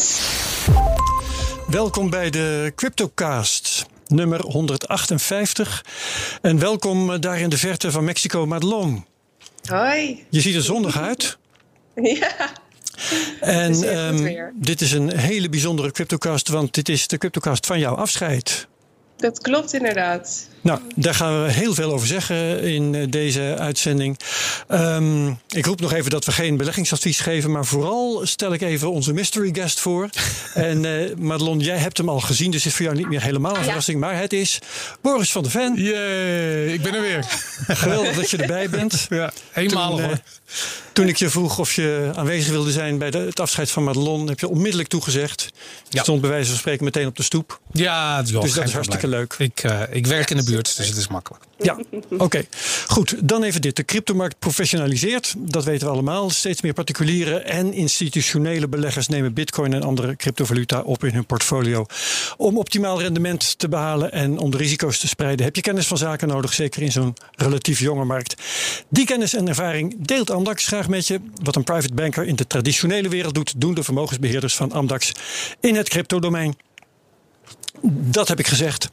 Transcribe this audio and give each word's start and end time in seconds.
Yes. 0.00 0.66
Welkom 1.66 2.10
bij 2.10 2.30
de 2.30 2.72
CryptoCast, 2.74 3.86
nummer 4.06 4.40
158. 4.40 5.84
En 6.42 6.58
welkom 6.58 7.20
daar 7.20 7.40
in 7.40 7.50
de 7.50 7.58
verte 7.58 7.90
van 7.90 8.04
Mexico, 8.04 8.46
Madelon. 8.46 9.04
Hoi. 9.64 10.24
Je 10.30 10.40
ziet 10.40 10.54
er 10.54 10.62
zonnig 10.62 11.00
uit. 11.00 11.38
Ja. 12.02 12.50
En 13.40 13.96
um, 13.96 14.50
dit 14.54 14.80
is 14.80 14.92
een 14.92 15.16
hele 15.16 15.48
bijzondere 15.48 15.92
CryptoCast, 15.92 16.48
want 16.48 16.74
dit 16.74 16.88
is 16.88 17.06
de 17.06 17.18
CryptoCast 17.18 17.66
van 17.66 17.78
jouw 17.78 17.94
afscheid. 17.94 18.68
Dat 19.16 19.38
klopt 19.40 19.72
inderdaad. 19.72 20.48
Nou, 20.62 20.80
daar 20.96 21.14
gaan 21.14 21.42
we 21.42 21.50
heel 21.50 21.74
veel 21.74 21.92
over 21.92 22.06
zeggen 22.06 22.62
in 22.62 22.94
eh, 22.94 23.06
deze 23.08 23.56
uitzending. 23.58 24.18
Um, 24.68 25.38
ik 25.48 25.66
roep 25.66 25.80
nog 25.80 25.92
even 25.92 26.10
dat 26.10 26.24
we 26.24 26.32
geen 26.32 26.56
beleggingsadvies 26.56 27.20
geven, 27.20 27.50
maar 27.50 27.64
vooral 27.64 28.20
stel 28.24 28.52
ik 28.52 28.60
even 28.60 28.90
onze 28.90 29.12
mystery 29.12 29.50
guest 29.52 29.80
voor. 29.80 30.08
en 30.54 30.84
uh, 30.84 31.14
Madelon, 31.16 31.58
jij 31.58 31.76
hebt 31.76 31.96
hem 31.96 32.08
al 32.08 32.20
gezien, 32.20 32.50
dus 32.50 32.64
het 32.64 32.72
is 32.72 32.76
voor 32.76 32.86
jou 32.86 32.96
niet 32.96 33.08
meer 33.08 33.22
helemaal 33.22 33.56
een 33.56 33.64
verrassing. 33.64 34.00
Maar 34.00 34.18
het 34.18 34.32
is 34.32 34.58
Boris 35.00 35.32
van 35.32 35.42
der 35.42 35.50
Ven. 35.50 35.74
Jee, 35.74 36.72
ik 36.72 36.82
ben 36.82 36.94
er 36.94 37.00
weer. 37.00 37.24
Geweldig 37.66 38.16
dat 38.16 38.30
je 38.30 38.36
erbij 38.36 38.70
bent. 38.70 38.88
Ja, 39.10 39.32
eenmalig 39.54 40.00
toen, 40.00 40.10
uh, 40.10 40.16
toen 40.92 41.08
ik 41.08 41.16
je 41.16 41.30
vroeg 41.30 41.58
of 41.58 41.72
je 41.72 42.12
aanwezig 42.14 42.50
wilde 42.50 42.72
zijn 42.72 42.98
bij 42.98 43.10
de, 43.10 43.18
het 43.18 43.40
afscheid 43.40 43.70
van 43.70 43.84
Madelon, 43.84 44.28
heb 44.28 44.40
je 44.40 44.48
onmiddellijk 44.48 44.88
toegezegd. 44.88 45.50
Je 45.88 45.96
ja. 45.96 46.02
stond 46.02 46.20
bij 46.20 46.30
wijze 46.30 46.48
van 46.48 46.58
spreken 46.58 46.84
meteen 46.84 47.06
op 47.06 47.16
de 47.16 47.22
stoep. 47.22 47.60
Ja, 47.72 48.22
joh, 48.24 48.42
dus 48.42 48.52
dat 48.52 48.64
is 48.64 48.72
hartstikke 48.72 49.08
leuk. 49.08 49.34
Ik, 49.38 49.62
ik 49.90 50.06
werk 50.06 50.30
in 50.30 50.36
de 50.36 50.42
dus 50.56 50.76
het 50.88 50.96
is 50.96 51.08
makkelijk. 51.08 51.44
Ja, 51.58 51.78
oké. 52.18 52.44
Goed, 52.86 53.28
dan 53.28 53.42
even 53.42 53.60
dit. 53.60 53.76
De 53.76 53.84
cryptomarkt 53.84 54.38
professionaliseert. 54.38 55.34
Dat 55.38 55.64
weten 55.64 55.86
we 55.86 55.92
allemaal. 55.92 56.30
Steeds 56.30 56.60
meer 56.60 56.72
particuliere 56.72 57.38
en 57.38 57.72
institutionele 57.72 58.68
beleggers 58.68 59.08
nemen 59.08 59.32
bitcoin 59.32 59.72
en 59.72 59.82
andere 59.82 60.16
cryptovaluta 60.16 60.80
op 60.80 61.04
in 61.04 61.14
hun 61.14 61.26
portfolio. 61.26 61.86
Om 62.36 62.58
optimaal 62.58 63.00
rendement 63.00 63.58
te 63.58 63.68
behalen 63.68 64.12
en 64.12 64.38
om 64.38 64.50
de 64.50 64.56
risico's 64.56 64.98
te 64.98 65.08
spreiden, 65.08 65.44
heb 65.44 65.56
je 65.56 65.62
kennis 65.62 65.86
van 65.86 65.98
zaken 65.98 66.28
nodig, 66.28 66.52
zeker 66.52 66.82
in 66.82 66.92
zo'n 66.92 67.14
relatief 67.34 67.78
jonge 67.78 68.04
markt. 68.04 68.34
Die 68.88 69.06
kennis 69.06 69.34
en 69.34 69.48
ervaring 69.48 70.06
deelt 70.06 70.30
Amdax 70.30 70.66
graag 70.66 70.88
met 70.88 71.06
je. 71.06 71.20
Wat 71.42 71.56
een 71.56 71.64
private 71.64 71.94
banker 71.94 72.26
in 72.26 72.36
de 72.36 72.46
traditionele 72.46 73.08
wereld 73.08 73.34
doet, 73.34 73.60
doen 73.60 73.74
de 73.74 73.82
vermogensbeheerders 73.82 74.56
van 74.56 74.72
Amdax 74.72 75.12
in 75.60 75.74
het 75.74 75.88
cryptodomein. 75.88 76.54
Dat 77.82 78.28
heb 78.28 78.38
ik 78.38 78.46
gezegd. 78.46 78.90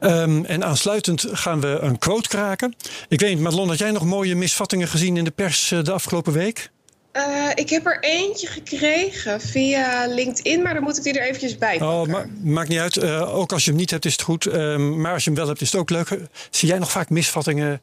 Um, 0.00 0.44
en 0.44 0.64
aansluitend 0.64 1.26
gaan 1.32 1.60
we 1.60 1.78
een 1.80 1.98
quote 1.98 2.28
kraken. 2.28 2.74
Ik 3.08 3.20
weet 3.20 3.34
niet, 3.34 3.40
Madelon, 3.42 3.68
had 3.68 3.78
jij 3.78 3.90
nog 3.90 4.04
mooie 4.04 4.34
misvattingen 4.34 4.88
gezien 4.88 5.16
in 5.16 5.24
de 5.24 5.30
pers 5.30 5.68
de 5.82 5.92
afgelopen 5.92 6.32
week? 6.32 6.72
Uh, 7.12 7.50
ik 7.54 7.70
heb 7.70 7.86
er 7.86 7.98
eentje 8.00 8.46
gekregen 8.46 9.40
via 9.40 10.06
LinkedIn, 10.06 10.62
maar 10.62 10.74
dan 10.74 10.82
moet 10.82 10.96
ik 10.96 11.02
die 11.02 11.18
er 11.18 11.26
eventjes 11.26 11.58
bij 11.58 11.78
pakken. 11.78 11.98
Oh, 11.98 12.06
ma 12.06 12.26
maakt 12.42 12.68
niet 12.68 12.78
uit. 12.78 12.96
Uh, 12.96 13.36
ook 13.36 13.52
als 13.52 13.64
je 13.64 13.70
hem 13.70 13.78
niet 13.78 13.90
hebt, 13.90 14.04
is 14.04 14.12
het 14.12 14.22
goed. 14.22 14.46
Uh, 14.46 14.76
maar 14.76 15.12
als 15.12 15.24
je 15.24 15.30
hem 15.30 15.38
wel 15.38 15.48
hebt, 15.48 15.60
is 15.60 15.72
het 15.72 15.80
ook 15.80 15.90
leuk. 15.90 16.18
Zie 16.50 16.68
jij 16.68 16.78
nog 16.78 16.90
vaak 16.90 17.10
misvattingen 17.10 17.80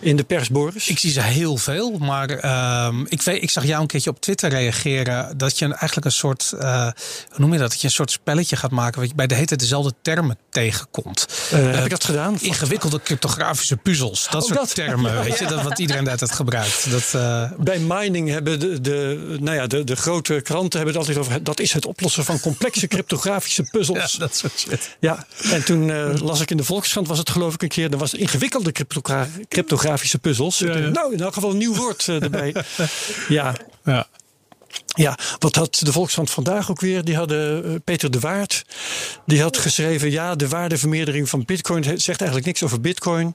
in 0.00 0.16
de 0.16 0.24
pers, 0.24 0.48
Boris? 0.48 0.88
Ik 0.88 0.98
zie 0.98 1.10
ze 1.10 1.20
heel 1.20 1.56
veel, 1.56 1.98
maar 1.98 2.44
uh, 2.44 2.98
ik, 3.08 3.22
weet, 3.22 3.42
ik 3.42 3.50
zag 3.50 3.64
jou 3.64 3.80
een 3.80 3.86
keertje 3.86 4.10
op 4.10 4.20
Twitter 4.20 4.50
reageren 4.50 5.38
dat 5.38 5.58
je 5.58 5.64
eigenlijk 5.64 6.04
een 6.04 6.12
soort, 6.12 6.52
uh, 6.54 6.82
hoe 6.82 6.92
noem 7.36 7.52
je 7.52 7.58
dat? 7.58 7.70
Dat 7.70 7.80
je 7.80 7.86
een 7.86 7.92
soort 7.92 8.10
spelletje 8.10 8.56
gaat 8.56 8.70
maken 8.70 8.98
waar 8.98 9.08
je 9.08 9.14
bij 9.14 9.26
de 9.26 9.34
hete 9.34 9.56
dezelfde 9.56 9.94
termen 10.02 10.38
tegenkomt. 10.50 11.26
Uh, 11.54 11.70
heb 11.70 11.84
ik 11.84 11.90
dat 11.90 12.04
gedaan? 12.04 12.40
Ingewikkelde 12.40 13.00
cryptografische 13.02 13.76
puzzels, 13.76 14.28
dat 14.30 14.42
oh, 14.42 14.48
soort 14.48 14.58
dat. 14.58 14.74
termen, 14.74 15.22
weet 15.22 15.38
je, 15.38 15.46
dat 15.54 15.62
wat 15.62 15.78
iedereen 15.78 16.04
de 16.04 16.16
tijd 16.16 16.32
gebruikt. 16.32 16.90
Dat, 16.90 17.12
uh, 17.16 17.50
bij 17.58 17.78
mining 17.78 18.28
hebben 18.28 18.60
de, 18.60 18.80
de, 18.80 19.36
nou 19.40 19.56
ja, 19.56 19.66
de, 19.66 19.84
de 19.84 19.96
grote 19.96 20.40
kranten 20.40 20.78
hebben 20.78 20.98
het 20.98 21.08
altijd 21.08 21.26
over, 21.26 21.44
dat 21.44 21.60
is 21.60 21.72
het 21.72 21.86
oplossen 21.86 22.24
van 22.24 22.40
complexe 22.40 22.86
cryptografische 22.86 23.62
puzzels. 23.62 24.12
Ja, 24.12 24.18
dat 24.18 24.36
soort 24.36 24.58
shit. 24.58 24.96
Ja, 25.00 25.26
en 25.52 25.64
toen 25.64 26.18
las 26.22 26.40
ik 26.40 26.50
in 26.50 26.56
de 26.56 26.64
Volkskrant, 26.64 27.08
was 27.08 27.18
het 27.18 27.30
geloof 27.30 27.54
ik 27.54 27.62
een 27.62 27.68
keer, 27.68 27.90
er 27.90 27.98
was 27.98 28.14
ingewikkelde 28.14 28.72
cryptografische 28.72 29.89
grafische 29.90 30.18
puzzels. 30.18 30.58
Ja, 30.58 30.76
ja. 30.76 30.88
Nou, 30.88 31.12
in 31.12 31.20
elk 31.20 31.34
geval 31.34 31.50
een 31.50 31.56
nieuw 31.56 31.74
woord 31.74 32.06
uh, 32.06 32.22
erbij. 32.22 32.54
ja. 33.28 33.54
ja. 33.84 34.06
Ja, 34.86 35.18
wat 35.38 35.54
had 35.54 35.80
de 35.84 35.92
Volkskrant 35.92 36.30
vandaag 36.30 36.70
ook 36.70 36.80
weer? 36.80 37.04
Die 37.04 37.16
hadden 37.16 37.66
uh, 37.66 37.74
Peter 37.84 38.10
de 38.10 38.20
Waard. 38.20 38.64
Die 39.26 39.42
had 39.42 39.56
geschreven: 39.56 40.10
ja, 40.10 40.34
de 40.34 40.48
waardevermeerdering 40.48 41.28
van 41.28 41.44
Bitcoin 41.44 41.84
zegt 41.84 42.06
eigenlijk 42.06 42.44
niks 42.44 42.62
over 42.62 42.80
Bitcoin. 42.80 43.34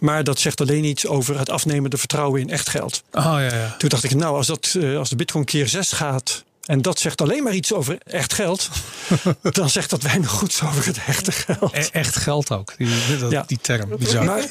Maar 0.00 0.24
dat 0.24 0.38
zegt 0.38 0.60
alleen 0.60 0.84
iets 0.84 1.06
over 1.06 1.38
het 1.38 1.50
afnemende 1.50 1.96
vertrouwen 1.96 2.40
in 2.40 2.50
echt 2.50 2.68
geld. 2.68 3.02
Oh, 3.12 3.22
ja, 3.22 3.40
ja. 3.40 3.74
Toen 3.78 3.88
dacht 3.88 4.04
ik: 4.04 4.14
nou, 4.14 4.36
als, 4.36 4.46
dat, 4.46 4.74
uh, 4.76 4.98
als 4.98 5.08
de 5.08 5.16
Bitcoin 5.16 5.44
keer 5.44 5.68
6 5.68 5.92
gaat. 5.92 6.44
En 6.64 6.82
dat 6.82 6.98
zegt 6.98 7.20
alleen 7.20 7.42
maar 7.42 7.54
iets 7.54 7.72
over 7.72 7.98
echt 8.04 8.32
geld. 8.32 8.68
dan 9.42 9.70
zegt 9.70 9.90
dat 9.90 10.02
weinig 10.02 10.30
goeds 10.30 10.62
over 10.62 10.86
het 10.86 10.98
echte 11.06 11.32
geld. 11.32 11.74
E 11.74 11.88
echt 11.92 12.16
geld 12.16 12.50
ook, 12.50 12.74
die, 12.76 13.18
dat, 13.18 13.30
ja. 13.30 13.44
die 13.46 13.58
term. 13.60 13.96
Bizar. 13.98 14.24
Maar, 14.24 14.44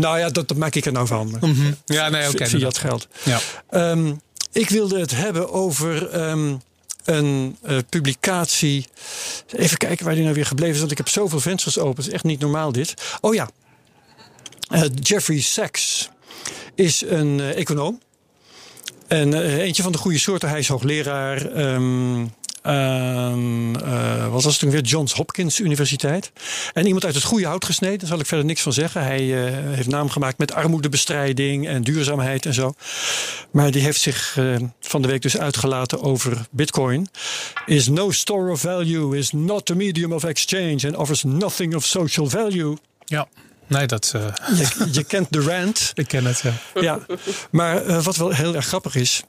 nou 0.00 0.18
ja, 0.18 0.30
dat, 0.30 0.48
dat, 0.48 0.56
maak 0.56 0.74
ik 0.74 0.84
er 0.84 0.92
nou 0.92 1.06
van. 1.06 1.26
Mm 1.26 1.54
-hmm. 1.54 1.76
Ja, 1.84 2.08
nee, 2.08 2.28
oké. 2.28 2.44
Okay, 2.44 2.60
het 2.60 2.78
geld. 2.78 3.08
Ja. 3.22 3.40
Um, 3.90 4.20
ik 4.52 4.68
wilde 4.68 5.00
het 5.00 5.10
hebben 5.10 5.52
over 5.52 6.20
um, 6.28 6.60
een 7.04 7.56
uh, 7.66 7.78
publicatie. 7.88 8.86
Even 9.56 9.76
kijken 9.76 10.04
waar 10.04 10.14
die 10.14 10.22
nou 10.22 10.34
weer 10.34 10.46
gebleven 10.46 10.74
is. 10.74 10.80
Want 10.80 10.90
ik 10.90 10.98
heb 10.98 11.08
zoveel 11.08 11.40
vensters 11.40 11.78
open. 11.78 11.96
Het 11.96 12.06
is 12.06 12.12
echt 12.12 12.24
niet 12.24 12.40
normaal 12.40 12.72
dit. 12.72 12.94
Oh 13.20 13.34
ja. 13.34 13.50
Uh, 14.70 14.82
Jeffrey 15.02 15.40
Sachs 15.40 16.08
is 16.74 17.02
een 17.06 17.38
uh, 17.38 17.56
econoom. 17.56 18.00
En 19.08 19.34
eentje 19.60 19.82
van 19.82 19.92
de 19.92 19.98
goede 19.98 20.18
soorten. 20.18 20.48
Hij 20.48 20.58
is 20.58 20.68
hoogleraar. 20.68 21.58
Um, 21.74 22.32
uh, 22.66 24.28
wat 24.30 24.42
was 24.42 24.44
het 24.44 24.58
toen 24.58 24.70
weer? 24.70 24.80
Johns 24.80 25.12
Hopkins 25.12 25.60
Universiteit. 25.60 26.32
En 26.72 26.86
iemand 26.86 27.04
uit 27.04 27.14
het 27.14 27.24
goede 27.24 27.46
hout 27.46 27.64
gesneden, 27.64 27.98
daar 27.98 28.08
zal 28.08 28.18
ik 28.18 28.26
verder 28.26 28.46
niks 28.46 28.62
van 28.62 28.72
zeggen. 28.72 29.02
Hij 29.02 29.22
uh, 29.22 29.74
heeft 29.74 29.88
naam 29.88 30.10
gemaakt 30.10 30.38
met 30.38 30.52
armoedebestrijding 30.52 31.68
en 31.68 31.82
duurzaamheid 31.82 32.46
en 32.46 32.54
zo. 32.54 32.74
Maar 33.50 33.70
die 33.70 33.82
heeft 33.82 34.00
zich 34.00 34.36
uh, 34.38 34.56
van 34.80 35.02
de 35.02 35.08
week 35.08 35.22
dus 35.22 35.38
uitgelaten 35.38 36.02
over 36.02 36.46
Bitcoin. 36.50 37.08
Is 37.66 37.88
no 37.88 38.10
store 38.10 38.50
of 38.50 38.60
value, 38.60 39.18
is 39.18 39.32
not 39.32 39.70
a 39.70 39.74
medium 39.74 40.12
of 40.12 40.24
exchange 40.24 40.80
and 40.86 40.96
offers 40.96 41.22
nothing 41.22 41.74
of 41.74 41.84
social 41.84 42.26
value. 42.26 42.76
Ja. 43.04 43.28
Nee, 43.66 43.86
dat. 43.86 44.12
Uh... 44.16 44.26
Je, 44.56 44.88
je, 44.92 45.04
kent 45.04 45.32
de 45.32 45.40
rant. 45.40 45.90
Ik 45.94 46.08
ken 46.08 46.24
het, 46.24 46.40
ja. 46.40 46.52
ja. 46.80 46.98
Maar 47.50 47.86
uh, 47.86 48.02
wat 48.02 48.16
wel 48.16 48.30
heel 48.30 48.54
erg 48.54 48.66
grappig 48.66 48.94
is. 48.94 49.22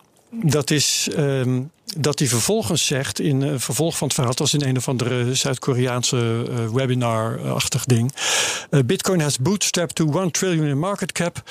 Dat 0.44 0.72
is 0.72 1.08
um, 1.18 1.72
dat 1.98 2.20
hij 2.20 2.28
vervolgens 2.28 2.86
zegt, 2.86 3.20
in 3.20 3.42
uh, 3.42 3.54
vervolg 3.58 3.98
van 3.98 4.08
het 4.08 4.16
verhaal, 4.16 4.36
als 4.36 4.54
in 4.54 4.62
een 4.62 4.78
of 4.78 4.88
andere 4.88 5.36
Zuid-Koreaanse 5.36 6.46
uh, 6.50 6.70
webinar-achtig 6.74 7.86
ding. 7.86 8.12
Uh, 8.70 8.80
Bitcoin 8.86 9.20
has 9.20 9.38
bootstrapped 9.38 9.96
to 9.96 10.20
1 10.20 10.32
trillion 10.32 10.68
in 10.68 10.80
market 10.80 11.12
cap, 11.12 11.44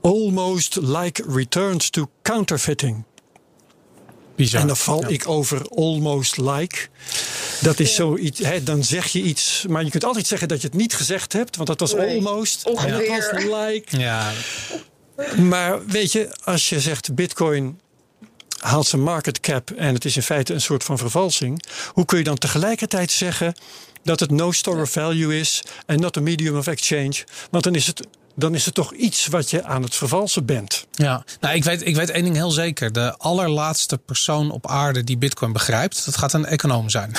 almost 0.00 0.78
like 0.82 1.24
returns 1.28 1.90
to 1.90 2.10
counterfeiting. 2.22 3.04
Bizar. 4.36 4.60
En 4.60 4.66
dan 4.66 4.76
val 4.76 5.00
ja. 5.00 5.08
ik 5.08 5.28
over 5.28 5.68
almost 5.68 6.36
like. 6.36 6.88
Dat 7.60 7.80
is 7.80 7.94
zoiets, 7.94 8.40
hè, 8.40 8.62
dan 8.62 8.84
zeg 8.84 9.06
je 9.06 9.22
iets, 9.22 9.64
maar 9.68 9.84
je 9.84 9.90
kunt 9.90 10.04
altijd 10.04 10.26
zeggen 10.26 10.48
dat 10.48 10.60
je 10.60 10.66
het 10.66 10.76
niet 10.76 10.94
gezegd 10.94 11.32
hebt, 11.32 11.56
want 11.56 11.68
dat 11.68 11.80
was 11.80 11.94
nee. 11.94 12.14
almost. 12.14 12.64
Ongeveer. 12.64 12.92
En 12.92 13.20
dat 13.20 13.30
was 13.32 13.42
like. 13.42 13.98
Ja. 13.98 14.32
Maar 15.36 15.86
weet 15.86 16.12
je, 16.12 16.36
als 16.44 16.68
je 16.68 16.80
zegt 16.80 17.14
Bitcoin 17.14 17.80
haalt 18.58 18.86
zijn 18.86 19.02
market 19.02 19.40
cap 19.40 19.70
en 19.70 19.94
het 19.94 20.04
is 20.04 20.16
in 20.16 20.22
feite 20.22 20.54
een 20.54 20.60
soort 20.60 20.84
van 20.84 20.98
vervalsing. 20.98 21.64
Hoe 21.92 22.04
kun 22.04 22.18
je 22.18 22.24
dan 22.24 22.38
tegelijkertijd 22.38 23.10
zeggen 23.10 23.54
dat 24.02 24.20
het 24.20 24.30
no 24.30 24.52
store 24.52 24.82
of 24.82 24.90
value 24.90 25.38
is 25.38 25.62
en 25.86 26.00
not 26.00 26.16
a 26.16 26.20
medium 26.20 26.56
of 26.56 26.66
exchange? 26.66 27.24
Want 27.50 27.64
dan 27.64 27.74
is 27.74 27.86
het 27.86 28.06
dan 28.34 28.54
is 28.54 28.64
het 28.64 28.74
toch 28.74 28.92
iets 28.92 29.26
wat 29.26 29.50
je 29.50 29.64
aan 29.64 29.82
het 29.82 29.94
vervalsen 29.94 30.44
bent. 30.44 30.86
Ja, 30.90 31.24
nou, 31.40 31.54
ik 31.54 31.64
weet, 31.64 31.86
ik 31.86 31.96
weet 31.96 32.10
één 32.10 32.24
ding 32.24 32.36
heel 32.36 32.50
zeker. 32.50 32.92
De 32.92 33.16
allerlaatste 33.16 33.98
persoon 33.98 34.50
op 34.50 34.66
aarde 34.66 35.04
die 35.04 35.18
Bitcoin 35.18 35.52
begrijpt, 35.52 36.04
dat 36.04 36.16
gaat 36.16 36.32
een 36.32 36.46
econoom 36.46 36.88
zijn. 36.88 37.12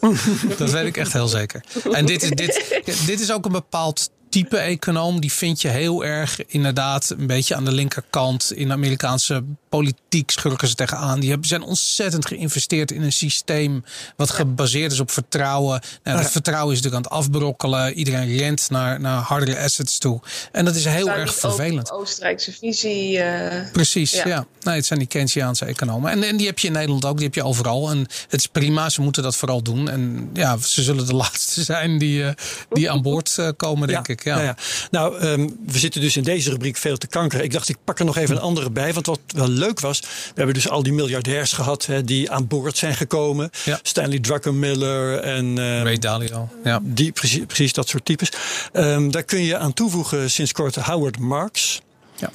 dat 0.58 0.70
weet 0.70 0.86
ik 0.86 0.96
echt 0.96 1.12
heel 1.12 1.28
zeker. 1.28 1.64
En 1.92 2.06
dit 2.06 2.22
is, 2.22 2.30
dit, 2.30 2.82
dit 3.06 3.20
is 3.20 3.32
ook 3.32 3.44
een 3.44 3.52
bepaald 3.52 4.10
type 4.28 4.56
econoom. 4.56 5.20
Die 5.20 5.32
vind 5.32 5.62
je 5.62 5.68
heel 5.68 6.04
erg 6.04 6.46
inderdaad 6.46 7.14
een 7.18 7.26
beetje 7.26 7.54
aan 7.54 7.64
de 7.64 7.72
linkerkant. 7.72 8.52
In 8.52 8.66
de 8.66 8.72
Amerikaanse 8.72 9.44
politiek 9.74 10.30
schurken 10.30 10.68
ze 10.68 10.74
tegenaan. 10.74 11.20
Die 11.20 11.30
hebben, 11.30 11.48
zijn 11.48 11.62
ontzettend 11.62 12.26
geïnvesteerd 12.26 12.90
in 12.90 13.02
een 13.02 13.12
systeem 13.12 13.84
wat 14.16 14.30
gebaseerd 14.30 14.92
is 14.92 15.00
op 15.00 15.10
vertrouwen. 15.10 15.80
Nou, 16.02 16.16
dat 16.16 16.30
vertrouwen 16.30 16.74
is 16.74 16.80
natuurlijk 16.80 17.06
aan 17.06 17.18
het 17.18 17.22
afbrokkelen. 17.22 17.94
Iedereen 17.94 18.36
rent 18.36 18.70
naar, 18.70 19.00
naar 19.00 19.20
hardere 19.20 19.58
assets 19.58 19.98
toe. 19.98 20.20
En 20.52 20.64
dat 20.64 20.74
is 20.74 20.84
heel 20.84 21.10
erg 21.10 21.34
vervelend. 21.34 21.90
Oostenrijkse 21.90 22.52
visie. 22.52 23.18
Uh, 23.18 23.72
Precies, 23.72 24.12
ja. 24.12 24.26
ja. 24.26 24.46
Nee, 24.60 24.74
het 24.76 24.86
zijn 24.86 24.98
die 24.98 25.08
Keynesiaanse 25.08 25.64
economen. 25.64 26.10
En, 26.10 26.22
en 26.22 26.36
die 26.36 26.46
heb 26.46 26.58
je 26.58 26.66
in 26.66 26.72
Nederland 26.72 27.04
ook, 27.04 27.16
die 27.16 27.24
heb 27.24 27.34
je 27.34 27.44
overal. 27.44 27.90
En 27.90 27.98
het 27.98 28.40
is 28.40 28.46
prima, 28.46 28.88
ze 28.88 29.00
moeten 29.00 29.22
dat 29.22 29.36
vooral 29.36 29.62
doen. 29.62 29.88
En 29.88 30.30
ja, 30.32 30.56
ze 30.56 30.82
zullen 30.82 31.06
de 31.06 31.14
laatste 31.24 31.62
zijn 31.62 31.98
die, 31.98 32.22
uh, 32.22 32.30
die 32.70 32.90
aan 32.90 33.02
boord 33.02 33.36
uh, 33.40 33.48
komen, 33.56 33.88
denk 33.88 34.06
ja. 34.06 34.12
ik. 34.12 34.24
Ja. 34.24 34.36
Ja, 34.36 34.42
ja. 34.42 34.56
Nou, 34.90 35.24
um, 35.24 35.56
we 35.66 35.78
zitten 35.78 36.00
dus 36.00 36.16
in 36.16 36.22
deze 36.22 36.50
rubriek 36.50 36.76
veel 36.76 36.96
te 36.96 37.06
kanker. 37.06 37.42
Ik 37.42 37.52
dacht, 37.52 37.68
ik 37.68 37.76
pak 37.84 37.98
er 37.98 38.04
nog 38.04 38.16
even 38.16 38.36
een 38.36 38.42
andere 38.42 38.70
bij. 38.70 38.92
Want 38.92 39.06
wat 39.06 39.20
wel 39.26 39.48
leuk 39.48 39.63
leuk 39.66 39.80
was, 39.80 40.00
we 40.00 40.06
hebben 40.34 40.54
dus 40.54 40.68
al 40.68 40.82
die 40.82 40.92
miljardairs 40.92 41.52
gehad 41.52 41.86
hè, 41.86 42.04
die 42.04 42.30
aan 42.30 42.46
boord 42.46 42.76
zijn 42.76 42.94
gekomen. 42.94 43.50
Ja. 43.64 43.78
Stanley 43.82 44.18
Druckenmiller 44.18 45.18
en 45.18 45.58
eh, 45.58 45.82
Ray 45.82 45.98
Dalio. 45.98 46.48
Ja. 46.64 46.80
die, 46.82 47.12
precies, 47.12 47.44
precies 47.46 47.72
dat 47.72 47.88
soort 47.88 48.04
types. 48.04 48.28
Ehm, 48.72 49.10
daar 49.10 49.22
kun 49.22 49.42
je 49.42 49.56
aan 49.56 49.72
toevoegen 49.72 50.30
sinds 50.30 50.52
kort 50.52 50.74
Howard 50.74 51.18
Marks. 51.18 51.80
Ja. 52.16 52.30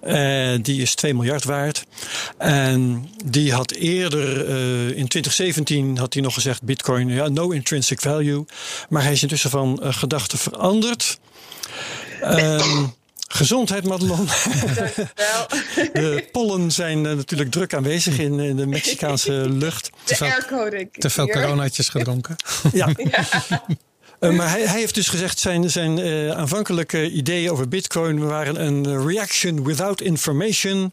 Eh, 0.00 0.58
die 0.62 0.82
is 0.82 0.94
2 0.94 1.14
miljard 1.14 1.44
waard. 1.44 1.84
En 2.38 3.08
die 3.24 3.52
had 3.52 3.70
eerder, 3.70 4.48
eh, 4.48 4.96
in 4.96 5.08
2017 5.08 5.98
had 5.98 6.14
hij 6.14 6.22
nog 6.22 6.34
gezegd... 6.34 6.62
bitcoin, 6.62 7.08
ja, 7.08 7.28
no 7.28 7.50
intrinsic 7.50 8.00
value. 8.00 8.44
Maar 8.88 9.02
hij 9.02 9.12
is 9.12 9.22
intussen 9.22 9.50
van 9.50 9.80
uh, 9.82 9.92
gedachten 9.94 10.38
veranderd. 10.38 11.18
Ehm, 12.20 12.84
gezondheid, 13.32 13.84
Madelon. 13.84 14.26
de 15.92 16.28
pollen 16.32 16.70
zijn 16.70 17.00
natuurlijk 17.00 17.50
druk 17.50 17.74
aanwezig 17.74 18.18
in, 18.18 18.40
in 18.40 18.56
de 18.56 18.66
Mexicaanse 18.66 19.32
lucht. 19.32 19.90
De 20.04 20.68
denk 20.70 20.74
ik. 20.74 21.00
Te 21.00 21.10
veel 21.10 21.28
coronaatjes 21.28 21.88
gedronken. 21.88 22.36
ja. 22.72 22.88
ja. 22.96 23.64
Uh, 24.22 24.36
maar 24.36 24.50
hij, 24.50 24.66
hij, 24.66 24.78
heeft 24.78 24.94
dus 24.94 25.08
gezegd 25.08 25.38
zijn, 25.38 25.70
zijn 25.70 25.98
uh, 25.98 26.30
aanvankelijke 26.30 27.10
ideeën 27.10 27.50
over 27.50 27.68
bitcoin 27.68 28.26
waren 28.26 28.64
een 28.64 29.06
reaction 29.06 29.64
without 29.64 30.00
information. 30.00 30.92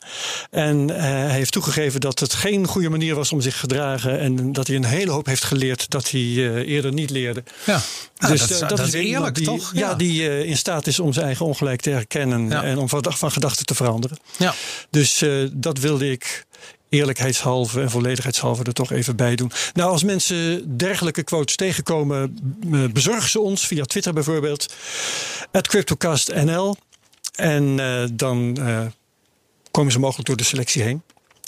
En 0.49 0.89
uh, 0.89 0.95
hij 0.97 1.29
heeft 1.29 1.51
toegegeven 1.51 2.01
dat 2.01 2.19
het 2.19 2.33
geen 2.33 2.67
goede 2.67 2.89
manier 2.89 3.15
was 3.15 3.31
om 3.31 3.41
zich 3.41 3.53
te 3.53 3.59
gedragen. 3.59 4.19
En 4.19 4.51
dat 4.51 4.67
hij 4.67 4.75
een 4.75 4.85
hele 4.85 5.11
hoop 5.11 5.25
heeft 5.25 5.43
geleerd 5.43 5.89
dat 5.89 6.11
hij 6.11 6.21
eerder 6.65 6.93
niet 6.93 7.09
leerde. 7.09 7.43
Ja. 7.65 7.75
Dus 7.75 7.83
ah, 8.17 8.29
dat, 8.29 8.49
is, 8.49 8.59
dat, 8.59 8.69
dat 8.69 8.79
is 8.79 8.93
eerlijk, 8.93 9.35
die, 9.35 9.45
toch? 9.45 9.71
Ja, 9.73 9.95
die 9.95 10.45
in 10.45 10.57
staat 10.57 10.87
is 10.87 10.99
om 10.99 11.13
zijn 11.13 11.25
eigen 11.25 11.45
ongelijk 11.45 11.81
te 11.81 11.89
herkennen. 11.89 12.49
Ja. 12.49 12.63
En 12.63 12.77
om 12.77 12.89
van, 12.89 13.05
van 13.09 13.31
gedachten 13.31 13.65
te 13.65 13.75
veranderen. 13.75 14.17
Ja. 14.37 14.53
Dus 14.89 15.23
dat 15.51 15.79
wilde 15.79 16.11
ik 16.11 16.45
eerlijkheidshalve 16.89 17.81
en 17.81 17.89
volledigheidshalve 17.89 18.63
er 18.63 18.73
toch 18.73 18.91
even 18.91 19.15
bij 19.15 19.35
doen. 19.35 19.51
Nou, 19.73 19.91
als 19.91 20.03
mensen 20.03 20.77
dergelijke 20.77 21.23
quotes 21.23 21.55
tegenkomen, 21.55 22.37
bezorg 22.93 23.27
ze 23.27 23.39
ons 23.39 23.67
via 23.67 23.83
Twitter 23.83 24.13
bijvoorbeeld. 24.13 24.73
At 25.51 25.67
CryptoCastNL. 25.67 26.75
En 27.35 27.63
uh, 27.63 28.03
dan 28.11 28.57
uh, 28.59 28.85
komen 29.71 29.91
ze 29.91 29.99
mogelijk 29.99 30.27
door 30.27 30.37
de 30.37 30.43
selectie 30.43 30.83
heen. 30.83 31.01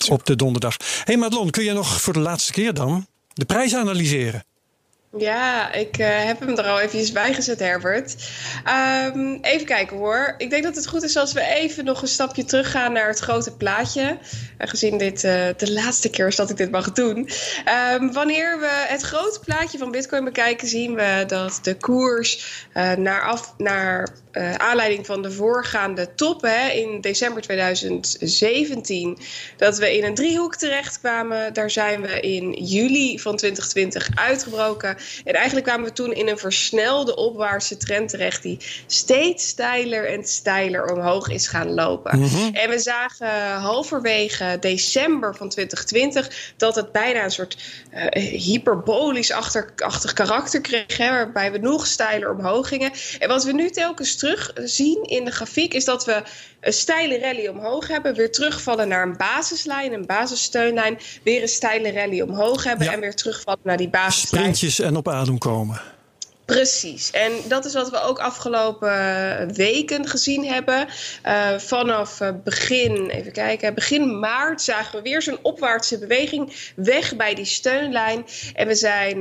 Op 0.10 0.26
de 0.26 0.36
donderdag. 0.36 0.78
Hey 1.04 1.18
Madelon, 1.18 1.50
kun 1.50 1.64
je 1.64 1.74
nog 1.74 2.02
voor 2.02 2.14
de 2.14 2.20
laatste 2.20 2.52
keer 2.52 2.74
dan 2.74 3.08
de 3.34 3.46
prijs 3.46 3.76
analyseren? 3.76 4.44
Ja, 5.18 5.72
ik 5.74 5.98
uh, 5.98 6.08
heb 6.26 6.40
hem 6.40 6.58
er 6.58 6.64
al 6.64 6.80
eventjes 6.80 7.12
bij 7.12 7.34
gezet, 7.34 7.60
Herbert. 7.60 8.16
Um, 9.06 9.40
even 9.42 9.66
kijken 9.66 9.98
hoor. 9.98 10.36
Ik 10.38 10.50
denk 10.50 10.64
dat 10.64 10.76
het 10.76 10.88
goed 10.88 11.04
is 11.04 11.18
als 11.18 11.34
we 11.34 11.42
even 11.42 11.86
nog 11.86 12.02
een 12.02 12.08
stapje 12.08 12.44
teruggaan 12.44 12.94
naar 12.94 13.08
het 13.08 13.20
grote 13.20 13.56
plaatje. 13.56 14.18
Gezien 14.58 14.98
dit 14.98 15.24
uh, 15.24 15.48
de 15.58 15.72
laatste 15.72 16.10
keer 16.10 16.28
is 16.28 16.36
dat 16.36 16.50
ik 16.50 16.58
dit 16.58 16.72
mag 16.72 16.92
doen. 16.92 17.30
Um, 17.94 18.14
wanneer 18.14 18.60
we 18.60 18.86
het 18.88 19.02
grote 19.02 19.40
plaatje 19.40 19.78
van 19.78 19.92
Bitcoin 19.92 20.24
bekijken, 20.24 20.68
zien 20.68 20.96
we 20.96 21.24
dat 21.28 21.60
de 21.62 21.76
koers 21.76 22.66
uh, 22.74 22.92
naar, 22.94 23.22
af, 23.22 23.54
naar 23.58 24.08
aanleiding 24.58 25.06
van 25.06 25.22
de 25.22 25.32
voorgaande 25.32 26.14
top 26.16 26.42
hè, 26.42 26.70
in 26.70 27.02
december 27.02 27.42
2017, 27.42 29.18
dat 29.58 29.78
we 29.78 29.98
in 29.98 30.04
een 30.04 30.16
driehoek 30.16 30.56
terechtkwamen. 30.56 31.54
Daar 31.54 31.72
zijn 31.72 32.02
we 32.02 32.20
in 32.20 32.52
juli 32.52 33.20
van 33.20 33.36
2020 33.36 34.10
uitgebroken. 34.16 34.98
En 35.24 35.34
eigenlijk 35.34 35.66
kwamen 35.66 35.86
we 35.86 35.94
toen 35.94 36.14
in 36.14 36.28
een 36.28 36.38
versnelde 36.38 37.16
opwaartse 37.16 37.78
trend 37.78 38.10
terecht 38.10 38.44
die 38.44 38.58
steeds 38.88 39.48
steiler 39.48 40.08
en 40.08 40.24
steiler 40.24 40.92
omhoog 40.94 41.30
is 41.30 41.48
gaan 41.48 41.74
lopen. 41.74 42.20
Mhm. 42.20 42.30
Mm 42.30 42.30
-hmm. 42.30 42.56
En 42.56 42.70
we 42.70 42.80
zagen 42.80 43.52
halverwege 43.52 44.58
december 44.60 45.36
van 45.36 45.50
2020 45.50 46.54
dat 46.58 46.76
het 46.76 46.92
bijna 46.92 47.24
een 47.24 47.32
soort 47.32 47.58
uh, 47.94 48.06
hyperbolisch-achtig 48.32 50.14
karakter 50.14 50.62
kreeg, 50.62 50.98
hè, 50.98 51.10
waarbij 51.10 51.52
we 51.52 51.58
nog 51.58 51.88
steiler 51.88 52.32
omhoog 52.32 52.68
gingen. 52.68 52.92
En 53.20 53.28
wat 53.28 53.44
we 53.44 53.52
nu 53.52 53.70
telkens 53.70 54.16
terug 54.22 54.52
zien 54.56 55.04
in 55.04 55.26
de 55.26 55.32
grafiek 55.32 55.74
is 55.74 55.86
dat 55.86 56.06
we 56.06 56.24
een 56.60 56.74
steile 56.74 57.20
rally 57.20 57.48
omhoog 57.48 57.88
hebben, 57.88 58.16
weer 58.16 58.32
terugvallen 58.32 58.88
naar 58.88 59.04
een 59.08 59.18
basislijn, 59.18 59.94
een 59.94 60.06
basissteunlijn, 60.06 60.98
weer 61.24 61.42
een 61.42 61.48
steile 61.48 61.92
rally 61.92 62.22
omhoog 62.22 62.64
hebben 62.64 62.86
Ja. 62.86 62.94
en 62.94 63.00
weer 63.00 63.16
terugvallen 63.16 63.60
naar 63.64 63.78
die 63.78 63.90
basislijn. 63.90 64.44
Sprintjes 64.44 64.80
en 64.80 64.96
op 64.96 65.08
adem 65.08 65.38
komen. 65.38 65.82
Precies. 66.52 67.12
En 67.12 67.32
dat 67.48 67.66
is 67.66 67.74
wat 67.74 67.90
we 67.90 68.02
ook 68.02 68.20
afgelopen 68.20 69.54
weken 69.54 70.08
gezien 70.08 70.46
hebben. 70.46 70.88
Uh, 71.26 71.58
vanaf 71.58 72.20
uh, 72.20 72.30
begin, 72.44 73.10
even 73.10 73.32
kijken, 73.32 73.74
begin 73.74 74.20
maart 74.20 74.62
zagen 74.62 74.96
we 74.96 75.02
weer 75.02 75.22
zo'n 75.22 75.40
opwaartse 75.42 76.00
beweging 76.00 76.72
weg 76.76 77.16
bij 77.16 77.34
die 77.36 77.46
steunlijn. 77.46 78.26
En 78.54 78.68
we 78.68 78.76
zijn 78.76 79.18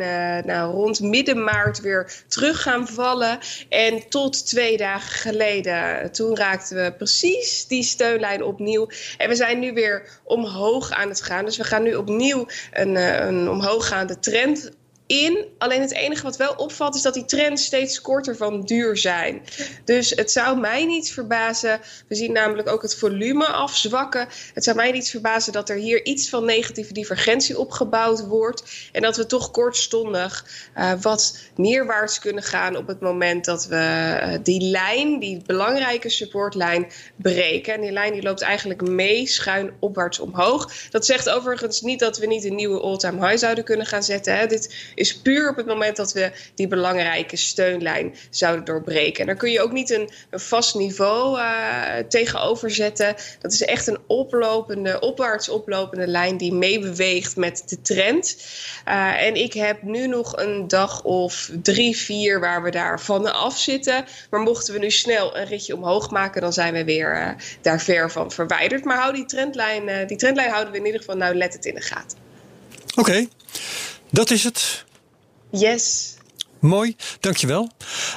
nou, 0.47 0.73
rond 0.73 1.01
midden 1.01 1.45
maart 1.45 1.81
weer 1.81 2.13
terug 2.29 2.63
gaan 2.63 2.89
vallen. 2.89 3.39
En 3.69 4.09
tot 4.09 4.47
twee 4.47 4.77
dagen 4.77 5.11
geleden, 5.11 6.13
toen 6.13 6.37
raakten 6.37 6.85
we 6.85 6.93
precies 6.93 7.67
die 7.67 7.83
steunlijn 7.83 8.45
opnieuw. 8.45 8.89
En 9.17 9.29
we 9.29 9.35
zijn 9.35 9.59
nu 9.59 9.73
weer 9.73 10.21
omhoog 10.25 10.91
aan 10.91 11.09
het 11.09 11.23
gaan. 11.23 11.45
Dus 11.45 11.57
we 11.57 11.65
gaan 11.65 11.83
nu 11.83 11.95
opnieuw 11.95 12.47
een, 12.73 12.97
een 13.27 13.51
omhooggaande 13.51 14.19
trend 14.19 14.71
in. 15.11 15.47
Alleen 15.59 15.81
het 15.81 15.93
enige 15.93 16.23
wat 16.23 16.37
wel 16.37 16.53
opvalt 16.53 16.95
is 16.95 17.03
dat 17.03 17.15
die 17.15 17.25
trends 17.25 17.65
steeds 17.65 18.01
korter 18.01 18.37
van 18.37 18.61
duur 18.61 18.97
zijn. 18.97 19.43
Dus 19.85 20.11
het 20.11 20.31
zou 20.31 20.61
mij 20.61 20.85
niet 20.85 21.13
verbazen. 21.13 21.81
We 22.09 22.15
zien 22.15 22.33
namelijk 22.33 22.69
ook 22.69 22.83
het 22.83 22.97
volume 22.97 23.47
afzwakken. 23.47 24.29
Het 24.55 24.65
zou 24.65 24.77
mij 24.77 24.93
niet 24.93 25.11
verbazen 25.11 25.53
dat 25.53 25.69
er 25.69 25.77
hier 25.77 26.05
iets 26.05 26.29
van 26.29 26.45
negatieve 26.45 26.93
divergentie 26.93 27.59
opgebouwd 27.59 28.27
wordt. 28.27 28.63
En 28.93 29.03
dat 29.03 29.17
we 29.17 29.27
toch 29.27 29.51
kortstondig 29.51 30.47
uh, 30.77 30.93
wat 31.01 31.39
neerwaarts 31.57 32.19
kunnen 32.19 32.43
gaan 32.43 32.77
op 32.77 32.87
het 32.87 33.01
moment 33.01 33.45
dat 33.45 33.67
we 33.67 33.77
uh, 33.77 34.35
die 34.43 34.63
lijn, 34.63 35.19
die 35.19 35.43
belangrijke 35.47 36.09
supportlijn, 36.09 36.87
breken. 37.17 37.75
En 37.75 37.81
die 37.81 37.93
lijn 37.93 38.13
die 38.13 38.23
loopt 38.23 38.41
eigenlijk 38.41 38.89
mee 38.89 39.27
schuin 39.27 39.73
opwaarts 39.79 40.19
omhoog. 40.19 40.73
Dat 40.91 41.07
zegt 41.07 41.29
overigens 41.29 41.81
niet 41.81 41.99
dat 41.99 42.19
we 42.19 42.27
niet 42.27 42.45
een 42.45 42.55
nieuwe 42.55 42.81
all-time 42.81 43.27
high 43.27 43.39
zouden 43.39 43.65
kunnen 43.65 43.87
gaan 43.87 44.03
zetten. 44.03 44.39
Hè. 44.39 44.47
Dit 44.47 44.75
is 45.01 45.17
puur 45.17 45.51
op 45.51 45.57
het 45.57 45.67
moment 45.67 45.97
dat 45.97 46.13
we 46.13 46.33
die 46.55 46.69
belangrijke 46.69 47.37
steunlijn 47.37 48.15
zouden 48.31 48.65
doorbreken. 48.65 49.21
En 49.21 49.27
daar 49.27 49.37
kun 49.37 49.51
je 49.51 49.61
ook 49.61 49.73
niet 49.73 49.91
een, 49.91 50.11
een 50.31 50.41
vast 50.41 50.75
niveau 50.75 51.39
uh, 51.39 51.97
tegenover 52.09 52.71
zetten. 52.71 53.15
Dat 53.41 53.53
is 53.53 53.63
echt 53.63 53.87
een 53.87 53.99
oplopende, 54.07 55.01
opwaarts 55.01 55.49
oplopende 55.49 56.07
lijn 56.07 56.37
die 56.37 56.53
meebeweegt 56.53 57.37
met 57.37 57.63
de 57.67 57.81
trend. 57.81 58.37
Uh, 58.89 59.23
en 59.23 59.35
ik 59.35 59.53
heb 59.53 59.83
nu 59.83 60.07
nog 60.07 60.37
een 60.37 60.69
dag 60.69 61.03
of 61.03 61.51
drie, 61.63 61.97
vier 61.97 62.41
waar 62.41 62.63
we 62.63 62.71
daar 62.71 63.01
vanaf 63.01 63.59
zitten. 63.59 64.05
Maar 64.31 64.41
mochten 64.41 64.75
we 64.75 64.81
nu 64.81 64.91
snel 64.91 65.37
een 65.37 65.47
ritje 65.47 65.77
omhoog 65.77 66.11
maken, 66.11 66.41
dan 66.41 66.53
zijn 66.53 66.73
we 66.73 66.85
weer 66.85 67.15
uh, 67.15 67.29
daar 67.61 67.81
ver 67.81 68.11
van 68.11 68.31
verwijderd. 68.31 68.85
Maar 68.85 68.99
hou 68.99 69.15
die 69.15 69.25
trendlijn, 69.27 70.07
die 70.07 70.17
trendlijn 70.17 70.51
houden 70.51 70.73
we 70.73 70.79
in 70.79 70.85
ieder 70.85 71.01
geval, 71.01 71.17
nou 71.17 71.35
let 71.35 71.53
het 71.53 71.65
in 71.65 71.75
de 71.75 71.81
gaten. 71.81 72.19
Oké, 72.97 73.27
dat 74.11 74.31
is 74.31 74.45
het. 74.45 74.85
Yes. 75.51 76.15
Mooi, 76.59 76.97
dankjewel. 77.21 77.71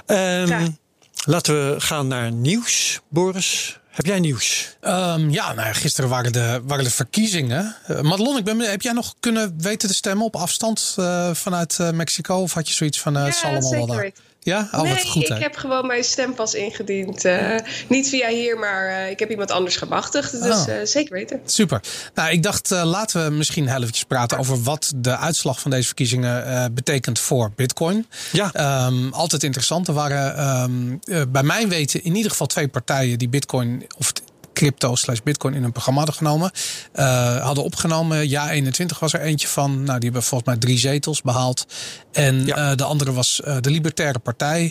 Um, 0.07 0.77
laten 1.25 1.53
we 1.53 1.81
gaan 1.81 2.07
naar 2.07 2.31
nieuws. 2.31 2.99
Boris, 3.09 3.79
heb 3.89 4.05
jij 4.05 4.19
nieuws? 4.19 4.75
Um, 4.81 5.29
ja, 5.29 5.53
nou, 5.53 5.73
gisteren 5.73 6.09
waren 6.09 6.31
de, 6.31 6.61
waren 6.63 6.83
de 6.83 6.91
verkiezingen. 6.91 7.75
Uh, 7.87 8.01
Madelon, 8.01 8.37
ik 8.37 8.43
ben, 8.43 8.59
heb 8.59 8.81
jij 8.81 8.93
nog 8.93 9.15
kunnen 9.19 9.53
weten 9.57 9.89
te 9.89 9.95
stemmen 9.95 10.25
op 10.25 10.35
afstand 10.35 10.95
uh, 10.99 11.33
vanuit 11.33 11.77
uh, 11.81 11.91
Mexico? 11.91 12.35
Of 12.35 12.53
had 12.53 12.67
je 12.67 12.73
zoiets 12.73 12.99
van, 12.99 13.13
uh, 13.13 13.19
ja, 13.19 13.25
het 13.25 13.35
zal 13.35 13.49
allemaal 13.49 13.71
wel 13.71 13.85
daar? 13.85 14.11
Ja, 14.43 14.67
oh, 14.71 14.81
nee, 14.81 14.93
wat 14.93 15.05
goed. 15.05 15.29
ik 15.29 15.37
heb 15.37 15.55
gewoon 15.55 15.87
mijn 15.87 16.03
stempas 16.03 16.53
ingediend. 16.53 17.25
Uh, 17.25 17.55
niet 17.87 18.09
via 18.09 18.27
hier, 18.27 18.59
maar 18.59 18.89
uh, 18.89 19.09
ik 19.09 19.19
heb 19.19 19.29
iemand 19.29 19.51
anders 19.51 19.75
gemachtigd. 19.77 20.31
Dus 20.31 20.41
Oh. 20.67 20.67
uh, 20.67 20.75
zeker 20.83 21.13
weten. 21.13 21.39
Super. 21.45 21.81
Nou, 22.13 22.31
ik 22.31 22.43
dacht, 22.43 22.71
uh, 22.71 22.83
laten 22.85 23.23
we 23.25 23.31
misschien 23.31 23.67
heel 23.67 23.79
eventjes 23.81 24.03
praten 24.03 24.37
over 24.37 24.63
wat 24.63 24.91
de 24.95 25.17
uitslag 25.17 25.59
van 25.59 25.71
deze 25.71 25.85
verkiezingen 25.85 26.47
uh, 26.47 26.65
betekent 26.71 27.19
voor 27.19 27.51
Bitcoin. 27.55 28.07
Ja. 28.31 28.85
Um, 28.87 29.13
altijd 29.13 29.43
interessant. 29.43 29.87
Er 29.87 29.93
waren 29.93 30.61
um, 30.63 30.99
uh, 31.05 31.21
bij 31.29 31.43
mijn 31.43 31.69
weten 31.69 32.03
in 32.03 32.15
ieder 32.15 32.31
geval 32.31 32.47
twee 32.47 32.67
partijen 32.67 33.17
die 33.17 33.29
Bitcoin 33.29 33.85
of 33.97 34.13
crypto 34.53 34.95
slash 34.95 35.19
bitcoin 35.23 35.53
in 35.53 35.61
hun 35.61 35.71
programma 35.71 35.99
hadden 35.99 36.17
genomen. 36.17 36.51
Uh, 36.95 37.37
hadden 37.45 37.63
opgenomen. 37.63 38.29
Ja, 38.29 38.49
21 38.51 38.99
was 38.99 39.13
er 39.13 39.19
eentje 39.21 39.47
van. 39.47 39.71
Nou, 39.83 39.99
die 39.99 40.03
hebben 40.09 40.23
volgens 40.23 40.49
mij 40.49 40.59
drie 40.59 40.77
zetels 40.77 41.21
behaald. 41.21 41.65
En 42.11 42.45
Ja. 42.45 42.71
uh, 42.71 42.77
de 42.77 42.83
andere 42.83 43.11
was 43.13 43.41
uh, 43.47 43.55
de 43.61 43.69
Libertaire 43.69 44.19
Partij. 44.19 44.63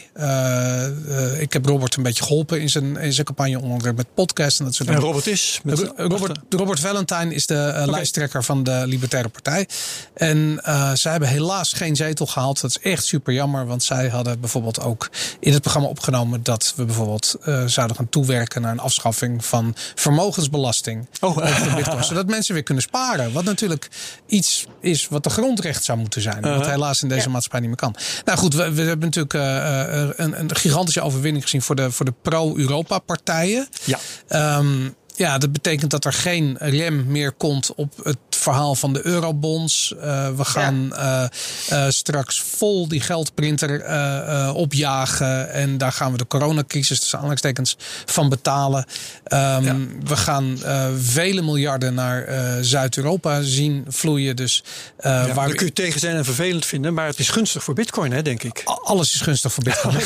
Ik 1.39 1.53
heb 1.53 1.67
Robert 1.67 1.97
een 1.97 2.03
beetje 2.03 2.23
geholpen 2.25 2.61
in 2.61 2.69
zijn, 2.71 2.97
in 2.97 3.13
zijn 3.13 3.27
campagne, 3.27 3.57
onder 3.57 3.71
andere 3.73 3.93
met 3.93 4.15
podcast 4.15 4.59
en 4.59 4.65
dat 4.65 4.75
soort 4.75 4.89
En 4.89 4.95
dingen. 4.95 5.09
Robert 5.09 5.27
is. 5.27 5.61
Met 5.65 5.79
Ro- 5.79 5.93
Robert, 5.97 6.39
Robert 6.51 6.81
Valentine 6.81 7.35
is 7.35 7.47
de 7.47 7.83
lijsttrekker 7.87 8.45
van 8.45 8.63
de 8.63 8.83
Libertaire 8.87 9.29
Partij. 9.29 9.69
En 10.15 10.61
zij 10.95 11.11
hebben 11.11 11.29
helaas 11.29 11.73
geen 11.73 11.97
zetel 11.97 12.27
gehaald. 12.27 12.61
Dat 12.61 12.71
is 12.71 12.79
echt 12.79 13.05
super 13.05 13.33
jammer. 13.33 13.67
Want 13.67 13.83
zij 13.83 14.09
hadden 14.09 14.41
bijvoorbeeld 14.41 14.81
ook 14.81 15.11
in 15.41 15.53
het 15.53 15.63
programma 15.63 15.89
opgenomen 15.89 16.43
dat 16.43 16.73
we 16.77 16.85
bijvoorbeeld 16.85 17.37
zouden 17.67 17.97
gaan 17.97 18.09
toewerken 18.09 18.63
naar 18.63 18.73
een 18.73 18.79
afschaffing 18.81 19.45
van 19.45 19.72
van 19.75 19.93
vermogensbelasting 19.95 21.09
Oh. 21.21 21.37
op 21.37 21.43
de 21.45 21.73
bitcoin. 21.77 22.05
zodat 22.05 22.27
mensen 22.27 22.55
weer 22.55 22.63
kunnen 22.63 22.83
sparen. 22.83 23.33
Wat 23.33 23.45
natuurlijk 23.45 23.89
iets 24.27 24.67
is 24.81 25.09
wat 25.09 25.25
de 25.25 25.31
grondrecht 25.31 25.85
zou 25.85 25.99
moeten 25.99 26.21
zijn. 26.23 26.41
Wat 26.41 26.51
Uh-huh. 26.51 26.67
helaas 26.69 27.03
in 27.03 27.09
deze 27.09 27.25
Ja. 27.27 27.29
maatschappij 27.31 27.61
niet 27.61 27.69
meer 27.69 27.79
kan. 27.79 27.95
Nou 28.25 28.39
goed, 28.39 28.55
we, 28.55 28.73
we 28.73 28.83
hebben 28.83 29.07
natuurlijk 29.07 29.35
eh, 29.35 30.03
eh, 30.03 30.11
een, 30.17 30.39
een 30.41 30.57
gigantische 30.57 31.01
overwinning 31.01 31.43
gezien 31.45 31.63
voor 31.63 31.77
de, 31.77 31.91
voor 31.91 32.05
de 32.05 32.15
pro-Europa 32.23 32.99
partijen. 32.99 33.69
Ja. 33.85 33.99
Ehm, 34.29 34.89
ja, 35.17 35.39
dat 35.39 35.53
betekent 35.53 35.91
dat 35.91 36.05
er 36.05 36.13
geen 36.13 36.57
rem 36.61 37.07
meer 37.07 37.33
komt 37.33 37.75
op 37.75 37.93
het 38.05 38.19
verhaal 38.43 38.75
van 38.75 38.93
de 38.93 39.07
eurobonds. 39.07 39.95
Eh, 40.01 40.29
we 40.37 40.45
gaan 40.45 40.95
eh, 40.97 41.25
eh, 41.69 41.85
straks 41.91 42.41
vol 42.57 42.89
die 42.89 43.01
geldprinter 43.01 43.71
opjagen. 44.55 45.51
En 45.53 45.79
daar 45.79 45.93
gaan 45.93 46.13
we 46.13 46.19
de 46.19 46.27
coronacrisis 46.27 46.99
tussen 46.99 47.17
aanhalingstekens 47.17 47.77
van 48.05 48.29
betalen. 48.29 48.85
Ehm, 49.25 49.65
Ja. 49.65 49.77
We 50.05 50.17
gaan 50.17 50.59
vele 50.99 51.43
miljarden 51.43 51.95
naar 51.95 52.27
Zuid-Europa 52.65 53.43
zien 53.43 53.85
vloeien. 53.89 54.37
Dus 54.37 54.65
Ja, 55.03 55.33
waar 55.35 55.49
we- 55.49 55.55
kun 55.55 55.67
je 55.67 55.73
tegen 55.73 56.01
zijn 56.01 56.17
en 56.17 56.25
vervelend 56.25 56.67
vinden, 56.67 56.95
maar 56.95 57.07
het 57.07 57.19
is 57.19 57.29
gunstig 57.29 57.65
voor 57.65 57.75
Bitcoin, 57.75 58.13
hè, 58.13 58.23
denk 58.23 58.43
ik. 58.43 58.63
Alles 58.65 59.15
is 59.15 59.21
gunstig 59.21 59.53
voor 59.53 59.65
Bitcoin. 59.65 59.97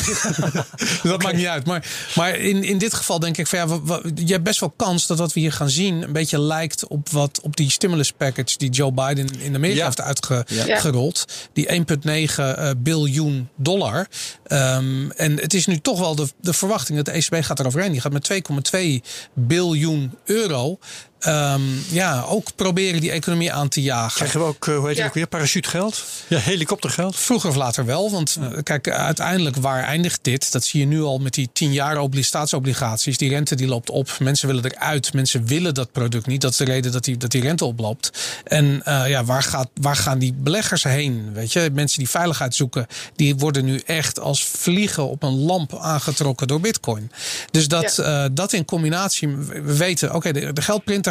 dat 1.03 1.21
maakt 1.23 1.35
niet 1.35 1.45
uit. 1.45 1.65
Maar, 1.65 1.85
maar 2.15 2.35
in, 2.35 2.63
in 2.63 2.77
dit 2.77 2.93
geval 2.93 3.19
denk 3.19 3.37
ik 3.37 3.47
van 3.47 3.59
ja, 3.59 3.99
je 4.15 4.31
hebt 4.31 4.43
best 4.43 4.59
wel 4.59 4.73
kans 4.75 5.07
dat 5.07 5.17
wat 5.17 5.33
we 5.33 5.39
hier 5.39 5.51
gaan 5.51 5.69
zien 5.69 6.01
een 6.01 6.11
beetje 6.13 6.39
lijkt 6.41 6.87
op 6.87 7.09
wat 7.09 7.39
op 7.41 7.55
die 7.55 7.71
stimulus 7.71 8.11
package 8.33 8.57
die 8.57 8.69
Joe 8.69 8.91
Biden 8.91 9.41
in 9.41 9.55
Amerika 9.55 9.77
Ja. 9.79 9.85
heeft 9.85 10.27
Ja. 10.49 10.65
uitgerold. 10.65 11.25
Die 11.53 11.71
1,9 11.71 12.57
eh, 12.57 12.69
biljoen 12.77 13.49
dollar. 13.55 14.07
Ehm, 14.43 15.09
en 15.09 15.39
het 15.39 15.53
is 15.53 15.65
nu 15.65 15.79
toch 15.79 15.99
wel 15.99 16.15
de, 16.15 16.27
de 16.41 16.53
verwachting 16.53 16.97
dat 17.03 17.05
de 17.05 17.11
ECB 17.11 17.43
gaat 17.45 17.59
eroverheen. 17.59 17.91
Die 17.91 18.01
gaat 18.01 18.11
met 18.11 18.23
2,2 18.23 19.01
biljoen 19.33 20.11
euro. 20.25 20.79
Ehm, 21.19 21.61
ja, 21.89 22.21
ook 22.27 22.55
proberen 22.55 23.01
die 23.01 23.11
economie 23.11 23.53
aan 23.53 23.67
te 23.69 23.81
jagen. 23.81 24.15
Krijgen 24.15 24.39
we 24.39 24.45
ook, 24.45 24.67
eh, 24.67 24.73
hoe 24.75 24.81
heet 24.81 24.89
het 24.89 24.97
Ja. 24.97 25.05
ook 25.05 25.13
weer, 25.13 25.27
parachutegeld? 25.27 26.03
Ja, 26.27 26.37
helikoptergeld. 26.39 27.15
Vroeger 27.15 27.49
of 27.49 27.55
later 27.55 27.85
wel. 27.85 28.11
Want 28.11 28.37
eh, 28.41 28.47
kijk, 28.63 28.89
uiteindelijk 28.89 29.55
waar 29.55 29.83
eindigt 29.83 30.19
dit? 30.21 30.51
Dat 30.51 30.63
zie 30.63 30.79
je 30.79 30.85
nu 30.85 31.01
al 31.01 31.19
met 31.19 31.33
die 31.33 31.49
10 31.53 31.73
jaar 31.73 31.97
obli- 31.97 32.23
staatsobligaties. 32.23 33.17
Die 33.17 33.29
rente 33.29 33.55
die 33.55 33.67
loopt 33.67 33.89
op. 33.89 34.09
Mensen 34.19 34.47
willen 34.47 34.65
eruit. 34.65 35.13
Mensen 35.13 35.45
willen 35.45 35.73
dat 35.73 35.91
product 35.91 36.25
niet. 36.27 36.41
Dat 36.41 36.51
is 36.51 36.57
de 36.57 36.65
reden 36.65 36.91
dat 36.91 37.03
die, 37.03 37.17
dat 37.17 37.31
die 37.31 37.41
rente 37.41 37.65
oploopt. 37.65 38.11
En 38.43 38.81
eh, 38.83 39.09
ja, 39.09 39.23
waar, 39.25 39.43
gaat, 39.43 39.69
waar 39.81 39.95
gaan 39.95 40.19
die 40.19 40.33
beleggers 40.33 40.83
heen? 40.83 41.33
Weet 41.33 41.53
je, 41.53 41.69
mensen 41.73 41.99
die 41.99 42.09
veiligheid 42.09 42.55
zoeken, 42.55 42.87
die 43.15 43.35
worden 43.35 43.65
nu 43.65 43.81
echt 43.85 44.19
als 44.19 44.43
vliegen 44.43 45.07
op 45.09 45.23
een 45.23 45.35
lamp 45.45 45.77
aangetrokken 45.79 46.47
door 46.47 46.59
Bitcoin. 46.61 47.11
Dus 47.51 47.67
dat, 47.67 47.97
eh, 47.99 48.25
dat 48.31 48.53
in 48.53 48.65
combinatie, 48.65 49.27
we 49.37 49.75
weten, 49.77 50.13
oké, 50.15 50.31
de, 50.31 50.53
de 50.53 50.61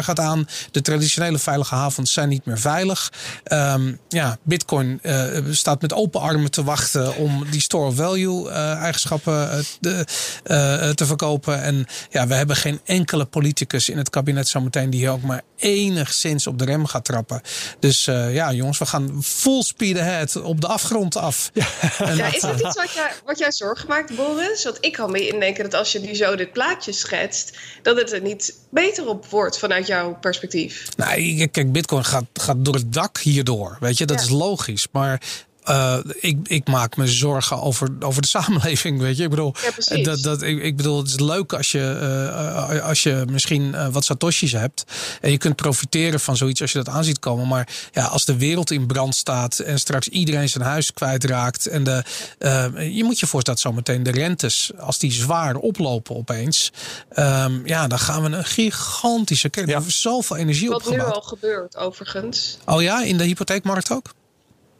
gaat 0.03 0.19
aan. 0.19 0.47
De 0.71 0.81
traditionele 0.81 1.39
veilige 1.39 1.75
havens 1.75 2.13
zijn 2.13 2.29
niet 2.29 2.45
meer 2.45 2.59
veilig. 2.59 3.11
Ehm, 3.43 3.93
ja, 4.07 4.37
Bitcoin 4.43 4.99
eh, 5.01 5.25
staat 5.49 5.81
met 5.81 5.93
open 5.93 6.21
armen 6.21 6.51
te 6.51 6.63
wachten 6.63 7.15
om 7.15 7.45
die 7.51 7.61
store 7.61 7.85
of 7.87 7.95
value 7.95 8.49
eh, 8.49 8.71
eigenschappen 8.81 9.51
eh, 9.51 9.57
de- 9.79 10.05
eh, 10.43 10.89
te 10.89 11.05
verkopen. 11.05 11.61
En 11.61 11.85
ja, 12.09 12.27
we 12.27 12.33
hebben 12.33 12.55
geen 12.55 12.79
enkele 12.85 13.25
politicus 13.25 13.89
in 13.89 13.97
het 13.97 14.09
kabinet 14.09 14.47
zometeen 14.47 14.89
die 14.89 14.99
hier 14.99 15.09
ook 15.11 15.21
maar 15.21 15.41
enigszins 15.55 16.47
op 16.47 16.57
de 16.59 16.65
rem 16.65 16.85
gaat 16.85 17.05
trappen. 17.05 17.41
Dus 17.79 18.07
eh, 18.07 18.33
ja, 18.33 18.51
jongens, 18.53 18.77
we 18.77 18.85
gaan 18.85 19.23
full 19.23 19.61
speed 19.63 19.97
ahead 19.97 20.35
op 20.41 20.61
de 20.61 20.67
afgrond 20.67 21.15
af. 21.15 21.51
En 21.97 22.15
Ja, 22.15 22.33
is 22.33 22.41
dat 22.41 22.53
iets 22.59 22.75
wat 22.75 22.91
jij, 22.93 23.11
wat 23.25 23.37
jij 23.39 23.51
zorgen 23.51 23.87
maakt, 23.87 24.15
Boris? 24.15 24.63
Want 24.63 24.77
ik 24.79 24.91
kan 24.93 25.11
me 25.11 25.27
indenken 25.27 25.63
dat 25.63 25.73
als 25.73 25.91
je 25.91 25.99
nu 25.99 26.15
zo 26.15 26.35
dit 26.35 26.51
plaatje 26.53 26.91
schetst, 26.91 27.57
dat 27.81 27.97
het 27.97 28.11
er 28.13 28.21
niet 28.21 28.55
beter 28.71 29.07
op 29.07 29.25
wordt 29.25 29.57
vanuit 29.57 29.86
jouw 29.87 30.17
perspectief. 30.21 30.87
Nou, 30.97 31.45
kijk, 31.47 31.71
Bitcoin 31.71 32.05
gaat, 32.05 32.25
gaat 32.33 32.65
door 32.65 32.73
het 32.73 32.93
dak 32.93 33.17
hierdoor. 33.17 33.77
Weet 33.79 33.97
je, 33.97 34.05
dat 34.05 34.17
Ja. 34.17 34.23
is 34.23 34.29
logisch. 34.29 34.87
Maar 34.91 35.21
eh, 35.67 35.97
ik, 36.19 36.37
ik 36.47 36.67
maak 36.67 36.97
me 36.97 37.07
zorgen 37.07 37.61
over, 37.61 37.89
over 37.99 38.21
de 38.21 38.27
samenleving. 38.37 38.99
Weet 38.99 39.17
je, 39.17 39.23
ik 39.23 39.29
bedoel, 39.29 39.53
Ja, 39.79 40.03
dat, 40.03 40.21
dat, 40.21 40.41
ik, 40.41 40.63
ik 40.63 40.77
bedoel, 40.77 40.97
het 40.97 41.07
is 41.07 41.19
leuk 41.19 41.53
als 41.53 41.71
je, 41.71 41.79
eh, 41.81 42.85
als 42.87 43.03
je 43.03 43.25
misschien 43.29 43.75
eh, 43.75 43.87
wat 43.87 44.05
satoshis 44.05 44.51
hebt. 44.51 44.83
En 45.21 45.31
je 45.31 45.37
kunt 45.37 45.55
profiteren 45.55 46.19
van 46.19 46.37
zoiets 46.37 46.61
als 46.61 46.71
je 46.71 46.77
dat 46.77 46.89
aan 46.89 47.03
ziet 47.03 47.19
komen. 47.19 47.47
Maar 47.47 47.67
ja, 47.91 48.05
als 48.05 48.25
de 48.25 48.37
wereld 48.37 48.71
in 48.71 48.85
brand 48.87 49.15
staat 49.15 49.59
en 49.59 49.79
straks 49.79 50.07
iedereen 50.07 50.49
zijn 50.49 50.63
huis 50.63 50.93
kwijtraakt. 50.93 51.65
En 51.67 51.83
de, 51.83 52.03
eh, 52.39 52.65
je 52.95 53.03
moet 53.03 53.19
je 53.19 53.27
voorstellen 53.27 53.61
dat 53.61 53.71
zometeen 53.73 54.03
de 54.03 54.11
rentes, 54.11 54.71
als 54.79 54.99
die 54.99 55.11
zwaar 55.11 55.55
oplopen 55.55 56.15
opeens. 56.15 56.71
ehm, 57.09 57.65
ja, 57.65 57.87
dan 57.87 57.99
gaan 57.99 58.23
we 58.23 58.37
een 58.37 58.45
gigantische. 58.45 59.49
Kijk, 59.49 59.67
Ja. 59.67 59.75
er 59.79 59.85
is 59.87 60.01
zoveel 60.01 60.35
energie 60.35 60.69
Wat 60.69 60.89
nu 60.89 61.01
al 61.01 61.21
gebeurt, 61.21 61.77
overigens. 61.77 62.57
Oh 62.65 62.81
ja, 62.81 63.03
in 63.03 63.17
de 63.17 63.23
hypotheekmarkt 63.23 63.91
ook? 63.91 64.13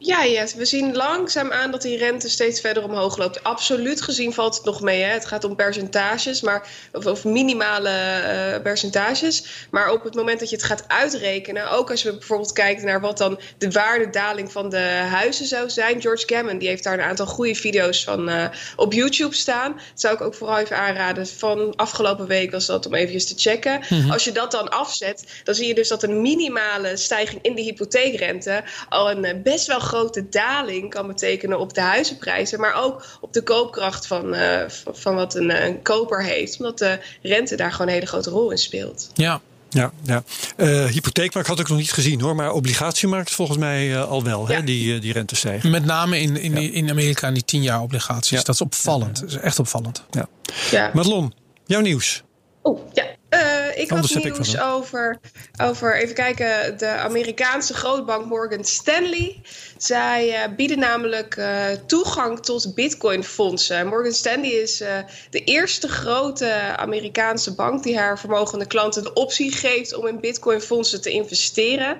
Ja, 0.00 0.22
ja, 0.22 0.44
we 0.56 0.64
zien 0.64 0.96
langzaam 0.96 1.52
aan 1.52 1.70
dat 1.70 1.82
die 1.82 1.96
rente 1.96 2.28
steeds 2.28 2.60
verder 2.60 2.84
omhoog 2.84 3.16
loopt. 3.16 3.44
Absoluut 3.44 4.02
gezien 4.02 4.32
valt 4.32 4.56
het 4.56 4.64
nog 4.64 4.80
mee. 4.80 5.02
Hè? 5.02 5.12
Het 5.12 5.26
gaat 5.26 5.44
om 5.44 5.56
percentages, 5.56 6.40
maar, 6.40 6.68
of, 6.92 7.06
of 7.06 7.24
minimale 7.24 7.88
eh, 7.88 8.62
percentages. 8.62 9.66
Maar 9.70 9.92
op 9.92 10.04
het 10.04 10.14
moment 10.14 10.40
dat 10.40 10.50
je 10.50 10.56
het 10.56 10.64
gaat 10.64 10.84
uitrekenen, 10.88 11.70
ook 11.70 11.90
als 11.90 12.02
we 12.02 12.12
bijvoorbeeld 12.12 12.52
kijken 12.52 12.86
naar 12.86 13.00
wat 13.00 13.18
dan 13.18 13.40
de 13.58 13.70
waardedaling 13.70 14.52
van 14.52 14.70
de 14.70 14.80
huizen 15.10 15.46
zou 15.46 15.70
zijn. 15.70 16.00
George 16.00 16.24
Gammon 16.26 16.58
die 16.58 16.68
heeft 16.68 16.84
daar 16.84 16.98
een 16.98 17.04
aantal 17.04 17.26
goede 17.26 17.54
video's 17.54 18.04
van 18.04 18.28
eh, 18.28 18.44
op 18.76 18.92
YouTube 18.92 19.34
staan. 19.34 19.72
Dat 19.72 20.00
zou 20.00 20.14
ik 20.14 20.20
ook 20.20 20.34
vooral 20.34 20.58
even 20.58 20.76
aanraden. 20.76 21.26
Van 21.26 21.76
afgelopen 21.76 22.26
week 22.26 22.50
was 22.50 22.66
dat 22.66 22.86
om 22.86 22.94
even 22.94 23.26
te 23.26 23.34
checken. 23.36 23.80
Als 24.10 24.24
je 24.24 24.32
dat 24.32 24.50
dan 24.50 24.68
afzet, 24.68 25.24
dan 25.44 25.54
zie 25.54 25.66
je 25.66 25.74
dus 25.74 25.88
dat 25.88 26.02
een 26.02 26.20
minimale 26.20 26.96
stijging 26.96 27.42
in 27.42 27.54
de 27.54 27.62
hypotheekrente 27.62 28.64
al 28.88 29.10
een 29.10 29.24
eh, 29.24 29.42
best 29.42 29.66
wel 29.66 29.86
grote 29.88 30.28
daling 30.28 30.90
kan 30.90 31.06
betekenen 31.06 31.58
op 31.58 31.74
de 31.74 31.80
huizenprijzen, 31.80 32.60
maar 32.60 32.74
ook 32.74 33.04
op 33.20 33.32
de 33.32 33.42
koopkracht 33.42 34.06
van, 34.06 34.34
eh, 34.34 34.68
van, 34.92 35.14
wat 35.14 35.34
een, 35.34 35.50
eh, 35.50 35.66
een 35.66 35.82
koper 35.82 36.24
heeft. 36.24 36.58
Omdat 36.58 36.78
de 36.78 36.98
rente 37.22 37.56
daar 37.56 37.72
gewoon 37.72 37.86
een 37.86 37.92
hele 37.92 38.06
grote 38.06 38.30
rol 38.30 38.50
in 38.50 38.58
speelt. 38.58 39.10
Ja. 39.14 39.40
Ja, 39.70 39.92
ja. 40.02 40.22
Eh, 40.56 40.84
hypotheekmarkt 40.84 41.48
had 41.48 41.60
ik 41.60 41.68
nog 41.68 41.78
niet 41.78 41.92
gezien 41.92 42.20
hoor, 42.20 42.34
maar 42.34 42.52
obligatiemarkt 42.52 43.30
volgens 43.30 43.58
mij 43.58 44.02
al 44.02 44.22
wel, 44.24 44.46
hè, 44.46 44.54
Ja. 44.54 44.60
die, 44.60 44.94
eh, 44.94 45.00
die 45.00 45.12
rente 45.12 45.36
stijgen. 45.36 45.70
Met 45.70 45.84
name 45.84 46.20
in, 46.20 46.36
in, 46.36 46.56
in 46.56 46.90
Amerika 46.90 47.28
in 47.28 47.34
die 47.34 47.44
10 47.44 47.62
jaar 47.62 47.80
obligaties. 47.80 48.30
Ja. 48.30 48.42
Dat 48.42 48.54
is 48.54 48.60
opvallend. 48.60 49.20
Dat 49.20 49.28
is 49.28 49.36
echt 49.36 49.58
opvallend. 49.58 50.04
Ja. 50.10 50.28
Ja. 50.70 50.90
Madelon, 50.94 51.32
jouw 51.66 51.80
nieuws. 51.80 52.22
Oeh, 52.64 52.80
ja. 52.92 53.04
Ik 53.78 53.90
Anders 53.90 54.14
had 54.14 54.24
ik 54.24 54.32
nieuws 54.32 54.60
over, 54.60 55.20
over, 55.62 55.96
even 55.96 56.14
kijken, 56.14 56.78
de 56.78 56.88
Amerikaanse 56.88 57.74
grootbank 57.74 58.24
Morgan 58.24 58.64
Stanley. 58.64 59.40
Zij 59.76 60.34
eh, 60.34 60.54
bieden 60.56 60.78
namelijk 60.78 61.36
eh, 61.36 61.66
toegang 61.86 62.40
tot 62.40 62.74
bitcoinfondsen. 62.74 63.86
Morgan 63.86 64.12
Stanley 64.12 64.50
is 64.50 64.80
eh, 64.80 64.98
de 65.30 65.44
eerste 65.44 65.88
grote 65.88 66.52
Amerikaanse 66.76 67.54
bank 67.54 67.82
die 67.82 67.98
haar 67.98 68.18
vermogende 68.18 68.66
klanten 68.66 69.02
de 69.02 69.12
optie 69.12 69.52
geeft 69.52 69.94
om 69.94 70.06
in 70.06 70.20
bitcoinfondsen 70.20 71.00
te 71.00 71.10
investeren. 71.10 71.98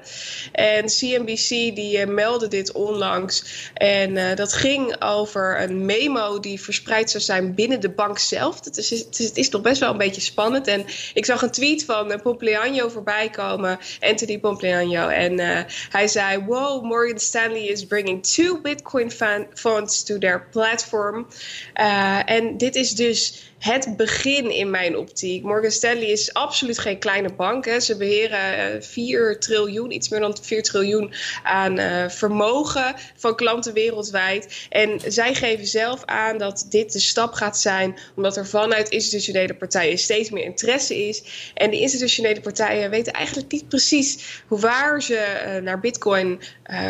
En 0.52 0.86
CNBC 0.86 1.48
die 1.48 2.06
meldde 2.06 2.48
dit 2.48 2.72
onlangs. 2.72 3.44
En 3.74 4.36
dat 4.36 4.52
ging 4.52 5.02
over 5.02 5.62
een 5.62 5.84
memo 5.84 6.40
die 6.40 6.60
verspreid 6.60 7.10
zou 7.10 7.22
zijn 7.22 7.54
binnen 7.54 7.80
de 7.80 7.90
bank 7.90 8.18
zelf. 8.18 8.64
Het 8.64 8.76
is, 8.76 8.90
het 8.90 9.18
is, 9.18 9.26
het 9.26 9.36
is 9.36 9.48
nog 9.48 9.62
best 9.62 9.80
wel 9.80 9.90
een 9.90 9.98
beetje 9.98 10.20
spannend. 10.20 10.66
En 10.66 10.84
ik 11.14 11.24
zag 11.24 11.42
een 11.42 11.50
tweet 11.50 11.67
van 11.76 12.12
uh, 12.12 12.18
Pompliano 12.22 12.88
voorbij 12.88 13.28
komen, 13.30 13.78
Anthony 14.00 14.38
Pompliano. 14.38 15.08
En 15.08 15.40
uh, 15.40 15.60
hij 15.90 16.08
zei: 16.08 16.44
Wow, 16.44 16.84
Morgan 16.84 17.18
Stanley 17.18 17.66
is 17.66 17.86
bringing 17.86 18.22
two 18.26 18.60
Bitcoin 18.60 19.10
funds 19.54 20.02
to 20.04 20.18
their 20.18 20.46
platform. 20.50 21.26
Uh, 21.74 22.30
en 22.30 22.56
dit 22.56 22.74
is 22.74 22.94
dus 22.94 23.47
het 23.58 23.96
begin 23.96 24.50
in 24.50 24.70
mijn 24.70 24.96
optiek. 24.96 25.42
Morgan 25.42 25.70
Stanley 25.70 26.06
is 26.06 26.34
absoluut 26.34 26.78
geen 26.78 26.98
kleine 26.98 27.32
bank. 27.32 27.64
Hè. 27.64 27.80
Ze 27.80 27.96
beheren 27.96 28.74
uh, 28.74 28.82
4 28.82 29.40
triljoen, 29.40 29.90
iets 29.90 30.08
meer 30.08 30.20
dan 30.20 30.36
4 30.42 30.62
triljoen 30.62 31.12
aan 31.42 31.78
uh, 31.78 32.08
vermogen 32.08 32.94
van 33.16 33.36
klanten 33.36 33.72
wereldwijd. 33.72 34.66
En 34.68 35.00
zij 35.06 35.34
geven 35.34 35.66
zelf 35.66 36.04
aan 36.04 36.38
dat 36.38 36.66
dit 36.68 36.92
de 36.92 36.98
stap 36.98 37.32
gaat 37.32 37.58
zijn, 37.58 37.98
omdat 38.16 38.36
er 38.36 38.46
vanuit 38.46 38.88
institutionele 38.88 39.54
partijen 39.54 39.98
steeds 39.98 40.30
meer 40.30 40.44
interesse 40.44 41.08
is. 41.08 41.22
En 41.54 41.70
die 41.70 41.80
institutionele 41.80 42.40
partijen 42.40 42.90
weten 42.90 43.12
eigenlijk 43.12 43.52
niet 43.52 43.68
precies 43.68 44.42
hoe 44.46 44.60
waar 44.60 45.02
ze 45.02 45.42
uh, 45.46 45.62
naar 45.62 45.80
Bitcoin, 45.80 46.40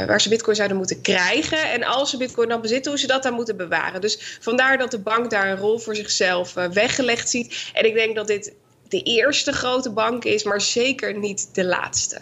waar 0.06 0.20
ze 0.20 0.28
Bitcoin 0.28 0.56
zouden 0.56 0.76
moeten 0.76 1.00
krijgen. 1.00 1.70
En 1.70 1.84
als 1.84 2.10
ze 2.10 2.16
Bitcoin 2.16 2.48
dan 2.48 2.60
bezitten, 2.60 2.90
hoe 2.90 3.00
ze 3.00 3.06
dat 3.06 3.22
dan 3.22 3.34
moeten 3.34 3.56
bewaren. 3.56 4.00
Dus 4.00 4.38
vandaar 4.40 4.78
dat 4.78 4.90
de 4.90 4.98
bank 4.98 5.30
daar 5.30 5.50
een 5.50 5.56
rol 5.56 5.78
voor 5.78 5.96
zichzelf 5.96 6.56
weggelegd 6.72 7.30
ziet. 7.30 7.70
En 7.72 7.86
ik 7.86 7.94
denk 7.94 8.14
dat 8.14 8.26
dit 8.26 8.52
de 8.88 9.02
eerste 9.02 9.52
grote 9.52 9.90
bank 9.90 10.24
is, 10.24 10.42
maar 10.42 10.60
zeker 10.60 11.18
niet 11.18 11.48
de 11.52 11.64
laatste. 11.64 12.20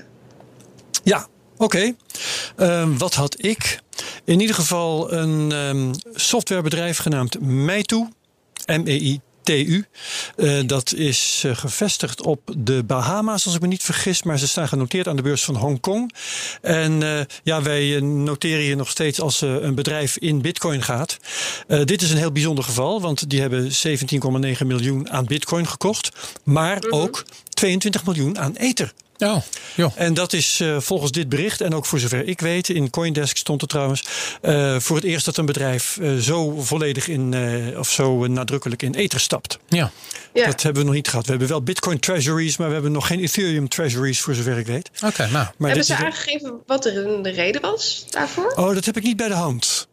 Ja, 1.03 1.27
oké. 1.57 1.95
Um, 2.57 2.99
wat 2.99 3.15
had 3.15 3.45
ik? 3.45 3.81
In 4.25 4.41
ieder 4.41 4.57
geval 4.57 5.13
een 5.13 5.53
um, 5.53 5.91
softwarebedrijf 6.15 6.99
genaamd 6.99 7.41
Meitu. 7.41 8.09
M-E-I 8.67 9.21
TU. 9.47 9.85
Uh, 10.37 10.61
dat 10.67 10.93
is 10.93 11.43
uh, 11.47 11.57
gevestigd 11.57 12.23
op 12.23 12.41
de 12.57 12.83
Bahama's, 12.83 13.47
als 13.47 13.55
ik 13.55 13.61
me 13.61 13.67
niet 13.67 13.83
vergis. 13.83 14.23
Maar 14.23 14.39
ze 14.39 14.49
staan 14.49 14.69
genoteerd 14.69 15.09
aan 15.09 15.17
de 15.17 15.23
beurs 15.23 15.45
van 15.45 15.57
Hongkong. 15.57 16.13
En 16.63 17.01
uh, 17.01 17.21
ja, 17.43 17.63
wij 17.63 18.01
noteren 18.01 18.63
hier 18.63 18.77
nog 18.77 18.91
steeds 18.91 19.21
als 19.21 19.41
een 19.41 19.75
bedrijf 19.75 20.17
in 20.17 20.41
bitcoin 20.41 20.83
gaat. 20.83 21.17
dit 21.67 22.03
is 22.03 22.11
een 22.11 22.17
heel 22.17 22.33
bijzonder 22.33 22.65
geval, 22.65 23.01
want 23.01 23.31
die 23.31 23.41
hebben 23.41 23.71
17,9 23.71 24.67
miljoen 24.67 25.11
aan 25.11 25.25
bitcoin 25.25 25.67
gekocht. 25.67 26.11
Maar 26.45 26.77
-hmm. 26.81 26.93
ook 26.93 27.25
22 27.49 28.05
miljoen 28.05 28.39
aan 28.39 28.55
ether. 28.57 28.93
Oh, 29.19 29.37
joh. 29.75 29.93
En 29.95 30.15
dat 30.15 30.33
is 30.33 30.61
uh, 30.61 30.81
volgens 30.81 31.13
dit 31.13 31.29
bericht, 31.29 31.61
en 31.61 31.75
ook 31.75 31.87
voor 31.87 31.99
zover 31.99 32.29
ik 32.29 32.41
weet, 32.41 32.69
in 32.69 32.91
Coindesk 32.91 33.37
stond 33.37 33.63
er 33.63 33.69
trouwens, 33.69 34.05
uh, 34.43 34.79
voor 34.79 34.97
het 34.97 35.05
eerst 35.05 35.25
dat 35.25 35.37
een 35.37 35.47
bedrijf 35.47 35.99
uh, 36.01 36.17
zo 36.17 36.61
volledig 36.61 37.09
in, 37.09 37.35
of 37.79 37.91
zo 37.91 38.27
nadrukkelijk 38.27 38.83
in 38.83 38.95
ether 38.95 39.21
stapt. 39.21 39.59
Ja. 39.69 39.91
ja. 40.33 40.47
Dat 40.47 40.63
hebben 40.63 40.83
we 40.83 40.87
nog 40.87 40.97
niet 40.97 41.09
gehad. 41.09 41.25
We 41.25 41.31
hebben 41.31 41.49
wel 41.49 41.63
Bitcoin 41.63 41.99
treasuries, 41.99 42.57
maar 42.57 42.67
we 42.67 42.73
hebben 42.73 42.93
nog 42.93 43.07
geen 43.07 43.21
Ethereum 43.21 43.69
treasuries, 43.69 44.21
voor 44.21 44.35
zover 44.35 44.59
ik 44.59 44.67
weet. 44.67 44.91
Oké, 44.95 45.07
okay, 45.07 45.31
nou. 45.31 45.47
Maar 45.57 45.69
hebben 45.69 45.87
ze 45.87 45.97
aangegeven 45.97 46.61
wat 46.67 46.87
er 46.87 47.23
de 47.23 47.31
reden 47.31 47.61
was 47.61 48.07
daarvoor? 48.11 48.53
Oh, 48.57 48.75
dat 48.75 48.85
heb 48.85 48.97
ik 48.97 49.03
niet 49.03 49.17
bij 49.17 49.29
de 49.29 49.35
hand. 49.35 49.89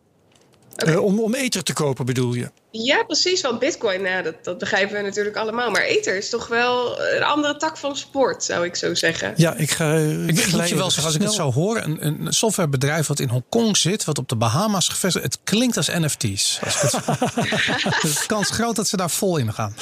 Okay. 0.74 0.96
om, 0.96 1.20
om 1.20 1.34
ether 1.34 1.64
te 1.64 1.74
kopen 1.74 2.06
bedoel 2.06 2.34
je? 2.34 2.52
Ja, 2.76 3.04
precies. 3.04 3.42
Want 3.42 3.60
Bitcoin, 3.60 4.02
nou, 4.02 4.24
dat, 4.24 4.44
dat 4.44 4.58
begrijpen 4.58 4.96
we 4.96 5.02
natuurlijk 5.02 5.36
allemaal. 5.36 5.72
Maar 5.72 5.82
Ether 5.82 6.18
is 6.18 6.30
toch 6.30 6.48
wel 6.48 7.02
een 7.02 7.24
andere 7.24 7.56
tak 7.58 7.78
van 7.78 7.98
sport, 7.98 8.44
zou 8.44 8.66
ik 8.66 8.76
zo 8.76 8.94
zeggen. 8.94 9.34
Ja, 9.38 9.56
ik 9.56 9.72
ga. 9.72 9.96
Ik 9.96 10.40
weet 10.40 10.70
je 10.70 10.76
wel 10.76 10.90
zeggen, 10.90 11.06
als 11.06 11.16
ik 11.16 11.22
het 11.22 11.34
zo 11.34 11.52
hoor, 11.52 11.78
een, 11.78 12.06
een 12.06 12.34
softwarebedrijf 12.34 13.08
wat 13.08 13.20
in 13.20 13.30
Hongkong 13.30 13.78
zit, 13.78 14.06
wat 14.06 14.18
op 14.18 14.30
de 14.30 14.36
Bahama's 14.36 14.88
gevestigd, 14.88 15.26
het 15.26 15.40
klinkt 15.44 15.78
als 15.78 15.88
NFT's. 15.88 16.60
Als 16.64 16.82
het 16.82 16.92
de 18.02 18.24
kans 18.28 18.50
groot 18.50 18.76
dat 18.76 18.88
ze 18.88 18.98
daar 18.98 19.12
vol 19.12 19.38
in 19.38 19.54
gaan. 19.54 19.76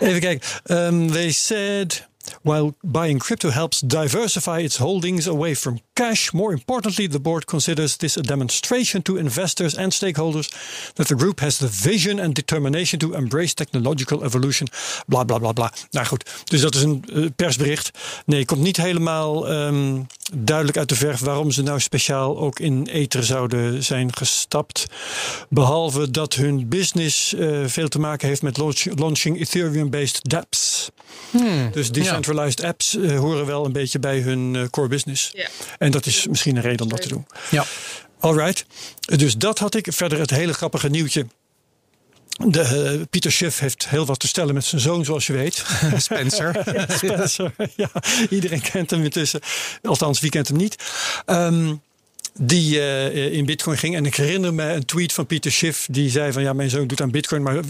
Even 0.00 0.20
kijken. 0.20 0.48
Um, 0.66 1.10
they 1.12 1.30
said. 1.30 2.06
While 2.42 2.74
buying 2.80 3.18
crypto 3.18 3.50
helps 3.50 3.80
diversify 3.80 4.60
its 4.62 4.76
holdings 4.76 5.28
away 5.28 5.56
from 5.56 5.80
cash, 5.98 6.32
more 6.32 6.52
importantly, 6.52 7.08
the 7.08 7.20
board 7.20 7.44
considers 7.44 7.96
this 7.96 8.16
a 8.16 8.20
demonstration 8.20 9.02
to 9.02 9.16
investors 9.16 9.76
and 9.76 9.92
stakeholders 9.92 10.48
that 10.94 11.06
the 11.06 11.16
group 11.16 11.40
has 11.40 11.56
the 11.56 11.68
vision 11.68 12.20
and 12.20 12.34
determination 12.34 12.98
to 12.98 13.14
embrace 13.14 13.54
technological 13.54 14.24
evolution. 14.24 14.68
Bla 15.06 15.24
bla 15.24 15.38
bla 15.38 15.52
bla. 15.52 15.72
Nou 15.90 16.06
goed, 16.06 16.30
dus 16.44 16.60
dat 16.60 16.74
is 16.74 16.82
een 16.82 17.04
uh, 17.12 17.26
persbericht. 17.36 17.90
Nee, 18.24 18.44
komt 18.44 18.60
niet 18.60 18.76
helemaal 18.76 19.50
um, 19.50 20.06
duidelijk 20.32 20.78
uit 20.78 20.88
de 20.88 20.94
verf 20.94 21.20
waarom 21.20 21.50
ze 21.50 21.62
nou 21.62 21.80
speciaal 21.80 22.38
ook 22.38 22.60
in 22.60 22.86
ether 22.86 23.24
zouden 23.24 23.84
zijn 23.84 24.16
gestapt. 24.16 24.86
Behalve 25.48 26.10
dat 26.10 26.34
hun 26.34 26.68
business 26.68 27.32
uh, 27.32 27.66
veel 27.66 27.88
te 27.88 27.98
maken 27.98 28.28
heeft 28.28 28.42
met 28.42 28.56
launch, 28.56 28.84
launching 28.94 29.40
Ethereum-based 29.40 30.20
dApps. 30.22 30.90
Hmm, 31.30 31.70
dus 31.72 31.90
decentralized 31.90 32.60
ja. 32.60 32.68
apps 32.68 32.94
uh, 32.94 33.18
horen 33.18 33.46
wel 33.46 33.64
een 33.64 33.72
beetje 33.72 33.98
bij 33.98 34.20
hun 34.20 34.70
core 34.70 34.88
business. 34.88 35.30
Ja. 35.32 35.48
En 35.88 35.94
dat 35.94 36.06
is 36.06 36.26
misschien 36.26 36.56
een 36.56 36.62
reden 36.62 36.80
om 36.80 36.88
dat 36.88 37.02
te 37.02 37.08
doen. 37.08 37.26
Ja. 37.50 37.64
Alright. 38.20 38.64
Dus 39.00 39.36
dat 39.36 39.58
had 39.58 39.74
ik. 39.74 39.86
Verder 39.90 40.18
het 40.18 40.30
hele 40.30 40.52
grappige 40.52 40.88
nieuwtje. 40.88 41.26
De, 42.46 42.94
uh, 42.98 43.06
Pieter 43.10 43.32
Schiff 43.32 43.58
heeft 43.58 43.88
heel 43.88 44.06
wat 44.06 44.18
te 44.18 44.26
stellen 44.26 44.54
met 44.54 44.64
zijn 44.64 44.80
zoon, 44.80 45.04
zoals 45.04 45.26
je 45.26 45.32
weet. 45.32 45.64
Spencer. 45.96 46.62
Spencer, 46.96 47.52
ja. 47.76 47.90
Iedereen 48.30 48.60
kent 48.60 48.90
hem 48.90 49.04
intussen. 49.04 49.40
Althans, 49.82 50.20
wie 50.20 50.30
kent 50.30 50.48
hem 50.48 50.56
niet? 50.56 50.76
Um, 51.26 51.82
die 52.38 52.76
uh, 52.76 53.32
in 53.32 53.44
Bitcoin 53.44 53.78
ging. 53.78 53.96
En 53.96 54.06
ik 54.06 54.14
herinner 54.14 54.54
me 54.54 54.72
een 54.72 54.84
tweet 54.84 55.12
van 55.12 55.26
Pieter 55.26 55.52
Schiff. 55.52 55.86
Die 55.90 56.10
zei 56.10 56.32
van 56.32 56.42
ja, 56.42 56.52
mijn 56.52 56.70
zoon 56.70 56.86
doet 56.86 57.00
aan 57.00 57.10
Bitcoin. 57.10 57.42
Maar 57.42 57.60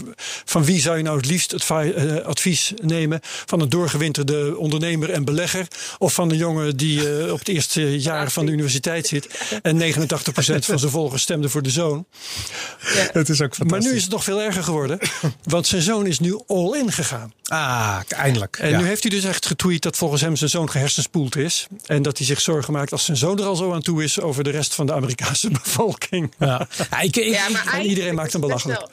van 0.45 0.65
wie 0.65 0.81
zou 0.81 0.97
je 0.97 1.03
nou 1.03 1.17
het 1.17 1.25
liefst 1.25 1.51
het 1.51 1.69
uh, 1.69 2.17
advies 2.17 2.73
nemen? 2.81 3.19
Van 3.23 3.61
een 3.61 3.69
doorgewinterde 3.69 4.57
ondernemer 4.57 5.09
en 5.09 5.25
belegger? 5.25 5.67
Of 5.97 6.13
van 6.13 6.31
een 6.31 6.37
jongen 6.37 6.77
die 6.77 7.19
uh, 7.19 7.31
op 7.31 7.39
het 7.39 7.47
eerste 7.47 7.99
jaar 7.99 8.31
van 8.31 8.45
de 8.45 8.51
universiteit 8.51 9.07
zit. 9.07 9.27
En 9.61 9.81
89% 9.81 9.85
van 10.59 10.79
zijn 10.79 10.91
volgers 10.91 11.21
stemde 11.21 11.49
voor 11.49 11.61
de 11.61 11.69
zoon. 11.69 12.05
Ja. 12.95 13.09
Dat 13.13 13.29
is 13.29 13.41
ook 13.41 13.55
fantastisch. 13.55 13.85
Maar 13.85 13.91
nu 13.91 13.97
is 13.97 14.03
het 14.03 14.11
nog 14.11 14.23
veel 14.23 14.41
erger 14.41 14.63
geworden. 14.63 14.99
Want 15.43 15.67
zijn 15.67 15.81
zoon 15.81 16.05
is 16.05 16.19
nu 16.19 16.39
all 16.47 16.77
in 16.79 16.91
gegaan. 16.91 17.33
Ah, 17.49 17.99
eindelijk. 18.07 18.57
En 18.57 18.69
ja. 18.69 18.77
nu 18.79 18.85
heeft 18.85 19.03
hij 19.03 19.11
dus 19.11 19.23
echt 19.23 19.45
getweet 19.45 19.81
dat 19.81 19.97
volgens 19.97 20.21
hem 20.21 20.35
zijn 20.35 20.49
zoon 20.49 20.69
gehersenspoeld 20.69 21.35
is. 21.35 21.67
En 21.85 22.01
dat 22.01 22.17
hij 22.17 22.27
zich 22.27 22.41
zorgen 22.41 22.73
maakt 22.73 22.91
als 22.91 23.05
zijn 23.05 23.17
zoon 23.17 23.39
er 23.39 23.45
al 23.45 23.55
zo 23.55 23.73
aan 23.73 23.81
toe 23.81 24.03
is 24.03 24.19
over 24.19 24.43
de 24.43 24.49
rest 24.49 24.75
van 24.75 24.85
de 24.85 24.93
Amerikaanse 24.93 25.49
bevolking. 25.63 26.33
Ja. 26.39 26.67
ja, 26.91 26.99
ik, 26.99 27.15
ik, 27.15 27.33
ja 27.33 27.49
maar 27.49 27.81
iedereen 27.81 28.15
maakt 28.15 28.31
hem 28.31 28.41
belachelijk. 28.41 28.87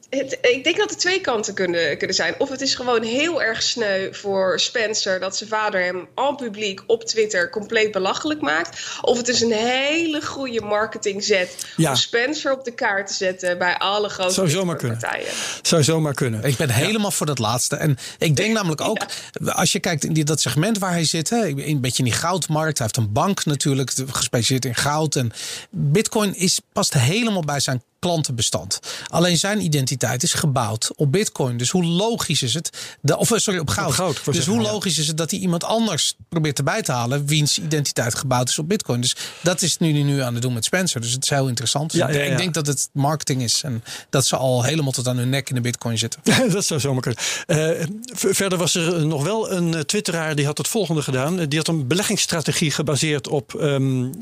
Het, 0.00 0.06
het, 0.10 0.38
ik 0.40 0.64
denk 0.64 0.76
dat 0.76 0.90
er 0.90 0.96
twee 0.96 1.20
kanten 1.20 1.54
kunnen, 1.54 1.98
kunnen 1.98 2.16
zijn. 2.16 2.34
Of 2.38 2.48
het 2.48 2.60
is 2.60 2.74
gewoon 2.74 3.02
heel 3.02 3.42
erg 3.42 3.62
sneu 3.62 4.12
voor 4.12 4.60
Spencer 4.60 5.20
dat 5.20 5.36
zijn 5.36 5.48
vader 5.48 5.84
hem 5.84 6.08
al 6.14 6.34
publiek 6.34 6.82
op 6.86 7.04
Twitter 7.04 7.50
compleet 7.50 7.92
belachelijk 7.92 8.40
maakt. 8.40 8.98
Of 9.00 9.16
het 9.16 9.28
is 9.28 9.40
een 9.40 9.52
hele 9.52 10.22
goede 10.22 10.60
marketingzet 10.60 11.66
ja. 11.76 11.90
om 11.90 11.96
Spencer 11.96 12.52
op 12.52 12.64
de 12.64 12.74
kaart 12.74 13.06
te 13.06 13.14
zetten 13.14 13.58
bij 13.58 13.78
alle 13.78 14.08
grote 14.08 14.32
Zou 14.32 14.48
zomaar 14.48 14.76
kunnen. 14.76 14.98
partijen. 14.98 15.32
Zou 15.62 15.82
zomaar 15.82 16.14
kunnen. 16.14 16.44
Ik 16.44 16.56
ben 16.56 16.70
helemaal 16.70 17.10
ja. 17.10 17.16
voor 17.16 17.26
dat 17.26 17.38
laatste. 17.38 17.76
En 17.76 17.96
ik 18.18 18.36
denk 18.36 18.54
namelijk 18.56 18.80
ook, 18.80 19.06
als 19.44 19.72
je 19.72 19.80
kijkt 19.80 20.04
in 20.04 20.12
die, 20.12 20.24
dat 20.24 20.40
segment 20.40 20.78
waar 20.78 20.92
hij 20.92 21.04
zit, 21.04 21.30
hè, 21.30 21.46
een 21.46 21.80
beetje 21.80 21.98
in 21.98 22.10
die 22.10 22.18
goudmarkt. 22.18 22.78
Hij 22.78 22.86
heeft 22.86 23.06
een 23.06 23.12
bank 23.12 23.44
natuurlijk, 23.44 23.90
gespecialiseerd 23.90 24.64
in 24.64 24.74
goud. 24.74 25.16
En 25.16 25.32
Bitcoin 25.70 26.36
is, 26.36 26.60
past 26.72 26.92
helemaal 26.94 27.44
bij 27.44 27.60
zijn 27.60 27.82
klantenbestand. 28.06 28.80
Alleen 29.06 29.38
zijn 29.38 29.64
identiteit 29.64 30.22
is 30.22 30.32
gebouwd 30.32 30.90
op 30.96 31.12
Bitcoin. 31.12 31.56
Dus 31.56 31.70
hoe 31.70 31.84
logisch 31.84 32.42
is 32.42 32.54
het? 32.54 32.70
De, 33.00 33.16
of 33.16 33.32
sorry, 33.34 33.58
op 33.58 33.68
goud. 33.68 33.88
Op 33.88 33.94
goud 33.94 34.24
dus 34.24 34.34
zeggen, 34.34 34.52
hoe 34.52 34.62
logisch 34.62 34.98
is 34.98 35.06
het 35.06 35.16
dat 35.16 35.30
hij 35.30 35.40
iemand 35.40 35.64
anders 35.64 36.14
probeert 36.28 36.58
erbij 36.58 36.82
te 36.82 36.92
halen 36.92 37.26
wiens 37.26 37.58
identiteit 37.58 38.14
gebouwd 38.14 38.48
is 38.48 38.58
op 38.58 38.68
Bitcoin? 38.68 39.00
Dus 39.00 39.16
dat 39.42 39.62
is 39.62 39.78
nu 39.78 39.92
nu 39.92 40.20
aan 40.20 40.32
het 40.32 40.42
doen 40.42 40.52
met 40.52 40.64
Spencer. 40.64 41.00
Dus 41.00 41.12
het 41.12 41.22
is 41.22 41.30
heel 41.30 41.48
interessant. 41.48 41.90
Dus 41.90 42.00
ja, 42.00 42.10
ja, 42.10 42.20
ik 42.20 42.36
denk 42.36 42.54
dat 42.54 42.66
het 42.66 42.88
marketing 42.92 43.42
is 43.42 43.62
en 43.62 43.84
dat 44.10 44.26
ze 44.26 44.36
al 44.36 44.62
helemaal 44.62 44.92
tot 44.92 45.08
aan 45.08 45.16
hun 45.16 45.28
nek 45.28 45.48
in 45.48 45.54
de 45.54 45.60
Bitcoin 45.60 45.98
zitten. 45.98 46.20
dat 46.50 46.64
zou 46.64 46.80
zomaar 46.80 47.02
kunnen. 47.02 47.22
Uh, 47.46 47.86
verder 48.12 48.58
was 48.58 48.74
er 48.74 49.06
nog 49.06 49.22
wel 49.22 49.52
een 49.52 49.86
twitteraar 49.86 50.34
die 50.34 50.46
had 50.46 50.58
het 50.58 50.68
volgende 50.68 51.02
gedaan. 51.02 51.44
Die 51.48 51.58
had 51.58 51.68
een 51.68 51.86
beleggingsstrategie 51.86 52.70
gebaseerd 52.70 53.28
op 53.28 53.52
um, 53.60 54.04
uh, 54.04 54.12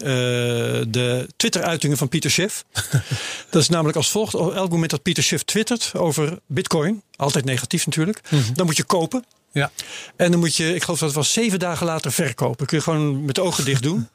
de 0.89 1.29
Twitter-uitingen 1.37 1.97
van 1.97 2.09
Pieter 2.09 2.31
Schiff. 2.31 2.65
dat 3.51 3.63
is 3.63 3.69
namelijk 3.75 3.97
als 3.97 4.11
volgt. 4.11 4.35
Elk 4.35 4.71
moment 4.71 4.91
dat 4.91 5.03
Pieter 5.03 5.23
Schiff 5.23 5.43
twittert 5.43 5.93
over 5.97 6.39
bitcoin, 6.47 7.03
altijd 7.17 7.45
negatief 7.45 7.87
natuurlijk, 7.87 8.21
Mhm. 8.25 8.35
mm 8.35 8.43
-hmm. 8.43 8.55
dan 8.55 8.67
moet 8.67 8.77
je 8.77 8.85
kopen. 8.85 9.25
Ja. 9.53 9.71
En 10.17 10.31
dan 10.31 10.41
moet 10.41 10.57
je, 10.57 10.75
ik 10.75 10.83
geloof 10.83 10.99
dat 10.99 11.09
het 11.09 11.17
was 11.19 11.33
zeven 11.33 11.59
dagen 11.59 11.87
later 11.87 12.13
verkopen. 12.13 12.67
Kun 12.67 12.77
je 12.77 12.83
gewoon 12.83 13.25
met 13.25 13.35
de 13.35 13.43
ogen 13.43 13.65
dicht 13.65 13.83
doen. 13.83 14.09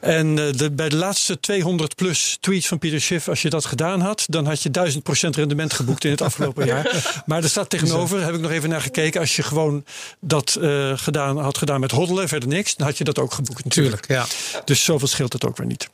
En 0.00 0.36
uh, 0.36 0.52
de, 0.52 0.70
bij 0.70 0.88
de 0.88 0.96
laatste 0.96 1.40
200 1.40 1.94
plus 1.94 2.36
tweets 2.40 2.66
van 2.66 2.78
Pieter 2.78 3.00
Schiff, 3.00 3.28
als 3.28 3.42
je 3.42 3.50
dat 3.50 3.64
gedaan 3.64 4.00
had, 4.00 4.24
dan 4.26 4.46
had 4.46 4.62
je 4.62 4.70
1000% 4.70 5.28
rendement 5.30 5.72
geboekt 5.72 6.04
in 6.04 6.10
het 6.10 6.22
afgelopen 6.22 6.66
jaar. 6.66 7.04
Maar 7.26 7.42
er 7.42 7.48
staat 7.48 7.70
tegenover, 7.70 8.24
heb 8.24 8.34
ik 8.34 8.40
nog 8.40 8.50
even 8.50 8.68
naar 8.68 8.80
gekeken, 8.80 9.20
als 9.20 9.36
je 9.36 9.42
gewoon 9.42 9.84
dat 10.20 10.56
uh, 10.60 10.92
gedaan, 10.98 11.38
had 11.38 11.58
gedaan 11.58 11.80
met 11.80 11.90
hoddelen, 11.90 12.28
verder 12.28 12.48
niks, 12.48 12.74
dan 12.76 12.86
had 12.86 12.98
je 12.98 13.04
dat 13.04 13.18
ook 13.18 13.32
geboekt 13.32 13.64
natuurlijk. 13.64 14.06
Tuurlijk, 14.06 14.28
ja. 14.52 14.62
Dus 14.64 14.84
zoveel 14.84 15.08
scheelt 15.08 15.32
het 15.32 15.44
ook 15.44 15.56
weer 15.56 15.66
niet. 15.66 15.88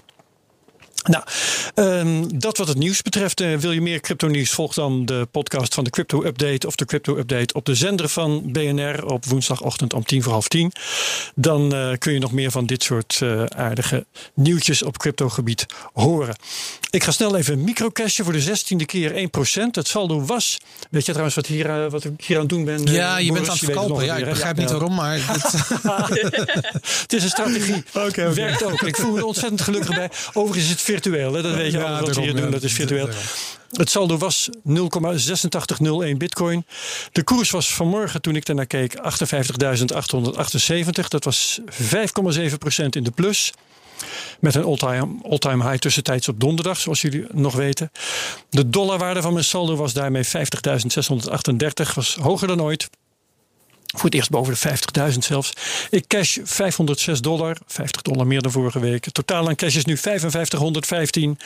Nou, 1.02 1.24
um, 1.74 2.38
dat 2.38 2.56
wat 2.56 2.68
het 2.68 2.78
nieuws 2.78 3.02
betreft. 3.02 3.40
Uh, 3.40 3.56
wil 3.56 3.72
je 3.72 3.80
meer 3.80 4.00
crypto 4.00 4.28
nieuws? 4.28 4.50
Volg 4.50 4.74
dan 4.74 5.06
de 5.06 5.28
podcast 5.30 5.74
van 5.74 5.84
de 5.84 5.90
Crypto 5.90 6.24
Update 6.24 6.66
of 6.66 6.76
de 6.76 6.84
Crypto 6.84 7.16
Update 7.16 7.54
op 7.54 7.66
de 7.66 7.74
zender 7.74 8.08
van 8.08 8.42
BNR 8.52 9.04
op 9.06 9.24
woensdagochtend 9.24 9.92
om 9.92 10.04
tien 10.04 10.22
voor 10.22 10.32
half 10.32 10.48
tien. 10.48 10.72
Dan 11.34 11.74
uh, 11.74 11.92
kun 11.98 12.12
je 12.12 12.18
nog 12.18 12.32
meer 12.32 12.50
van 12.50 12.66
dit 12.66 12.82
soort 12.82 13.20
uh, 13.22 13.44
aardige 13.44 14.06
nieuwtjes 14.34 14.82
op 14.82 14.98
cryptogebied 14.98 15.66
horen. 15.92 16.36
Ik 16.90 17.04
ga 17.04 17.10
snel 17.10 17.36
even 17.36 17.54
een 17.54 17.64
microcashje 17.64 18.24
voor 18.24 18.32
de 18.32 18.40
zestiende 18.40 18.84
keer 18.84 19.10
1%. 19.12 19.14
Het 19.70 19.88
saldo 19.88 20.24
was, 20.24 20.58
weet 20.90 21.04
je 21.04 21.10
trouwens 21.10 21.36
wat, 21.36 21.46
hier, 21.46 21.90
wat 21.90 22.04
ik 22.04 22.12
hier 22.24 22.36
aan 22.36 22.42
het 22.42 22.50
doen 22.50 22.64
ben? 22.64 22.82
Ja, 22.84 23.18
je 23.18 23.28
Boris, 23.28 23.46
bent 23.46 23.50
aan 23.50 23.66
het 23.66 23.78
verkopen. 23.78 24.04
Ja, 24.04 24.16
ik 24.16 24.24
begrijp 24.24 24.56
ja, 24.56 24.62
niet 24.62 24.70
waarom, 24.70 24.94
maar... 24.94 25.18
het 27.02 27.12
is 27.12 27.22
een 27.22 27.28
strategie. 27.28 27.84
Okay, 27.92 28.08
okay. 28.08 28.34
Werkt 28.34 28.64
ook. 28.64 28.82
Ik 28.82 28.96
voel 28.96 29.12
me 29.12 29.26
ontzettend 29.26 29.60
gelukkig 29.60 29.94
bij. 29.94 30.10
Overigens 30.32 30.64
is 30.64 30.70
het 30.70 30.80
virtueel. 30.92 31.32
Hè? 31.32 31.42
Dat 31.42 31.54
weet 31.54 31.72
je 31.72 31.78
ja, 31.78 31.84
alles 31.84 32.00
wat 32.00 32.16
we 32.16 32.22
hier 32.22 32.36
doen. 32.36 32.50
Dat 32.50 32.62
is 32.62 32.72
virtueel. 32.72 33.08
Het 33.72 33.90
saldo 33.90 34.18
was 34.18 34.48
0,8601 34.50 36.16
bitcoin. 36.16 36.66
De 37.12 37.22
koers 37.22 37.50
was 37.50 37.74
vanmorgen 37.74 38.20
toen 38.20 38.36
ik 38.36 38.46
daarnaar 38.46 38.66
keek 38.66 38.94
58.878. 38.94 39.00
Dat 41.08 41.24
was 41.24 41.60
5,7% 41.60 41.66
in 42.90 43.02
de 43.02 43.10
plus. 43.14 43.52
Met 44.40 44.54
een 44.54 44.64
all-time 44.64 45.60
all 45.60 45.68
high 45.68 45.78
tussentijds 45.78 46.28
op 46.28 46.40
donderdag, 46.40 46.78
zoals 46.78 47.00
jullie 47.00 47.26
nog 47.32 47.54
weten. 47.54 47.92
De 48.50 48.68
dollarwaarde 48.68 49.22
van 49.22 49.32
mijn 49.32 49.44
saldo 49.44 49.76
was 49.76 49.92
daarmee 49.92 50.24
50.638. 50.24 50.30
Was 51.94 52.14
hoger 52.14 52.48
dan 52.48 52.62
ooit. 52.62 52.88
Voor 53.92 54.04
het 54.04 54.14
eerst 54.14 54.30
boven 54.30 54.54
de 54.60 55.12
50.000 55.12 55.18
zelfs. 55.18 55.52
Ik 55.90 56.06
cash 56.06 56.38
506 56.44 57.20
dollar, 57.20 57.56
50 57.66 58.02
dollar 58.02 58.26
meer 58.26 58.42
dan 58.42 58.52
vorige 58.52 58.78
week. 58.78 59.10
Totaal 59.10 59.48
aan 59.48 59.54
cash 59.54 59.76
is 59.76 59.84
nu 59.84 59.96
5515. 59.96 61.38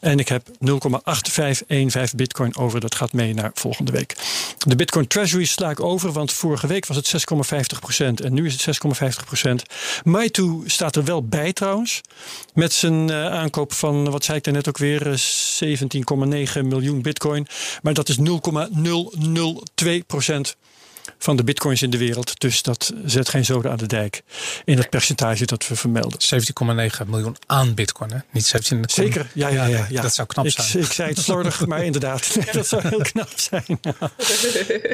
En 0.00 0.18
ik 0.18 0.28
heb 0.28 0.48
0,8515 0.48 2.14
bitcoin 2.16 2.56
over. 2.56 2.80
Dat 2.80 2.94
gaat 2.94 3.12
mee 3.12 3.34
naar 3.34 3.50
volgende 3.54 3.92
week. 3.92 4.16
De 4.58 4.76
bitcoin 4.76 5.06
treasury 5.06 5.44
sla 5.44 5.70
ik 5.70 5.80
over, 5.80 6.12
want 6.12 6.32
vorige 6.32 6.66
week 6.66 6.86
was 6.86 6.96
het 6.96 7.12
6,50% 8.00 8.24
en 8.24 8.32
nu 8.32 8.46
is 8.46 8.64
het 8.64 8.78
6,50%. 9.40 9.50
Maitu 10.04 10.62
staat 10.66 10.96
er 10.96 11.04
wel 11.04 11.22
bij 11.22 11.52
trouwens. 11.52 12.00
Met 12.54 12.72
zijn 12.72 13.08
uh, 13.10 13.26
aankoop 13.26 13.72
van, 13.72 14.10
wat 14.10 14.24
zei 14.24 14.38
ik 14.38 14.52
net 14.52 14.68
ook 14.68 14.78
weer, 14.78 15.20
17,9 15.64 16.60
miljoen 16.62 17.02
bitcoin. 17.02 17.46
Maar 17.82 17.94
dat 17.94 18.08
is 18.08 18.16
0,002% 18.18 18.24
van 21.18 21.36
de 21.36 21.44
bitcoins 21.44 21.82
in 21.82 21.90
de 21.90 21.98
wereld. 21.98 22.40
Dus 22.40 22.62
dat 22.62 22.92
zet 23.04 23.28
geen 23.28 23.44
zoden 23.44 23.70
aan 23.70 23.76
de 23.76 23.86
dijk 23.86 24.22
in 24.64 24.78
het 24.78 24.90
percentage 24.90 25.46
dat 25.46 25.68
we 25.68 25.76
vermelden. 25.76 26.20
17,9 27.00 27.06
miljoen 27.06 27.36
aan 27.46 27.74
bitcoin, 27.74 28.12
hè? 28.12 28.18
Niet 28.30 28.46
17. 28.46 28.84
Zeker, 28.86 29.30
ja, 29.34 29.48
ja, 29.48 29.66
ja, 29.66 29.86
ja. 29.88 30.02
Dat 30.02 30.14
zou 30.14 30.28
knap 30.28 30.48
zijn. 30.48 30.68
Ik, 30.68 30.74
ik 30.74 30.92
zei 30.92 31.08
het 31.08 31.18
slordig, 31.18 31.66
maar 31.66 31.84
inderdaad, 31.90 32.36
dat 32.52 32.66
zou 32.66 32.88
heel 32.88 33.02
knap 33.02 33.32
zijn. 33.34 33.64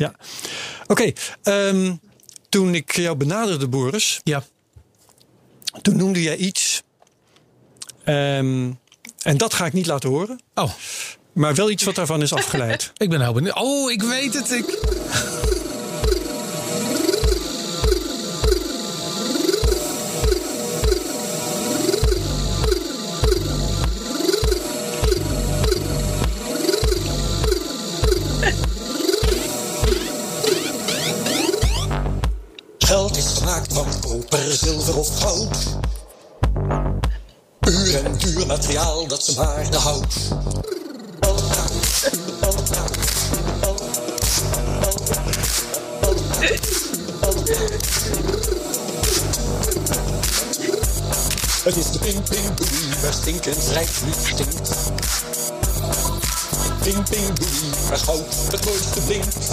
ja. 0.05 0.15
Oké, 0.87 0.93
okay, 0.93 1.15
um, 1.43 1.85
ehm, 1.85 1.95
toen 2.49 2.75
ik 2.75 2.97
jou 2.97 3.17
benaderde, 3.17 3.69
Boris. 3.69 4.21
Ja. 4.25 4.45
Toen 5.83 5.97
noemde 5.97 6.23
jij 6.23 6.37
iets. 6.37 6.83
Um, 8.05 8.81
en 9.23 9.37
dat 9.37 9.55
ga 9.55 9.67
ik 9.67 9.73
niet 9.73 9.87
laten 9.87 10.09
horen. 10.09 10.41
Oh. 10.55 10.73
Maar 11.33 11.55
wel 11.55 11.71
iets 11.71 11.85
wat 11.85 11.95
daarvan 11.95 12.23
is 12.23 12.33
afgeleid. 12.33 12.93
ik 12.97 13.11
ben 13.11 13.21
heel 13.21 13.33
benieuwd. 13.33 13.55
Oh, 13.55 13.91
ik 13.91 14.03
weet 14.03 14.35
het. 14.35 14.51
Ik... 14.51 14.79
koper, 34.33 34.53
zilver 34.53 34.99
of 34.99 35.21
goud. 35.21 35.57
Puur 37.61 38.05
en 38.05 38.17
duur 38.17 38.47
materiaal 38.47 39.07
dat 39.07 39.25
zijn 39.25 39.37
waarde 39.37 39.77
houdt. 39.77 40.15
Het 51.65 51.77
is 51.77 51.91
de 51.91 51.99
ping 51.99 52.23
ping 52.29 52.55
boei, 52.55 53.01
waar 53.03 53.13
stinkend 53.13 53.69
rijk 53.73 53.91
nu 54.05 54.13
stinkt. 54.25 54.71
Ping 56.83 57.09
ping 57.09 57.39
boei, 57.39 57.71
waar 57.89 57.99
goud 57.99 58.35
het 58.51 58.65
mooiste 58.65 59.01
blinkt. 59.01 59.47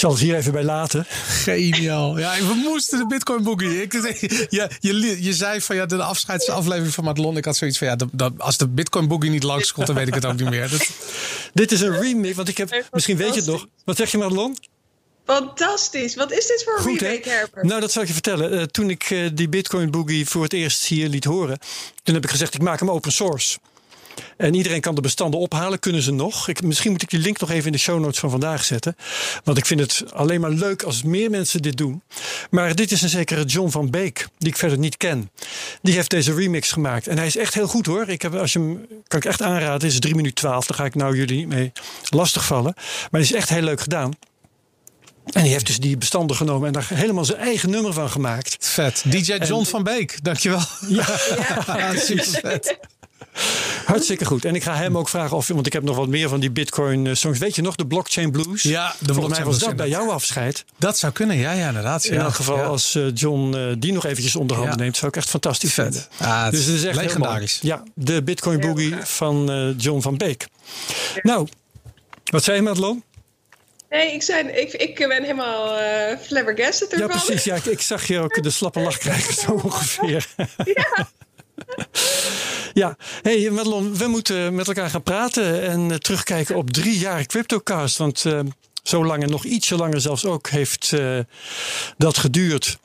Zal 0.00 0.10
het 0.10 0.20
hier 0.20 0.36
even 0.36 0.52
bij 0.52 0.64
laten. 0.64 1.06
Geniaal. 1.26 2.18
Ja, 2.18 2.36
we 2.36 2.54
moesten 2.54 2.98
de 2.98 3.06
Bitcoin 3.06 3.42
Boogie. 3.42 3.82
Ik, 3.82 3.92
je, 4.50 4.68
je, 4.80 5.22
je 5.22 5.32
zei 5.32 5.60
van 5.60 5.76
ja, 5.76 5.86
de 5.86 6.02
afscheidsaflevering 6.02 6.94
van 6.94 7.04
Madelon. 7.04 7.36
Ik 7.36 7.44
had 7.44 7.56
zoiets 7.56 7.78
van 7.78 7.86
ja, 7.86 7.96
de, 8.12 8.32
als 8.36 8.56
de 8.56 8.68
Bitcoin 8.68 9.08
Boogie 9.08 9.30
niet 9.30 9.42
langskomt, 9.42 9.86
dan 9.86 9.96
weet 9.96 10.08
ik 10.08 10.14
het 10.14 10.24
ook 10.24 10.36
niet 10.36 10.50
meer. 10.50 10.70
Dat... 10.70 10.88
Dit 11.54 11.72
is 11.72 11.80
een 11.80 12.00
remake, 12.00 12.34
want 12.34 12.48
ik 12.48 12.56
heb, 12.56 12.88
misschien 12.92 13.16
weet 13.16 13.34
je 13.34 13.40
het 13.40 13.48
nog. 13.48 13.66
Wat 13.84 13.96
zeg 13.96 14.10
je 14.10 14.18
Madelon? 14.18 14.56
Fantastisch. 15.26 16.14
Wat 16.14 16.32
is 16.32 16.46
dit 16.46 16.64
voor 16.64 16.76
een 16.76 16.82
Goed, 16.82 17.00
remake, 17.00 17.28
Herper? 17.28 17.66
Nou, 17.66 17.80
dat 17.80 17.92
zal 17.92 18.02
ik 18.02 18.08
je 18.08 18.14
vertellen. 18.14 18.54
Uh, 18.54 18.62
toen 18.62 18.90
ik 18.90 19.10
uh, 19.10 19.30
die 19.34 19.48
Bitcoin 19.48 19.90
Boogie 19.90 20.28
voor 20.28 20.42
het 20.42 20.52
eerst 20.52 20.84
hier 20.84 21.08
liet 21.08 21.24
horen, 21.24 21.58
toen 22.02 22.14
heb 22.14 22.24
ik 22.24 22.30
gezegd: 22.30 22.54
ik 22.54 22.62
maak 22.62 22.78
hem 22.78 22.90
open 22.90 23.12
source. 23.12 23.58
En 24.36 24.54
iedereen 24.54 24.80
kan 24.80 24.94
de 24.94 25.00
bestanden 25.00 25.40
ophalen, 25.40 25.78
kunnen 25.78 26.02
ze 26.02 26.12
nog. 26.12 26.48
Ik, 26.48 26.62
misschien 26.62 26.90
moet 26.90 27.02
ik 27.02 27.10
die 27.10 27.20
link 27.20 27.40
nog 27.40 27.50
even 27.50 27.66
in 27.66 27.72
de 27.72 27.78
show 27.78 28.00
notes 28.00 28.18
van 28.18 28.30
vandaag 28.30 28.64
zetten. 28.64 28.96
Want 29.44 29.58
ik 29.58 29.66
vind 29.66 29.80
het 29.80 30.04
alleen 30.12 30.40
maar 30.40 30.50
leuk 30.50 30.82
als 30.82 31.02
meer 31.02 31.30
mensen 31.30 31.62
dit 31.62 31.76
doen. 31.76 32.02
Maar 32.50 32.74
dit 32.74 32.92
is 32.92 33.02
een 33.02 33.08
zekere 33.08 33.44
John 33.44 33.70
van 33.70 33.90
Beek, 33.90 34.28
die 34.38 34.48
ik 34.48 34.56
verder 34.56 34.78
niet 34.78 34.96
ken. 34.96 35.30
Die 35.82 35.94
heeft 35.94 36.10
deze 36.10 36.34
remix 36.34 36.72
gemaakt. 36.72 37.06
En 37.06 37.16
hij 37.16 37.26
is 37.26 37.36
echt 37.36 37.54
heel 37.54 37.66
goed 37.66 37.86
hoor. 37.86 38.08
Ik 38.08 38.22
heb, 38.22 38.34
als 38.34 38.52
je 38.52 38.58
hem, 38.58 38.86
kan 39.06 39.18
ik 39.18 39.24
echt 39.24 39.42
aanraden. 39.42 39.72
Het 39.72 39.82
is 39.82 39.98
3 39.98 40.14
minuten 40.14 40.36
12. 40.36 40.66
Daar 40.66 40.76
ga 40.76 40.84
ik 40.84 40.94
nou 40.94 41.16
jullie 41.16 41.36
niet 41.36 41.48
mee 41.48 41.72
lastigvallen. 42.08 42.74
Maar 43.10 43.20
het 43.20 43.30
is 43.30 43.36
echt 43.36 43.48
heel 43.48 43.62
leuk 43.62 43.80
gedaan. 43.80 44.12
En 45.32 45.42
die 45.42 45.52
heeft 45.52 45.66
dus 45.66 45.78
die 45.78 45.96
bestanden 45.96 46.36
genomen 46.36 46.66
en 46.66 46.72
daar 46.72 46.86
helemaal 46.94 47.24
zijn 47.24 47.38
eigen 47.38 47.70
nummer 47.70 47.92
van 47.92 48.10
gemaakt. 48.10 48.56
Vet. 48.60 49.02
DJ 49.06 49.32
John 49.32 49.64
van 49.64 49.82
Beek, 49.82 50.18
dankjewel. 50.22 50.62
Ja, 50.88 51.06
ja. 51.66 51.96
super 51.96 52.24
vet. 52.24 52.78
Hartstikke 53.84 54.24
goed. 54.24 54.44
En 54.44 54.54
ik 54.54 54.62
ga 54.62 54.74
hem 54.74 54.98
ook 54.98 55.08
vragen 55.08 55.36
of, 55.36 55.48
want 55.48 55.66
ik 55.66 55.72
heb 55.72 55.82
nog 55.82 55.96
wat 55.96 56.08
meer 56.08 56.28
van 56.28 56.40
die 56.40 56.50
Bitcoin 56.50 57.06
eh, 57.06 57.14
songs. 57.14 57.38
Weet 57.38 57.54
je 57.54 57.62
nog, 57.62 57.74
de 57.74 57.86
Blockchain 57.86 58.30
Blues? 58.30 58.62
Ja, 58.62 58.94
de 58.98 59.14
Volgens 59.14 59.36
mij 59.36 59.46
was 59.46 59.58
dat 59.58 59.76
bij 59.76 59.88
jouw 59.88 60.10
afscheid. 60.10 60.64
Dat 60.78 60.98
zou 60.98 61.12
kunnen, 61.12 61.36
ja, 61.36 61.52
ja 61.52 61.68
inderdaad. 61.68 62.04
In 62.04 62.18
elk 62.18 62.34
geval, 62.34 62.62
als 62.62 62.94
uh, 62.94 63.06
John 63.14 63.54
uh, 63.56 63.72
die 63.78 63.92
nog 63.92 64.04
eventjes 64.04 64.36
onder 64.36 64.56
handen 64.56 64.78
neemt, 64.78 64.96
zou 64.96 65.10
ik 65.10 65.16
echt 65.16 65.28
fantastisch 65.28 65.74
Vet. 65.74 65.84
vinden. 65.84 66.32
Ah, 66.32 66.50
dus 66.50 66.64
het 66.64 66.74
is 66.74 66.84
echt 66.84 66.96
legendarisch. 66.96 67.58
Ja, 67.62 67.82
de 67.94 68.22
Bitcoin 68.22 68.60
Boogie 68.60 68.96
van 69.02 69.50
uh, 69.50 69.74
John 69.76 70.00
van 70.00 70.16
Beek. 70.16 70.48
Nou, 71.22 71.48
wat 72.24 72.44
zei 72.44 72.56
je, 72.56 72.62
Madelon? 72.62 73.02
Nee, 73.90 74.12
ik, 74.12 74.22
zei, 74.22 74.48
ik, 74.48 74.72
ik 74.72 75.08
ben 75.08 75.22
helemaal 75.22 75.80
uh, 75.80 76.18
flabbergasted 76.22 76.92
ervan. 76.92 77.08
Ja, 77.08 77.24
precies. 77.24 77.44
Ja, 77.44 77.54
ik, 77.54 77.64
ik, 77.64 77.80
zag 77.80 78.06
je 78.06 78.18
ook 78.18 78.42
de 78.42 78.50
slappe 78.50 78.80
lach 78.80 78.98
krijgen, 78.98 79.34
zo 79.34 79.52
ongeveer. 79.52 80.26
ja. 80.64 81.08
Ja, 82.72 82.96
hey 83.22 83.50
Madelon, 83.50 83.96
we 83.96 84.06
moeten 84.06 84.54
met 84.54 84.66
elkaar 84.66 84.90
gaan 84.90 85.02
praten 85.02 85.62
en 85.62 85.90
uh, 85.90 85.96
terugkijken 85.96 86.56
op 86.56 86.70
drie 86.70 86.98
jaar 86.98 87.26
CryptoCast. 87.26 87.96
Want 87.96 88.24
uh, 88.24 88.40
zo 88.82 89.04
lang 89.04 89.22
en 89.22 89.30
nog 89.30 89.44
ietsje 89.44 89.76
langer 89.76 90.00
zelfs 90.00 90.24
ook 90.24 90.48
heeft 90.48 90.92
uh, 90.94 91.18
dat 91.96 92.18
geduurd. 92.18 92.78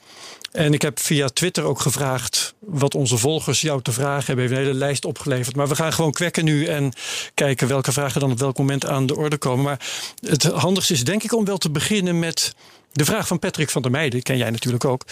En 0.52 0.74
ik 0.74 0.82
heb 0.82 1.00
via 1.00 1.28
Twitter 1.28 1.64
ook 1.64 1.80
gevraagd 1.80 2.54
wat 2.60 2.96
onze 2.96 3.18
volgers 3.18 3.62
jou 3.62 3.82
te 3.82 3.92
vragen 3.92 4.26
hebben. 4.26 4.46
Even 4.46 4.58
een 4.58 4.64
hele 4.64 4.78
lijst 4.78 5.06
opgeleverd. 5.06 5.56
Maar 5.56 5.68
we 5.68 5.76
gaan 5.76 5.94
gewoon 5.94 6.12
kwekken 6.12 6.46
nu 6.46 6.66
en 6.66 6.94
kijken 7.34 7.68
welke 7.68 7.92
vragen 7.92 8.20
dan 8.22 8.32
op 8.32 8.40
welk 8.40 8.58
moment 8.58 8.86
aan 8.86 9.06
de 9.06 9.16
orde 9.16 9.38
komen. 9.38 9.64
Maar 9.64 9.80
het 10.20 10.44
handigste 10.44 10.94
is 10.94 11.04
denk 11.04 11.24
ik 11.24 11.34
om 11.34 11.46
wel 11.46 11.58
te 11.58 11.72
beginnen 11.72 12.20
met 12.20 12.56
de 12.92 13.06
vraag 13.06 13.28
van 13.28 13.40
Patrick 13.40 13.70
van 13.70 13.82
der 13.82 13.92
Meijden. 13.92 14.22
Ken 14.22 14.38
jij 14.38 14.50
natuurlijk 14.50 14.86
ook. 14.86 15.06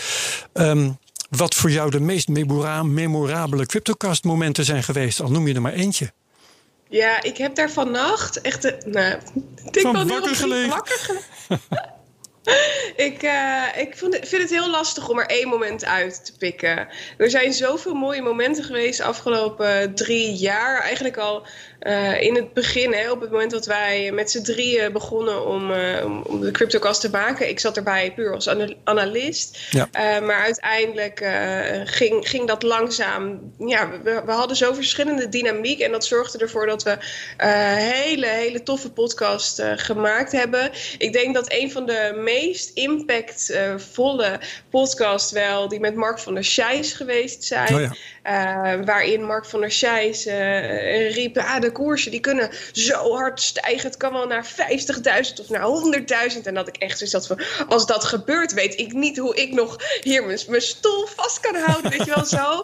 Um, 0.53 0.97
wat 1.37 1.55
voor 1.55 1.71
jou 1.71 1.89
de 1.89 1.99
meest 1.99 2.27
memorabele 2.27 3.65
CryptoCast 3.65 4.23
momenten 4.23 4.65
zijn 4.65 4.83
geweest. 4.83 5.21
Al 5.21 5.31
noem 5.31 5.47
je 5.47 5.53
er 5.53 5.61
maar 5.61 5.73
eentje. 5.73 6.11
Ja, 6.89 7.23
ik 7.23 7.37
heb 7.37 7.55
daar 7.55 7.71
vannacht 7.71 8.41
echt... 8.41 8.63
Een, 8.63 8.91
nou, 8.91 9.19
ik 9.71 9.81
van 9.81 10.07
wakker 10.07 10.35
gelegen. 10.35 10.69
Wakker 10.69 10.97
gelegen. 10.97 11.93
ik, 12.95 13.23
uh, 13.23 13.63
ik 13.77 13.97
vind 13.97 14.13
het, 14.13 14.27
vind 14.27 14.41
het, 14.41 14.51
heel 14.51 14.69
lastig 14.69 15.09
om 15.09 15.19
er 15.19 15.25
één 15.25 15.47
moment 15.47 15.85
uit 15.85 16.25
te 16.25 16.37
pikken. 16.37 16.87
Er 17.17 17.29
zijn 17.29 17.53
zoveel 17.53 17.93
mooie 17.93 18.21
momenten 18.21 18.63
geweest 18.63 18.97
de 18.97 19.03
afgelopen 19.03 19.95
drie 19.95 20.33
jaar. 20.33 20.81
Eigenlijk 20.81 21.17
al 21.17 21.45
uh, 21.81 22.21
in 22.21 22.35
het 22.35 22.53
begin, 22.53 22.93
hè, 22.93 23.11
op 23.11 23.21
het 23.21 23.31
moment 23.31 23.51
dat 23.51 23.65
wij 23.65 24.11
met 24.11 24.31
z'n 24.31 24.41
drieën 24.41 24.91
begonnen 24.91 25.45
om, 25.45 25.71
uh, 25.71 26.05
om 26.27 26.41
de 26.41 26.51
CryptoCast 26.51 27.01
te 27.01 27.09
maken. 27.09 27.49
Ik 27.49 27.59
zat 27.59 27.77
erbij 27.77 28.13
puur 28.13 28.33
als 28.33 28.49
analist. 28.83 29.57
Ja. 29.69 29.89
maar 30.19 30.41
uiteindelijk 30.41 31.25
ging, 31.85 32.29
ging 32.29 32.47
dat 32.47 32.63
langzaam. 32.63 33.53
Ja, 33.59 33.89
we, 34.03 34.21
we, 34.25 34.31
hadden 34.31 34.57
zo 34.57 34.73
verschillende 34.73 35.29
dynamiek. 35.29 35.79
En 35.79 35.91
dat 35.91 36.05
zorgde 36.05 36.37
ervoor 36.37 36.65
dat 36.65 36.83
we 36.83 36.97
hele, 37.77 38.27
hele 38.27 38.63
toffe 38.63 38.91
podcast 38.91 39.61
gemaakt 39.75 40.31
hebben. 40.31 40.71
Ik 40.97 41.13
denk 41.13 41.33
dat 41.33 41.51
een 41.51 41.71
van 41.71 41.85
de 41.85 42.21
meest 42.33 42.71
impactvolle 42.73 44.39
podcast 44.69 45.31
wel 45.31 45.67
die 45.67 45.79
met 45.79 45.95
Mark 45.95 46.19
van 46.19 46.33
der 46.33 46.43
Scheijs 46.43 46.93
geweest 46.93 47.43
zijn. 47.43 47.75
Oh 47.75 47.81
ja. 48.23 48.75
uh, 48.77 48.85
waarin 48.85 49.25
Mark 49.25 49.45
van 49.45 49.59
der 49.59 49.71
Scheijs 49.71 50.27
uh, 50.27 51.13
riep, 51.13 51.37
ah, 51.37 51.61
de 51.61 51.71
koersen 51.71 52.11
die 52.11 52.19
kunnen 52.19 52.49
zo 52.71 53.15
hard 53.15 53.41
stijgen. 53.41 53.87
Het 53.87 53.97
kan 53.97 54.13
wel 54.13 54.27
naar 54.27 54.45
50.000 54.45 55.39
of 55.39 55.49
naar 55.49 55.67
100.000. 56.35 56.41
En 56.43 56.53
dat 56.53 56.67
ik 56.67 56.77
echt 56.77 56.97
zoiets 56.97 57.15
had 57.15 57.27
van, 57.27 57.67
als 57.67 57.85
dat 57.85 58.03
gebeurt, 58.03 58.53
weet 58.53 58.79
ik 58.79 58.93
niet 58.93 59.17
hoe 59.17 59.35
ik 59.35 59.53
nog 59.53 59.77
hier 60.01 60.23
mijn, 60.25 60.61
stoel 60.61 61.07
vast 61.15 61.39
kan 61.39 61.55
houden. 61.55 61.91
weet 61.91 62.05
je 62.05 62.15
wel 62.15 62.25
zo. 62.25 62.63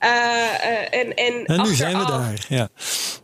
Uh, 0.00 0.64
en, 1.00 1.14
en, 1.14 1.44
en 1.44 1.62
nu 1.62 1.74
zijn 1.74 1.98
we 1.98 2.04
daar, 2.04 2.46
ja. 2.48 2.68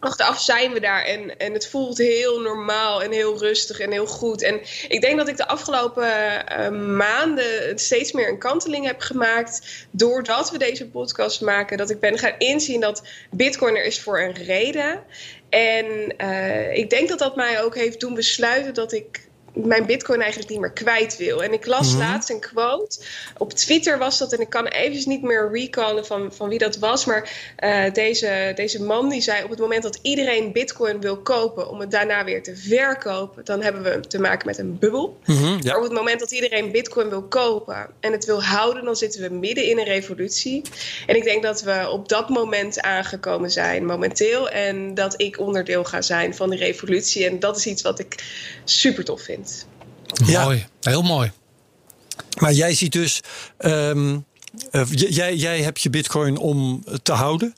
Achteraf 0.01 0.41
zijn 0.41 0.73
we 0.73 0.81
daar 0.81 1.05
en, 1.05 1.39
en 1.39 1.53
het 1.53 1.69
voelt 1.69 1.99
heel 1.99 2.41
normaal 2.41 3.03
en 3.03 3.13
heel 3.13 3.39
rustig 3.39 3.81
en 3.81 3.93
heel 3.93 4.07
goed. 4.07 4.43
En 4.43 4.61
ik 4.89 5.01
denk 5.01 5.17
dat 5.17 5.29
ik 5.29 5.37
de 5.37 5.47
afgelopen 5.47 5.86
eh, 5.95 6.69
maanden 6.71 7.79
steeds 7.79 8.13
meer 8.13 8.29
een 8.29 8.39
kanteling 8.39 8.87
heb 8.87 9.01
gemaakt. 9.01 9.87
Doordat 9.91 10.51
we 10.51 10.59
deze 10.59 10.89
podcast 10.89 11.41
maken. 11.41 11.79
Dat 11.79 11.91
ik 11.91 12.01
ben 12.01 12.19
gaan 12.19 12.35
inzien 12.39 12.81
dat 12.81 13.03
Bitcoin 13.31 13.77
er 13.77 13.85
is 13.85 14.01
voor 14.01 14.21
een 14.21 14.35
reden. 14.35 15.05
En 15.49 16.15
uh, 16.21 16.77
ik 16.77 16.91
denk 16.91 17.09
dat 17.09 17.19
dat 17.19 17.37
mij 17.37 17.63
ook 17.63 17.75
heeft 17.75 18.01
doen 18.01 18.15
besluiten 18.15 18.75
dat 18.75 18.93
ik 18.93 19.26
mijn 19.65 19.87
bitcoin 19.87 20.21
eigenlijk 20.21 20.51
niet 20.51 20.61
meer 20.61 20.73
kwijt 20.73 21.17
wil. 21.17 21.43
En 21.43 21.53
ik 21.53 21.67
las 21.67 21.87
mm 21.87 22.01
-hmm. 22.01 22.09
laatst 22.09 22.31
een 22.31 22.41
quote. 22.41 22.99
Op 23.37 23.53
Twitter 23.53 23.99
was 23.99 24.19
dat, 24.19 24.33
en 24.33 24.41
ik 24.41 24.51
kan 24.51 24.67
even 24.67 25.09
niet 25.09 25.23
meer 25.23 25.51
recallen 25.53 26.07
van, 26.07 26.33
van 26.33 26.49
wie 26.49 26.59
dat 26.59 26.77
was. 26.77 27.05
Maar 27.05 27.55
uh, 27.65 27.93
deze, 27.93 28.53
deze 28.55 28.83
man 28.83 29.09
die 29.09 29.21
zei: 29.21 29.45
op 29.45 29.51
het 29.51 29.59
moment 29.59 29.83
dat 29.83 29.99
iedereen 30.03 30.53
bitcoin 30.53 31.01
wil 31.01 31.17
kopen 31.17 31.69
om 31.69 31.81
het 31.81 31.91
daarna 31.91 32.25
weer 32.25 32.43
te 32.43 32.57
verkopen, 32.57 33.45
dan 33.45 33.63
hebben 33.63 33.83
we 33.83 34.01
te 34.01 34.19
maken 34.19 34.47
met 34.47 34.59
een 34.59 34.79
bubbel. 34.79 35.19
Mm 35.25 35.37
-hmm, 35.37 35.47
ja. 35.47 35.59
Maar 35.63 35.77
op 35.77 35.83
het 35.83 35.93
moment 35.93 36.21
dat 36.21 36.33
iedereen 36.33 36.71
bitcoin 36.73 37.09
wil 37.09 37.23
kopen 37.23 37.89
en 38.01 38.13
het 38.13 38.25
wil 38.25 38.43
houden, 38.43 38.85
dan 38.85 38.97
zitten 38.97 39.23
we 39.23 39.29
midden 39.29 39.65
in 39.65 39.79
een 39.79 39.85
revolutie. 39.85 40.63
En 41.07 41.17
ik 41.17 41.25
denk 41.25 41.43
dat 41.43 41.63
we 41.63 41.89
op 41.91 42.09
dat 42.09 42.29
moment 42.29 42.81
aangekomen 42.81 43.51
zijn, 43.51 43.87
momenteel. 43.87 44.51
En 44.51 44.95
dat 44.95 45.21
ik 45.21 45.41
onderdeel 45.41 45.85
ga 45.85 46.03
zijn 46.03 46.35
van 46.35 46.51
die 46.51 46.59
revolutie. 46.59 47.27
En 47.27 47.39
dat 47.39 47.57
is 47.57 47.67
iets 47.67 47.83
wat 47.83 47.99
ik 47.99 48.25
super 48.65 49.05
tof 49.05 49.23
vind. 49.23 49.46
Ja. 50.25 50.45
Mooi, 50.45 50.67
heel 50.81 51.03
mooi. 51.03 51.33
Maar 52.39 52.53
jij 52.53 52.75
ziet 52.75 52.93
dus, 52.93 53.21
um, 53.59 54.25
uh, 54.73 54.83
jij, 54.91 55.35
jij 55.35 55.63
hebt 55.63 55.83
je 55.83 55.91
bitcoin 55.91 56.37
om 56.37 56.85
te 57.03 57.13
houden. 57.13 57.55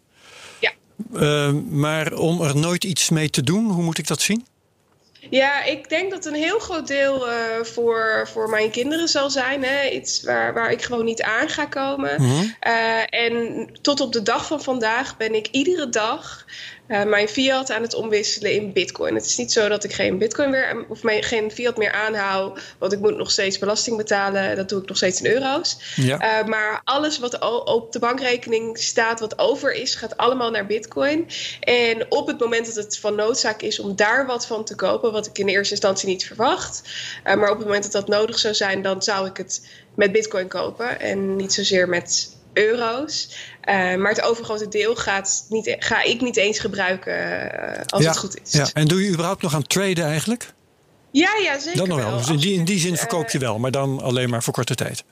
Ja. 0.60 0.72
Uh, 1.14 1.52
maar 1.68 2.12
om 2.12 2.40
er 2.40 2.56
nooit 2.56 2.84
iets 2.84 3.10
mee 3.10 3.30
te 3.30 3.42
doen, 3.42 3.70
hoe 3.70 3.82
moet 3.82 3.98
ik 3.98 4.06
dat 4.06 4.20
zien? 4.20 4.46
Ja, 5.30 5.64
ik 5.64 5.88
denk 5.88 6.10
dat 6.10 6.24
een 6.24 6.34
heel 6.34 6.58
groot 6.58 6.86
deel 6.86 7.28
uh, 7.28 7.34
voor, 7.62 8.28
voor 8.32 8.48
mijn 8.48 8.70
kinderen 8.70 9.08
zal 9.08 9.30
zijn. 9.30 9.64
Hè? 9.64 9.88
Iets 9.88 10.22
waar, 10.22 10.54
waar 10.54 10.70
ik 10.70 10.82
gewoon 10.82 11.04
niet 11.04 11.22
aan 11.22 11.48
ga 11.48 11.64
komen. 11.64 12.22
Mm 12.22 12.28
-hmm. 12.28 12.54
en 13.08 13.68
tot 13.82 14.00
op 14.00 14.12
de 14.12 14.22
dag 14.22 14.46
van 14.46 14.62
vandaag 14.62 15.16
ben 15.16 15.34
ik 15.34 15.48
iedere 15.50 15.88
dag 15.88 16.46
uh, 16.88 17.04
mijn 17.04 17.28
fiat 17.28 17.70
aan 17.70 17.82
het 17.82 17.94
omwisselen 17.94 18.52
in 18.52 18.72
bitcoin. 18.72 19.14
Het 19.14 19.24
is 19.24 19.36
niet 19.36 19.52
zo 19.52 19.68
dat 19.68 19.84
ik 19.84 19.92
geen 19.92 20.18
bitcoin 20.18 20.50
weer 20.50 20.84
of 20.88 21.02
mijn, 21.02 21.22
geen 21.22 21.50
fiat 21.50 21.76
meer 21.76 21.92
aanhoud, 21.92 22.60
want 22.78 22.92
ik 22.92 22.98
moet 22.98 23.16
nog 23.16 23.30
steeds 23.30 23.58
belasting 23.58 23.96
betalen. 23.96 24.56
Dat 24.56 24.68
doe 24.68 24.80
ik 24.80 24.88
nog 24.88 24.96
steeds 24.96 25.20
in 25.20 25.30
euro's. 25.32 25.76
Ja. 25.96 26.40
Uh, 26.40 26.48
maar 26.48 26.80
alles 26.84 27.18
wat 27.18 27.64
op 27.64 27.92
de 27.92 27.98
bankrekening 27.98 28.78
staat, 28.78 29.20
wat 29.20 29.38
over 29.38 29.72
is, 29.72 29.94
gaat 29.94 30.16
allemaal 30.16 30.50
naar 30.50 30.66
bitcoin. 30.66 31.28
En 31.60 32.06
op 32.08 32.26
het 32.26 32.38
moment 32.38 32.66
dat 32.66 32.84
het 32.84 32.98
van 32.98 33.14
noodzaak 33.14 33.62
is 33.62 33.78
om 33.78 33.96
daar 33.96 34.26
wat 34.26 34.46
van 34.46 34.64
te 34.64 34.74
kopen, 34.74 35.12
wat 35.12 35.26
ik 35.26 35.38
in 35.38 35.48
eerste 35.48 35.74
instantie 35.74 36.08
niet 36.08 36.26
verwacht, 36.26 36.82
uh, 37.26 37.34
maar 37.34 37.50
op 37.50 37.56
het 37.56 37.66
moment 37.66 37.82
dat 37.82 37.92
dat 37.92 38.08
nodig 38.08 38.38
zou 38.38 38.54
zijn, 38.54 38.82
dan 38.82 39.02
zou 39.02 39.26
ik 39.26 39.36
het 39.36 39.66
met 39.94 40.12
bitcoin 40.12 40.48
kopen 40.48 41.00
en 41.00 41.36
niet 41.36 41.52
zozeer 41.52 41.88
met 41.88 42.36
euro's. 42.58 43.28
Uh, 43.68 43.74
maar 43.74 44.10
het 44.10 44.22
overgrote 44.22 44.68
deel 44.68 44.96
gaat 44.96 45.46
niet, 45.48 45.76
ga 45.78 46.02
ik 46.02 46.20
niet 46.20 46.36
eens 46.36 46.58
gebruiken 46.58 47.14
uh, 47.14 47.80
als 47.86 48.02
ja, 48.02 48.08
het 48.08 48.18
goed 48.18 48.40
is. 48.42 48.52
Ja. 48.52 48.68
En 48.72 48.88
doe 48.88 49.04
je 49.04 49.10
überhaupt 49.10 49.42
nog 49.42 49.54
aan 49.54 49.66
traden 49.66 50.04
eigenlijk? 50.04 50.52
Ja, 51.10 51.30
ja 51.42 51.58
zeker 51.58 51.78
Dan 51.78 51.88
nog 51.88 51.98
wel. 51.98 52.08
wel. 52.10 52.18
Dus 52.18 52.28
in 52.28 52.36
die, 52.36 52.54
in 52.54 52.64
die 52.64 52.78
zin 52.78 52.96
verkoop 52.96 53.28
je 53.28 53.38
wel, 53.38 53.58
maar 53.58 53.70
dan 53.70 54.00
alleen 54.00 54.30
maar 54.30 54.42
voor 54.42 54.52
korte 54.52 54.74
tijd. 54.74 55.04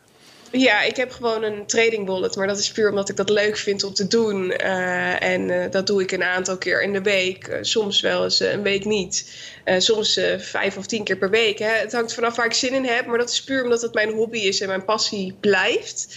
Ja, 0.59 0.83
ik 0.83 0.97
heb 0.97 1.13
gewoon 1.13 1.43
een 1.43 1.67
trading 1.67 2.07
wallet, 2.07 2.37
maar 2.37 2.47
dat 2.47 2.59
is 2.59 2.73
puur 2.73 2.89
omdat 2.89 3.09
ik 3.09 3.17
dat 3.17 3.31
leuk 3.31 3.57
vind 3.57 3.85
om 3.85 3.95
te 3.95 4.07
doen. 4.07 4.53
Uh, 4.63 5.23
en 5.23 5.49
uh, 5.49 5.65
dat 5.71 5.87
doe 5.87 6.03
ik 6.03 6.13
een 6.13 6.23
aantal 6.23 6.59
keer 6.59 6.83
in 6.83 6.93
de 6.93 7.03
week. 7.03 7.49
Uh, 7.49 7.57
soms 7.61 8.01
wel 8.01 8.25
eens 8.25 8.41
een 8.41 8.63
week 8.63 8.85
niet. 8.85 9.31
soms 9.79 10.21
vijf 10.39 10.77
of 10.77 10.87
tien 10.87 11.05
keer 11.05 11.17
per 11.17 11.31
week. 11.31 11.59
Hè. 11.59 11.71
Het 11.71 11.93
hangt 11.93 12.15
vanaf 12.15 12.37
waar 12.37 12.47
ik 12.47 12.53
zin 12.53 12.75
in 12.75 12.85
heb, 12.85 13.07
maar 13.07 13.19
dat 13.19 13.31
is 13.31 13.43
puur 13.43 13.63
omdat 13.63 13.83
het 13.83 13.95
mijn 13.95 14.13
hobby 14.13 14.39
is 14.39 14.61
en 14.61 14.69
mijn 14.69 14.85
passie 14.85 15.37
blijft. 15.41 16.17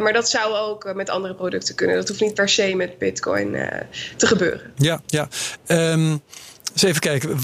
maar 0.00 0.12
dat 0.12 0.30
zou 0.30 0.54
ook 0.54 0.94
met 0.94 1.10
andere 1.10 1.34
producten 1.34 1.74
kunnen. 1.74 1.96
Dat 1.96 2.08
hoeft 2.08 2.20
niet 2.20 2.34
per 2.34 2.48
se 2.48 2.74
met 2.74 2.98
Bitcoin 2.98 3.52
te 4.16 4.26
gebeuren. 4.26 4.72
Ja, 4.76 5.02
ja. 5.06 5.28
Um, 5.66 6.22
eens 6.72 6.82
even 6.82 7.00
kijken 7.00 7.38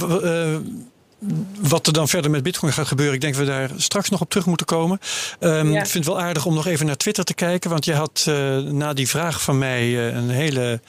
wat 1.61 1.87
er 1.87 1.93
dan 1.93 2.09
verder 2.09 2.31
met 2.31 2.43
Bitcoin 2.43 2.73
gaat 2.73 2.87
gebeuren, 2.87 3.15
ik 3.15 3.21
denk 3.21 3.35
dat 3.35 3.45
we 3.45 3.51
daar 3.51 3.71
straks 3.77 4.09
nog 4.09 4.21
op 4.21 4.31
terug 4.31 4.47
moeten 4.47 4.67
komen. 4.67 4.99
Um, 5.41 5.73
ja. 5.73 5.81
Ik 5.81 5.87
vind 5.87 6.05
het 6.05 6.15
wel 6.15 6.21
aardig 6.21 6.47
om 6.47 6.55
nog 6.55 6.67
even 6.67 6.87
naar 6.87 6.97
Twitter 6.97 7.25
te 7.25 7.35
kijken. 7.35 7.71
Want 7.71 7.85
je 7.85 7.95
had 7.95 8.27
uh, 8.29 8.59
na 8.59 8.93
die 8.93 9.09
vraag 9.09 9.43
van 9.43 9.59
mij 9.59 9.87
uh, 9.87 10.15
een 10.15 10.31
hele 10.31 10.81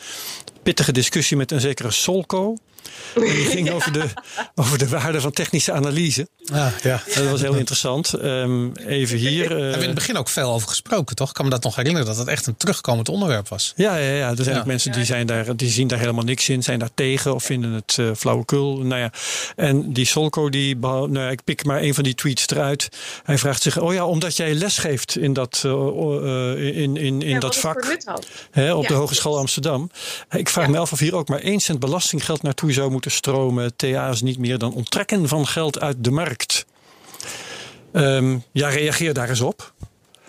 pittige 0.63 0.91
discussie 0.91 1.38
met 1.38 1.52
een 1.52 1.62
zekere 1.62 1.91
Solco. 1.91 2.56
En 3.16 3.22
die 3.22 3.46
ging 3.46 3.68
ja. 3.68 3.74
over, 3.74 3.92
de, 3.92 4.06
over 4.56 4.78
de 4.78 4.88
waarde 4.88 5.22
van 5.22 5.32
technische 5.32 5.72
analyse. 5.72 6.28
Ah, 6.54 6.68
ja. 6.84 7.04
Dat 7.16 7.30
was 7.30 7.42
heel 7.42 7.56
interessant. 7.56 8.14
Um, 8.24 8.76
even 8.76 9.18
hier. 9.18 9.44
Uh, 9.44 9.50
hebben 9.50 9.72
we 9.72 9.80
in 9.80 9.86
het 9.86 9.94
begin 9.94 10.18
ook 10.18 10.30
veel 10.30 10.52
over 10.52 10.68
gesproken, 10.68 11.16
toch? 11.16 11.28
Ik 11.28 11.34
kan 11.34 11.46
me 11.46 11.52
dat 11.52 11.64
nog 11.64 11.76
herinneren 11.76 12.08
dat 12.08 12.18
het 12.18 12.28
echt 12.28 12.48
een 12.48 12.58
terugkomend 12.58 13.10
onderwerp 13.10 13.48
was. 13.48 13.74
Ja, 13.76 13.96
ja, 13.96 14.14
ja. 14.14 14.30
er 14.30 14.44
zijn 14.44 14.58
ook 14.58 14.66
mensen 14.66 14.92
die, 14.92 15.06
zijn 15.06 15.28
daar, 15.28 15.56
die 15.56 15.70
zien 15.70 15.88
daar 15.88 16.00
helemaal 16.00 16.24
niks 16.24 16.50
in, 16.50 16.64
zijn 16.64 16.80
daar 16.80 16.94
tegen 16.96 17.34
of 17.34 17.44
vinden 17.44 17.72
het 17.72 17.98
uh, 18.00 18.12
flauwekul. 18.18 18.78
Nou 18.78 19.02
ja. 19.02 19.12
En 19.56 19.94
die 19.94 20.06
Solco, 20.06 20.50
die, 20.50 20.78
nou 20.78 21.20
ja, 21.20 21.30
ik 21.30 21.44
pik 21.44 21.66
maar 21.66 21.82
een 21.82 21.94
van 21.94 22.04
die 22.04 22.16
tweets 22.16 22.48
eruit. 22.48 22.90
Hij 23.24 23.38
vraagt 23.38 23.62
zich: 23.62 23.80
Oh 23.80 23.94
ja, 23.94 24.06
omdat 24.06 24.38
jij 24.38 24.54
lesgeeft 24.54 25.18
in 25.18 25.34
dat, 25.34 25.64
uh, 25.66 26.78
in, 26.78 26.98
in, 26.98 27.22
in 27.22 27.40
dat 27.40 27.56
vak 27.56 27.98
hè, 28.52 28.74
op 28.74 28.88
de 28.88 28.94
Hogeschool 28.94 29.38
Amsterdam. 29.38 29.92
Ik 30.30 30.50
vraag 30.50 30.68
me 30.68 30.78
af 30.78 30.92
of 30.92 31.00
hier 31.00 31.16
ook 31.16 31.28
maar 31.28 31.40
één 31.40 31.60
cent 31.60 31.80
belastinggeld 31.80 32.42
naartoe 32.42 32.72
zou 32.72 32.90
moeten 32.91 33.12
stromen. 33.12 33.75
TA 33.75 34.10
is 34.10 34.21
niet 34.21 34.38
meer 34.38 34.58
dan 34.58 34.73
onttrekken 34.73 35.27
van 35.27 35.47
geld 35.47 35.80
uit 35.80 36.04
de 36.04 36.12
markt. 36.12 36.65
Um, 37.93 38.43
ja, 38.51 38.69
reageer 38.69 39.13
daar 39.13 39.30
eens 39.30 39.41
op. 39.41 39.73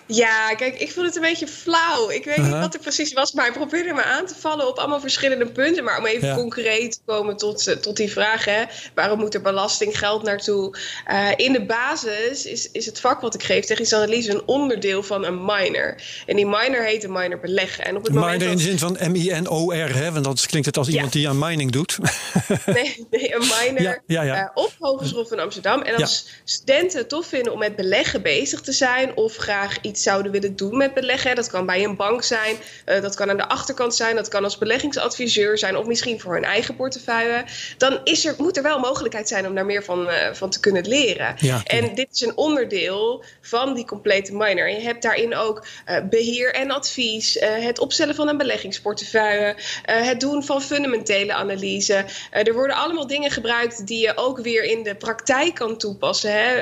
Ja, 0.05 0.55
kijk, 0.55 0.79
ik 0.79 0.91
vond 0.91 1.05
het 1.05 1.15
een 1.15 1.21
beetje 1.21 1.47
flauw. 1.47 2.09
Ik 2.09 2.25
weet 2.25 2.37
uh 2.37 2.43
-huh. 2.43 2.53
niet 2.53 2.61
wat 2.61 2.73
er 2.73 2.79
precies 2.79 3.13
was, 3.13 3.33
maar 3.33 3.45
hij 3.45 3.53
probeerde 3.53 3.93
me 3.93 4.03
aan 4.03 4.25
te 4.25 4.35
vallen 4.39 4.67
op 4.67 4.77
allemaal 4.77 4.99
verschillende 4.99 5.45
punten. 5.45 5.83
Maar 5.83 5.97
om 5.97 6.05
even 6.05 6.27
ja. 6.27 6.35
concreet 6.35 6.91
te 6.91 6.99
komen 7.05 7.37
tot, 7.37 7.81
tot 7.81 7.97
die 7.97 8.11
vraag, 8.11 8.45
hè, 8.45 8.63
waarom 8.95 9.19
moet 9.19 9.33
er 9.33 9.41
belastinggeld 9.41 10.23
naartoe? 10.23 10.77
Uh, 11.11 11.29
in 11.35 11.53
de 11.53 11.65
basis 11.65 12.45
is, 12.45 12.71
is 12.71 12.85
het 12.85 12.99
vak 12.99 13.21
wat 13.21 13.33
ik 13.33 13.43
geef, 13.43 13.65
technische 13.65 13.95
analyse, 13.95 14.31
een 14.31 14.43
onderdeel 14.45 15.03
van 15.03 15.25
een 15.25 15.45
miner. 15.45 16.03
En 16.25 16.35
die 16.35 16.47
miner 16.47 16.83
heet 16.83 17.03
een 17.03 17.11
miner 17.11 17.39
beleggen. 17.39 17.85
En 17.85 17.95
op 17.95 18.03
het 18.03 18.13
miner 18.13 18.29
moment 18.31 18.49
in 18.49 18.57
de 18.57 18.63
zin 18.63 18.79
van 18.79 18.97
M-I-N-O-R, 19.11 19.95
hè? 19.95 20.11
want 20.11 20.25
dat 20.25 20.45
klinkt 20.45 20.67
het 20.67 20.77
als 20.77 20.87
iemand 20.87 21.11
die 21.11 21.29
aan 21.29 21.39
mining 21.39 21.71
doet. 21.71 21.97
nee, 22.65 23.07
nee, 23.09 23.35
een 23.35 23.47
miner 23.59 24.03
ja, 24.07 24.23
uh, 24.23 24.49
op 24.53 24.71
Hogeschool 24.79 25.25
van 25.25 25.39
Amsterdam. 25.39 25.81
En 25.81 25.95
als 25.95 26.27
studenten 26.43 26.99
het 26.99 27.09
tof 27.09 27.27
vinden 27.27 27.53
om 27.53 27.59
met 27.59 27.75
beleggen 27.75 28.21
bezig 28.21 28.61
te 28.61 28.71
zijn 28.71 29.17
of 29.17 29.35
graag 29.35 29.81
iets 29.81 29.92
zouden 29.99 30.31
willen 30.31 30.55
doen 30.55 30.77
met 30.77 30.93
beleggen. 30.93 31.35
Dat 31.35 31.49
kan 31.49 31.65
bij 31.65 31.83
een 31.83 31.95
bank 31.95 32.23
zijn, 32.23 32.55
uh, 32.85 33.01
dat 33.01 33.15
kan 33.15 33.29
aan 33.29 33.37
de 33.37 33.47
achterkant 33.47 33.95
zijn, 33.95 34.15
dat 34.15 34.27
kan 34.27 34.43
als 34.43 34.57
beleggingsadviseur 34.57 35.57
zijn 35.57 35.77
of 35.77 35.85
misschien 35.85 36.19
voor 36.19 36.33
hun 36.33 36.43
eigen 36.43 36.75
portefeuille. 36.75 37.43
Dan 37.77 37.99
is 38.03 38.25
er, 38.25 38.35
moet 38.37 38.57
er 38.57 38.63
wel 38.63 38.79
mogelijkheid 38.79 39.27
zijn 39.27 39.47
om 39.47 39.55
daar 39.55 39.65
meer 39.65 39.83
van, 39.83 40.07
uh, 40.07 40.13
van 40.33 40.49
te 40.49 40.59
kunnen 40.59 40.87
leren. 40.87 41.35
Ja, 41.37 41.63
en 41.63 41.95
dit 41.95 42.07
is 42.11 42.21
een 42.21 42.37
onderdeel 42.37 43.23
van 43.41 43.73
die 43.73 43.85
complete 43.85 44.35
miner. 44.35 44.69
En 44.69 44.75
je 44.75 44.81
hebt 44.81 45.01
daarin 45.01 45.35
ook 45.35 45.65
uh, 45.89 45.97
beheer 46.09 46.53
en 46.53 46.71
advies, 46.71 47.37
het 47.39 47.79
opstellen 47.79 48.15
van 48.15 48.27
een 48.27 48.37
beleggingsportefeuille, 48.37 49.55
het 49.83 50.19
doen 50.19 50.43
van 50.43 50.61
fundamentele 50.61 51.33
analyse. 51.33 52.05
er 52.31 52.53
worden 52.53 52.75
allemaal 52.75 53.07
dingen 53.07 53.31
gebruikt 53.31 53.87
die 53.87 53.99
je 53.99 54.17
ook 54.17 54.39
weer 54.39 54.63
in 54.63 54.83
de 54.83 54.95
praktijk 54.95 55.55
kan 55.55 55.77
toepassen. 55.77 56.31
Hè? 56.31 56.53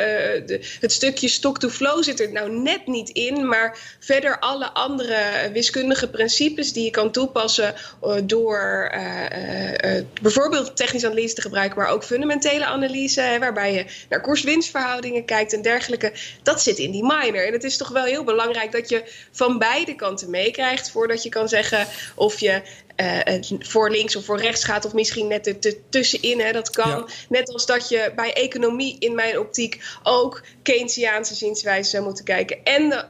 De, 0.46 0.78
het 0.80 0.92
stukje 0.92 1.28
stock-to-flow 1.28 2.04
zit 2.04 2.20
er 2.20 2.32
nou 2.32 2.52
net 2.52 2.88
niet 2.88 3.10
in, 3.10 3.21
maar 3.30 3.78
verder 4.00 4.40
alle 4.40 4.72
andere 4.74 5.50
wiskundige 5.54 6.10
principes 6.10 6.74
die 6.74 6.84
je 6.84 6.90
kan 6.90 7.12
toepassen 7.12 7.74
uh, 8.04 8.14
door 8.24 8.92
uh, 8.96 9.96
uh, 9.96 10.04
bijvoorbeeld 10.22 10.76
technische 10.76 11.08
analyse 11.08 11.36
te 11.36 11.42
gebruiken, 11.42 11.78
maar 11.78 11.90
ook 11.90 12.04
fundamentele 12.04 12.66
analyse, 12.66 13.22
hè, 13.22 13.40
waarbij 13.40 13.74
je 13.74 13.86
naar 14.10 14.22
koers-winstverhoudingen 14.22 15.26
kijkt 15.26 15.54
en 15.54 15.62
dergelijke, 15.62 16.14
dat 16.44 16.62
zit 16.62 16.78
in 16.78 16.92
die 16.92 17.04
minor. 17.04 17.46
En 17.46 17.54
het 17.54 17.64
is 17.64 17.78
toch 17.78 17.90
wel 17.90 18.04
heel 18.04 18.24
belangrijk 18.24 18.72
dat 18.72 18.90
je 18.90 19.04
van 19.32 19.58
beide 19.58 19.96
kanten 19.96 20.30
meekrijgt 20.30 20.92
voordat 20.92 21.24
je 21.24 21.30
kan 21.30 21.50
zeggen 21.50 21.88
of 22.16 22.40
je 22.40 22.62
uh, 22.98 23.60
voor 23.60 23.90
links 23.90 24.16
of 24.16 24.26
voor 24.26 24.40
rechts 24.40 24.64
gaat, 24.64 24.86
of 24.86 24.94
misschien 24.94 25.28
net 25.28 25.48
er 25.48 25.76
tussenin. 25.90 26.40
Hè, 26.40 26.52
dat 26.52 26.70
kan. 26.70 26.90
Ja. 26.90 27.06
Net 27.30 27.54
als 27.54 27.66
dat 27.66 27.90
je 27.90 28.12
bij 28.16 28.34
economie, 28.34 28.96
in 29.00 29.16
mijn 29.16 29.40
optiek, 29.40 29.84
ook 30.04 30.44
Keynesiaanse 30.62 31.36
zienswijze 31.36 31.90
zou 31.90 32.04
moeten 32.04 32.26
kijken. 32.26 32.58
En 32.64 32.90
de, 32.90 33.06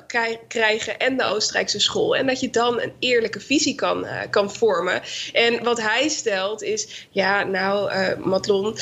krijgen 0.47 0.99
en 0.99 1.17
de 1.17 1.23
Oostenrijkse 1.23 1.79
school. 1.79 2.15
En 2.15 2.27
dat 2.27 2.39
je 2.39 2.49
dan 2.49 2.81
een 2.81 2.93
eerlijke 2.99 3.39
visie 3.39 3.75
kan, 3.75 4.05
uh, 4.05 4.19
kan 4.29 4.53
vormen. 4.53 5.01
En 5.33 5.63
wat 5.63 5.81
hij 5.81 6.09
stelt 6.09 6.63
is: 6.63 7.07
ja, 7.09 7.43
nou, 7.43 7.91
uh, 7.91 8.25
Matlon, 8.25 8.77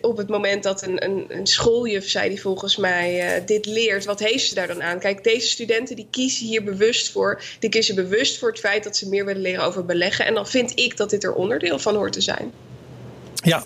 op 0.00 0.16
het 0.16 0.28
moment 0.28 0.62
dat 0.62 0.82
een, 0.82 1.04
een, 1.04 1.26
een 1.28 1.46
schooljuf, 1.46 2.08
zei 2.08 2.28
hij 2.28 2.38
volgens 2.38 2.76
mij, 2.76 3.42
dit 3.46 3.66
leert, 3.66 4.04
wat 4.04 4.20
heeft 4.20 4.48
ze 4.48 4.54
daar 4.54 4.66
dan 4.66 4.82
aan? 4.82 4.98
Kijk, 4.98 5.24
deze 5.24 5.48
studenten 5.48 5.96
die 5.96 6.08
kiezen 6.10 6.46
hier 6.46 6.64
bewust 6.64 7.10
voor. 7.10 7.42
Die 7.58 7.70
kiezen 7.70 7.94
bewust 7.94 8.38
voor 8.38 8.48
het 8.48 8.58
feit 8.58 8.84
dat 8.84 8.96
ze 8.96 9.08
meer 9.08 9.24
willen 9.24 9.42
leren 9.42 9.64
over 9.64 9.84
beleggen. 9.96 10.26
En 10.26 10.34
dan 10.34 10.46
vind 10.46 10.72
ik 10.74 10.96
dat 10.96 11.10
dit 11.10 11.24
er 11.24 11.34
onderdeel 11.34 11.78
van 11.78 11.94
hoort 11.94 12.12
te 12.12 12.20
zijn. 12.20 12.52
Ja, 13.42 13.64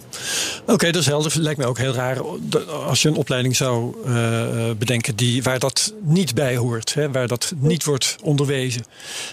oké, 0.66 0.90
dat 0.90 1.00
is 1.00 1.06
helder. 1.06 1.32
Lijkt 1.40 1.58
me 1.58 1.66
ook 1.66 1.78
heel 1.78 1.92
raar 1.92 2.20
als 2.86 3.02
je 3.02 3.08
een 3.08 3.16
opleiding 3.16 3.56
zou 3.56 3.94
uh, 4.06 4.70
bedenken 4.78 5.16
die, 5.16 5.42
waar 5.42 5.58
dat 5.58 5.92
niet 6.00 6.34
bij 6.34 6.56
hoort, 6.56 6.94
hè, 6.94 7.10
waar 7.10 7.28
dat 7.28 7.52
niet 7.56 7.84
wordt 7.84 8.16
onderwezen. 8.22 8.84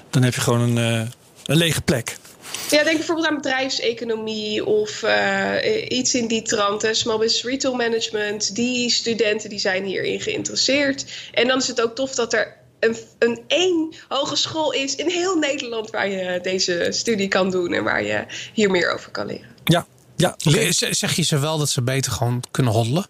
Dan 0.09 0.23
heb 0.23 0.33
je 0.33 0.41
gewoon 0.41 0.61
een, 0.61 0.77
uh, 0.77 1.07
een 1.45 1.57
lege 1.57 1.81
plek. 1.81 2.17
Ja, 2.69 2.83
denk 2.83 2.97
bijvoorbeeld 2.97 3.27
aan 3.27 3.35
bedrijfseconomie 3.35 4.65
of 4.65 5.03
uh, 5.03 5.53
iets 5.87 6.15
in 6.15 6.27
die 6.27 6.41
trant. 6.41 6.87
Small 6.91 7.17
business 7.17 7.43
retail 7.43 7.75
management. 7.75 8.55
Die 8.55 8.89
studenten 8.89 9.49
die 9.49 9.59
zijn 9.59 9.83
hierin 9.83 10.21
geïnteresseerd. 10.21 11.05
En 11.33 11.47
dan 11.47 11.57
is 11.57 11.67
het 11.67 11.81
ook 11.81 11.95
tof 11.95 12.15
dat 12.15 12.33
er 12.33 12.55
een, 12.79 12.97
een 13.19 13.43
één 13.47 13.93
hogeschool 14.07 14.71
is 14.73 14.95
in 14.95 15.09
heel 15.09 15.35
Nederland 15.35 15.89
waar 15.89 16.09
je 16.09 16.39
deze 16.41 16.87
studie 16.89 17.27
kan 17.27 17.51
doen 17.51 17.73
en 17.73 17.83
waar 17.83 18.03
je 18.03 18.25
hier 18.53 18.71
meer 18.71 18.93
over 18.93 19.11
kan 19.11 19.25
leren. 19.25 19.49
Ja, 19.63 19.85
ja. 20.15 20.35
Zeg 20.91 21.15
je 21.15 21.23
ze 21.23 21.39
wel 21.39 21.57
dat 21.57 21.69
ze 21.69 21.81
beter 21.81 22.11
gewoon 22.11 22.43
kunnen 22.51 22.73
hoddelen? 22.73 23.05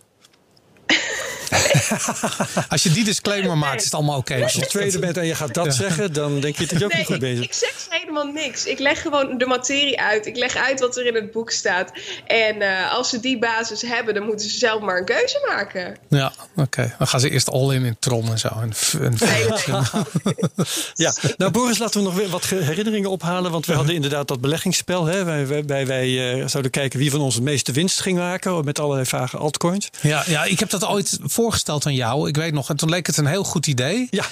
Als 2.70 2.84
je 2.84 2.90
die 2.92 3.04
disclaimer 3.04 3.58
maakt, 3.58 3.78
is 3.78 3.84
het 3.84 3.94
allemaal 3.94 4.18
oké. 4.18 4.44
Als 4.44 4.54
je 4.54 4.66
tweede 4.66 5.00
bent 5.00 5.18
en 5.18 5.26
je 5.26 5.36
gaat 5.36 5.54
dat 5.54 5.76
zeggen, 5.76 6.14
dan 6.14 6.40
denk 6.40 6.58
je 6.58 6.66
dat 6.68 6.80
je 6.80 6.86
ook 6.86 6.92
nee, 6.92 7.00
niet 7.00 7.08
goed 7.08 7.20
bezig 7.20 7.46
Ik 7.46 7.54
zeg 7.54 7.88
helemaal 7.90 8.26
niks. 8.26 8.66
Ik 8.66 8.80
leg 8.80 9.02
gewoon 9.02 9.38
de 9.38 9.46
materie 9.46 10.02
uit. 10.02 10.26
Ik 10.26 10.38
leg 10.38 10.56
uit 10.56 10.80
wat 10.80 10.98
er 10.98 11.06
in 11.06 11.16
het 11.16 11.32
boek 11.32 11.52
staat. 11.52 11.92
En 12.26 12.62
uh, 12.62 12.94
als 12.94 13.10
ze 13.10 13.20
die 13.20 13.40
basis 13.40 13.82
hebben, 13.82 14.14
dan 14.14 14.24
moeten 14.24 14.50
ze 14.50 14.58
zelf 14.58 14.82
maar 14.82 14.98
een 14.98 15.06
keuze 15.06 15.46
maken. 15.48 15.98
Ja, 16.10 16.34
oké. 16.50 16.62
Okay. 16.62 16.96
Dan 16.98 17.08
gaan 17.08 17.20
ze 17.20 17.30
eerst 17.30 17.50
all 17.50 17.74
in 17.74 17.84
in 17.84 17.96
Tron 18.00 18.32
en 18.32 18.40
zo. 18.40 18.48
En, 18.48 18.74
en 19.02 19.16
nee, 19.20 19.48
nee. 19.48 20.66
ja, 21.06 21.14
nou 21.38 21.52
Boris, 21.52 21.78
laten 21.78 22.00
we 22.00 22.06
nog 22.06 22.16
weer 22.16 22.30
wat 22.30 22.46
herinneringen 22.46 23.10
ophalen. 23.10 23.52
Want 23.52 23.66
we 23.66 23.74
hadden 23.74 23.96
inderdaad 23.96 24.28
dat 24.28 24.42
beleggingsspel. 24.42 25.06
Hè, 25.06 25.24
wij, 25.24 25.48
wij, 25.48 25.66
wij, 25.66 25.88
wij 25.88 26.08
uh, 26.08 26.48
zouden 26.48 26.72
kijken 26.72 27.00
wie 27.00 27.12
van 27.12 27.22
ons 27.22 27.36
het 27.36 27.44
meeste 27.44 27.72
winst 27.72 28.02
ging 28.02 28.18
maken. 28.18 28.66
Met 28.66 28.80
allerlei 28.80 29.06
vage 29.06 29.38
altcoins. 29.38 29.90
Ja, 30.02 30.24
ja 30.28 30.44
ik 30.44 30.60
heb 30.60 30.70
dat 30.70 30.86
ooit 30.86 31.20
voorgesteld 31.38 31.86
aan 31.86 31.94
jou. 31.94 32.28
Ik 32.28 32.36
weet 32.36 32.54
nog, 32.54 32.70
en 32.70 32.76
toen 32.76 32.90
leek 32.90 33.08
het 33.08 33.18
een 33.18 33.26
heel 33.26 33.44
goed 33.44 33.68
idee. 33.68 34.08
Ja. 34.10 34.26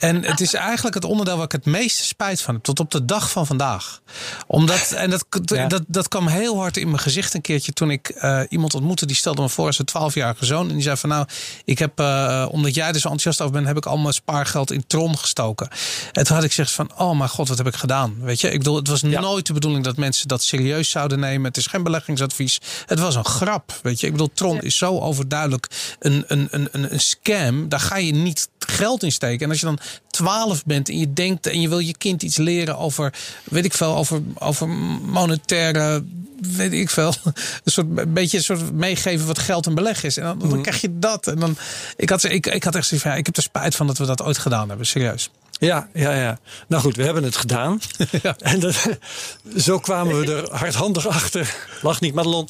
En 0.00 0.24
het 0.24 0.40
is 0.40 0.54
eigenlijk 0.54 0.94
het 0.94 1.04
onderdeel 1.04 1.36
waar 1.36 1.44
ik 1.44 1.52
het 1.52 1.64
meeste 1.64 2.04
spijt 2.04 2.40
van 2.40 2.54
heb. 2.54 2.62
Tot 2.62 2.80
op 2.80 2.90
de 2.90 3.04
dag 3.04 3.30
van 3.30 3.46
vandaag. 3.46 4.00
Omdat, 4.46 4.92
en 4.92 5.10
dat, 5.10 5.24
ja. 5.44 5.66
dat, 5.66 5.82
dat 5.86 6.08
kwam 6.08 6.26
heel 6.26 6.58
hard 6.58 6.76
in 6.76 6.86
mijn 6.86 6.98
gezicht 6.98 7.34
een 7.34 7.40
keertje 7.40 7.72
toen 7.72 7.90
ik 7.90 8.12
uh, 8.16 8.40
iemand 8.48 8.74
ontmoette. 8.74 9.06
Die 9.06 9.16
stelde 9.16 9.42
me 9.42 9.48
voor 9.48 9.66
als 9.66 9.78
een 9.78 9.88
12-jarige 9.88 10.44
zoon. 10.44 10.68
En 10.68 10.74
die 10.74 10.82
zei 10.82 10.96
van 10.96 11.08
nou, 11.08 11.26
ik 11.64 11.78
heb, 11.78 12.00
uh, 12.00 12.46
omdat 12.50 12.74
jij 12.74 12.88
er 12.88 12.94
zo 12.94 13.08
enthousiast 13.08 13.40
over 13.40 13.52
bent, 13.52 13.66
heb 13.66 13.76
ik 13.76 13.86
al 13.86 13.98
mijn 13.98 14.14
spaargeld 14.14 14.72
in 14.72 14.86
Tron 14.86 15.18
gestoken. 15.18 15.68
En 16.12 16.24
toen 16.24 16.34
had 16.34 16.44
ik 16.44 16.50
gezegd 16.50 16.70
van, 16.70 16.90
oh 16.96 17.18
mijn 17.18 17.30
god, 17.30 17.48
wat 17.48 17.58
heb 17.58 17.66
ik 17.66 17.74
gedaan? 17.74 18.16
Weet 18.20 18.40
je, 18.40 18.50
ik 18.50 18.58
bedoel, 18.58 18.76
het 18.76 18.88
was 18.88 19.00
ja. 19.00 19.20
nooit 19.20 19.46
de 19.46 19.52
bedoeling 19.52 19.84
dat 19.84 19.96
mensen 19.96 20.28
dat 20.28 20.42
serieus 20.42 20.90
zouden 20.90 21.20
nemen. 21.20 21.44
Het 21.44 21.56
is 21.56 21.66
geen 21.66 21.82
beleggingsadvies. 21.82 22.60
Het 22.86 22.98
was 22.98 23.14
een 23.14 23.24
grap. 23.24 23.78
Weet 23.82 24.00
je, 24.00 24.06
ik 24.06 24.12
bedoel, 24.12 24.30
Tron 24.34 24.60
is 24.60 24.76
zo 24.76 24.98
overduidelijk 25.00 25.96
een, 25.98 26.24
een, 26.26 26.48
een, 26.50 26.92
een 26.92 27.00
scam. 27.00 27.68
Daar 27.68 27.80
ga 27.80 27.96
je 27.96 28.12
niet 28.12 28.48
geld 28.70 29.02
in 29.02 29.12
steken. 29.12 29.44
En 29.44 29.50
als 29.50 29.60
je 29.60 29.66
dan 29.66 29.78
12 30.10 30.64
bent 30.64 30.88
en 30.88 30.98
je 30.98 31.12
denkt 31.12 31.46
en 31.46 31.60
je 31.60 31.68
wil 31.68 31.78
je 31.78 31.96
kind 31.96 32.22
iets 32.22 32.36
leren 32.36 32.78
over, 32.78 33.12
weet 33.44 33.64
ik 33.64 33.72
veel, 33.72 33.96
over, 33.96 34.22
over 34.38 34.68
monetaire, 34.68 36.04
weet 36.40 36.72
ik 36.72 36.90
veel, 36.90 37.14
een 37.64 37.72
soort 37.72 37.86
een 37.96 38.12
beetje 38.12 38.36
een 38.36 38.44
soort 38.44 38.72
meegeven 38.72 39.26
wat 39.26 39.38
geld 39.38 39.66
en 39.66 39.74
beleg 39.74 40.02
is. 40.02 40.16
En 40.16 40.24
dan, 40.24 40.38
dan 40.38 40.48
mm. 40.48 40.62
krijg 40.62 40.80
je 40.80 40.98
dat. 40.98 41.26
En 41.26 41.38
dan, 41.38 41.56
ik 41.96 42.10
had, 42.10 42.24
ik, 42.24 42.46
ik 42.46 42.64
had 42.64 42.74
echt 42.74 42.86
zoiets 42.86 43.06
van, 43.06 43.14
ja, 43.14 43.20
ik 43.20 43.26
heb 43.26 43.36
er 43.36 43.42
spijt 43.42 43.76
van 43.76 43.86
dat 43.86 43.98
we 43.98 44.06
dat 44.06 44.22
ooit 44.22 44.38
gedaan 44.38 44.68
hebben, 44.68 44.86
serieus. 44.86 45.30
Ja, 45.60 45.88
ja, 45.94 46.14
ja. 46.14 46.38
Nou 46.66 46.82
goed, 46.82 46.96
we 46.96 47.02
hebben 47.02 47.22
het 47.22 47.36
gedaan. 47.36 47.80
ja. 48.22 48.36
En 48.38 48.60
dat, 48.60 48.88
zo 49.66 49.78
kwamen 49.78 50.20
we 50.20 50.34
er 50.34 50.56
hardhandig 50.56 51.06
achter, 51.06 51.54
lach 51.82 52.00
niet 52.00 52.14
Madelon, 52.14 52.48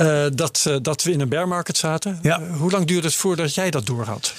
uh, 0.00 0.26
dat, 0.32 0.64
uh, 0.68 0.76
dat 0.82 1.02
we 1.02 1.12
in 1.12 1.20
een 1.20 1.28
bear 1.28 1.48
market 1.48 1.76
zaten. 1.76 2.18
Ja. 2.22 2.40
Uh, 2.40 2.56
hoe 2.56 2.70
lang 2.70 2.86
duurde 2.86 3.06
het 3.06 3.16
voordat 3.16 3.54
jij 3.54 3.70
dat 3.70 3.86
doorhad? 3.86 4.34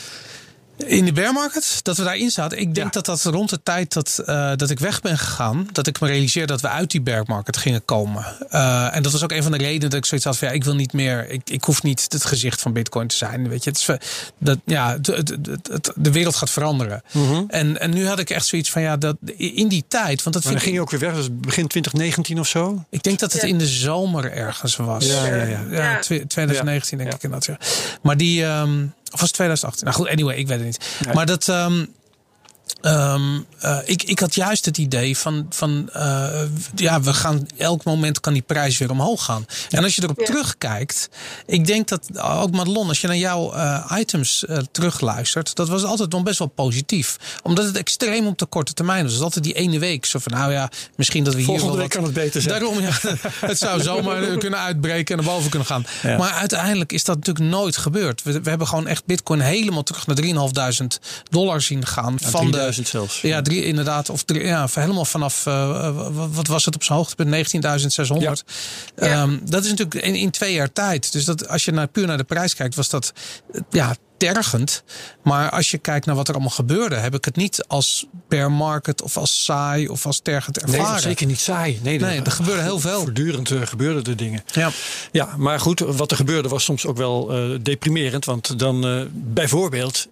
In 0.85 1.05
de 1.05 1.11
bear 1.11 1.33
market, 1.33 1.79
dat 1.83 1.97
we 1.97 2.03
daarin 2.03 2.29
zaten. 2.29 2.59
Ik 2.59 2.75
denk 2.75 2.93
ja. 2.93 3.01
dat 3.01 3.05
dat 3.05 3.33
rond 3.33 3.49
de 3.49 3.63
tijd 3.63 3.93
dat, 3.93 4.23
uh, 4.25 4.51
dat 4.55 4.69
ik 4.69 4.79
weg 4.79 5.01
ben 5.01 5.17
gegaan, 5.17 5.67
dat 5.71 5.87
ik 5.87 5.99
me 5.99 6.07
realiseerde 6.07 6.47
dat 6.47 6.61
we 6.61 6.67
uit 6.67 6.91
die 6.91 7.01
bear 7.01 7.23
market 7.27 7.57
gingen 7.57 7.85
komen. 7.85 8.25
Uh, 8.51 8.95
en 8.95 9.03
dat 9.03 9.11
was 9.11 9.23
ook 9.23 9.31
een 9.31 9.43
van 9.43 9.51
de 9.51 9.57
redenen 9.57 9.89
dat 9.89 9.99
ik 9.99 10.05
zoiets 10.05 10.25
had 10.25 10.37
van 10.37 10.47
ja, 10.47 10.53
ik 10.53 10.63
wil 10.63 10.75
niet 10.75 10.93
meer, 10.93 11.29
ik, 11.29 11.49
ik 11.49 11.63
hoef 11.63 11.83
niet 11.83 12.05
het 12.09 12.25
gezicht 12.25 12.61
van 12.61 12.73
Bitcoin 12.73 13.07
te 13.07 13.15
zijn. 13.15 13.49
Weet 13.49 13.63
je, 13.63 13.69
het 13.69 13.79
is, 13.79 13.89
dat, 14.37 14.57
ja, 14.65 14.97
de, 14.97 15.23
de, 15.23 15.41
de, 15.41 15.81
de 15.95 16.11
wereld 16.11 16.35
gaat 16.35 16.49
veranderen. 16.49 17.01
Mm 17.11 17.27
-hmm. 17.27 17.45
en, 17.47 17.79
en 17.79 17.89
nu 17.89 18.07
had 18.07 18.19
ik 18.19 18.29
echt 18.29 18.45
zoiets 18.45 18.71
van 18.71 18.81
ja, 18.81 18.97
dat 18.97 19.15
in 19.35 19.67
die 19.67 19.85
tijd. 19.87 20.23
Want 20.23 20.35
dat 20.35 20.43
maar 20.43 20.53
dan 20.53 20.61
ging 20.61 20.75
je 20.75 20.81
ook 20.81 20.91
weer 20.91 20.99
weg, 20.99 21.15
dus 21.15 21.27
begin 21.31 21.67
2019 21.67 22.39
of 22.39 22.47
zo? 22.47 22.85
Ik 22.89 23.03
denk 23.03 23.19
dat 23.19 23.33
het 23.33 23.41
ja. 23.41 23.47
in 23.47 23.57
de 23.57 23.67
zomer 23.67 24.31
ergens 24.31 24.75
was. 24.75 25.05
Ja, 25.05 25.25
ja, 25.25 25.43
ja. 25.43 25.63
ja 25.71 25.99
2019 25.99 26.97
denk 26.97 27.13
ik 27.13 27.23
inderdaad. 27.23 27.57
Maar 28.01 28.17
die. 28.17 28.43
Um, 28.43 28.93
of 29.11 29.19
was 29.19 29.29
het 29.29 29.33
2018? 29.33 29.85
Nou 29.85 29.97
goed, 29.97 30.07
anyway, 30.07 30.35
ik 30.35 30.47
weet 30.47 30.57
het 30.57 30.65
niet. 30.65 30.99
Nee. 31.05 31.13
Maar 31.13 31.25
dat. 31.25 31.47
Um, 31.47 31.93
Um, 32.81 33.45
uh, 33.65 33.77
ik, 33.85 34.03
ik 34.03 34.19
had 34.19 34.35
juist 34.35 34.65
het 34.65 34.77
idee 34.77 35.17
van, 35.17 35.45
van 35.49 35.89
uh, 35.95 36.41
ja, 36.75 37.01
we 37.01 37.13
gaan 37.13 37.47
elk 37.57 37.83
moment 37.83 38.19
kan 38.19 38.33
die 38.33 38.41
prijs 38.41 38.77
weer 38.77 38.91
omhoog 38.91 39.23
gaan. 39.23 39.45
En 39.69 39.83
als 39.83 39.95
je 39.95 40.03
erop 40.03 40.19
ja. 40.19 40.25
terugkijkt, 40.25 41.09
ik 41.45 41.65
denk 41.65 41.87
dat 41.87 42.21
ook 42.21 42.51
Madelon, 42.51 42.87
als 42.87 43.01
je 43.01 43.07
naar 43.07 43.15
jouw 43.15 43.55
uh, 43.55 43.91
items 43.97 44.45
terugluistert, 44.71 45.55
dat 45.55 45.67
was 45.67 45.83
altijd 45.83 46.11
nog 46.11 46.23
best 46.23 46.39
wel 46.39 46.47
positief. 46.47 47.17
Omdat 47.43 47.65
het 47.65 47.77
extreem 47.77 48.27
op 48.27 48.37
de 48.37 48.45
korte 48.45 48.73
termijn 48.73 49.03
was. 49.03 49.13
Was 49.13 49.21
altijd 49.21 49.43
die 49.43 49.53
ene 49.53 49.79
week. 49.79 50.05
Zo 50.05 50.19
van, 50.19 50.31
nou 50.31 50.51
ja, 50.51 50.69
misschien 50.95 51.23
dat 51.23 51.33
we 51.33 51.43
Volgende 51.43 51.69
hier 51.69 51.75
wel 51.75 51.81
week 51.81 51.95
kan 51.95 52.03
het 52.03 52.13
beter 52.13 52.41
zijn. 52.41 52.59
Daarom, 52.59 52.79
ja, 52.81 52.91
het 53.47 53.57
zou 53.57 53.81
zomaar 53.81 54.37
kunnen 54.37 54.59
uitbreken 54.59 55.17
en 55.17 55.23
naar 55.23 55.33
boven 55.33 55.49
kunnen 55.49 55.67
gaan. 55.67 55.85
Ja. 56.01 56.17
Maar 56.17 56.31
uiteindelijk 56.31 56.91
is 56.91 57.03
dat 57.03 57.15
natuurlijk 57.15 57.45
nooit 57.45 57.77
gebeurd. 57.77 58.23
We, 58.23 58.41
we 58.41 58.49
hebben 58.49 58.67
gewoon 58.67 58.87
echt 58.87 59.05
Bitcoin 59.05 59.39
helemaal 59.39 59.83
terug 59.83 60.07
naar 60.07 60.17
3.500 60.81 60.85
dollar 61.29 61.61
zien 61.61 61.85
gaan 61.85 62.19
van 62.19 62.51
de 62.51 62.58
zelfs. 62.71 63.21
Ja, 63.21 63.41
drie, 63.41 63.65
inderdaad. 63.65 64.09
Of 64.09 64.23
drie, 64.23 64.43
ja, 64.43 64.67
helemaal 64.73 65.05
vanaf, 65.05 65.45
uh, 65.45 66.07
wat 66.31 66.47
was 66.47 66.65
het 66.65 66.75
op 66.75 66.83
zijn 66.83 66.97
hoogtepunt? 66.97 67.53
19.600. 67.53 68.17
Ja. 68.19 68.35
Ja. 68.95 69.21
Um, 69.21 69.41
dat 69.45 69.63
is 69.63 69.69
natuurlijk 69.69 70.05
in, 70.05 70.15
in 70.15 70.31
twee 70.31 70.53
jaar 70.53 70.71
tijd. 70.71 71.11
Dus 71.11 71.25
dat, 71.25 71.47
als 71.47 71.65
je 71.65 71.71
naar, 71.71 71.87
puur 71.87 72.07
naar 72.07 72.17
de 72.17 72.23
prijs 72.23 72.55
kijkt, 72.55 72.75
was 72.75 72.89
dat 72.89 73.13
ja, 73.69 73.95
tergend. 74.19 74.83
Maar 75.23 75.49
als 75.49 75.71
je 75.71 75.77
kijkt 75.77 76.05
naar 76.05 76.15
wat 76.15 76.27
er 76.27 76.33
allemaal 76.33 76.53
gebeurde, 76.53 76.95
heb 76.95 77.15
ik 77.15 77.25
het 77.25 77.35
niet 77.35 77.63
als 77.67 78.05
bear 78.27 78.51
market 78.51 79.01
of 79.01 79.17
als 79.17 79.43
saai 79.43 79.87
of 79.87 80.05
als 80.05 80.19
tergend 80.19 80.59
ervaren. 80.59 80.91
Nee, 80.91 81.01
zeker 81.01 81.25
niet 81.25 81.39
saai. 81.39 81.79
Nee, 81.83 81.99
nee 81.99 82.21
er 82.21 82.31
gebeurde 82.31 82.61
heel 82.61 82.79
veel. 82.79 83.01
Voortdurend 83.01 83.49
uh, 83.49 83.61
gebeurden 83.61 84.03
er 84.03 84.17
dingen. 84.17 84.43
Ja. 84.51 84.71
ja, 85.11 85.35
maar 85.37 85.59
goed, 85.59 85.79
wat 85.79 86.11
er 86.11 86.17
gebeurde 86.17 86.49
was 86.49 86.63
soms 86.63 86.85
ook 86.85 86.97
wel 86.97 87.51
uh, 87.51 87.59
deprimerend. 87.61 88.25
Want 88.25 88.59
dan 88.59 88.87
uh, 88.87 89.01
bijvoorbeeld 89.11 90.07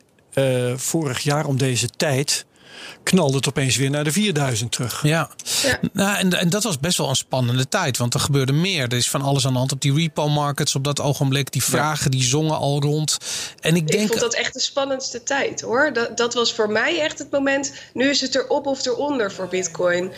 vorig 0.76 1.20
jaar 1.20 1.46
om 1.46 1.58
deze 1.58 1.88
tijd 1.90 2.46
knalde 3.08 3.36
het 3.36 3.48
opeens 3.48 3.76
weer 3.76 3.90
naar 3.90 4.04
de 4.04 4.12
4000 4.12 4.72
terug. 4.72 5.04
Ja, 5.04 5.30
ja. 5.64 5.80
Nou, 5.94 6.18
en, 6.18 6.34
en 6.34 6.50
dat 6.50 6.64
was 6.64 6.80
best 6.80 6.98
wel 6.98 7.10
een 7.10 7.16
spannende 7.16 7.70
tijd. 7.70 7.98
Want 7.98 8.14
er 8.14 8.20
gebeurde 8.20 8.54
meer. 8.54 8.84
Er 8.84 8.94
is 8.98 9.10
van 9.10 9.22
alles 9.22 9.46
aan 9.46 9.52
de 9.52 9.58
hand 9.58 9.72
op 9.72 9.82
die 9.82 9.94
repo 9.94 10.30
markets 10.30 10.76
op 10.76 10.84
dat 10.84 11.02
ogenblik. 11.02 11.52
Die 11.52 11.64
vragen 11.64 12.12
die 12.12 12.24
zongen 12.24 12.58
al 12.58 12.82
rond. 12.82 13.18
En 13.60 13.76
ik, 13.76 13.88
denk, 13.88 14.02
ik 14.04 14.08
vond 14.08 14.20
dat 14.20 14.34
echt 14.34 14.54
de 14.54 14.60
spannendste 14.60 15.24
tijd 15.24 15.62
hoor. 15.62 15.94
Dat, 15.94 16.18
dat 16.18 16.34
was 16.34 16.54
voor 16.54 16.70
mij 16.70 17.00
echt 17.02 17.20
het 17.20 17.32
moment. 17.32 17.74
Nu 17.94 18.10
is 18.10 18.22
het 18.22 18.36
erop 18.36 18.66
of 18.66 18.86
eronder 18.86 19.32
voor 19.32 19.48
Bitcoin. 19.48 20.04
Uh, 20.04 20.12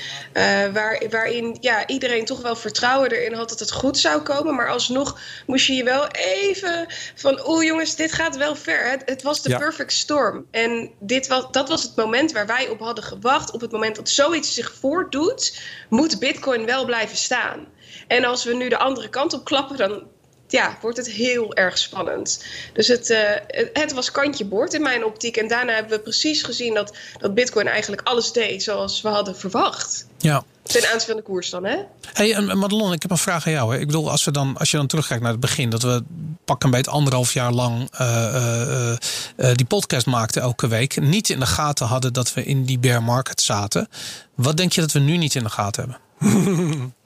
waar, 0.73 1.03
waarin 1.09 1.57
ja, 1.59 1.87
iedereen 1.87 2.25
toch 2.25 2.41
wel 2.41 2.55
vertrouwen 2.55 3.11
erin 3.11 3.33
had 3.33 3.49
dat 3.49 3.59
het 3.59 3.71
goed 3.71 3.97
zou 3.97 4.21
komen. 4.21 4.55
Maar 4.55 4.69
alsnog 4.69 5.19
moest 5.47 5.65
je 5.67 5.73
je 5.73 5.83
wel 5.83 6.07
even 6.07 6.87
van. 7.15 7.47
Oeh 7.47 7.65
jongens, 7.65 7.95
dit 7.95 8.13
gaat 8.13 8.37
wel 8.37 8.55
ver. 8.55 8.89
Het, 8.89 9.01
het 9.05 9.21
was 9.21 9.41
de 9.41 9.49
Ja. 9.49 9.57
perfect 9.57 9.93
storm. 9.93 10.45
En 10.51 10.89
dit 10.99 11.27
was, 11.27 11.45
dat 11.51 11.69
was 11.69 11.83
het 11.83 11.95
moment 11.95 12.31
waar 12.31 12.45
wij 12.47 12.67
op 12.69 12.78
hadden 12.85 13.03
gewacht. 13.03 13.51
Op 13.51 13.61
het 13.61 13.71
moment 13.71 13.95
dat 13.95 14.09
zoiets 14.09 14.53
zich 14.53 14.73
voordoet, 14.73 15.61
moet 15.89 16.19
Bitcoin 16.19 16.65
wel 16.65 16.85
blijven 16.85 17.17
staan. 17.17 17.67
En 18.07 18.25
als 18.25 18.43
we 18.43 18.53
nu 18.53 18.69
de 18.69 18.77
andere 18.77 19.09
kant 19.09 19.33
op 19.33 19.45
klappen, 19.45 19.77
dan 19.77 20.03
ja, 20.47 20.77
wordt 20.81 20.97
het 20.97 21.09
heel 21.09 21.53
erg 21.55 21.77
spannend. 21.77 22.45
Dus 22.73 22.87
het, 22.87 23.07
het, 23.47 23.69
het 23.73 23.91
was 23.91 24.11
kantje 24.11 24.45
boord 24.45 24.73
in 24.73 24.81
mijn 24.81 25.05
optiek. 25.05 25.37
En 25.37 25.47
daarna 25.47 25.73
hebben 25.73 25.97
we 25.97 26.03
precies 26.03 26.43
gezien 26.43 26.73
dat, 26.73 26.97
dat 27.19 27.33
Bitcoin 27.33 27.67
eigenlijk 27.67 28.01
alles 28.01 28.31
deed 28.31 28.63
zoals 28.63 29.01
we 29.01 29.07
hadden 29.07 29.35
verwacht. 29.35 30.07
Ja. 30.17 30.43
Ten 30.71 30.91
aanzien 30.91 31.07
van 31.07 31.15
de 31.15 31.21
koers 31.21 31.49
dan, 31.49 31.65
hè? 31.65 31.77
Hey, 32.13 32.33
en 32.33 32.57
Madelon, 32.57 32.93
ik 32.93 33.01
heb 33.01 33.11
een 33.11 33.17
vraag 33.17 33.45
aan 33.45 33.51
jou. 33.51 33.73
Hè. 33.73 33.79
Ik 33.79 33.85
bedoel, 33.85 34.11
als, 34.11 34.23
we 34.23 34.31
dan, 34.31 34.57
als 34.57 34.71
je 34.71 34.77
dan 34.77 34.87
terugkijkt 34.87 35.23
naar 35.23 35.31
het 35.31 35.39
begin, 35.39 35.69
dat 35.69 35.81
we 35.81 36.03
pak 36.45 36.63
een 36.63 36.71
beetje 36.71 36.91
anderhalf 36.91 37.33
jaar 37.33 37.51
lang 37.51 37.89
uh, 38.01 38.07
uh, 38.33 38.89
uh, 38.89 39.53
die 39.53 39.65
podcast 39.65 40.05
maakten 40.05 40.41
elke 40.41 40.67
week, 40.67 41.01
niet 41.01 41.29
in 41.29 41.39
de 41.39 41.45
gaten 41.45 41.87
hadden 41.87 42.13
dat 42.13 42.33
we 42.33 42.43
in 42.43 42.65
die 42.65 42.79
bear 42.79 43.03
market 43.03 43.41
zaten. 43.41 43.87
Wat 44.35 44.57
denk 44.57 44.71
je 44.71 44.81
dat 44.81 44.91
we 44.91 44.99
nu 44.99 45.17
niet 45.17 45.35
in 45.35 45.43
de 45.43 45.49
gaten 45.49 45.81
hebben? 45.81 46.93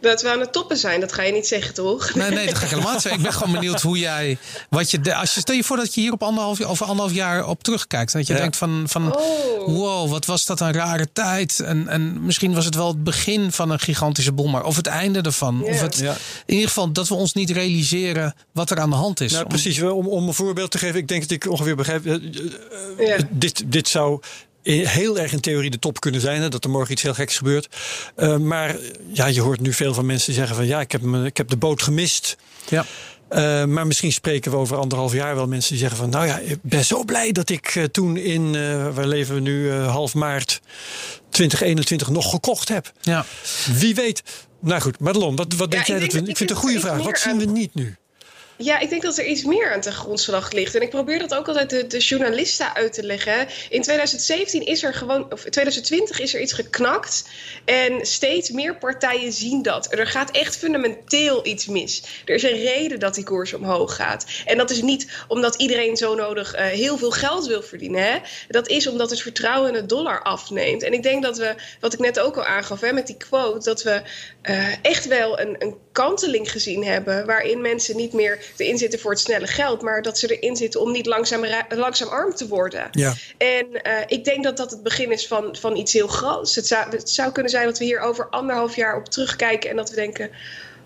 dat 0.00 0.22
we 0.22 0.30
aan 0.30 0.40
het 0.40 0.52
toppen 0.52 0.76
zijn. 0.76 1.00
Dat 1.00 1.12
ga 1.12 1.22
je 1.22 1.32
niet 1.32 1.46
zeggen, 1.46 1.74
toch? 1.74 2.14
Nee, 2.14 2.30
nee, 2.30 2.46
dat 2.46 2.54
ga 2.58 2.64
ik 2.64 2.70
helemaal 2.70 2.92
niet 2.92 3.00
zeggen. 3.02 3.20
Ik 3.20 3.26
ben 3.26 3.36
gewoon 3.36 3.52
benieuwd 3.52 3.82
hoe 3.82 3.98
jij. 3.98 4.38
Wat 4.70 4.90
je, 4.90 5.00
de- 5.00 5.14
als 5.14 5.34
je, 5.34 5.40
stel 5.40 5.54
je 5.54 5.64
voor 5.64 5.76
dat 5.76 5.94
je 5.94 6.00
hier 6.00 6.12
op 6.12 6.22
anderhalf, 6.22 6.60
over 6.62 6.86
anderhalf 6.86 7.14
jaar 7.14 7.46
op 7.46 7.62
terugkijkt. 7.62 8.12
En 8.12 8.18
dat 8.18 8.28
je 8.28 8.34
Ja. 8.34 8.40
denkt 8.40 8.56
van, 8.56 8.82
van 8.86 9.16
Oh. 9.16 9.66
wow, 9.66 10.10
wat 10.10 10.24
was 10.26 10.46
dat 10.46 10.60
een 10.60 10.72
rare 10.72 11.08
tijd. 11.12 11.60
En, 11.60 11.88
en 11.88 12.24
misschien 12.24 12.54
was 12.54 12.64
het 12.64 12.74
wel 12.74 12.88
het 12.88 13.04
begin 13.04 13.52
van 13.52 13.70
een 13.70 13.80
gigantische 13.80 14.32
boel. 14.32 14.46
Maar 14.48 14.64
of 14.64 14.76
het 14.76 14.86
einde 14.86 15.20
ervan. 15.20 15.62
Ja. 15.64 15.70
Of 15.72 15.80
het, 15.80 15.96
Ja. 15.96 16.16
In 16.46 16.54
ieder 16.54 16.68
geval 16.68 16.92
dat 16.92 17.08
we 17.08 17.14
ons 17.14 17.32
niet 17.32 17.50
realiseren 17.50 18.34
wat 18.52 18.70
er 18.70 18.80
aan 18.80 18.90
de 18.90 18.96
hand 18.96 19.20
is. 19.20 19.30
Nou, 19.32 19.42
Om- 19.44 19.48
precies. 19.50 19.82
Om, 19.82 20.06
om 20.08 20.26
een 20.28 20.34
voorbeeld 20.34 20.70
te 20.70 20.78
geven, 20.78 20.98
ik 20.98 21.08
denk 21.08 21.20
dat 21.22 21.30
ik 21.30 21.50
ongeveer 21.50 21.76
begrijp. 21.76 22.06
eh, 22.06 22.14
eh, 22.14 23.06
Ja. 23.06 23.16
dit, 23.30 23.62
dit 23.66 23.88
zou 23.88 24.20
heel 24.72 25.18
erg 25.18 25.32
in 25.32 25.40
theorie 25.40 25.70
de 25.70 25.78
top 25.78 26.00
kunnen 26.00 26.20
zijn. 26.20 26.42
Hè, 26.42 26.48
dat 26.48 26.64
er 26.64 26.70
morgen 26.70 26.92
iets 26.92 27.02
heel 27.02 27.14
geks 27.14 27.36
gebeurt. 27.36 27.68
Eh, 28.14 28.36
maar 28.36 28.76
ja, 29.12 29.26
je 29.26 29.40
hoort 29.40 29.60
nu 29.60 29.72
veel 29.72 29.94
van 29.94 30.06
mensen 30.06 30.32
zeggen 30.32 30.56
van 30.56 30.66
ja, 30.66 30.80
ik 30.80 30.92
heb, 30.92 31.02
me, 31.02 31.26
ik 31.26 31.36
heb 31.36 31.48
de 31.48 31.56
boot 31.56 31.82
gemist. 31.82 32.36
Ja. 32.68 32.84
Eh, 33.28 33.64
maar 33.64 33.86
misschien 33.86 34.12
spreken 34.12 34.50
we 34.50 34.56
over 34.56 34.76
anderhalf 34.76 35.12
jaar 35.12 35.34
wel 35.34 35.46
mensen 35.46 35.70
die 35.70 35.80
zeggen 35.80 35.98
van... 35.98 36.10
nou 36.10 36.26
ja, 36.26 36.38
ik 36.38 36.58
ben 36.62 36.84
zo 36.84 37.04
blij 37.04 37.32
dat 37.32 37.48
ik 37.48 37.66
eh, 37.66 37.84
toen 37.84 38.16
in... 38.16 38.54
eh 38.54 38.94
waar 38.94 39.06
leven 39.06 39.34
we 39.34 39.40
nu, 39.40 39.70
eh, 39.70 39.90
half 39.90 40.14
maart 40.14 40.60
2021 41.30 42.08
nog 42.08 42.30
gekocht 42.30 42.68
heb. 42.68 42.92
ja. 43.00 43.24
Wie 43.74 43.94
weet. 43.94 44.22
Nou 44.60 44.80
goed, 44.80 45.00
Madelon, 45.00 45.36
wat, 45.36 45.54
wat 45.54 45.70
denk 45.70 45.84
jij 45.84 45.98
denk 45.98 46.12
dat 46.12 46.20
we... 46.20 46.28
Ik 46.28 46.36
vind 46.36 46.48
het 46.48 46.58
een 46.58 46.64
goede 46.64 46.80
vraag. 46.80 47.02
Wat 47.02 47.18
zien 47.18 47.38
we 47.38 47.44
niet 47.44 47.74
nu? 47.74 47.96
Ja, 48.60 48.78
ik 48.78 48.88
denk 48.88 49.02
dat 49.02 49.18
er 49.18 49.26
iets 49.26 49.44
meer 49.44 49.72
aan 49.72 49.80
ten 49.80 49.92
grondslag 49.92 50.52
ligt. 50.52 50.74
En 50.74 50.82
ik 50.82 50.90
probeer 50.90 51.18
dat 51.18 51.34
ook 51.34 51.48
altijd 51.48 51.70
de, 51.70 51.86
de 51.86 51.98
journalisten 51.98 52.74
uit 52.74 52.92
te 52.92 53.02
leggen. 53.02 53.48
In 53.70 53.82
2017 53.82 54.66
is 54.66 54.82
er 54.82 54.94
gewoon, 54.94 55.32
of 55.32 55.40
2020 55.42 56.20
is 56.20 56.34
er 56.34 56.40
iets 56.40 56.52
geknakt. 56.52 57.28
En 57.64 58.06
steeds 58.06 58.50
meer 58.50 58.76
partijen 58.76 59.32
zien 59.32 59.62
dat. 59.62 59.92
Er 59.92 60.06
gaat 60.06 60.30
echt 60.30 60.56
fundamenteel 60.56 61.46
iets 61.46 61.66
mis. 61.66 62.02
Er 62.24 62.34
is 62.34 62.42
een 62.42 62.60
reden 62.60 63.00
dat 63.00 63.14
die 63.14 63.24
koers 63.24 63.52
omhoog 63.52 63.94
gaat. 63.94 64.26
En 64.46 64.58
dat 64.58 64.70
is 64.70 64.82
niet 64.82 65.08
omdat 65.28 65.54
iedereen 65.54 65.96
zo 65.96 66.14
nodig 66.14 66.54
eh, 66.54 66.66
heel 66.66 66.98
veel 66.98 67.10
geld 67.10 67.46
wil 67.46 67.62
verdienen. 67.62 68.02
Hè? 68.02 68.18
Dat 68.48 68.68
is 68.68 68.86
omdat 68.86 69.10
het 69.10 69.22
vertrouwen 69.22 69.74
in 69.74 69.80
de 69.80 69.86
dollar 69.86 70.22
afneemt. 70.22 70.82
En 70.82 70.92
ik 70.92 71.02
denk 71.02 71.22
dat 71.22 71.38
we, 71.38 71.54
wat 71.80 71.92
ik 71.92 71.98
net 71.98 72.20
ook 72.20 72.36
al 72.36 72.44
aangaf 72.44 72.80
hè, 72.80 72.92
met 72.92 73.06
die 73.06 73.16
quote, 73.16 73.64
dat 73.64 73.82
we 73.82 74.02
eh, 74.42 74.72
echt 74.82 75.06
wel 75.06 75.40
een, 75.40 75.56
een 75.58 75.76
kanteling 75.92 76.50
gezien 76.50 76.84
hebben. 76.84 77.26
waarin 77.26 77.60
mensen 77.60 77.96
niet 77.96 78.12
meer 78.12 78.46
erin 78.56 78.78
zitten 78.78 78.98
voor 78.98 79.10
het 79.10 79.20
snelle 79.20 79.46
geld. 79.46 79.82
maar 79.82 80.02
dat 80.02 80.18
ze 80.18 80.38
erin 80.38 80.56
zitten 80.56 80.80
om 80.80 80.92
niet 80.92 81.06
langzaam, 81.06 81.44
langzaam 81.68 82.08
arm 82.08 82.34
te 82.34 82.48
worden. 82.48 82.88
Ja. 82.90 83.14
En 83.38 83.82
eh, 83.82 83.92
ik 84.06 84.24
denk 84.24 84.44
dat 84.44 84.56
dat 84.56 84.70
het 84.70 84.82
begin 84.82 85.12
is 85.12 85.26
van, 85.26 85.56
van 85.56 85.76
iets 85.76 85.92
heel 85.92 86.08
groots. 86.08 86.54
Het 86.54 86.66
zou, 86.66 86.90
het 86.90 87.10
zou 87.10 87.32
kunnen 87.32 87.50
zijn 87.50 87.64
dat 87.64 87.78
we 87.78 87.84
hier 87.84 88.00
over 88.00 88.28
anderhalf 88.28 88.76
jaar 88.76 88.96
op 88.96 89.04
terugkijken 89.04 89.70
en 89.70 89.76
dat 89.76 89.90
we 89.90 89.96
denken. 89.96 90.30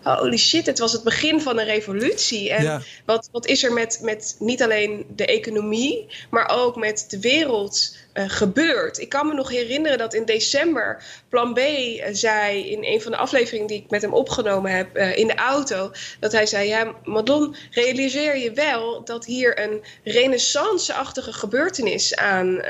Holy 0.02 0.36
shit, 0.36 0.66
het 0.66 0.78
was 0.78 0.92
het 0.92 1.02
begin 1.02 1.40
van 1.40 1.58
een 1.58 1.64
revolutie. 1.64 2.50
En 2.50 2.62
Ja. 2.62 2.82
wat, 3.04 3.28
wat 3.32 3.46
is 3.46 3.64
er 3.64 3.72
met, 3.72 3.98
met 4.02 4.36
niet 4.38 4.62
alleen 4.62 5.06
de 5.14 5.26
economie, 5.26 6.06
maar 6.30 6.48
ook 6.50 6.76
met 6.76 7.04
de 7.08 7.20
wereld 7.20 7.96
eh, 8.12 8.24
gebeurd? 8.26 8.98
Ik 8.98 9.08
kan 9.08 9.26
me 9.26 9.34
nog 9.34 9.48
herinneren 9.48 9.98
dat 9.98 10.14
in 10.14 10.24
december 10.24 11.02
Plan 11.28 11.54
B 11.54 11.58
eh, 11.58 12.08
zei 12.12 12.70
in 12.70 12.84
een 12.84 13.02
van 13.02 13.12
de 13.12 13.18
afleveringen 13.18 13.66
die 13.66 13.82
ik 13.82 13.90
met 13.90 14.02
hem 14.02 14.12
opgenomen 14.12 14.70
heb 14.70 14.96
eh, 14.96 15.16
in 15.16 15.26
de 15.26 15.34
auto, 15.34 15.90
dat 16.20 16.32
hij 16.32 16.46
zei: 16.46 16.68
Ja, 16.68 16.94
Madon, 17.04 17.56
realiseer 17.70 18.36
je 18.36 18.52
wel 18.52 19.04
dat 19.04 19.24
hier 19.24 19.60
een 19.60 19.82
renaissance-achtige 20.04 21.32
gebeurtenis 21.32 22.16
aan 22.16 22.60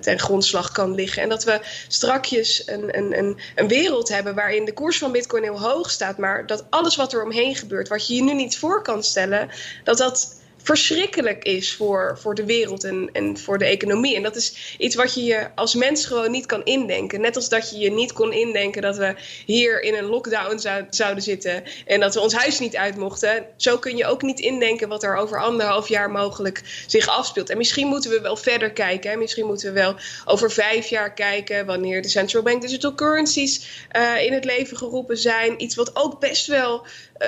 ten 0.00 0.18
grondslag 0.18 0.72
kan 0.72 0.94
liggen. 0.94 1.22
En 1.22 1.28
dat 1.28 1.44
we 1.44 1.60
strakjes 1.88 2.62
een, 2.66 2.96
een, 2.98 3.18
een, 3.18 3.40
een 3.54 3.68
wereld 3.68 4.08
hebben 4.08 4.34
waarin 4.34 4.64
de 4.64 4.72
koers 4.72 4.98
van 4.98 5.12
Bitcoin 5.12 5.42
heel 5.42 5.60
hoog 5.60 5.90
staat, 5.90 6.18
maar 6.18 6.46
dat 6.46 6.64
alles 6.70 6.96
wat 6.96 7.12
er 7.12 7.24
omheen 7.24 7.56
gebeurt, 7.56 7.88
wat 7.88 8.06
je 8.06 8.14
je 8.14 8.22
nu 8.22 8.34
niet 8.34 8.58
voor 8.58 8.82
kan 8.82 9.02
stellen, 9.02 9.48
dat 9.84 9.98
dat 9.98 10.39
verschrikkelijk 10.62 11.44
is 11.44 11.74
voor, 11.74 12.18
voor 12.20 12.34
de 12.34 12.44
wereld 12.44 12.84
en, 12.84 13.10
en 13.12 13.38
voor 13.38 13.58
de 13.58 13.64
economie. 13.64 14.16
En 14.16 14.22
dat 14.22 14.36
is 14.36 14.76
iets 14.78 14.94
wat 14.94 15.14
je 15.14 15.24
je 15.24 15.48
als 15.54 15.74
mens 15.74 16.06
gewoon 16.06 16.30
niet 16.30 16.46
kan 16.46 16.64
indenken. 16.64 17.20
Net 17.20 17.36
als 17.36 17.48
dat 17.48 17.70
je 17.70 17.78
je 17.78 17.90
niet 17.90 18.12
kon 18.12 18.32
indenken 18.32 18.82
dat 18.82 18.96
we 18.96 19.14
hier 19.46 19.82
in 19.82 19.94
een 19.94 20.04
lockdown 20.04 20.58
zou, 20.58 20.84
zouden 20.90 21.22
zitten 21.22 21.62
en 21.86 22.00
dat 22.00 22.14
we 22.14 22.20
ons 22.20 22.34
huis 22.34 22.58
niet 22.58 22.76
uit 22.76 22.96
mochten. 22.96 23.46
Zo 23.56 23.78
kun 23.78 23.96
je 23.96 24.06
ook 24.06 24.22
niet 24.22 24.40
indenken 24.40 24.88
wat 24.88 25.02
er 25.02 25.16
over 25.16 25.40
anderhalf 25.40 25.88
jaar 25.88 26.10
mogelijk 26.10 26.84
zich 26.86 27.08
afspeelt. 27.08 27.50
En 27.50 27.56
misschien 27.56 27.86
moeten 27.86 28.10
we 28.10 28.20
wel 28.20 28.36
verder 28.36 28.70
kijken. 28.70 29.10
Hè? 29.10 29.16
Misschien 29.16 29.46
moeten 29.46 29.68
we 29.68 29.80
wel 29.80 29.94
over 30.24 30.50
vijf 30.50 30.86
jaar 30.86 31.14
kijken 31.14 31.66
wanneer 31.66 32.02
de 32.02 32.08
central 32.08 32.42
bank 32.42 32.62
digital 32.62 32.94
currencies 32.94 33.86
eh, 33.88 34.24
in 34.24 34.32
het 34.32 34.44
leven 34.44 34.76
geroepen 34.76 35.18
zijn. 35.18 35.62
Iets 35.62 35.74
wat 35.74 35.96
ook 35.96 36.20
best 36.20 36.46
wel 36.46 36.86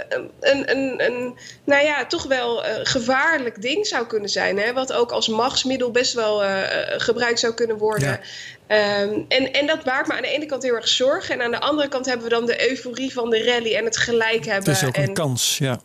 een, 0.09 0.31
een, 0.71 1.05
een, 1.05 1.39
nou 1.65 1.85
ja, 1.85 2.07
toch 2.07 2.23
wel 2.23 2.65
eh, 2.65 2.75
gevaarlijk 2.83 3.63
ding 3.63 3.87
zou 3.87 4.07
kunnen 4.07 4.29
zijn. 4.29 4.59
Hè? 4.59 4.73
Wat 4.73 4.93
ook 4.93 5.11
als 5.11 5.29
machtsmiddel 5.29 5.91
best 5.91 6.15
wel 6.15 6.43
eh, 6.43 6.63
eh, 6.63 7.01
gebruikt 7.01 7.41
zou 7.41 7.55
kunnen 7.55 7.79
worden. 7.79 8.09
Ja. 8.09 8.21
Ehm, 8.67 9.21
en, 9.29 9.53
en 9.53 9.67
dat 9.67 9.85
maakt 9.85 10.09
me 10.09 10.15
aan 10.15 10.23
de 10.23 10.29
ene 10.29 10.47
kant 10.47 10.63
heel 10.63 10.75
erg 10.75 10.89
zorgen. 10.89 11.35
En 11.35 11.43
aan 11.43 11.51
de 11.51 11.61
andere 11.61 11.89
kant 11.89 12.07
hebben 12.07 12.25
we 12.25 12.35
dan 12.35 12.47
de 12.47 12.71
euforie 12.71 13.13
van 13.13 13.31
de 13.31 13.45
rally 13.45 13.75
en 13.75 13.85
het 13.85 13.97
gelijk 13.97 14.45
hebben. 14.45 14.73
Het 14.73 14.83
is 14.83 14.89
ook 14.89 14.95
en, 14.95 15.09
een 15.09 15.15
kans, 15.15 15.59
ja. 15.59 15.81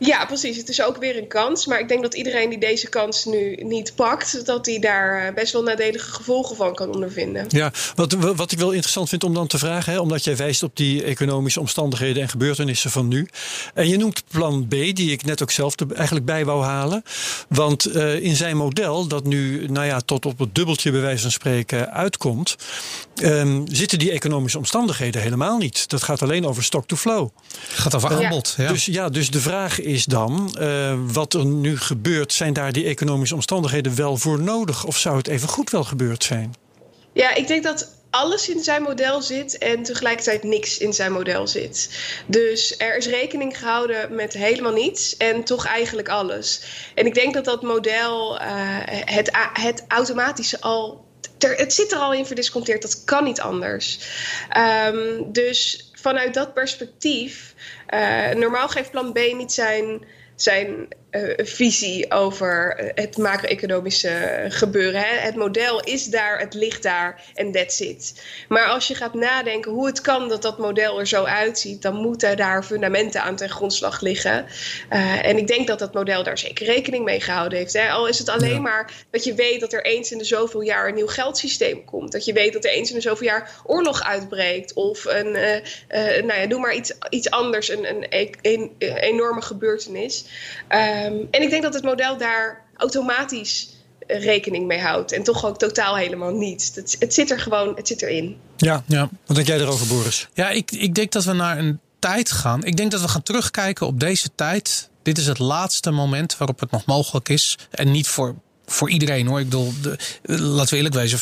Ja, 0.00 0.24
precies. 0.26 0.56
Het 0.56 0.68
is 0.68 0.82
ook 0.82 0.96
weer 0.96 1.16
een 1.16 1.28
kans. 1.28 1.66
Maar 1.66 1.80
ik 1.80 1.88
denk 1.88 2.02
dat 2.02 2.14
iedereen 2.14 2.50
die 2.50 2.58
deze 2.58 2.88
kans 2.88 3.24
nu 3.24 3.54
niet 3.54 3.94
pakt, 3.94 4.46
dat 4.46 4.64
die 4.64 4.80
daar 4.80 5.26
eh, 5.26 5.34
best 5.34 5.52
wel 5.52 5.62
nadelige 5.62 6.10
gevolgen 6.12 6.56
van 6.56 6.74
kan 6.74 6.94
ondervinden. 6.94 7.44
Ja, 7.48 7.72
wat, 7.94 8.12
wat 8.12 8.52
ik 8.52 8.58
wel 8.58 8.70
interessant 8.70 9.08
vind 9.08 9.24
om 9.24 9.34
dan 9.34 9.46
te 9.46 9.58
vragen, 9.58 9.92
hè, 9.92 9.98
omdat 9.98 10.24
jij 10.24 10.36
wijst 10.36 10.62
op 10.62 10.76
die 10.76 11.04
economische 11.04 11.60
omstandigheden 11.60 12.22
en 12.22 12.28
gebeurtenissen 12.28 12.90
van 12.90 13.08
nu. 13.08 13.28
En 13.74 13.88
je 13.88 13.96
noemt 13.96 14.22
plan 14.30 14.66
B, 14.68 14.70
die 14.70 15.10
ik 15.12 15.24
net 15.24 15.42
ook 15.42 15.50
zelf 15.50 15.80
er 15.80 15.92
eigenlijk 15.92 16.26
bij 16.26 16.44
wou 16.44 16.64
halen. 16.64 17.02
Want 17.48 17.84
eh, 17.86 18.22
in 18.22 18.36
zijn 18.36 18.56
model, 18.56 19.06
dat 19.06 19.24
nu 19.24 19.66
nou 19.68 19.86
ja, 19.86 20.00
tot 20.00 20.26
op 20.26 20.38
het 20.38 20.54
dubbeltje 20.54 20.90
bij 20.90 21.00
wijze 21.00 21.22
van 21.22 21.30
spreken 21.30 21.92
uitkomt, 21.92 22.56
ehm, 23.14 23.60
zitten 23.72 23.98
die 23.98 24.10
economische 24.10 24.58
omstandigheden 24.58 25.22
helemaal 25.22 25.58
niet. 25.58 25.88
Dat 25.88 26.02
gaat 26.02 26.22
alleen 26.22 26.46
over 26.46 26.64
stock 26.64 26.86
to 26.86 26.96
flow. 26.96 27.28
Het 27.68 27.78
gaat 27.78 27.94
over 27.94 28.10
Ja. 28.10 28.24
aanbod. 28.24 28.54
Ja. 28.56 28.68
Dus 28.68 28.84
ja, 28.84 29.08
dus 29.08 29.30
de 29.30 29.40
vraag 29.40 29.80
is 29.80 29.89
dan, 30.04 30.56
eh, 30.58 30.98
wat 31.12 31.34
er 31.34 31.44
nu 31.44 31.78
gebeurt, 31.78 32.32
zijn 32.32 32.52
daar 32.52 32.72
die 32.72 32.84
economische 32.84 33.34
omstandigheden 33.34 33.96
wel 33.96 34.16
voor 34.16 34.40
nodig? 34.40 34.84
Of 34.84 34.96
zou 34.96 35.16
het 35.16 35.28
even 35.28 35.48
goed 35.48 35.70
wel 35.70 35.84
gebeurd 35.84 36.24
zijn? 36.24 36.54
Ja, 37.12 37.34
ik 37.34 37.46
denk 37.46 37.62
dat 37.62 37.98
alles 38.10 38.48
in 38.48 38.62
zijn 38.62 38.82
model 38.82 39.22
zit 39.22 39.58
en 39.58 39.82
tegelijkertijd 39.82 40.42
niks 40.42 40.78
in 40.78 40.92
zijn 40.92 41.12
model 41.12 41.46
zit. 41.46 41.90
Dus 42.26 42.74
er 42.78 42.96
is 42.96 43.06
rekening 43.06 43.58
gehouden 43.58 44.14
met 44.14 44.32
helemaal 44.32 44.72
niets 44.72 45.16
en 45.16 45.44
toch 45.44 45.66
eigenlijk 45.66 46.08
alles. 46.08 46.62
En 46.94 47.06
ik 47.06 47.14
denk 47.14 47.34
dat 47.34 47.44
dat 47.44 47.62
model 47.62 48.38
eh, 48.38 48.48
het, 49.04 49.30
het 49.52 49.84
automatische 49.88 50.60
al. 50.60 51.08
Er, 51.38 51.56
het 51.56 51.72
zit 51.72 51.92
er 51.92 51.98
al 51.98 52.12
in 52.12 52.26
verdisconteerd, 52.26 52.82
dat 52.82 53.04
kan 53.04 53.24
niet 53.24 53.40
anders. 53.40 53.98
Ehm, 54.48 55.22
dus 55.26 55.90
vanuit 56.00 56.34
dat 56.34 56.54
perspectief, 56.54 57.54
normaal 58.34 58.68
geeft 58.68 58.90
plan 58.90 59.12
B 59.12 59.18
niet 59.18 59.52
zijn, 59.52 60.04
zijn 60.34 60.88
eh, 61.10 61.46
visie 61.46 62.10
over 62.10 62.74
het 62.94 63.16
macro-economische 63.16 64.44
gebeuren. 64.48 65.00
Hè? 65.00 65.16
Het 65.18 65.34
model 65.34 65.80
is 65.80 66.04
daar, 66.04 66.38
het 66.38 66.54
ligt 66.54 66.82
daar 66.82 67.22
en 67.34 67.52
that's 67.52 67.80
it. 67.80 68.22
Maar 68.48 68.66
als 68.66 68.88
je 68.88 68.94
gaat 68.94 69.14
nadenken 69.14 69.72
hoe 69.72 69.86
het 69.86 70.00
kan 70.00 70.28
dat 70.28 70.42
dat 70.42 70.58
model 70.58 70.98
er 70.98 71.06
zo 71.06 71.24
uitziet, 71.24 71.82
dan 71.82 71.94
moeten 71.94 72.36
daar 72.36 72.64
fundamenten 72.64 73.22
aan 73.22 73.36
ten 73.36 73.48
grondslag 73.50 74.00
liggen. 74.00 74.46
Eh, 74.88 75.26
en 75.26 75.36
ik 75.36 75.46
denk 75.46 75.66
dat 75.66 75.78
dat 75.78 75.94
model 75.94 76.22
daar 76.22 76.38
zeker 76.38 76.66
rekening 76.66 77.04
mee 77.04 77.20
gehouden 77.20 77.58
heeft. 77.58 77.72
Hè? 77.72 77.90
Al 77.90 78.08
is 78.08 78.18
het 78.18 78.28
alleen 78.28 78.48
Ja. 78.50 78.60
maar 78.60 78.92
dat 79.10 79.24
je 79.24 79.34
weet 79.34 79.60
dat 79.60 79.72
er 79.72 79.84
eens 79.84 80.12
in 80.12 80.18
de 80.18 80.24
zoveel 80.24 80.60
jaar 80.60 80.88
een 80.88 80.94
nieuw 80.94 81.06
geldsysteem 81.06 81.84
komt. 81.84 82.12
Dat 82.12 82.24
je 82.24 82.32
weet 82.32 82.52
dat 82.52 82.64
er 82.64 82.70
eens 82.70 82.88
in 82.88 82.94
de 82.94 83.00
zoveel 83.00 83.26
jaar 83.26 83.50
oorlog 83.64 84.02
uitbreekt. 84.02 84.72
Of 84.72 85.04
een, 85.04 85.34
eh, 85.36 86.22
nou 86.24 86.40
ja, 86.40 86.46
doe 86.46 86.60
maar 86.60 86.74
iets, 86.74 86.92
iets 87.08 87.30
anders, 87.30 87.68
een, 87.68 87.88
een, 87.88 88.06
e- 88.08 88.30
een, 88.42 88.70
een 88.78 88.96
enorme 88.96 89.42
gebeurtenis. 89.42 90.24
Ehm, 91.00 91.14
en 91.30 91.42
ik 91.42 91.50
denk 91.50 91.62
dat 91.62 91.74
het 91.74 91.84
model 91.84 92.16
daar 92.18 92.64
automatisch 92.76 93.68
eh, 94.06 94.24
rekening 94.24 94.66
mee 94.66 94.80
houdt. 94.80 95.12
En 95.12 95.22
toch 95.22 95.46
ook 95.46 95.58
totaal 95.58 95.96
helemaal 95.96 96.32
niet. 96.32 96.72
Het, 96.74 96.96
het 96.98 97.14
zit 97.14 97.30
er 97.30 97.40
gewoon, 97.40 97.76
het 97.76 97.88
zit 97.88 98.02
erin. 98.02 98.36
Ja. 98.56 98.82
Ja. 98.86 99.08
Wat 99.26 99.36
denk 99.36 99.48
jij 99.48 99.58
erover, 99.58 99.86
Boris? 99.86 100.28
Ja, 100.34 100.50
ik, 100.50 100.70
ik 100.70 100.94
denk 100.94 101.12
dat 101.12 101.24
we 101.24 101.32
naar 101.32 101.58
een 101.58 101.80
tijd 101.98 102.32
gaan. 102.32 102.64
Ik 102.64 102.76
denk 102.76 102.90
dat 102.90 103.00
we 103.00 103.08
gaan 103.08 103.22
terugkijken 103.22 103.86
op 103.86 104.00
deze 104.00 104.28
tijd. 104.34 104.88
Dit 105.02 105.18
is 105.18 105.26
het 105.26 105.38
laatste 105.38 105.90
moment 105.90 106.36
waarop 106.36 106.60
het 106.60 106.70
nog 106.70 106.84
mogelijk 106.84 107.28
is. 107.28 107.58
En 107.70 107.90
niet 107.90 108.08
voor 108.08 108.34
voor 108.70 108.90
iedereen 108.90 109.26
hoor. 109.26 109.38
Ik 109.38 109.44
bedoel, 109.44 109.72
de, 109.82 109.96
laten 110.22 110.70
we 110.70 110.76
eerlijk 110.76 110.94
wezen, 110.94 111.18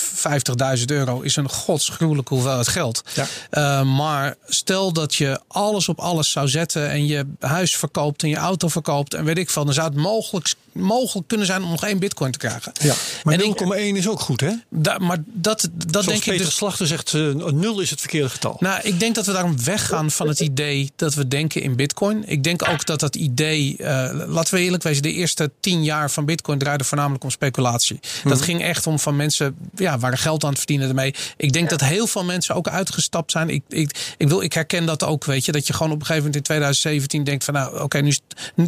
50.000 0.78 0.84
euro 0.86 1.20
is 1.20 1.36
een 1.36 1.48
godsgruwelijke 1.48 2.34
hoeveelheid 2.34 2.68
geld. 2.68 3.02
Ja. 3.14 3.26
Uh, 3.50 3.96
maar 3.96 4.34
stel 4.46 4.92
dat 4.92 5.14
je 5.14 5.40
alles 5.48 5.88
op 5.88 5.98
alles 5.98 6.30
zou 6.30 6.48
zetten 6.48 6.90
en 6.90 7.06
je 7.06 7.26
huis 7.40 7.76
verkoopt 7.76 8.22
en 8.22 8.28
je 8.28 8.36
auto 8.36 8.68
verkoopt 8.68 9.14
en 9.14 9.24
weet 9.24 9.38
ik 9.38 9.50
veel, 9.50 9.64
dan 9.64 9.74
zou 9.74 9.88
het 9.88 9.96
mogelijk, 9.96 10.54
mogelijk 10.78 11.28
kunnen 11.28 11.46
zijn 11.46 11.62
om 11.62 11.70
nog 11.70 11.84
één 11.84 11.98
bitcoin 11.98 12.32
te 12.32 12.38
krijgen. 12.38 12.72
Ja, 12.80 12.94
maar 13.22 13.34
En 13.34 13.40
0,1 13.40 13.78
ik- 13.78 13.96
is 13.96 14.08
ook 14.08 14.20
goed, 14.20 14.40
hè? 14.40 14.50
Da, 14.68 14.98
maar 14.98 15.18
dat, 15.26 15.68
dat 15.72 15.86
Zoals 15.90 16.06
denk 16.06 16.18
ik 16.18 16.24
Peter 16.24 16.44
dus. 16.44 16.54
Slachter 16.54 16.86
zegt, 16.86 17.14
eh, 17.14 17.34
nul 17.34 17.80
is 17.80 17.90
het 17.90 18.00
verkeerde 18.00 18.28
getal. 18.28 18.56
Nou, 18.60 18.80
ik 18.82 19.00
denk 19.00 19.14
dat 19.14 19.26
we 19.26 19.32
daarom 19.32 19.64
weggaan 19.64 20.10
van 20.10 20.28
het 20.28 20.40
idee 20.40 20.90
dat 20.96 21.14
we 21.14 21.28
denken 21.28 21.62
in 21.62 21.76
Bitcoin. 21.76 22.24
Ik 22.26 22.42
denk 22.42 22.68
ook 22.68 22.86
dat 22.86 23.00
dat 23.00 23.16
idee, 23.16 23.76
eh, 23.76 24.26
laten 24.26 24.54
we 24.54 24.60
eerlijk 24.60 24.82
wezen, 24.82 25.02
de 25.02 25.12
eerste 25.12 25.50
tien 25.60 25.84
jaar 25.84 26.10
van 26.10 26.24
Bitcoin 26.24 26.58
draaide 26.58 26.84
voornamelijk 26.84 27.24
om 27.24 27.30
speculatie. 27.30 28.00
Dat 28.24 28.40
ging 28.42 28.62
echt 28.62 28.86
om 28.86 28.98
van 28.98 29.16
mensen, 29.16 29.56
ja, 29.74 29.98
waren 29.98 30.18
geld 30.18 30.42
aan 30.44 30.48
het 30.48 30.58
verdienen 30.58 30.88
ermee. 30.88 31.14
Ik 31.36 31.52
denk 31.52 31.70
dat 31.70 31.80
heel 31.80 32.06
veel 32.06 32.24
mensen 32.24 32.54
ook 32.54 32.68
uitgestapt 32.68 33.30
zijn. 33.30 33.48
Ik, 33.48 33.62
ik, 33.68 34.14
ik, 34.16 34.28
wil, 34.28 34.42
ik 34.42 34.52
herken 34.52 34.86
dat 34.86 35.04
ook, 35.04 35.24
weet 35.24 35.44
je, 35.44 35.52
dat 35.52 35.66
je 35.66 35.72
gewoon 35.72 35.92
op 35.92 36.00
een 36.00 36.06
gegeven 36.06 36.24
moment 36.24 36.36
in 36.36 36.42
2017 36.42 37.24
denkt 37.24 37.44
van, 37.44 37.54
nou, 37.54 37.80
oké, 37.80 37.98
nu 38.00 38.16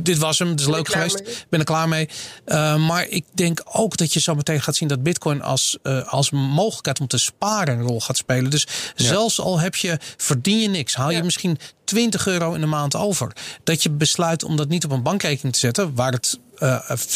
dit 0.02 0.18
was 0.18 0.38
hem, 0.38 0.48
het 0.48 0.60
is 0.60 0.66
ik 0.66 0.72
leuk 0.72 0.88
geweest, 0.88 1.18
ik 1.18 1.46
ben 1.48 1.58
er 1.60 1.66
klaar 1.66 1.88
mee. 1.88 1.99
Uh, 2.46 2.86
maar 2.86 3.08
ik 3.08 3.24
denk 3.34 3.62
ook 3.64 3.96
dat 3.96 4.12
je 4.12 4.20
zo 4.20 4.34
meteen 4.34 4.62
gaat 4.62 4.76
zien 4.76 4.88
dat 4.88 5.02
Bitcoin 5.02 5.42
als, 5.42 5.78
uh, 5.82 6.12
als 6.12 6.30
mogelijkheid 6.30 7.00
om 7.00 7.06
te 7.06 7.18
sparen 7.18 7.78
een 7.78 7.86
rol 7.86 8.00
gaat 8.00 8.16
spelen. 8.16 8.50
Dus 8.50 8.66
zelfs 8.94 9.40
al 9.40 9.58
heb 9.58 9.74
je, 9.74 9.98
verdien 10.16 10.60
je 10.60 10.68
niks, 10.68 10.94
haal 10.94 11.10
je 11.10 11.22
misschien 11.22 11.58
20 11.84 12.26
euro 12.26 12.54
in 12.54 12.60
de 12.60 12.66
maand 12.66 12.96
over. 12.96 13.32
Dat 13.64 13.82
je 13.82 13.90
besluit 13.90 14.44
om 14.44 14.56
dat 14.56 14.68
niet 14.68 14.84
op 14.84 14.90
een 14.90 15.02
bankrekening 15.02 15.54
te 15.54 15.60
zetten, 15.60 15.94
waar 15.94 16.12
het 16.12 16.38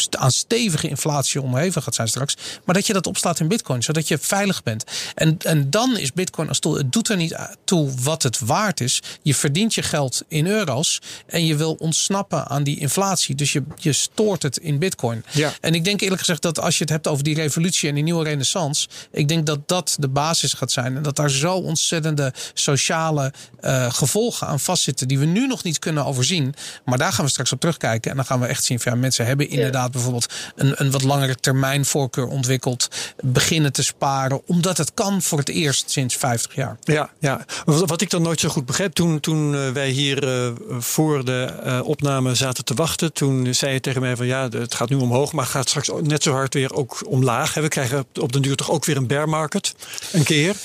aan 0.09 0.31
stevige 0.31 0.87
inflatie 0.87 1.41
onderhevig 1.41 1.83
gaat 1.83 1.95
zijn 1.95 2.07
straks. 2.07 2.35
Maar 2.65 2.75
dat 2.75 2.87
je 2.87 2.93
dat 2.93 3.07
opslaat 3.07 3.39
in 3.39 3.47
bitcoin, 3.47 3.83
zodat 3.83 4.07
je 4.07 4.17
veilig 4.17 4.63
bent. 4.63 4.83
En, 5.15 5.37
en 5.37 5.69
dan 5.69 5.97
is 5.97 6.13
bitcoin 6.13 6.47
als 6.47 6.59
tool, 6.59 6.77
het 6.77 6.91
doet 6.91 7.09
er 7.09 7.17
niet 7.17 7.35
toe 7.63 7.91
wat 8.01 8.23
het 8.23 8.39
waard 8.39 8.81
is. 8.81 9.01
Je 9.21 9.35
verdient 9.35 9.73
je 9.73 9.81
geld 9.81 10.23
in 10.27 10.47
euro's 10.47 11.01
en 11.27 11.45
je 11.45 11.55
wil 11.55 11.73
ontsnappen 11.73 12.47
aan 12.47 12.63
die 12.63 12.79
inflatie. 12.79 13.35
Dus 13.35 13.53
je, 13.53 13.63
je 13.75 13.93
stoort 13.93 14.43
het 14.43 14.57
in 14.57 14.79
bitcoin. 14.79 15.25
Ja. 15.31 15.53
En 15.61 15.73
ik 15.73 15.83
denk 15.83 16.01
eerlijk 16.01 16.19
gezegd 16.19 16.41
dat 16.41 16.59
als 16.59 16.77
je 16.77 16.83
het 16.83 16.89
hebt 16.89 17.07
over 17.07 17.23
die 17.23 17.35
revolutie 17.35 17.89
en 17.89 17.95
die 17.95 18.03
nieuwe 18.03 18.23
renaissance. 18.23 18.87
Ik 19.11 19.27
denk 19.27 19.45
dat 19.45 19.67
dat 19.67 19.95
de 19.99 20.07
basis 20.07 20.53
gaat 20.53 20.71
zijn. 20.71 20.95
En 20.95 21.03
dat 21.03 21.15
daar 21.15 21.29
zo 21.29 21.53
ontzettende 21.53 22.33
sociale 22.53 23.33
uh, 23.61 23.93
gevolgen 23.93 24.47
aan 24.47 24.59
vastzitten. 24.59 25.07
Die 25.07 25.19
we 25.19 25.25
nu 25.25 25.47
nog 25.47 25.63
niet 25.63 25.79
kunnen 25.79 26.05
overzien. 26.05 26.53
Maar 26.85 26.97
daar 26.97 27.13
gaan 27.13 27.25
we 27.25 27.31
straks 27.31 27.51
op 27.51 27.59
terugkijken. 27.59 28.11
En 28.11 28.17
dan 28.17 28.25
gaan 28.25 28.39
we 28.39 28.45
echt 28.45 28.63
zien 28.63 28.79
van 28.79 28.91
ja, 28.91 28.97
mensen 28.97 29.25
hebben 29.25 29.34
inderdaad 29.37 29.83
ja. 29.83 29.89
bijvoorbeeld 29.89 30.33
een, 30.55 30.73
een 30.75 30.91
wat 30.91 31.03
langere 31.03 31.35
termijn 31.35 31.85
voorkeur 31.85 32.27
ontwikkeld. 32.27 32.87
Beginnen 33.21 33.73
te 33.73 33.83
sparen. 33.83 34.41
Omdat 34.45 34.77
het 34.77 34.93
kan 34.93 35.21
voor 35.21 35.37
het 35.37 35.49
eerst 35.49 35.91
sinds 35.91 36.15
50 36.15 36.55
jaar. 36.55 36.77
Ja, 36.83 37.09
ja. 37.19 37.45
wat 37.65 38.01
ik 38.01 38.09
dan 38.09 38.21
nooit 38.21 38.39
zo 38.39 38.49
goed 38.49 38.65
begreep. 38.65 38.93
Toen, 38.93 39.19
toen 39.19 39.53
uh, 39.53 39.69
wij 39.69 39.89
hier 39.89 40.23
uh, 40.23 40.51
voor 40.79 41.25
de 41.25 41.53
uh, 41.65 41.79
opname 41.83 42.35
zaten 42.35 42.65
te 42.65 42.73
wachten. 42.73 43.13
Toen 43.13 43.53
zei 43.53 43.73
je 43.73 43.79
tegen 43.79 44.01
mij 44.01 44.15
van 44.15 44.25
ja, 44.25 44.49
het 44.49 44.75
gaat 44.75 44.89
nu 44.89 44.95
omhoog. 44.95 45.33
Maar 45.33 45.45
gaat 45.45 45.69
straks 45.69 45.89
net 46.01 46.23
zo 46.23 46.31
hard 46.31 46.53
weer 46.53 46.73
ook 46.73 47.03
omlaag. 47.07 47.53
We 47.53 47.67
krijgen 47.67 48.05
op 48.19 48.33
den 48.33 48.41
duur 48.41 48.55
toch 48.55 48.71
ook 48.71 48.85
weer 48.85 48.97
een 48.97 49.07
bear 49.07 49.29
market. 49.29 49.75
Een 50.11 50.23
keer. 50.23 50.55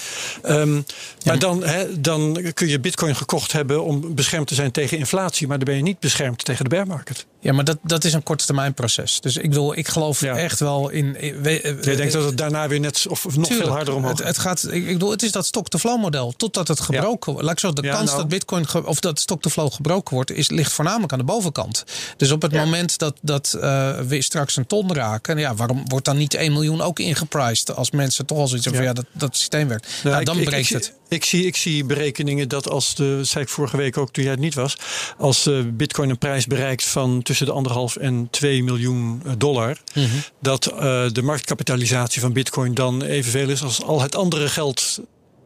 Um, 0.45 0.75
ja. 0.75 0.85
Maar 1.25 1.39
dan, 1.39 1.65
hè, 1.65 2.01
dan 2.01 2.51
kun 2.55 2.69
je 2.69 2.81
bitcoin 2.81 3.17
gekocht 3.17 3.53
hebben 3.53 3.85
om 3.85 4.15
beschermd 4.15 4.47
te 4.47 4.55
zijn 4.55 4.71
tegen 4.71 4.99
inflatie. 4.99 5.47
Maar 5.47 5.57
dan 5.57 5.67
ben 5.67 5.77
je 5.77 5.83
niet 5.83 5.99
beschermd 5.99 6.45
tegen 6.45 6.65
de 6.65 6.71
bear 6.71 6.87
market. 6.87 7.27
Ja, 7.43 7.53
maar 7.53 7.65
dat, 7.65 7.79
dat 7.83 8.05
is 8.05 8.13
een 8.13 8.23
korte 8.23 8.45
termijn 8.47 8.75
proces. 8.75 9.21
Dus 9.21 9.37
ik 9.37 9.49
bedoel, 9.49 9.77
ik 9.77 9.89
geloof 9.89 10.21
ja. 10.21 10.37
echt 10.37 10.61
wel 10.61 10.89
in. 10.89 11.21
in 11.21 11.43
we, 11.43 11.79
Jij 11.83 11.97
denkt 11.97 12.13
dat 12.13 12.25
het 12.25 12.39
daarna 12.39 12.69
weer 12.69 12.81
net 12.81 13.07
of, 13.09 13.25
nog 13.25 13.33
tuurlijk, 13.35 13.55
veel 13.67 13.69
harder 13.77 13.95
omhoog 13.95 14.19
het, 14.19 14.27
het 14.27 14.39
gaat. 14.39 14.65
Ik, 14.67 14.73
ik 14.87 14.93
bedoel, 14.93 15.11
het 15.11 15.23
is 15.23 15.33
dat 15.33 15.47
stock-to-flow 15.47 16.01
model. 16.01 16.33
Totdat 16.37 16.69
het 16.69 16.81
gebroken 16.81 17.31
wordt. 17.33 17.43
Laat 17.47 17.53
ik 17.53 17.61
zo, 17.61 17.73
de 17.73 17.83
Ja, 17.83 17.93
kans 17.95 18.07
nou. 18.07 18.17
dat 18.19 18.29
Bitcoin 18.29 18.67
ge- 18.69 18.87
of 18.87 19.01
dat 19.01 19.21
stock-to-flow 19.21 19.73
gebroken 19.73 20.15
wordt, 20.15 20.31
is, 20.31 20.49
ligt 20.51 20.73
voornamelijk 20.73 21.13
aan 21.13 21.19
de 21.19 21.25
bovenkant. 21.25 21.85
Dus 22.17 22.31
op 22.31 22.43
het 22.43 22.53
moment 22.53 22.99
dat, 22.99 23.17
dat 23.23 23.53
eh, 23.61 23.99
we 24.01 24.23
straks 24.23 24.57
een 24.57 24.67
ton 24.67 24.95
raken, 24.95 25.39
ja, 25.39 25.55
waarom 25.55 25.83
wordt 25.89 26.05
dan 26.05 26.17
niet 26.17 26.35
1 26.35 26.53
miljoen 26.53 26.81
ook 26.81 26.99
ingepriced? 26.99 27.77
Als 27.77 27.91
mensen 27.91 28.27
toch 28.27 28.39
al 28.39 28.47
zoiets 28.49 28.65
hebben 28.67 28.85
van 28.85 28.95
ja, 28.95 29.03
dat, 29.03 29.21
dat 29.21 29.37
systeem 29.37 29.69
werkt. 29.69 29.87
Ja, 30.03 30.09
nou, 30.09 30.21
ik- 30.21 30.27
dan 30.27 30.39
ik- 30.39 30.45
breekt 30.45 30.71
ik, 30.71 30.77
het. 30.77 30.93
Ik 31.11 31.25
zie, 31.25 31.47
ik 31.47 31.57
zie 31.57 31.85
berekeningen 31.85 32.49
dat 32.49 32.69
als 32.71 32.95
de, 32.95 33.17
dat 33.17 33.27
zei 33.27 33.45
ik 33.45 33.51
vorige 33.51 33.77
week 33.77 33.97
ook 33.99 34.11
toen 34.13 34.23
jij 34.25 34.33
het 34.33 34.41
niet 34.43 34.55
was, 34.55 34.77
als 35.19 35.49
Bitcoin 35.73 36.11
een 36.11 36.19
prijs 36.19 36.47
bereikt 36.47 36.85
van 36.85 37.23
tussen 37.23 37.47
de 37.47 37.53
anderhalf 37.53 37.97
en 37.97 38.29
2 38.31 38.63
miljoen 38.65 39.23
eh, 39.27 39.33
dollar, 39.39 39.77
Mhm. 39.95 40.07
dat 40.41 40.67
eh, 40.67 40.79
de 41.13 41.23
marktkapitalisatie 41.23 42.21
van 42.21 42.33
Bitcoin 42.33 42.75
dan 42.75 43.03
evenveel 43.03 43.49
is 43.49 43.63
als 43.63 43.83
al 43.83 44.01
het 44.01 44.15
andere 44.15 44.49
geld 44.49 44.99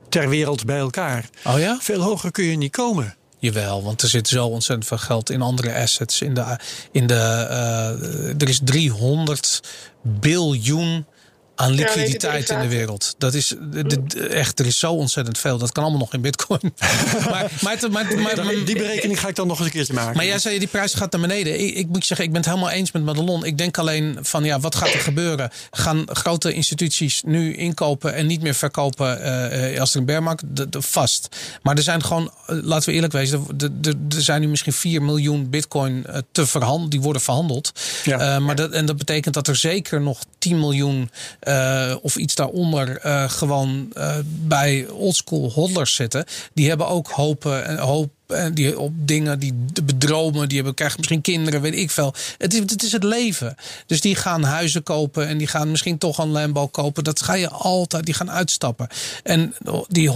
ter 0.09 0.29
wereld 0.29 0.65
bij 0.65 0.79
elkaar. 0.79 1.29
Oh 1.45 1.59
ja? 1.59 1.79
Veel 1.81 2.01
hoger 2.01 2.31
kun 2.31 2.45
je 2.45 2.57
niet 2.57 2.73
komen. 2.73 3.17
Jawel, 3.39 3.83
want 3.83 4.03
er 4.03 4.09
zit 4.09 4.29
zo 4.29 4.47
ontzettend 4.47 4.89
veel 4.89 4.99
geld 4.99 5.31
in 5.31 5.43
andere 5.43 5.75
assets. 5.75 6.21
In 6.21 6.35
de, 6.35 6.59
in 6.93 7.07
de, 7.07 7.15
eh, 7.49 8.41
er 8.43 8.49
is 8.49 8.61
300 8.65 9.61
biljoen 10.03 11.07
aan 11.55 11.71
liquiditeit 11.73 12.51
in 12.51 12.61
de 12.61 12.69
wereld. 12.69 13.15
Dat 13.19 13.35
is 13.35 13.55
de- 13.71 14.27
echt, 14.29 14.59
er 14.61 14.67
is 14.67 14.79
zo 14.79 14.93
ontzettend 14.93 15.39
veel. 15.39 15.59
Dat 15.59 15.73
kan 15.73 15.83
allemaal 15.83 16.01
nog 16.01 16.13
in 16.15 16.21
bitcoin. 16.21 16.61
maar, 17.31 17.51
maar, 17.63 17.79
Die 18.65 18.77
berekening 18.77 19.21
ga 19.21 19.29
ik 19.29 19.35
dan 19.35 19.47
nog 19.47 19.57
eens 19.59 19.67
een 19.67 19.73
keertje 19.73 19.93
maken. 19.95 20.17
maar 20.17 20.25
jij 20.27 20.39
zei, 20.39 20.59
die 20.59 20.69
prijs 20.69 20.95
gaat 20.95 21.13
naar 21.13 21.21
beneden. 21.21 21.61
Ik, 21.61 21.75
ik 21.75 21.87
moet 21.87 21.99
je 22.01 22.07
zeggen, 22.07 22.27
ik 22.27 22.33
ben 22.33 22.41
het 22.41 22.51
helemaal 22.51 22.71
eens 22.71 22.93
met 22.93 23.03
Madelon. 23.05 23.45
Ik 23.45 23.59
denk 23.59 23.79
alleen 23.79 24.19
van, 24.23 24.45
ja, 24.45 24.61
wat 24.61 24.75
gaat 24.75 24.93
er 24.93 25.01
gebeuren? 25.01 25.51
Gaan 25.71 26.05
grote 26.07 26.53
instituties 26.53 27.23
nu 27.27 27.55
inkopen 27.57 28.15
en 28.15 28.27
niet 28.27 28.43
meer 28.43 28.55
verkopen 28.55 29.23
eh, 29.23 29.73
eh, 29.75 29.81
als 29.81 29.93
er 29.95 29.99
een 30.01 30.07
bear 30.07 30.23
market? 30.23 30.57
De- 30.57 30.69
de- 30.69 30.83
Vast. 30.83 31.29
Maar 31.63 31.77
er 31.77 31.83
zijn 31.83 32.05
gewoon, 32.05 32.31
eh, 32.47 32.57
laten 32.63 32.89
we 32.89 32.95
eerlijk 32.95 33.13
wezen, 33.13 33.47
er 33.89 34.23
zijn 34.23 34.41
nu 34.41 34.49
misschien 34.49 34.73
4 34.73 35.03
miljoen 35.03 35.51
bitcoin 35.51 36.07
te 36.33 36.47
verhandelen. 36.47 36.91
Die 36.91 37.01
worden 37.01 37.23
verhandeld. 37.23 37.73
Maar 38.41 38.55
dat, 38.55 38.71
en 38.71 38.87
dat 38.87 38.97
betekent 38.97 39.35
dat 39.35 39.49
er 39.49 39.57
zeker 39.57 40.01
nog 40.01 40.19
10 40.39 40.59
miljoen 40.61 41.11
eh, 41.45 41.97
of 42.03 42.17
iets 42.17 42.35
daaronder 42.35 42.99
eh, 42.99 43.31
gewoon 43.31 43.91
eh, 43.95 44.17
bij 44.25 44.89
oldschool 44.89 45.51
hodlers 45.51 45.95
zitten. 45.95 46.25
Die 46.55 46.69
hebben 46.69 46.89
ook 46.89 47.09
hopen 47.11 47.65
en 47.65 47.79
hoop. 47.79 48.13
En 48.27 48.55
die 48.55 48.79
op 48.79 48.93
dingen 48.97 49.39
die 49.39 49.53
de 49.73 49.83
bedromen, 49.83 50.47
die 50.49 50.57
hebben, 50.57 50.75
krijgen 50.75 50.97
misschien 50.99 51.21
kinderen, 51.21 51.61
weet 51.61 51.75
ik 51.75 51.91
veel. 51.91 52.15
Het 52.39 52.53
is, 52.55 52.59
het 52.59 52.83
is 52.83 52.93
het 52.93 53.03
leven. 53.05 53.55
Dus 53.87 54.01
die 54.01 54.15
gaan 54.17 54.43
huizen 54.43 54.83
kopen 54.83 55.27
en 55.29 55.39
die 55.39 55.47
gaan 55.47 55.71
misschien 55.71 55.99
toch 55.99 56.19
een 56.19 56.29
Lambo 56.31 56.67
kopen. 56.67 57.05
Dat 57.05 57.23
ga 57.23 57.35
je 57.35 57.49
altijd, 57.51 58.05
die 58.05 58.15
gaan 58.15 58.31
uitstappen. 58.31 58.89
En 59.23 59.55
die 59.89 60.13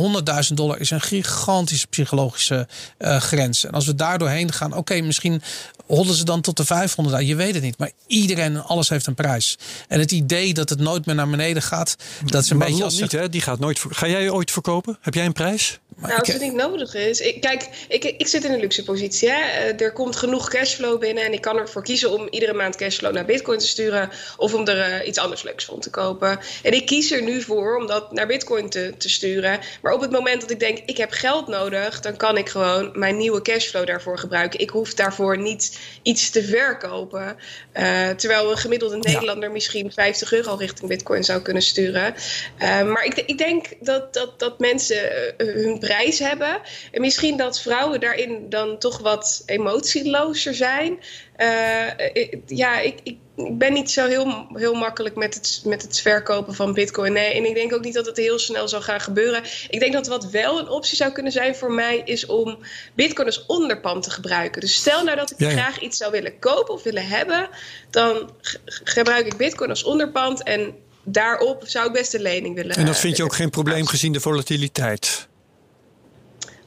100.000 0.49 0.55
dollar 0.55 0.81
is 0.81 0.91
een 0.91 1.01
gigantische 1.01 1.87
psychologische 1.87 2.67
eh, 2.99 3.21
grens. 3.21 3.65
En 3.65 3.71
als 3.73 3.87
we 3.87 3.95
daar 3.95 4.19
doorheen 4.19 4.53
gaan, 4.53 4.73
oké, 4.77 5.01
misschien 5.01 5.43
hollen 5.87 6.15
ze 6.15 6.25
dan 6.25 6.41
tot 6.41 6.57
de 6.57 6.65
500. 6.65 7.27
Je 7.27 7.35
weet 7.35 7.55
het 7.55 7.63
niet. 7.63 7.79
Maar 7.79 7.91
iedereen 8.07 8.55
en 8.55 8.65
alles 8.65 8.89
heeft 8.89 9.07
een 9.07 9.15
prijs. 9.15 9.59
En 9.89 9.99
het 10.01 10.13
idee 10.13 10.55
dat 10.55 10.69
het 10.69 10.79
nooit 10.79 11.07
meer 11.07 11.15
naar 11.15 11.29
beneden 11.31 11.63
gaat, 11.63 11.97
dat 12.25 12.43
is 12.43 12.51
een 12.51 12.57
maar 12.57 12.67
beetje 12.67 12.83
Lot 12.83 12.93
als 12.93 13.01
niet, 13.01 13.13
hè? 13.13 13.29
Die 13.29 13.41
gaat 13.41 13.59
nooit. 13.59 13.81
Ga 13.89 14.07
jij 14.09 14.31
ooit 14.31 14.51
verkopen? 14.51 14.99
Heb 15.01 15.15
jij 15.15 15.25
een 15.25 15.33
prijs? 15.33 15.79
Maar 15.97 16.09
Nou, 16.09 16.21
als 16.21 16.29
ik- 16.29 16.35
het 16.35 16.43
niet 16.43 16.55
nodig 16.55 16.95
is. 16.95 17.21
Ik, 17.21 17.41
kijk, 17.41 17.69
ik, 17.89 17.97
ik 18.05 18.26
zit 18.26 18.44
in 18.44 18.53
een 18.53 18.61
luxe 18.61 18.84
positie. 18.84 19.30
Hè? 19.30 19.40
Eh, 19.40 19.80
Er 19.80 19.92
komt 19.92 20.16
genoeg 20.16 20.49
cashflow 20.49 21.01
binnen 21.01 21.24
en 21.24 21.32
ik 21.32 21.40
kan 21.40 21.57
ervoor 21.57 21.82
kiezen 21.82 22.11
om 22.12 22.26
iedere 22.30 22.53
maand 22.53 22.76
cashflow 22.76 23.12
naar 23.12 23.24
Bitcoin 23.24 23.59
te 23.59 23.66
sturen 23.66 24.11
of 24.36 24.55
om 24.55 24.66
er 24.66 24.80
eh, 24.80 25.07
iets 25.07 25.18
anders 25.18 25.42
leuks 25.42 25.64
van 25.64 25.80
te 25.80 25.90
kopen. 25.90 26.38
En 26.62 26.72
ik 26.72 26.86
kies 26.86 27.11
er 27.11 27.22
nu 27.22 27.42
voor 27.42 27.76
om 27.76 27.86
dat 27.86 28.12
naar 28.12 28.26
Bitcoin 28.26 28.68
te, 28.68 28.94
te 28.99 29.09
sturen. 29.09 29.61
Maar 29.82 29.92
op 29.92 30.01
het 30.01 30.11
moment 30.11 30.40
dat 30.40 30.51
ik 30.51 30.61
denk, 30.61 30.78
ik 30.86 30.96
heb 30.96 31.11
geld 31.11 31.49
nodig, 31.49 32.01
dan 32.01 32.16
kan 32.16 32.36
ik 32.36 32.49
gewoon 32.49 32.90
mijn 32.94 33.16
nieuwe 33.16 33.42
cashflow 33.42 33.86
daarvoor 33.86 34.18
gebruiken. 34.18 34.61
Ik 34.61 34.70
hoef 34.70 34.94
daarvoor 34.94 35.38
niet 35.38 35.78
iets 36.03 36.30
te 36.30 36.42
verkopen. 36.44 37.36
Eh, 37.72 38.09
terwijl 38.11 38.51
een 38.51 38.57
gemiddelde 38.57 38.96
Nederlander 38.96 39.51
misschien 39.51 39.92
50 39.92 40.32
euro 40.32 40.55
richting 40.55 40.88
Bitcoin 40.88 41.24
zou 41.24 41.42
kunnen 41.42 41.62
sturen. 41.62 42.14
Maar 42.59 43.05
ik, 43.05 43.16
ik 43.26 43.38
denk 43.38 43.66
dat, 43.80 44.14
dat, 44.14 44.38
dat 44.38 44.59
mensen 44.59 45.11
hun 45.36 45.78
prijs 45.78 46.18
hebben. 46.18 46.61
En 46.92 47.01
misschien 47.01 47.36
dat 47.36 47.61
vrouwen 47.61 47.88
daarin 47.97 48.49
dan 48.49 48.78
toch 48.78 48.99
wat 48.99 49.43
emotielozer 49.47 50.55
zijn. 50.55 50.99
Eh, 51.36 52.28
ja, 52.47 52.80
ik, 52.80 52.99
ik, 53.03 53.16
ik 53.36 53.59
ben 53.59 53.72
niet 53.72 53.91
zo 53.91 54.07
heel, 54.07 54.47
heel 54.55 54.74
makkelijk 54.74 55.16
met 55.16 55.34
het, 55.34 55.62
met 55.64 55.82
het 55.82 56.01
verkopen 56.01 56.55
van 56.55 56.72
Bitcoin. 56.72 57.12
Nee, 57.12 57.34
en 57.34 57.45
ik 57.45 57.55
denk 57.55 57.74
ook 57.74 57.84
niet 57.84 57.95
dat 57.95 58.07
het 58.07 58.16
heel 58.16 58.39
snel 58.39 58.68
zal 58.68 58.82
gaan 58.82 59.01
gebeuren. 59.01 59.43
Ik 59.68 59.80
denk 59.80 59.93
dat 59.93 60.07
wat 60.07 60.30
wel 60.30 60.59
een 60.59 60.68
optie 60.68 60.97
zou 60.97 61.12
kunnen 61.12 61.32
zijn 61.32 61.55
voor 61.57 61.72
mij, 61.72 62.03
is 62.05 62.26
om 62.26 62.59
Bitcoin 62.95 63.26
als 63.26 63.47
onderpand 63.47 64.03
te 64.03 64.11
gebruiken. 64.11 64.61
Dus 64.61 64.74
stel 64.74 65.05
nou 65.05 65.16
dat 65.16 65.30
ik 65.30 65.39
Ja, 65.39 65.51
graag 65.51 65.80
iets 65.80 65.97
zou 65.97 66.11
willen 66.12 66.39
kopen 66.39 66.74
of 66.74 66.82
willen 66.82 67.07
hebben, 67.07 67.49
dan 67.91 68.30
gebruik 68.64 69.26
ik 69.26 69.36
Bitcoin 69.36 69.70
als 69.70 69.84
onderpand. 69.84 70.43
En 70.43 70.74
daarop 71.05 71.62
zou 71.66 71.86
ik 71.86 71.93
best 71.93 72.14
een 72.14 72.22
lening 72.22 72.55
willen. 72.55 72.76
En 72.76 72.86
dat 72.86 72.99
vind 72.99 73.16
je 73.16 73.24
ook 73.24 73.34
geen 73.34 73.51
probleem 73.51 73.86
gezien 73.86 74.12
de 74.12 74.20
volatiliteit. 74.20 75.28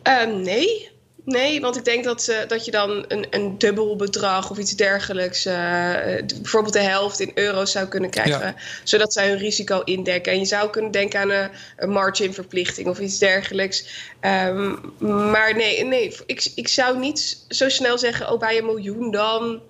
Eh, 0.04 0.26
nee. 0.26 0.91
Nee, 1.26 1.62
want 1.62 1.78
ik 1.78 1.86
denk 1.86 2.04
dat, 2.04 2.24
ze, 2.24 2.46
dat 2.48 2.66
je 2.66 2.72
dan 2.72 3.06
een, 3.08 3.26
een 3.30 3.58
dubbel 3.58 3.96
bedrag 3.96 4.52
of 4.52 4.58
iets 4.58 4.76
dergelijks, 4.76 5.46
uh, 5.46 5.54
bijvoorbeeld 6.26 6.74
de 6.74 6.80
helft 6.80 7.20
in 7.20 7.32
euro's 7.34 7.72
zou 7.72 7.88
kunnen 7.88 8.10
krijgen, 8.10 8.40
ja. 8.40 8.56
zodat 8.84 9.14
zij 9.14 9.30
hun 9.30 9.38
risico 9.38 9.82
indekken. 9.82 10.32
En 10.32 10.40
je 10.40 10.46
zou 10.46 10.70
kunnen 10.70 10.92
denken 10.92 11.20
aan 11.20 11.30
een, 11.30 11.50
een 11.78 11.90
marginverplichting 11.90 12.88
of 12.88 13.00
iets 13.00 13.18
dergelijks. 13.18 14.10
Um, 14.22 14.94
maar 15.00 15.56
nee, 15.56 15.84
nee 15.84 16.16
ik, 16.26 16.52
ik 16.56 16.68
zou 16.68 17.00
niet 17.00 17.46
zo 17.50 17.70
snel 17.70 17.98
zeggen, 17.98 18.32
oh 18.32 18.40
bij 18.40 18.58
een 18.58 18.66
miljoen 18.66 19.12
dan 19.12 19.62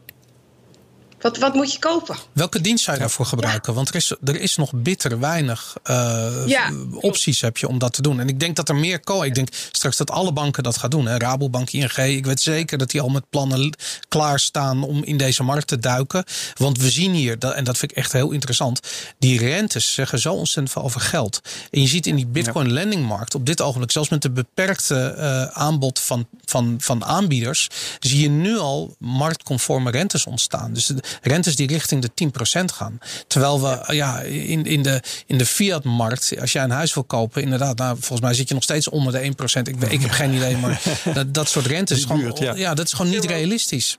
wat, 1.21 1.37
wat 1.37 1.53
moet 1.53 1.73
je 1.73 1.79
kopen? 1.79 2.17
Welke 2.33 2.61
dienst 2.61 2.83
zou 2.83 2.95
je 2.95 3.01
daarvoor 3.01 3.25
gebruiken? 3.25 3.73
Want 3.73 3.89
er 3.89 3.95
is, 3.95 4.15
er 4.23 4.41
is 4.41 4.55
nog 4.55 4.71
bitter 4.73 5.19
weinig 5.19 5.75
uh, 5.89 6.43
ja. 6.45 6.71
opties 6.93 7.41
heb 7.41 7.57
je 7.57 7.67
om 7.67 7.79
dat 7.79 7.93
te 7.93 8.01
doen. 8.01 8.19
En 8.19 8.27
ik 8.27 8.39
denk 8.39 8.55
dat 8.55 8.69
er 8.69 8.75
meer 8.75 8.99
komen. 8.99 9.27
Ik 9.27 9.35
denk 9.35 9.49
straks 9.71 9.97
dat 9.97 10.11
alle 10.11 10.33
banken 10.33 10.63
dat 10.63 10.77
gaan 10.77 10.89
doen. 10.89 11.05
Hè? 11.05 11.17
Rabobank, 11.17 11.69
ING. 11.69 11.97
Ik 11.97 12.25
weet 12.25 12.41
zeker 12.41 12.77
dat 12.77 12.91
die 12.91 13.01
al 13.01 13.09
met 13.09 13.29
plannen 13.29 13.75
klaarstaan 14.07 14.83
om 14.83 15.03
in 15.03 15.17
deze 15.17 15.43
markt 15.43 15.67
te 15.67 15.79
duiken. 15.79 16.23
Want 16.57 16.77
we 16.77 16.91
zien 16.91 17.13
hier, 17.13 17.37
en 17.37 17.63
dat 17.63 17.77
vind 17.77 17.91
ik 17.91 17.97
echt 17.97 18.11
heel 18.11 18.31
interessant. 18.31 18.79
Die 19.19 19.39
rentes 19.39 19.93
zeggen 19.93 20.19
zo 20.19 20.33
ontzettend 20.33 20.71
veel 20.71 20.83
over 20.83 21.01
geld. 21.01 21.41
En 21.71 21.81
je 21.81 21.87
ziet 21.87 22.07
in 22.07 22.15
die 22.15 22.27
bitcoin 22.27 22.71
lendingmarkt 22.71 23.35
op 23.35 23.45
dit 23.45 23.61
ogenblik, 23.61 23.91
zelfs 23.91 24.09
met 24.09 24.21
de 24.21 24.31
beperkte 24.31 25.15
uh, 25.17 25.43
aanbod 25.43 25.99
van, 25.99 26.27
van, 26.45 26.75
van 26.79 27.05
aanbieders, 27.05 27.67
zie 27.99 28.21
je 28.21 28.29
nu 28.29 28.57
al 28.57 28.95
marktconforme 28.99 29.91
rentes 29.91 30.25
ontstaan. 30.25 30.73
Dus 30.73 30.91
rentes 31.21 31.55
die 31.55 31.67
richting 31.67 32.01
de 32.01 32.29
10% 32.61 32.65
gaan. 32.65 32.99
Terwijl 33.27 33.61
we 33.61 33.93
ja. 33.93 34.19
in, 34.21 34.65
in 34.65 34.83
de, 34.83 35.01
in 35.25 35.37
de 35.37 35.45
fiat-markt, 35.45 36.33
als 36.39 36.51
jij 36.51 36.63
een 36.63 36.71
huis 36.71 36.93
wil 36.93 37.03
kopen, 37.03 37.41
inderdaad, 37.41 37.77
nou, 37.77 37.95
volgens 37.99 38.21
mij 38.21 38.33
zit 38.33 38.47
je 38.47 38.53
nog 38.53 38.63
steeds 38.63 38.89
onder 38.89 39.13
de 39.13 39.33
1%. 39.59 39.61
Ik, 39.61 39.81
ik 39.89 40.01
heb 40.01 40.11
geen 40.11 40.33
idee, 40.33 40.57
maar 40.57 40.81
dat, 41.13 41.33
dat 41.33 41.49
soort 41.49 41.65
rentes, 41.65 42.05
gewoon, 42.05 42.57
ja. 42.57 42.73
dat 42.73 42.85
is 42.85 42.93
gewoon 42.93 43.11
niet 43.11 43.25
realistisch. 43.25 43.97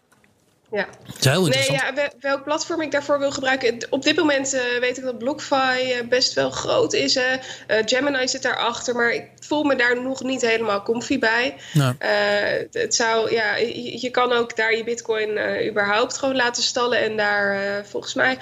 Ja. 0.73 0.87
Heel 1.21 1.47
nee, 1.47 1.73
ja, 1.73 1.93
welk 2.21 2.45
platform 2.45 2.81
ik 2.81 2.91
daarvoor 2.91 3.19
wil 3.19 3.33
gebruiken. 3.33 3.87
Op 3.91 4.03
dit 4.03 4.17
moment 4.17 4.55
uh, 4.55 4.61
weet 4.81 4.99
ik 4.99 5.05
dat 5.05 5.19
BlockFi 5.19 5.55
uh, 5.55 6.09
best 6.09 6.33
wel 6.33 6.51
groot 6.51 6.93
is. 6.93 7.17
Uh, 7.17 7.23
Gemini 7.67 8.29
zit 8.29 8.43
daarachter, 8.43 8.95
maar 8.95 9.11
ik 9.11 9.25
voel 9.41 9.63
me 9.63 9.77
daar 9.77 10.03
nog 10.03 10.23
niet 10.23 10.41
helemaal 10.41 10.83
comfy 10.83 11.19
bij. 11.19 11.55
Nou. 11.73 11.95
het 12.73 12.95
zou, 12.95 13.33
ja, 13.33 13.57
je, 13.57 14.01
je, 14.01 14.11
kan 14.11 14.33
ook 14.33 14.57
daar 14.57 14.77
je 14.77 14.85
bitcoin 14.85 15.31
überhaupt 15.69 16.19
gewoon 16.19 16.37
laten 16.37 16.63
stallen. 16.63 16.99
En 16.99 17.17
daar 17.17 17.85
volgens 17.87 18.15
mij 18.15 18.37
8,6% 18.37 18.41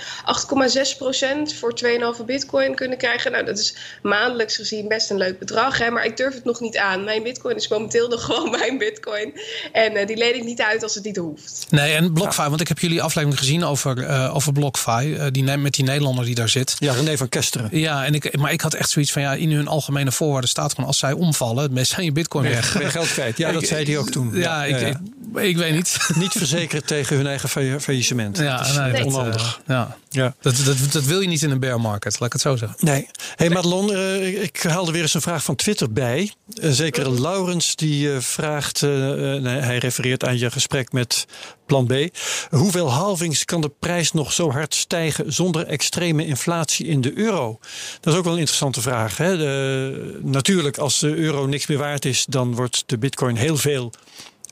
voor 1.59 1.75
2,5 2.19 2.25
bitcoin 2.25 2.75
kunnen 2.75 2.99
krijgen. 2.99 3.33
Nou, 3.33 3.45
dat 3.45 3.59
is 3.59 3.77
maandelijks 4.03 4.57
gezien 4.57 4.89
best 4.89 5.11
een 5.11 5.17
leuk 5.17 5.39
bedrag. 5.39 5.79
Hè, 5.79 5.91
maar 5.91 6.05
ik 6.05 6.17
durf 6.17 6.35
het 6.35 6.45
nog 6.45 6.61
niet 6.61 6.77
aan. 6.77 7.05
Mijn 7.05 7.23
bitcoin 7.23 7.57
is 7.57 7.69
momenteel 7.69 8.09
nog 8.09 8.25
gewoon 8.31 8.51
mijn 8.51 8.79
bitcoin. 8.79 9.41
En 9.73 10.07
die 10.07 10.17
leen 10.17 10.35
ik 10.35 10.45
niet 10.45 10.61
uit 10.61 10.83
als 10.83 10.95
het 10.95 11.05
niet 11.05 11.17
hoeft. 11.17 11.67
Nee, 11.71 11.95
en 11.95 12.13
BlockFi, 12.21 12.49
want 12.49 12.61
ik 12.61 12.69
heb 12.69 12.79
jullie 12.79 13.03
aflevering 13.03 13.39
gezien 13.39 13.65
over, 13.65 13.99
uh, 13.99 14.35
over 14.35 14.53
BlockFi. 14.53 15.15
Uh, 15.15 15.27
die, 15.31 15.57
met 15.57 15.75
die 15.75 15.85
Nederlander 15.85 16.25
die 16.25 16.35
daar 16.35 16.49
zit. 16.49 16.77
Ja, 16.79 16.93
René 16.93 17.17
van 17.17 17.29
Kesteren. 17.29 17.69
Ja, 17.73 18.05
en 18.05 18.15
ik, 18.15 18.39
maar 18.39 18.53
ik 18.53 18.61
had 18.61 18.75
echt 18.75 18.91
zoiets 18.91 19.13
van 19.13 19.23
ja, 19.23 19.35
in 19.35 19.53
hun 19.53 19.69
algemene 19.69 20.13
voorwaarden 20.13 20.51
staat 20.51 20.71
gewoon 20.71 20.87
als 20.87 20.99
zij 20.99 21.13
omvallen, 21.13 21.87
zijn 21.87 22.05
je 22.05 22.13
bitcoin 22.13 22.49
weg. 22.49 22.73
weg. 22.73 22.93
geld 22.93 23.13
kwijt. 23.13 23.39
Ja, 23.39 23.53
dat 23.53 23.67
zei 23.67 23.85
hij 23.85 23.99
ook 23.99 24.11
toen. 24.11 24.31
Ja, 24.35 24.65
ik, 24.65 24.81
Ik, 24.81 24.97
ik, 25.43 25.57
weet 25.57 25.75
niet. 25.75 25.97
Niet 26.15 26.33
verzekerd 26.33 26.87
tegen 26.87 27.17
hun 27.17 27.27
eigen 27.27 27.81
faillissement. 27.81 28.39
Ja, 28.39 28.57
dat 28.57 28.67
is 28.67 28.77
nee, 28.77 28.93
dat, 28.93 29.05
onhandig. 29.05 29.61
Ja. 29.67 29.97
Ja. 30.09 30.35
Dat, 30.41 30.57
dat, 30.65 30.77
dat 30.93 31.05
wil 31.05 31.21
je 31.21 31.29
niet 31.29 31.43
in 31.43 31.51
een 31.51 31.61
bear 31.61 31.81
market, 31.81 32.13
laat 32.13 32.27
ik 32.27 32.33
het 32.33 32.43
zo 32.43 32.57
zeggen. 32.57 32.77
Nee. 32.81 33.09
hey, 33.37 33.49
Madelon, 33.49 33.93
uh, 33.93 34.43
ik 34.43 34.63
haalde 34.63 34.93
weer 34.93 35.03
eens 35.03 35.15
een 35.15 35.21
vraag 35.21 35.45
van 35.45 35.55
Twitter 35.55 35.93
bij. 35.93 36.33
Uh, 36.55 36.71
zeker 36.71 37.21
Laurens 37.21 37.77
die 37.77 38.11
vraagt, 38.11 38.81
hij 38.81 39.79
refereert 39.79 40.25
aan 40.25 40.39
je 40.39 40.51
gesprek 40.51 40.93
met 40.93 41.27
Plan 41.67 41.87
B. 41.87 42.10
Hoeveel 42.51 42.91
halvings 42.91 43.45
kan 43.45 43.61
de 43.61 43.73
prijs 43.79 44.13
nog 44.13 44.33
zo 44.33 44.51
hard 44.51 44.75
stijgen 44.75 45.33
zonder 45.33 45.67
extreme 45.67 46.27
inflatie 46.27 46.87
in 46.87 47.01
de 47.01 47.19
euro? 47.19 47.59
Dat 48.01 48.13
is 48.13 48.19
ook 48.19 48.25
wel 48.25 48.33
een 48.33 48.39
interessante 48.39 48.81
vraag. 48.81 49.17
Hè? 49.17 49.37
De, 49.37 50.19
natuurlijk, 50.23 50.79
als 50.79 50.99
de 50.99 51.15
euro 51.15 51.47
niks 51.47 51.67
meer 51.67 51.79
waard 51.79 52.05
is, 52.05 52.25
dan 52.29 52.55
wordt 52.55 52.83
de 52.87 52.99
bitcoin 52.99 53.37
heel 53.37 53.57
veel 53.57 53.93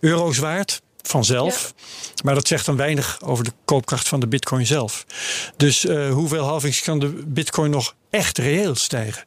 euro's 0.00 0.38
waard 0.38 0.80
vanzelf. 1.02 1.74
Maar 2.24 2.34
dat 2.34 2.48
zegt 2.48 2.66
dan 2.66 2.76
weinig 2.76 3.18
over 3.24 3.44
de 3.44 3.52
koopkracht 3.64 4.08
van 4.08 4.20
de 4.20 4.26
bitcoin 4.26 4.66
zelf. 4.66 5.06
Dus 5.56 5.84
uh, 5.84 6.10
hoeveel 6.10 6.44
halvings 6.44 6.82
kan 6.82 6.98
de 6.98 7.08
bitcoin 7.26 7.70
nog 7.70 7.94
echt 8.10 8.38
reëel 8.38 8.74
stijgen? 8.74 9.24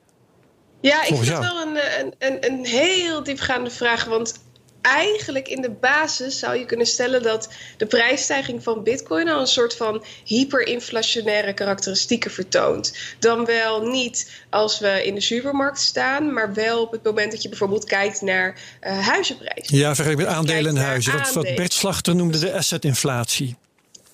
Ja, 0.82 1.02
ik 1.02 1.08
vind 1.08 1.28
het 1.28 1.40
wel 1.40 1.62
een, 1.62 1.78
een, 2.00 2.14
een, 2.20 2.52
een 2.52 2.66
heel 2.66 3.24
diepgaande 3.24 3.70
vraag. 3.70 4.06
Want 4.06 4.34
eigenlijk 4.82 5.48
in 5.48 5.62
de 5.62 5.70
basis 5.70 6.40
zou 6.40 6.58
je 6.58 6.66
kunnen 6.66 6.86
stellen 6.86 7.24
dat 7.24 7.50
de 7.78 7.86
prijsstijging 7.86 8.64
van 8.64 8.84
Bitcoin 8.84 9.30
al 9.30 9.40
een 9.40 9.48
soort 9.48 9.76
van 9.76 10.04
hyperinflationaire 10.24 11.54
karakteristieken 11.54 12.32
vertoont. 12.32 12.98
Dan 13.20 13.46
wel 13.46 13.82
niet 13.82 14.32
als 14.50 14.80
we 14.80 15.06
in 15.06 15.16
de 15.16 15.22
supermarkt 15.22 15.80
staan, 15.80 16.34
maar 16.34 16.54
wel 16.54 16.82
op 16.82 16.92
het 16.92 17.04
moment 17.04 17.32
dat 17.32 17.42
je 17.42 17.50
bijvoorbeeld 17.50 17.86
kijkt 17.86 18.22
naar 18.22 18.60
uh, 18.84 19.08
huizenprijzen. 19.08 19.78
Ja, 19.78 19.96
vergelijk 19.96 20.22
met 20.22 20.36
aandelen 20.36 20.78
en 20.78 20.84
huizen. 20.84 21.18
Wat, 21.18 21.34
wat 21.34 21.56
Bert 21.56 21.74
Slachter 21.74 22.16
noemde 22.16 22.40
de 22.40 22.54
assetinflatie. 22.54 23.56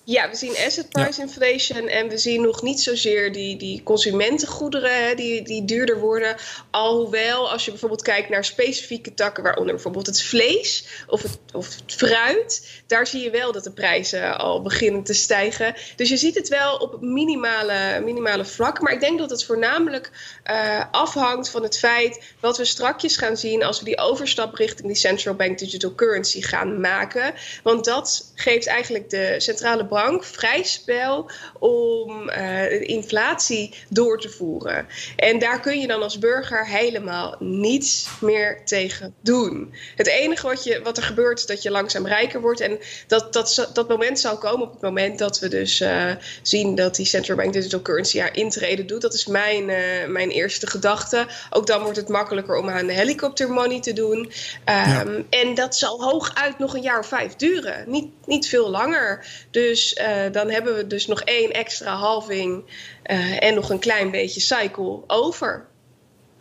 Ja, 0.10 0.30
we 0.30 0.36
zien 0.36 0.56
asset 0.66 0.90
price 0.90 1.22
inflation 1.22 1.88
en 1.88 2.10
we 2.10 2.18
zien 2.18 2.42
nog 2.42 2.62
niet 2.62 2.82
zozeer 2.82 3.32
die, 3.32 3.58
die 3.58 3.84
consumentengoederen 3.84 5.08
hè, 5.08 5.16
die, 5.16 5.42
die 5.42 5.66
duurder 5.66 6.00
worden. 6.00 6.36
Alhoewel, 6.72 7.52
als 7.52 7.66
je 7.66 7.72
bijvoorbeeld 7.72 8.02
kijkt 8.02 8.30
naar 8.30 8.46
specifieke 8.46 9.14
takken, 9.14 9.44
waaronder 9.44 9.74
bijvoorbeeld 9.74 10.06
het 10.06 10.24
vlees 10.24 10.88
of 11.08 11.22
het, 11.22 11.40
of 11.54 11.76
het 11.76 11.94
fruit, 11.94 12.82
daar 12.86 13.08
zie 13.08 13.24
je 13.24 13.30
wel 13.30 13.52
dat 13.52 13.64
de 13.64 13.72
prijzen 13.72 14.38
al 14.38 14.62
beginnen 14.62 15.04
te 15.04 15.14
stijgen. 15.14 15.76
Dus 15.96 16.10
je 16.10 16.18
ziet 16.18 16.36
het 16.36 16.48
wel 16.48 16.76
op 16.76 17.02
minimale, 17.02 18.02
minimale 18.04 18.46
vlak. 18.46 18.82
Maar 18.82 18.94
ik 18.94 19.00
denk 19.00 19.20
dat 19.20 19.30
het 19.30 19.44
voornamelijk 19.44 20.12
uh, 20.52 20.84
afhangt 20.92 21.50
van 21.50 21.64
het 21.64 21.78
feit 21.78 22.24
wat 22.40 22.58
we 22.58 22.66
strakjes 22.66 23.18
gaan 23.18 23.38
zien 23.38 23.64
als 23.64 23.80
we 23.80 23.86
die 23.86 23.98
overstap 23.98 24.56
richting 24.56 24.88
die 24.88 24.98
central 24.98 25.36
bank 25.36 25.60
digital 25.60 25.96
currency 25.96 26.42
gaan 26.42 26.80
maken. 26.80 27.34
Want 27.64 27.86
dat 27.86 28.32
geeft 28.36 28.68
eigenlijk 28.68 29.10
de 29.10 29.36
centrale 29.38 29.84
bank 29.84 29.96
bank 29.98 30.24
vrij 30.24 30.64
spel 30.64 31.30
om 31.60 32.30
uh, 32.30 32.82
inflatie 32.82 33.74
door 33.90 34.20
te 34.20 34.30
voeren. 34.30 34.88
En 35.16 35.40
daar 35.40 35.60
kun 35.60 35.80
je 35.80 35.88
dan 35.88 36.02
als 36.02 36.20
burger 36.20 36.68
helemaal 36.68 37.36
niets 37.40 38.08
meer 38.22 38.62
tegen 38.66 39.14
doen. 39.22 39.74
Het 39.96 40.08
enige 40.08 40.48
wat, 40.48 40.64
je, 40.64 40.82
wat 40.84 40.98
er 40.98 41.04
gebeurt 41.04 41.40
is 41.40 41.46
dat 41.46 41.62
je 41.62 41.72
langzaam 41.72 42.08
rijker 42.08 42.42
wordt. 42.42 42.60
En 42.60 42.80
dat, 43.08 43.34
dat, 43.34 43.70
dat 43.74 43.88
moment 43.88 44.20
zal 44.20 44.38
komen 44.38 44.66
op 44.68 44.72
het 44.72 44.82
moment 44.82 45.20
dat 45.20 45.40
we 45.40 45.48
dus 45.48 45.82
uh, 45.82 46.12
zien 46.42 46.76
dat 46.76 46.96
die 46.96 47.06
central 47.06 47.38
bank 47.38 47.54
digital 47.54 47.82
currency 47.82 48.20
haar 48.20 48.36
intrede 48.36 48.86
doet. 48.86 49.02
Dat 49.02 49.14
is 49.14 49.26
mijn, 49.26 49.70
uh, 49.70 50.08
mijn 50.08 50.30
eerste 50.30 50.68
gedachte. 50.68 51.28
Ook 51.50 51.68
dan 51.68 51.82
wordt 51.82 51.98
het 51.98 52.10
makkelijker 52.10 52.58
om 52.58 52.70
aan 52.70 52.88
de 52.88 52.94
helikopter 52.94 53.50
money 53.50 53.80
te 53.80 53.94
doen. 53.94 54.18
Um, 54.18 54.32
ja. 54.66 55.06
En 55.30 55.56
dat 55.56 55.76
zal 55.76 56.04
hooguit 56.04 56.60
nog 56.60 56.76
een 56.76 56.82
jaar 56.82 57.00
of 57.00 57.08
vijf 57.08 57.36
duren. 57.36 57.84
Niet, 57.88 58.12
niet 58.28 58.48
veel 58.48 58.70
langer. 58.70 59.26
Dus 59.52 59.98
uh, 60.02 60.32
dan 60.32 60.50
hebben 60.50 60.76
we 60.76 60.88
dus 60.88 61.08
nog 61.08 61.22
één 61.22 61.52
extra 61.52 61.96
halving 61.96 62.64
uh, 63.06 63.44
en 63.44 63.54
nog 63.54 63.70
een 63.70 63.80
klein 63.80 64.12
beetje 64.12 64.40
cycle 64.40 65.04
over. 65.08 65.66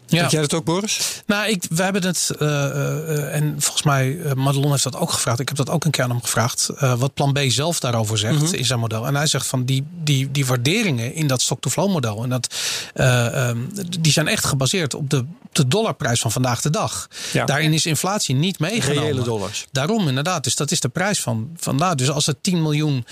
Ja. 0.07 0.23
Heb 0.23 0.31
jij 0.31 0.41
dat 0.41 0.55
ook, 0.55 0.65
Boris? 0.65 1.23
Nou, 1.27 1.49
ik, 1.49 1.65
we 1.69 1.83
hebben 1.83 2.05
het, 2.05 2.31
uh, 2.39 2.49
uh, 2.49 3.35
en 3.35 3.55
volgens 3.59 3.83
mij, 3.83 4.09
uh, 4.09 4.33
Madelon 4.33 4.71
heeft 4.71 4.83
dat 4.83 4.97
ook 4.97 5.11
gevraagd. 5.11 5.41
Ik 5.41 5.49
heb 5.49 5.57
dat 5.57 5.71
ook 5.71 5.85
een 5.85 5.91
keer 5.91 6.05
aan 6.05 6.11
hem 6.11 6.23
gevraagd. 6.23 6.71
wat 6.79 7.15
plan 7.15 7.33
B 7.33 7.39
zelf 7.49 7.81
daarover 7.81 8.19
zegt 8.19 8.41
-hmm. 8.41 8.55
in 8.55 8.65
zijn 8.65 8.81
model. 8.81 9.07
En 9.07 9.15
hij 9.15 9.27
zegt 9.27 9.47
van 9.47 9.65
die, 9.65 9.87
die, 10.03 10.31
die 10.31 10.47
waarderingen 10.47 11.15
in 11.15 11.27
dat 11.27 11.43
stock-to-flow 11.43 11.91
model. 11.91 12.23
En 12.23 12.29
dat, 12.29 12.55
um, 12.95 13.71
die 14.01 14.13
zijn 14.13 14.29
echt 14.29 14.45
gebaseerd 14.45 14.95
op 14.95 15.11
de, 15.11 15.25
de 15.53 15.69
dollarprijs 15.69 16.21
van 16.21 16.33
vandaag 16.33 16.61
de 16.61 16.71
dag. 16.71 17.09
Ja. 17.33 17.45
Daarin 17.45 17.73
is 17.73 17.87
inflatie 17.87 18.35
niet 18.35 18.59
meegenomen. 18.59 19.03
Reële 19.03 19.23
dollars. 19.23 19.67
Daarom 19.73 20.09
inderdaad. 20.09 20.45
Dus 20.45 20.57
dat 20.57 20.71
is 20.71 20.81
de 20.81 20.89
prijs 20.89 21.21
van 21.21 21.51
vandaag. 21.57 21.95
Dus 21.95 22.11
als 22.11 22.27
het 22.27 22.37
10 22.41 22.63
miljoen 22.63 23.07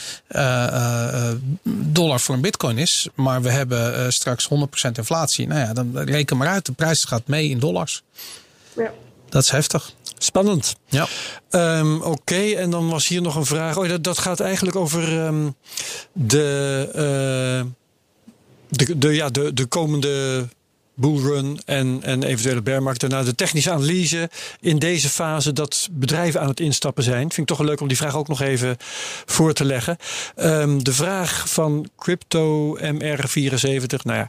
dollar 1.64 2.20
voor 2.20 2.34
een 2.34 2.40
bitcoin 2.40 2.78
is. 2.78 3.08
Maar 3.14 3.42
we 3.42 3.50
hebben 3.50 4.12
straks 4.12 4.48
100% 4.48 4.90
inflatie. 4.92 5.46
Nou 5.46 5.60
ja, 5.60 5.72
dan 5.72 5.98
reken 5.98 6.36
maar 6.36 6.48
uit. 6.48 6.66
De 6.66 6.72
prijs 6.72 6.83
gaat 6.92 7.26
mee 7.26 7.48
in 7.48 7.58
dollars. 7.58 8.02
Ja. 8.76 8.92
Dat 9.28 9.42
is 9.42 9.50
heftig. 9.50 9.92
Spannend. 10.18 10.76
Ja. 10.88 11.06
Um, 11.50 11.96
Oké, 11.96 12.06
okay. 12.06 12.54
en 12.54 12.70
dan 12.70 12.88
was 12.88 13.08
hier 13.08 13.22
nog 13.22 13.36
een 13.36 13.46
vraag. 13.46 13.76
Oh, 13.76 13.88
dat, 13.88 14.04
dat 14.04 14.18
gaat 14.18 14.40
eigenlijk 14.40 14.76
over 14.76 15.26
um, 15.26 15.54
de, 16.12 16.86
uh, 16.88 17.70
de, 18.68 18.98
de, 18.98 19.14
ja, 19.14 19.28
de, 19.28 19.54
de 19.54 19.66
komende 19.66 20.46
bullrun 20.94 21.58
en, 21.64 21.98
en 22.02 22.22
eventuele 22.22 22.62
bearmarkt. 22.62 23.00
Daarna 23.00 23.22
de 23.22 23.34
technische 23.34 23.70
analyse 23.70 24.30
in 24.60 24.78
deze 24.78 25.08
fase 25.08 25.52
dat 25.52 25.88
bedrijven 25.90 26.40
aan 26.40 26.48
het 26.48 26.60
instappen 26.60 27.04
zijn. 27.04 27.20
Vind 27.20 27.38
ik 27.38 27.46
toch 27.46 27.58
wel 27.58 27.66
leuk 27.66 27.80
om 27.80 27.88
die 27.88 27.96
vraag 27.96 28.16
ook 28.16 28.28
nog 28.28 28.40
even 28.40 28.76
voor 29.24 29.52
te 29.52 29.64
leggen. 29.64 29.96
Um, 30.36 30.84
de 30.84 30.92
vraag 30.92 31.48
van 31.48 31.88
Crypto 31.96 32.78
MR74. 32.78 34.02
Nou 34.02 34.18
ja. 34.18 34.28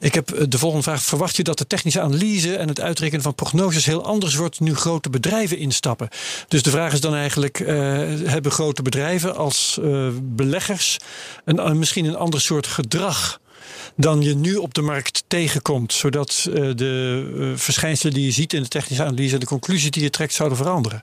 Ik 0.00 0.14
heb 0.14 0.32
eh, 0.32 0.44
de 0.48 0.58
volgende 0.58 0.84
vraag. 0.84 1.02
Verwacht 1.02 1.36
je 1.36 1.42
dat 1.42 1.58
de 1.58 1.66
technische 1.66 2.00
analyse 2.00 2.56
en 2.56 2.68
het 2.68 2.80
uitrekenen 2.80 3.22
van 3.22 3.34
prognoses 3.34 3.86
heel 3.86 4.04
anders 4.04 4.34
wordt 4.34 4.60
nu 4.60 4.74
grote 4.74 5.10
bedrijven 5.10 5.58
instappen? 5.58 6.08
Dus 6.48 6.62
de 6.62 6.70
vraag 6.70 6.92
is 6.92 7.00
dan 7.00 7.14
eigenlijk: 7.14 7.60
eh, 7.60 7.76
hebben 8.24 8.52
grote 8.52 8.82
bedrijven 8.82 9.36
als 9.36 9.78
eh, 9.82 10.08
beleggers 10.22 10.98
een, 11.44 11.78
misschien 11.78 12.04
een 12.04 12.16
ander 12.16 12.40
soort 12.40 12.66
gedrag? 12.66 13.40
Dan 13.96 14.22
je 14.22 14.34
nu 14.34 14.56
op 14.56 14.74
de 14.74 14.82
markt 14.82 15.24
tegenkomt, 15.26 15.92
zodat 15.92 16.48
de 16.52 17.52
verschijnselen 17.56 18.14
die 18.14 18.24
je 18.24 18.30
ziet 18.30 18.52
in 18.52 18.62
de 18.62 18.68
technische 18.68 19.04
analyse 19.04 19.34
en 19.34 19.40
de 19.40 19.46
conclusies 19.46 19.90
die 19.90 20.02
je 20.02 20.10
trekt 20.10 20.34
zouden 20.34 20.58
veranderen. 20.58 21.02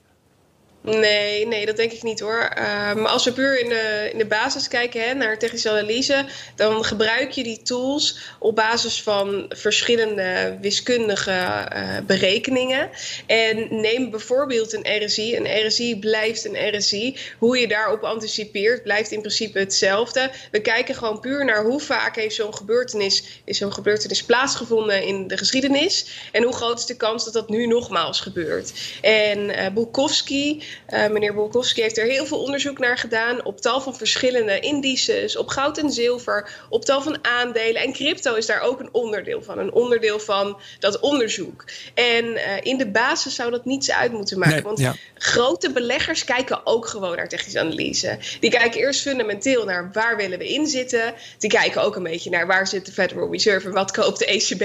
Nee, 0.80 1.46
nee, 1.46 1.66
dat 1.66 1.76
denk 1.76 1.92
ik 1.92 2.02
niet 2.02 2.20
hoor. 2.20 2.52
Maar 2.96 3.06
als 3.08 3.24
we 3.24 3.32
puur 3.32 3.60
in 3.60 3.68
de, 3.68 4.08
in 4.12 4.18
de 4.18 4.26
basis 4.26 4.68
kijken 4.68 5.08
hè, 5.08 5.14
naar 5.14 5.38
technische 5.38 5.70
analyse, 5.70 6.24
dan 6.56 6.84
gebruik 6.84 7.30
je 7.30 7.42
die 7.42 7.62
tools 7.62 8.18
op 8.38 8.56
basis 8.56 9.02
van 9.02 9.46
verschillende 9.48 10.58
wiskundige 10.60 11.30
eh, 11.30 11.96
berekeningen. 12.06 12.90
En 13.26 13.80
neem 13.80 14.10
bijvoorbeeld 14.10 14.72
een 14.72 15.04
RSI. 15.04 15.36
Een 15.36 15.66
RSI 15.66 15.98
blijft 15.98 16.44
een 16.44 16.76
RSI. 16.76 17.16
Hoe 17.38 17.58
je 17.58 17.68
daarop 17.68 18.02
anticipeert, 18.02 18.82
blijft 18.82 19.10
in 19.10 19.20
principe 19.20 19.58
hetzelfde. 19.58 20.30
We 20.50 20.60
kijken 20.60 20.94
gewoon 20.94 21.20
puur 21.20 21.44
naar 21.44 21.64
hoe 21.64 21.80
vaak 21.80 22.16
heeft 22.16 22.34
zo'n 22.34 22.54
gebeurtenis, 22.54 23.42
is 23.44 23.58
zo'n 23.58 23.72
gebeurtenis 23.72 24.24
plaatsgevonden 24.24 25.02
in 25.02 25.26
de 25.26 25.36
geschiedenis. 25.36 26.06
En 26.32 26.42
hoe 26.42 26.52
groot 26.52 26.78
is 26.78 26.86
de 26.86 26.96
kans 26.96 27.24
dat 27.24 27.32
dat 27.32 27.48
nu 27.48 27.66
nogmaals 27.66 28.20
gebeurt. 28.20 28.72
En 29.00 29.50
eh 29.50 29.72
Bukowski, 29.72 30.62
eh, 30.86 31.08
meneer 31.08 31.34
Bukowski 31.34 31.82
heeft 31.82 31.98
er 31.98 32.06
heel 32.06 32.26
veel 32.26 32.42
onderzoek 32.42 32.78
naar 32.78 32.98
gedaan 32.98 33.44
op 33.44 33.60
tal 33.60 33.80
van 33.80 33.96
verschillende 33.96 34.60
indices, 34.60 35.36
op 35.36 35.48
goud 35.48 35.78
en 35.78 35.90
zilver, 35.90 36.50
op 36.68 36.84
tal 36.84 37.02
van 37.02 37.24
aandelen. 37.24 37.82
En 37.82 37.92
crypto 37.92 38.34
is 38.34 38.46
daar 38.46 38.60
ook 38.60 38.80
een 38.80 38.88
onderdeel 38.92 39.42
van, 39.42 39.58
een 39.58 39.72
onderdeel 39.72 40.20
van 40.20 40.60
dat 40.78 41.00
onderzoek. 41.00 41.64
En 41.94 42.36
eh, 42.36 42.56
in 42.62 42.78
de 42.78 42.90
basis 42.90 43.34
zou 43.34 43.50
dat 43.50 43.64
niets 43.64 43.90
uit 43.90 44.12
moeten 44.12 44.38
maken. 44.38 44.54
Nee, 44.54 44.62
want 44.62 44.78
ja. 44.78 44.94
Grote 45.18 45.72
beleggers 45.72 46.24
kijken 46.24 46.66
ook 46.66 46.86
gewoon 46.86 47.16
naar 47.16 47.28
technische 47.28 47.60
analyse. 47.60 48.18
Die 48.40 48.50
kijken 48.50 48.80
eerst 48.80 49.00
fundamenteel 49.00 49.64
naar 49.64 49.90
waar 49.92 50.16
willen 50.16 50.38
we 50.38 50.52
in 50.52 50.66
zitten. 50.66 51.14
Die 51.38 51.50
kijken 51.50 51.82
ook 51.82 51.96
een 51.96 52.02
beetje 52.02 52.30
naar 52.30 52.46
waar 52.46 52.66
zit 52.66 52.86
de 52.86 52.92
Federal 52.92 53.30
Reserve 53.32 53.66
en 53.66 53.72
wat 53.72 53.90
koopt 53.90 54.18
de 54.18 54.26
ECB. 54.26 54.62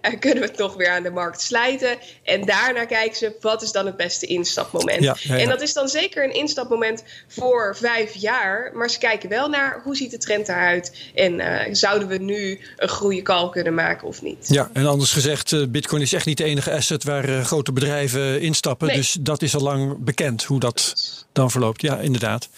Eh, 0.00 0.18
kunnen 0.18 0.42
we 0.42 0.48
het 0.48 0.58
nog 0.58 0.74
weer 0.74 0.90
aan 0.90 1.02
de 1.02 1.10
markt 1.10 1.40
slijten? 1.40 1.98
En 2.22 2.44
daarna 2.44 2.84
kijken 2.84 3.16
ze 3.16 3.36
wat 3.40 3.62
is 3.62 3.72
dan 3.72 3.86
het 3.86 3.96
beste 3.96 4.26
instapmoment. 4.26 5.02
Ja, 5.02 5.16
ja, 5.20 5.34
ja. 5.34 5.40
En 5.40 5.48
dat 5.48 5.60
is 5.60 5.72
dan 5.72 5.88
zeker 5.88 6.24
een 6.24 6.34
instapmoment 6.34 7.04
voor 7.28 7.76
vijf 7.76 8.14
jaar. 8.14 8.70
Maar 8.74 8.90
ze 8.90 8.98
kijken 8.98 9.28
wel 9.28 9.48
naar 9.48 9.80
hoe 9.84 9.96
ziet 9.96 10.10
de 10.10 10.18
trend 10.18 10.48
eruit. 10.48 10.92
En 11.14 11.40
eh, 11.40 11.74
zouden 11.74 12.08
we 12.08 12.18
nu 12.18 12.60
een 12.76 12.88
goede 12.88 13.22
call 13.22 13.50
kunnen 13.50 13.74
maken 13.74 14.08
of 14.08 14.22
niet? 14.22 14.48
Ja, 14.48 14.70
en 14.72 14.86
anders 14.86 15.12
gezegd, 15.12 15.52
eh, 15.52 15.62
Bitcoin 15.68 16.02
is 16.02 16.12
echt 16.12 16.26
niet 16.26 16.38
de 16.38 16.44
enige 16.44 16.72
asset 16.72 17.04
waar 17.04 17.28
eh, 17.28 17.44
grote 17.44 17.72
bedrijven 17.72 18.40
instappen. 18.40 18.86
Nee. 18.86 18.96
Dus 18.96 19.16
dat 19.20 19.42
is 19.42 19.54
al 19.54 19.60
lang 19.60 19.79
bekend 19.98 20.44
hoe 20.44 20.60
dat 20.60 20.94
dan 21.32 21.50
verloopt. 21.50 21.82
Ja, 21.82 21.98
inderdaad. 21.98 22.48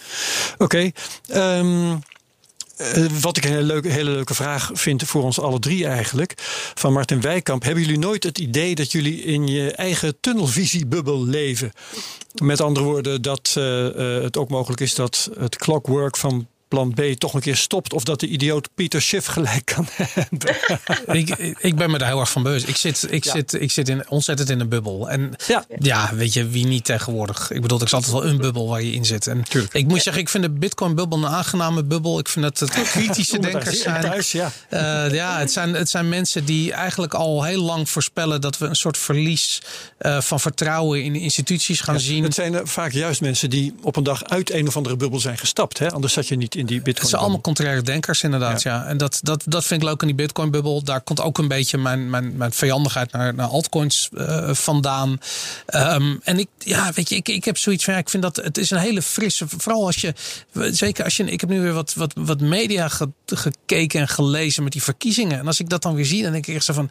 Oké. 0.58 0.90
ehm, 1.28 1.96
eh, 2.76 3.06
wat 3.20 3.36
ik 3.36 3.44
een 3.44 3.50
hele 3.50 3.62
leuke, 3.62 3.88
hele 3.88 4.10
leuke 4.10 4.34
vraag 4.34 4.70
vind 4.72 5.02
voor 5.02 5.22
ons 5.22 5.40
alle 5.40 5.58
drie 5.58 5.86
eigenlijk. 5.86 6.34
Van 6.74 6.92
Martin 6.92 7.20
Wijkamp. 7.20 7.62
Hebben 7.62 7.82
jullie 7.82 7.98
nooit 7.98 8.24
het 8.24 8.38
idee 8.38 8.74
dat 8.74 8.92
jullie 8.92 9.22
in 9.22 9.46
je 9.46 9.72
eigen 9.72 10.20
tunnelvisiebubbel 10.20 11.24
leven? 11.24 11.72
Met 12.42 12.60
andere 12.60 12.86
woorden, 12.86 13.22
dat 13.22 13.54
eh, 13.56 14.16
eh, 14.16 14.22
het 14.22 14.36
ook 14.36 14.48
mogelijk 14.48 14.80
is 14.80 14.94
dat 14.94 15.30
het 15.38 15.56
clockwork 15.56 16.16
van 16.16 16.46
plan 16.72 16.94
B 16.94 17.00
toch 17.18 17.34
een 17.34 17.40
keer 17.40 17.56
stopt. 17.56 17.92
Of 17.92 18.04
dat 18.04 18.20
de 18.20 18.26
idioot 18.26 18.68
Pieter 18.74 19.02
Schiff 19.02 19.26
gelijk 19.26 19.64
kan 19.64 19.86
hebben. 19.96 20.56
ik, 21.06 21.28
ik 21.58 21.76
ben 21.76 21.90
me 21.90 21.98
daar 21.98 22.08
heel 22.08 22.20
erg 22.20 22.30
van 22.30 22.42
bewust. 22.42 22.68
Ik 22.68 22.76
zit, 22.76 23.06
ik 23.10 23.24
Ja. 23.24 23.32
zit, 23.32 23.52
ik 23.60 23.70
zit 23.70 23.88
in, 23.88 24.08
ontzettend 24.08 24.50
in 24.50 24.60
een 24.60 24.68
bubbel. 24.68 25.10
En 25.10 25.34
Ja. 25.46 25.64
ja. 25.78 26.10
weet 26.14 26.32
je, 26.32 26.48
wie 26.48 26.66
niet 26.66 26.84
tegenwoordig? 26.84 27.50
Ik 27.50 27.62
bedoel, 27.62 27.78
er 27.78 27.84
is 27.84 27.92
altijd 27.94 28.12
wel 28.12 28.24
een 28.24 28.36
bubbel 28.36 28.68
waar 28.68 28.82
je 28.82 28.92
in 28.92 29.04
zit. 29.04 29.26
En 29.26 29.42
Tuurlijk. 29.44 29.74
ik 29.74 29.86
moet 29.86 30.02
zeggen, 30.02 30.22
ik 30.22 30.28
vind 30.28 30.42
de 30.44 30.50
Bitcoin-bubbel 30.50 31.18
een 31.18 31.26
aangename 31.26 31.84
bubbel. 31.84 32.18
Ik 32.18 32.28
vind 32.28 32.44
dat 32.44 32.58
het 32.58 32.90
kritische 32.90 33.38
denkers 33.38 33.80
zijn. 33.80 34.00
thuis, 34.02 34.32
ja. 34.32 34.50
Eh, 34.68 35.12
ja, 35.14 35.38
het 35.38 35.52
zijn, 35.52 35.74
het 35.74 35.88
zijn 35.88 36.08
mensen 36.08 36.44
die 36.44 36.72
eigenlijk 36.72 37.14
al 37.14 37.42
heel 37.44 37.62
lang 37.62 37.90
voorspellen 37.90 38.40
dat 38.40 38.58
we 38.58 38.66
een 38.66 38.76
soort 38.76 38.98
verlies 38.98 39.60
eh, 39.98 40.20
van 40.20 40.40
vertrouwen 40.40 41.04
in 41.04 41.12
de 41.12 41.20
instituties 41.20 41.80
gaan 41.80 42.00
zien. 42.00 42.22
Het 42.22 42.34
zijn 42.34 42.54
er 42.54 42.68
vaak 42.68 42.92
juist 42.92 43.20
mensen 43.20 43.50
die 43.50 43.74
op 43.82 43.96
een 43.96 44.02
dag 44.02 44.24
uit 44.24 44.50
een 44.52 44.68
of 44.68 44.76
andere 44.76 44.96
bubbel 44.96 45.20
zijn 45.20 45.38
gestapt. 45.38 45.78
Hè? 45.78 45.90
Anders 45.90 46.12
zat 46.12 46.28
je 46.28 46.36
niet 46.36 46.54
in 46.54 46.61
die 46.66 46.76
bitcoin. 46.76 46.96
Het 47.00 47.08
zijn 47.08 47.20
allemaal 47.22 47.40
contraire 47.40 47.82
denkers, 47.82 48.22
inderdaad. 48.22 48.62
Ja. 48.62 48.84
En 48.84 48.96
dat, 48.96 49.18
dat, 49.22 49.42
dat 49.46 49.64
vind 49.64 49.82
ik 49.82 49.88
leuk 49.88 50.00
aan 50.00 50.06
die 50.06 50.16
Bitcoin-bubbel. 50.16 50.82
Daar 50.82 51.00
komt 51.00 51.20
ook 51.20 51.38
een 51.38 51.48
beetje 51.48 51.78
mijn, 51.78 52.10
mijn, 52.10 52.36
mijn 52.36 52.52
vijandigheid 52.52 53.12
naar, 53.12 53.34
naar 53.34 53.46
altcoins 53.46 54.08
eh, 54.16 54.54
vandaan. 54.54 55.20
Ehm, 55.66 56.16
en 56.22 56.38
ik, 56.38 56.48
ja, 56.58 56.92
weet 56.94 57.08
je, 57.08 57.14
ik, 57.14 57.28
ik 57.28 57.44
heb 57.44 57.58
zoiets 57.58 57.84
van, 57.84 57.94
ja, 57.94 58.00
ik 58.00 58.10
vind 58.10 58.22
dat 58.22 58.36
het 58.36 58.58
is 58.58 58.70
een 58.70 58.78
hele 58.78 59.02
frisse. 59.02 59.44
Vooral 59.48 59.86
als 59.86 59.96
je, 59.96 60.14
zeker 60.70 61.04
als 61.04 61.16
je, 61.16 61.24
ik 61.24 61.40
heb 61.40 61.50
nu 61.50 61.60
weer 61.60 61.72
wat, 61.72 61.94
wat, 61.94 62.12
wat 62.14 62.40
media 62.40 62.88
ge- 62.88 63.10
gekeken 63.26 64.00
en 64.00 64.08
gelezen 64.08 64.62
met 64.62 64.72
die 64.72 64.82
verkiezingen. 64.82 65.38
En 65.38 65.46
als 65.46 65.60
ik 65.60 65.68
dat 65.68 65.82
dan 65.82 65.94
weer 65.94 66.06
zie, 66.06 66.22
dan 66.22 66.32
denk 66.32 66.46
ik 66.46 66.54
echt 66.54 66.64
zo 66.64 66.72
van, 66.72 66.90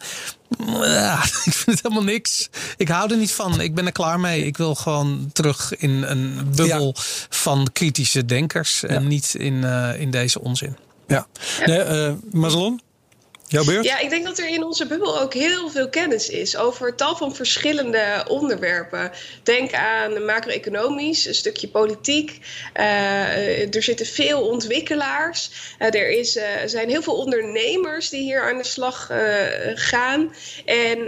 ja, 0.82 1.22
ik 1.44 1.52
vind 1.52 1.66
het 1.66 1.82
helemaal 1.82 2.04
niks. 2.04 2.48
Ik 2.76 2.88
hou 2.88 3.10
er 3.10 3.16
niet 3.18 3.32
van. 3.32 3.60
Ik 3.60 3.74
ben 3.74 3.86
er 3.86 3.92
klaar 3.92 4.20
mee. 4.20 4.46
Ik 4.46 4.56
wil 4.56 4.74
gewoon 4.74 5.30
terug 5.32 5.76
in 5.76 6.02
een 6.02 6.52
bubbel 6.56 6.94
van 7.28 7.68
kritische 7.72 8.24
denkers. 8.24 8.82
En 8.82 9.02
Ja. 9.02 9.08
niet 9.08 9.34
in, 9.34 9.61
eh, 9.64 10.00
in 10.00 10.10
deze 10.10 10.40
onzin. 10.40 10.76
Ja. 11.06 11.26
Nee, 11.66 11.78
eh, 11.78 12.12
Madelon, 12.30 12.80
jouw? 13.52 13.82
Ja, 13.82 13.98
ik 13.98 14.10
denk 14.10 14.24
dat 14.24 14.38
er 14.38 14.48
in 14.48 14.64
onze 14.64 14.86
bubbel 14.86 15.20
ook 15.20 15.34
heel 15.34 15.70
veel 15.70 15.88
kennis 15.88 16.28
is 16.28 16.56
over 16.56 16.94
tal 16.94 17.16
van 17.16 17.34
verschillende 17.34 18.24
onderwerpen. 18.28 19.10
Denk 19.42 19.72
aan 19.72 20.24
macro-economisch, 20.24 21.26
een 21.26 21.34
stukje 21.34 21.68
politiek. 21.68 22.38
Eh, 22.72 23.74
er 23.74 23.82
zitten 23.82 24.06
veel 24.06 24.48
ontwikkelaars. 24.48 25.50
Eh, 25.78 25.94
er 25.94 26.10
is, 26.10 26.36
eh, 26.36 26.44
zijn 26.66 26.88
heel 26.88 27.02
veel 27.02 27.16
ondernemers 27.16 28.08
die 28.08 28.22
hier 28.22 28.42
aan 28.42 28.56
de 28.56 28.64
slag 28.64 29.10
gaan. 29.74 30.34
En 30.64 30.98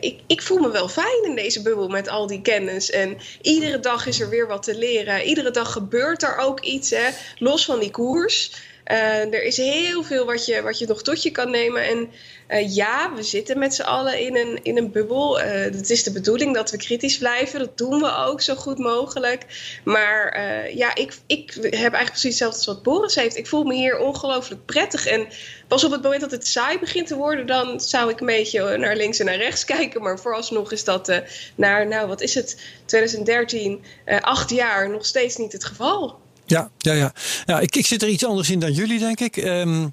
ik, 0.00 0.20
ik 0.26 0.42
voel 0.42 0.58
me 0.58 0.70
wel 0.70 0.88
fijn 0.88 1.24
in 1.24 1.34
deze 1.34 1.62
bubbel 1.62 1.88
met 1.88 2.08
al 2.08 2.26
die 2.26 2.42
kennis. 2.42 2.90
En 2.90 3.18
iedere 3.42 3.80
dag 3.80 4.06
is 4.06 4.20
er 4.20 4.28
weer 4.28 4.46
wat 4.46 4.62
te 4.62 4.78
leren. 4.78 5.22
Iedere 5.22 5.50
dag 5.50 5.72
gebeurt 5.72 6.22
er 6.22 6.36
ook 6.36 6.60
iets, 6.60 6.90
hè, 6.90 7.08
los 7.38 7.64
van 7.64 7.78
die 7.78 7.90
koers. 7.90 8.50
Eh, 8.88 9.34
er 9.34 9.42
is 9.42 9.56
heel 9.56 10.02
veel 10.02 10.26
wat 10.26 10.46
je, 10.46 10.62
wat 10.62 10.78
je 10.78 10.86
nog 10.86 11.02
tot 11.02 11.22
je 11.22 11.30
kan 11.30 11.50
nemen. 11.50 11.82
En 11.82 12.10
eh, 12.46 12.74
ja, 12.74 13.14
we 13.14 13.22
zitten 13.22 13.58
met 13.58 13.74
z'n 13.74 13.82
allen 13.82 14.20
in 14.20 14.36
een, 14.36 14.58
in 14.62 14.76
een 14.76 14.90
bubbel. 14.90 15.40
Eh, 15.40 15.60
het 15.60 15.90
is 15.90 16.02
de 16.02 16.12
bedoeling 16.12 16.54
dat 16.54 16.70
we 16.70 16.76
kritisch 16.76 17.18
blijven. 17.18 17.58
Dat 17.58 17.78
doen 17.78 18.00
we 18.00 18.16
ook 18.16 18.40
zo 18.40 18.54
goed 18.54 18.78
mogelijk. 18.78 19.46
Maar 19.84 20.40
ja, 20.74 20.94
ik, 20.94 21.16
ik 21.26 21.52
heb 21.54 21.72
eigenlijk 21.72 22.10
precies 22.10 22.28
hetzelfde 22.28 22.56
als 22.56 22.66
wat 22.66 22.82
Boris 22.82 23.14
heeft. 23.14 23.36
Ik 23.36 23.46
voel 23.46 23.64
me 23.64 23.74
hier 23.74 23.98
ongelooflijk 23.98 24.64
prettig. 24.64 25.06
En 25.06 25.26
pas 25.66 25.84
op 25.84 25.90
het 25.90 26.02
moment 26.02 26.20
dat 26.20 26.30
het 26.30 26.46
saai 26.46 26.78
begint 26.78 27.06
te 27.06 27.16
worden... 27.16 27.46
dan 27.46 27.80
zou 27.80 28.10
ik 28.10 28.20
een 28.20 28.26
beetje 28.26 28.76
naar 28.76 28.96
links 28.96 29.18
en 29.18 29.26
naar 29.26 29.36
rechts 29.36 29.64
kijken. 29.74 30.02
Maar 30.02 30.18
vooralsnog 30.18 30.72
is 30.72 30.84
dat 30.84 31.22
naar, 31.54 31.86
nou 31.86 32.08
wat 32.08 32.20
is 32.20 32.34
het, 32.34 32.60
2013, 32.84 33.84
eh, 34.04 34.20
acht 34.20 34.50
jaar 34.50 34.90
nog 34.90 35.06
steeds 35.06 35.36
niet 35.36 35.52
het 35.52 35.64
geval. 35.64 36.18
Ja, 36.48 36.70
ja, 36.78 36.92
ja. 36.92 37.12
ja 37.46 37.60
ik, 37.60 37.76
ik 37.76 37.86
zit 37.86 38.02
er 38.02 38.08
iets 38.08 38.24
anders 38.24 38.50
in 38.50 38.58
dan 38.58 38.72
jullie, 38.72 38.98
denk 38.98 39.20
ik. 39.20 39.36
Ehm, 39.36 39.86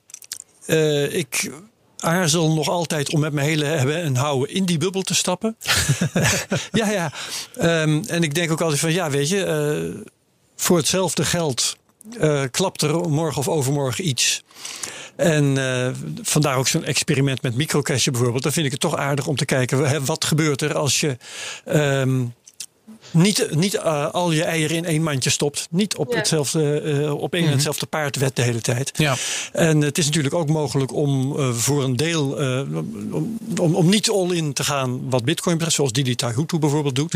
eh, 0.66 1.14
ik 1.14 1.51
aarzel 1.97 2.53
nog 2.53 2.70
altijd 2.70 3.14
om 3.14 3.20
met 3.20 3.34
mijn 3.34 3.47
hele 3.47 3.66
hebben 3.66 4.01
en 4.01 4.16
houden 4.16 4.56
in 4.56 4.66
die 4.66 4.78
bubbel 4.78 5.01
te 5.01 5.16
stappen. 5.16 5.58
ja, 6.72 6.89
ja. 6.89 7.12
Ehm, 7.56 8.03
en 8.08 8.24
ik 8.24 8.34
denk 8.34 8.51
ook 8.51 8.62
altijd 8.62 8.80
van, 8.80 8.93
ja, 8.93 9.10
weet 9.10 9.30
je, 9.30 9.43
eh, 9.43 10.01
voor 10.56 10.78
hetzelfde 10.78 11.26
geld 11.26 11.76
eh, 12.20 12.43
klapt 12.51 12.82
er 12.82 13.10
morgen 13.10 13.39
of 13.39 13.47
overmorgen 13.47 14.08
iets. 14.08 14.43
En 15.16 15.58
vandaar 16.22 16.58
ook 16.58 16.68
zo'n 16.68 16.84
experiment 16.84 17.41
met 17.41 17.56
microcashje 17.56 18.12
bijvoorbeeld. 18.12 18.43
Dan 18.43 18.51
vind 18.51 18.66
ik 18.66 18.72
het 18.72 18.82
toch 18.82 18.95
aardig 18.95 19.28
om 19.28 19.36
te 19.36 19.45
kijken, 19.45 20.06
wat 20.06 20.26
gebeurt 20.26 20.62
er 20.62 20.76
als 20.76 20.99
je... 20.99 21.18
ehm, 21.66 22.24
niet, 23.12 23.47
niet 23.56 23.74
eh, 23.76 24.12
al 24.12 24.32
je 24.32 24.43
eieren 24.43 24.78
in 24.78 24.86
één 24.86 25.03
mandje 25.03 25.30
stopt. 25.30 25.68
Niet 25.70 25.95
op, 25.95 26.12
Ja. 26.12 26.18
hetzelfde, 26.18 26.80
eh, 26.82 27.14
op 27.14 27.34
één 27.34 27.45
en 27.45 27.51
hetzelfde 27.51 27.86
paard 27.86 28.16
wet 28.16 28.36
de 28.36 28.41
hele 28.41 28.62
tijd. 28.62 28.91
Ja. 28.95 29.16
En 29.51 29.82
het 29.82 29.97
is 29.97 30.06
natuurlijk 30.06 30.34
ook 30.34 30.49
mogelijk 30.49 30.93
om 30.93 31.39
eh, 31.39 31.49
voor 31.53 31.84
een 31.84 31.95
deel 31.95 32.39
eh, 32.39 32.60
om, 33.12 33.38
om, 33.60 33.76
om 33.76 33.89
niet 33.89 34.10
all-in 34.10 34.53
te 34.53 34.64
gaan 34.64 35.10
wat 35.10 35.24
Bitcoin 35.26 35.56
betreft, 35.56 35.76
zoals 35.76 35.91
Didi 35.91 36.16
Tahutu 36.16 36.60
bijvoorbeeld 36.60 36.95
doet. 36.95 37.16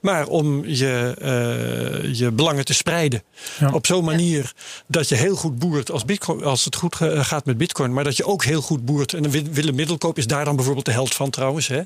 Maar 0.00 0.26
om 0.26 0.64
je, 0.66 1.14
eh, 1.18 2.14
je 2.18 2.30
belangen 2.32 2.64
te 2.64 2.74
spreiden 2.74 3.22
Ja. 3.58 3.70
op 3.72 3.86
zo'n 3.86 4.04
manier 4.04 4.52
dat 4.86 5.08
je 5.08 5.14
heel 5.14 5.36
goed 5.36 5.58
boert 5.58 5.90
als, 5.90 6.04
Bitcoin, 6.04 6.44
als 6.44 6.64
het 6.64 6.76
goed 6.76 6.96
gaat 7.12 7.44
met 7.44 7.58
Bitcoin, 7.58 7.92
maar 7.92 8.04
dat 8.04 8.16
je 8.16 8.24
ook 8.26 8.44
heel 8.44 8.60
goed 8.62 8.84
boert. 8.84 9.12
En 9.14 9.30
Wi- 9.30 9.46
Willem 9.52 9.74
Middelkoop 9.74 10.18
is 10.18 10.26
daar 10.26 10.44
dan 10.44 10.56
bijvoorbeeld 10.56 10.86
de 10.86 10.92
held 10.92 11.14
van 11.14 11.30
trouwens, 11.30 11.66
hè, 11.66 11.80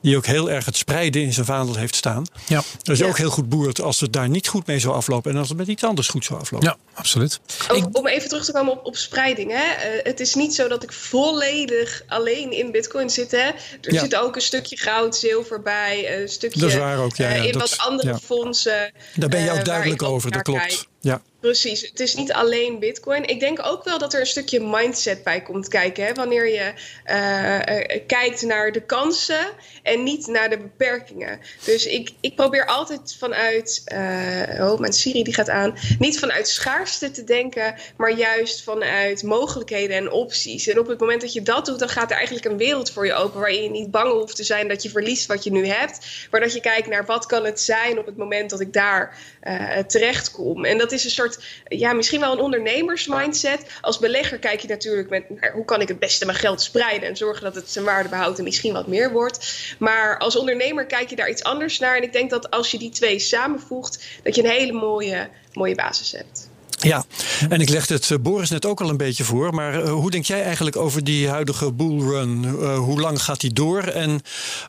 die 0.00 0.16
ook 0.16 0.26
heel 0.26 0.50
erg 0.50 0.64
het 0.64 0.76
spreiden 0.76 1.22
in 1.22 1.32
zijn 1.32 1.46
vaandel 1.46 1.76
heeft 1.76 1.94
staan. 1.96 2.24
Ja. 2.46 2.62
Dat 2.82 2.94
is 2.94 2.98
Ja. 2.98 3.06
ook 3.06 3.16
heel 3.18 3.30
goed 3.30 3.48
boert 3.48 3.80
als 3.80 4.00
het 4.00 4.12
daar 4.12 4.28
niet 4.28 4.48
goed 4.48 4.66
mee 4.66 4.78
zou 4.78 4.94
aflopen. 4.94 5.30
En 5.32 5.38
als 5.38 5.48
het 5.48 5.58
met 5.58 5.66
iets 5.66 5.84
anders 5.84 6.08
goed 6.08 6.24
zou 6.24 6.40
aflopen. 6.40 6.68
Ja, 6.68 6.76
absoluut. 6.94 7.40
Ook 7.68 7.76
Ik- 7.76 7.96
om 7.98 8.06
even 8.06 8.28
terug 8.28 8.44
te 8.44 8.52
komen 8.52 8.72
op, 8.72 8.84
op 8.86 8.96
spreiding. 8.96 9.50
Hè? 9.50 9.72
Eh, 9.88 10.04
het 10.04 10.20
is 10.20 10.34
niet 10.34 10.54
zo 10.54 10.68
dat 10.68 10.82
ik 10.82 10.92
volledig 10.92 12.02
alleen 12.08 12.52
in 12.52 12.70
bitcoin 12.70 13.10
zit. 13.10 13.30
Hè? 13.30 13.38
Er 13.80 13.92
Ja. 13.92 14.00
zit 14.00 14.16
ook 14.16 14.34
een 14.34 14.40
stukje 14.42 14.76
goud, 14.76 15.16
zilver 15.16 15.62
bij. 15.62 16.20
Een 16.22 16.28
stukje 16.28 16.60
Dat 16.60 16.70
is 16.70 16.76
waar 16.76 16.98
ook, 16.98 17.16
ja, 17.16 17.28
eh, 17.28 17.44
in 17.44 17.52
dat- 17.52 17.70
wat 17.70 17.78
andere 17.78 18.08
ja. 18.08 18.18
fondsen. 18.18 18.92
Daar 19.14 19.28
ben 19.28 19.40
je 19.40 19.44
eh, 19.46 19.50
ook 19.50 19.56
waar 19.56 19.64
duidelijk 19.64 20.02
over, 20.02 20.30
dat 20.30 20.42
klopt. 20.42 20.60
kijk. 20.60 20.86
Ja. 21.00 21.22
Precies, 21.46 21.80
het 21.80 22.00
is 22.00 22.14
niet 22.14 22.32
alleen 22.32 22.78
Bitcoin. 22.78 23.24
Ik 23.24 23.40
denk 23.40 23.66
ook 23.66 23.84
wel 23.84 23.98
dat 23.98 24.14
er 24.14 24.20
een 24.20 24.26
stukje 24.26 24.60
mindset 24.60 25.22
bij 25.22 25.42
komt 25.42 25.68
kijken. 25.68 26.04
Hè? 26.04 26.14
Wanneer 26.14 26.48
je 26.48 26.72
eh, 27.04 27.80
eh, 27.80 28.00
kijkt 28.06 28.42
naar 28.42 28.72
de 28.72 28.80
kansen 28.80 29.46
en 29.82 30.02
niet 30.02 30.26
naar 30.26 30.50
de 30.50 30.58
beperkingen. 30.58 31.40
Dus 31.64 31.86
ik, 31.86 32.10
ik 32.20 32.36
probeer 32.36 32.66
altijd 32.66 33.16
vanuit. 33.18 33.82
eh, 33.84 34.70
oh, 34.70 34.78
mijn 34.78 34.92
Siri 34.92 35.22
die 35.22 35.34
gaat 35.34 35.48
aan. 35.48 35.78
Niet 35.98 36.18
vanuit 36.18 36.48
schaarste 36.48 37.10
te 37.10 37.24
denken, 37.24 37.74
maar 37.96 38.12
juist 38.12 38.62
vanuit 38.62 39.22
mogelijkheden 39.22 39.96
en 39.96 40.10
opties. 40.10 40.66
En 40.66 40.78
op 40.78 40.86
het 40.86 41.00
moment 41.00 41.20
dat 41.20 41.32
je 41.32 41.42
dat 41.42 41.66
doet, 41.66 41.78
dan 41.78 41.88
gaat 41.88 42.10
er 42.10 42.16
eigenlijk 42.16 42.46
een 42.46 42.56
wereld 42.56 42.90
voor 42.90 43.06
je 43.06 43.14
open. 43.14 43.40
Waarin 43.40 43.62
je 43.62 43.70
niet 43.70 43.90
bang 43.90 44.12
hoeft 44.12 44.36
te 44.36 44.44
zijn 44.44 44.68
dat 44.68 44.82
je 44.82 44.90
verliest 44.90 45.26
wat 45.26 45.44
je 45.44 45.50
nu 45.50 45.66
hebt. 45.66 46.26
Maar 46.30 46.40
dat 46.40 46.52
je 46.52 46.60
kijkt 46.60 46.88
naar 46.88 47.06
wat 47.06 47.26
kan 47.26 47.44
het 47.44 47.60
zijn 47.60 47.98
op 47.98 48.06
het 48.06 48.16
moment 48.16 48.50
dat 48.50 48.60
ik 48.60 48.72
daar 48.72 49.18
eh 49.40 49.78
terecht 49.78 50.30
kom. 50.30 50.64
En 50.64 50.78
dat 50.78 50.92
is 50.92 51.04
een 51.04 51.10
soort, 51.10 51.35
ja, 51.68 51.92
misschien 51.92 52.20
wel 52.20 52.32
een 52.32 52.40
ondernemersmindset. 52.40 53.66
Als 53.80 53.98
belegger 53.98 54.38
kijk 54.38 54.60
je 54.60 54.68
natuurlijk 54.68 55.08
met 55.08 55.40
naar 55.40 55.52
hoe 55.52 55.64
kan 55.64 55.80
ik 55.80 55.88
het 55.88 55.98
beste 55.98 56.26
mijn 56.26 56.38
geld 56.38 56.62
spreiden 56.62 57.08
en 57.08 57.16
zorgen 57.16 57.44
dat 57.44 57.54
het 57.54 57.70
zijn 57.70 57.84
waarde 57.84 58.08
behoudt 58.08 58.38
en 58.38 58.44
misschien 58.44 58.72
wat 58.72 58.86
meer 58.86 59.12
wordt. 59.12 59.74
Maar 59.78 60.18
als 60.18 60.36
ondernemer 60.36 60.86
kijk 60.86 61.10
je 61.10 61.16
daar 61.16 61.30
iets 61.30 61.42
anders 61.42 61.78
naar. 61.78 61.96
En 61.96 62.02
ik 62.02 62.12
denk 62.12 62.30
dat 62.30 62.50
als 62.50 62.70
je 62.70 62.78
die 62.78 62.90
twee 62.90 63.18
samenvoegt, 63.18 64.06
dat 64.22 64.34
je 64.34 64.42
een 64.42 64.50
hele 64.50 64.72
mooie, 64.72 65.28
mooie 65.52 65.74
basis 65.74 66.12
hebt. 66.12 66.45
Ja, 66.86 67.04
en 67.48 67.60
ik 67.60 67.68
legde 67.68 67.94
het 67.94 68.10
eh, 68.10 68.18
Boris 68.18 68.50
net 68.50 68.66
ook 68.66 68.80
al 68.80 68.88
een 68.88 68.96
beetje 68.96 69.24
voor. 69.24 69.54
Maar 69.54 69.82
eh, 69.82 69.90
hoe 69.92 70.10
denk 70.10 70.24
jij 70.24 70.42
eigenlijk 70.42 70.76
over 70.76 71.04
die 71.04 71.28
huidige 71.28 71.72
bullrun? 71.72 72.44
Eh, 72.44 72.78
hoe 72.78 73.00
lang 73.00 73.22
gaat 73.22 73.40
die 73.40 73.52
door? 73.52 73.82
En 73.82 74.20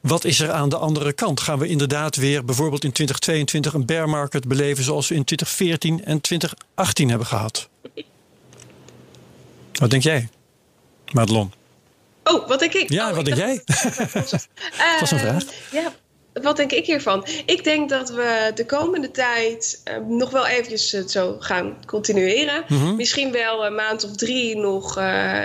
wat 0.01 0.24
is 0.26 0.39
er 0.39 0.51
aan 0.51 0.70
de 0.70 0.78
andere 0.78 1.13
kant? 1.13 1.39
Gaan 1.39 1.59
we 1.59 1.68
inderdaad 1.68 2.15
weer 2.15 2.45
bijvoorbeeld 2.45 2.84
in 2.84 2.91
2022 2.91 3.74
een 3.74 3.86
bear 3.86 4.09
market 4.09 4.47
beleven 4.47 4.84
zoals 4.84 5.07
we 5.07 5.15
in 5.15 5.24
2014 5.24 6.05
en 6.05 6.22
2018 6.22 7.09
hebben 7.09 7.28
gehad? 7.28 7.70
Wat 9.74 9.89
denk 9.89 10.03
jij, 10.03 10.30
Madelon? 11.11 11.51
Oh, 12.24 12.47
wat 12.47 12.59
denk 12.59 12.74
ik? 12.74 12.89
Ja, 12.89 13.09
Oh, 13.09 13.15
wat 13.15 13.28
ik 13.28 13.36
denk 13.36 13.65
dacht- 13.65 13.89
jij? 14.30 14.39
was 14.99 15.11
een 15.11 15.20
vraag. 15.20 15.43
Ja, 15.72 15.93
wat 16.41 16.55
denk 16.57 16.71
ik 16.71 16.85
hiervan? 16.85 17.25
Ik 17.45 17.63
denk 17.63 17.89
dat 17.89 18.09
we 18.09 18.51
de 18.55 18.65
komende 18.65 19.11
tijd 19.11 19.81
eh, 19.83 19.95
nog 20.07 20.29
wel 20.29 20.47
eventjes 20.47 20.91
het 20.91 21.11
zo 21.11 21.35
gaan 21.39 21.77
continueren. 21.85 22.63
Mhm. 22.67 22.95
Misschien 22.95 23.31
wel 23.31 23.65
een 23.65 23.75
maand 23.75 24.03
of 24.03 24.15
drie 24.15 24.57
nog 24.57 24.97
eh, 24.97 25.39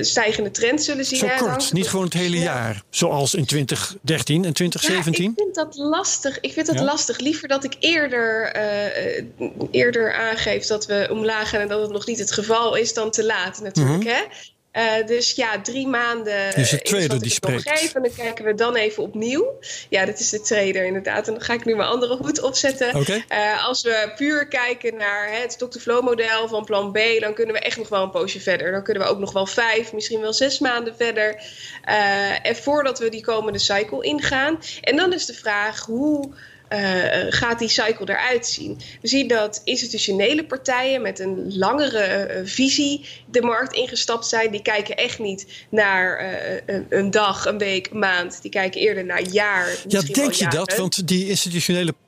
stijgende 0.00 0.50
trend 0.50 0.82
zullen 0.82 1.04
zien. 1.04 1.18
Zo 1.18 1.26
hè, 1.26 1.36
kort, 1.38 1.72
niet 1.72 1.88
gewoon 1.88 2.04
het 2.04 2.14
hele 2.14 2.36
Ja. 2.36 2.42
jaar. 2.42 2.82
Zoals 2.90 3.34
in 3.34 3.44
2013 3.46 4.44
en 4.44 4.52
2017. 4.52 5.24
Ja, 5.24 5.30
ik 5.30 5.36
vind 5.36 5.54
dat 5.54 5.76
lastig. 5.76 6.40
Ik 6.40 6.52
vind 6.52 6.66
dat 6.66 6.78
Ja? 6.78 6.84
lastig. 6.84 7.18
Liever 7.18 7.48
dat 7.48 7.64
ik 7.64 7.76
eerder, 7.80 8.52
eh, 8.52 9.18
eh, 9.18 9.24
eerder 9.70 10.14
aangeef 10.14 10.66
dat 10.66 10.86
we 10.86 11.08
omlaag 11.10 11.48
gaan 11.48 11.60
en 11.60 11.68
dat 11.68 11.80
het 11.80 11.90
nog 11.90 12.06
niet 12.06 12.18
het 12.18 12.32
geval 12.32 12.74
is, 12.76 12.94
dan 12.94 13.10
te 13.10 13.24
laat 13.24 13.60
natuurlijk. 13.62 14.04
Hè? 14.04 14.22
Eh, 14.70 15.06
dus 15.06 15.32
ja, 15.32 15.60
drie 15.60 15.86
maanden 15.86 16.54
Is 16.54 16.70
het 16.70 16.82
is 16.82 16.90
trader 16.90 17.20
die 17.22 17.30
spreekt. 17.30 17.68
geef. 17.68 17.94
En 17.94 18.02
dan 18.02 18.14
kijken 18.16 18.44
we 18.44 18.54
dan 18.54 18.76
even 18.76 19.02
opnieuw. 19.02 19.58
Ja, 19.88 20.04
dat 20.04 20.18
is 20.18 20.28
de 20.30 20.40
trader 20.40 20.84
inderdaad. 20.84 21.26
En 21.26 21.32
dan 21.32 21.42
ga 21.42 21.52
ik 21.52 21.64
nu 21.64 21.76
mijn 21.76 21.88
andere 21.88 22.16
hoed 22.16 22.40
opzetten. 22.42 23.04
Eh, 23.28 23.66
als 23.66 23.82
we 23.82 24.12
puur 24.16 24.48
kijken 24.48 24.96
naar 24.96 25.28
hè, 25.30 25.40
het 25.40 25.52
stock-to-flow 25.52 26.04
model 26.04 26.48
van 26.48 26.64
plan 26.64 26.92
B, 26.92 26.98
dan 27.20 27.34
kunnen 27.34 27.54
we 27.54 27.60
echt 27.60 27.76
nog 27.76 27.88
wel 27.88 28.02
een 28.02 28.10
poosje 28.10 28.40
verder. 28.40 28.72
Dan 28.72 28.82
kunnen 28.82 29.02
we 29.02 29.08
ook 29.08 29.18
nog 29.18 29.32
wel 29.32 29.46
vijf, 29.46 29.92
misschien 29.92 30.20
wel 30.20 30.32
zes 30.32 30.58
maanden 30.58 30.96
verder. 30.96 31.42
Eh, 31.84 32.46
en 32.46 32.56
voordat 32.56 32.98
we 32.98 33.08
die 33.08 33.22
komende 33.22 33.58
cycle 33.58 34.02
ingaan. 34.04 34.58
En 34.80 34.96
dan 34.96 35.12
is 35.12 35.26
de 35.26 35.34
vraag 35.34 35.84
hoe. 35.84 36.30
Eh, 36.68 37.26
gaat 37.28 37.58
die 37.58 37.68
cycle 37.68 38.08
eruit 38.08 38.46
zien? 38.46 38.80
We 39.00 39.08
zien 39.08 39.28
dat 39.28 39.60
institutionele 39.64 40.44
partijen 40.44 41.02
met 41.02 41.18
een 41.18 41.56
langere 41.56 41.98
eh, 41.98 42.40
visie 42.44 43.06
de 43.30 43.42
markt 43.42 43.74
ingestapt 43.74 44.26
zijn. 44.26 44.50
Die 44.50 44.62
kijken 44.62 44.96
echt 44.96 45.18
niet 45.18 45.66
naar 45.70 46.18
eh, 46.18 46.60
een, 46.66 46.86
een 46.88 47.10
dag, 47.10 47.46
een 47.46 47.58
week, 47.58 47.88
een 47.90 47.98
maand. 47.98 48.42
Die 48.42 48.50
kijken 48.50 48.80
eerder 48.80 49.04
naar 49.04 49.22
jaar. 49.22 49.76
Ja, 49.88 50.00
denk 50.00 50.32
je 50.32 50.48
dat? 50.48 50.76
Want 50.76 51.08
die 51.08 51.28
institutionele 51.28 51.92
partijen, 51.92 52.07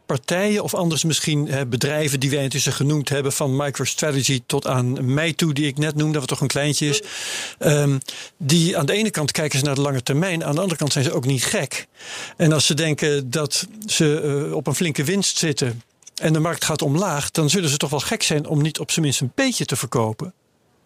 of 0.61 0.75
anders 0.75 1.05
misschien 1.05 1.51
bedrijven 1.69 2.21
die 2.21 2.31
wij 2.31 2.43
intussen 2.43 2.73
genoemd 2.73 3.09
hebben, 3.09 3.33
van 3.33 3.57
MicroStrategy 3.57 4.43
tot 4.47 4.67
aan 4.67 5.15
mij 5.15 5.33
toe, 5.33 5.53
die 5.53 5.67
ik 5.67 5.79
net 5.79 5.95
noemde, 5.95 6.19
wat 6.19 6.29
toch 6.29 6.41
een 6.41 6.49
kleintje 6.49 6.89
is. 6.89 7.03
ehm, 7.59 7.99
die 8.37 8.79
aan 8.79 8.87
de 8.87 8.93
ene 8.93 9.11
kant 9.11 9.33
kijken 9.33 9.59
ze 9.59 9.65
naar 9.65 9.75
de 9.75 9.81
lange 9.81 10.03
termijn, 10.03 10.45
aan 10.45 10.55
de 10.55 10.61
andere 10.61 10.79
kant 10.79 10.93
zijn 10.93 11.05
ze 11.05 11.13
ook 11.13 11.27
niet 11.27 11.45
gek. 11.45 11.87
En 12.37 12.53
als 12.53 12.67
ze 12.67 12.75
denken 12.75 13.31
dat 13.31 13.67
ze 13.87 14.21
eh, 14.21 14.55
op 14.55 14.67
een 14.67 14.75
flinke 14.75 15.05
winst 15.05 15.39
zitten 15.39 15.83
en 16.15 16.33
de 16.33 16.39
markt 16.39 16.65
gaat 16.65 16.83
omlaag, 16.83 17.31
dan 17.31 17.51
zullen 17.51 17.71
ze 17.71 17.77
toch 17.77 17.91
wel 17.91 18.01
gek 18.01 18.23
zijn 18.23 18.47
om 18.47 18.63
niet 18.63 18.79
op 18.79 18.91
zijn 18.91 19.05
minst 19.05 19.21
een 19.21 19.33
beetje 19.35 19.65
te 19.65 19.77
verkopen. 19.77 20.35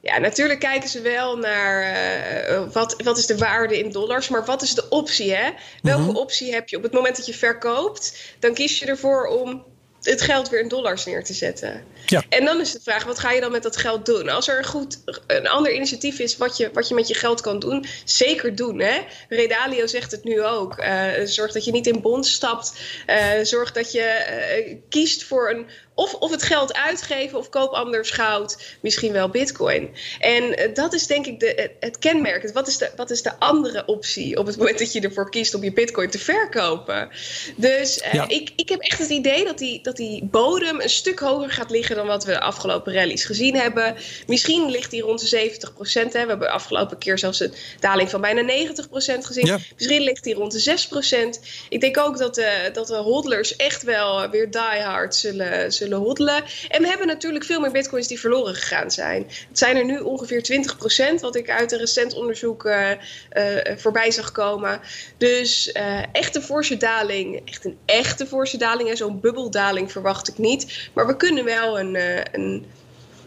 Ja, 0.05 0.19
natuurlijk 0.19 0.61
kijken 0.61 0.89
ze 0.89 1.01
wel 1.01 1.37
naar 1.37 1.83
eh, 1.83 2.73
wat, 2.73 2.95
wat 3.05 3.19
is 3.19 3.27
de 3.27 3.37
waarde 3.39 3.79
in 3.79 3.93
dollars, 3.93 4.29
maar 4.29 4.45
wat 4.45 4.63
is 4.63 4.75
de 4.75 4.89
optie? 4.89 5.35
Hè? 5.35 5.51
Welke 5.83 6.03
Mhm. 6.03 6.17
optie 6.17 6.53
heb 6.53 6.69
je 6.69 6.77
op 6.77 6.83
het 6.83 6.93
moment 6.93 7.17
dat 7.17 7.27
je 7.27 7.35
verkoopt? 7.35 8.19
Dan 8.39 8.55
kies 8.55 8.79
je 8.79 8.87
ervoor 8.87 9.27
om 9.27 9.65
het 10.03 10.23
geld 10.23 10.49
weer 10.49 10.61
in 10.61 10.69
dollars 10.69 11.05
neer 11.05 11.25
te 11.25 11.33
zetten. 11.33 11.85
Ja. 12.07 12.23
En 12.29 12.45
dan 12.45 12.61
is 12.61 12.73
de 12.73 12.81
vraag, 12.83 13.05
wat 13.05 13.19
ga 13.19 13.31
je 13.31 13.41
dan 13.41 13.53
met 13.53 13.63
dat 13.63 13.77
geld 13.77 14.07
doen? 14.07 14.29
Als 14.29 14.49
er 14.49 14.59
een 14.59 14.65
goed, 14.65 14.99
een 15.27 15.49
ander 15.49 15.75
initiatief 15.75 16.19
is 16.19 16.37
wat 16.37 16.57
je, 16.57 16.71
wat 16.73 16.89
je 16.89 16.95
met 16.95 17.09
je 17.09 17.15
geld 17.15 17.41
kan 17.41 17.59
doen, 17.59 17.87
zeker 18.05 18.57
doen. 18.57 18.81
Hè? 18.81 19.01
Redalio 19.29 19.87
zegt 19.87 20.11
het 20.11 20.25
nu 20.25 20.43
ook. 20.43 20.79
Eh, 20.79 21.07
zorg 21.25 21.53
dat 21.53 21.65
je 21.65 21.73
niet 21.73 21.87
in 21.87 22.01
bond 22.01 22.27
stapt. 22.27 22.73
Eh, 23.07 23.31
zorg 23.43 23.73
dat 23.73 23.93
je 23.93 24.01
eh, 24.01 24.77
kiest 24.89 25.25
voor 25.25 25.51
een 25.51 25.67
of, 25.95 26.15
of 26.15 26.31
het 26.31 26.43
geld 26.43 26.75
uitgeven 26.75 27.39
of 27.39 27.49
koop 27.49 27.73
anders 27.73 28.11
goud, 28.11 28.77
misschien 28.81 29.13
wel 29.13 29.29
bitcoin. 29.29 29.95
En 30.19 30.71
dat 30.75 30.93
is 30.93 31.07
denk 31.07 31.27
ik 31.27 31.41
de, 31.41 31.71
het, 31.81 31.99
kenmerk. 31.99 32.53
Wat 32.53 32.69
is, 32.69 32.79
de, 32.79 32.91
wat 32.97 33.11
is 33.11 33.23
de 33.23 33.39
andere 33.39 33.87
optie 33.87 34.39
op 34.39 34.47
het 34.47 34.57
moment 34.57 34.79
dat 34.79 34.93
je 34.93 35.01
ervoor 35.01 35.31
kiest 35.31 35.55
om 35.55 35.65
je 35.65 35.73
bitcoin 35.73 36.11
te 36.11 36.19
verkopen? 36.19 37.09
Dus 37.57 38.03
Ja. 38.13 38.29
ik, 38.29 38.53
ik 38.57 38.69
heb 38.69 38.81
echt 38.81 38.99
het 38.99 39.09
idee 39.09 39.45
dat 39.45 39.59
die, 39.59 39.83
dat 39.83 39.97
die 39.97 40.25
bodem 40.25 40.81
een 40.81 40.91
stuk 40.91 41.19
hoger 41.19 41.51
gaat 41.51 41.71
liggen 41.71 41.94
dan 41.95 42.07
wat 42.07 42.25
we 42.25 42.33
de 42.33 42.41
afgelopen 42.41 42.93
rallies 42.93 43.25
gezien 43.25 43.57
hebben. 43.57 43.95
Misschien 44.27 44.71
ligt 44.71 44.91
die 44.91 45.03
rond 45.03 45.21
de 45.21 45.27
70 45.27 45.75
procent. 45.75 46.13
We 46.13 46.19
hebben 46.19 46.39
de 46.39 46.49
afgelopen 46.49 46.99
keer 46.99 47.19
zelfs 47.19 47.41
een 47.41 47.55
daling 47.81 48.11
van 48.11 48.21
bijna 48.21 48.41
90 48.41 48.89
procent 48.89 49.27
gezien. 49.27 49.47
Ja. 49.47 49.59
Misschien 49.77 50.03
ligt 50.03 50.25
die 50.25 50.35
rond 50.35 50.53
de 50.53 50.59
6 50.59 50.87
procent. 50.87 51.41
Ik 51.69 51.81
denk 51.81 51.99
ook 51.99 52.19
dat 52.19 52.35
de, 52.35 52.71
dat 52.73 52.87
de 52.87 52.97
hodlers 52.97 53.57
echt 53.57 53.83
wel 53.83 54.31
weer 54.31 54.51
die 54.51 54.61
hard 54.61 55.15
zullen, 55.15 55.73
zullen 55.73 55.99
hodlen. 55.99 56.45
En 56.69 56.83
we 56.83 56.89
hebben 56.89 57.07
natuurlijk 57.07 57.45
veel 57.45 57.61
meer 57.61 57.71
bitcoins 57.71 58.07
die 58.07 58.21
verloren 58.21 58.55
gegaan 58.55 58.91
zijn. 58.91 59.27
Het 59.49 59.59
zijn 59.59 59.77
er 59.77 59.85
nu 59.85 59.99
ongeveer 59.99 60.43
20 60.43 60.77
procent, 60.77 61.21
wat 61.21 61.37
ik 61.37 61.51
uit 61.51 61.73
een 61.73 61.79
recent 61.79 62.15
onderzoek 62.15 62.65
eh, 62.65 62.91
eh, 63.31 63.79
voorbij 63.79 64.11
zag 64.11 64.33
komen. 64.33 64.81
Dus 65.19 65.73
eh, 65.73 66.03
echt 66.13 66.37
een 66.37 66.43
forse 66.43 66.77
daling, 66.77 67.43
echt 67.45 67.65
een 67.65 67.79
echte 67.85 68.27
forse 68.27 68.57
daling. 68.57 68.91
En 68.91 68.97
zo'n 68.97 69.21
bubbeldaling 69.21 69.93
verwacht 69.93 70.29
ik 70.29 70.39
niet. 70.39 70.89
Maar 70.95 71.07
we 71.07 71.17
kunnen 71.17 71.45
wel 71.45 71.79
een, 71.87 71.97
eh, 71.97 72.23
een 72.33 72.67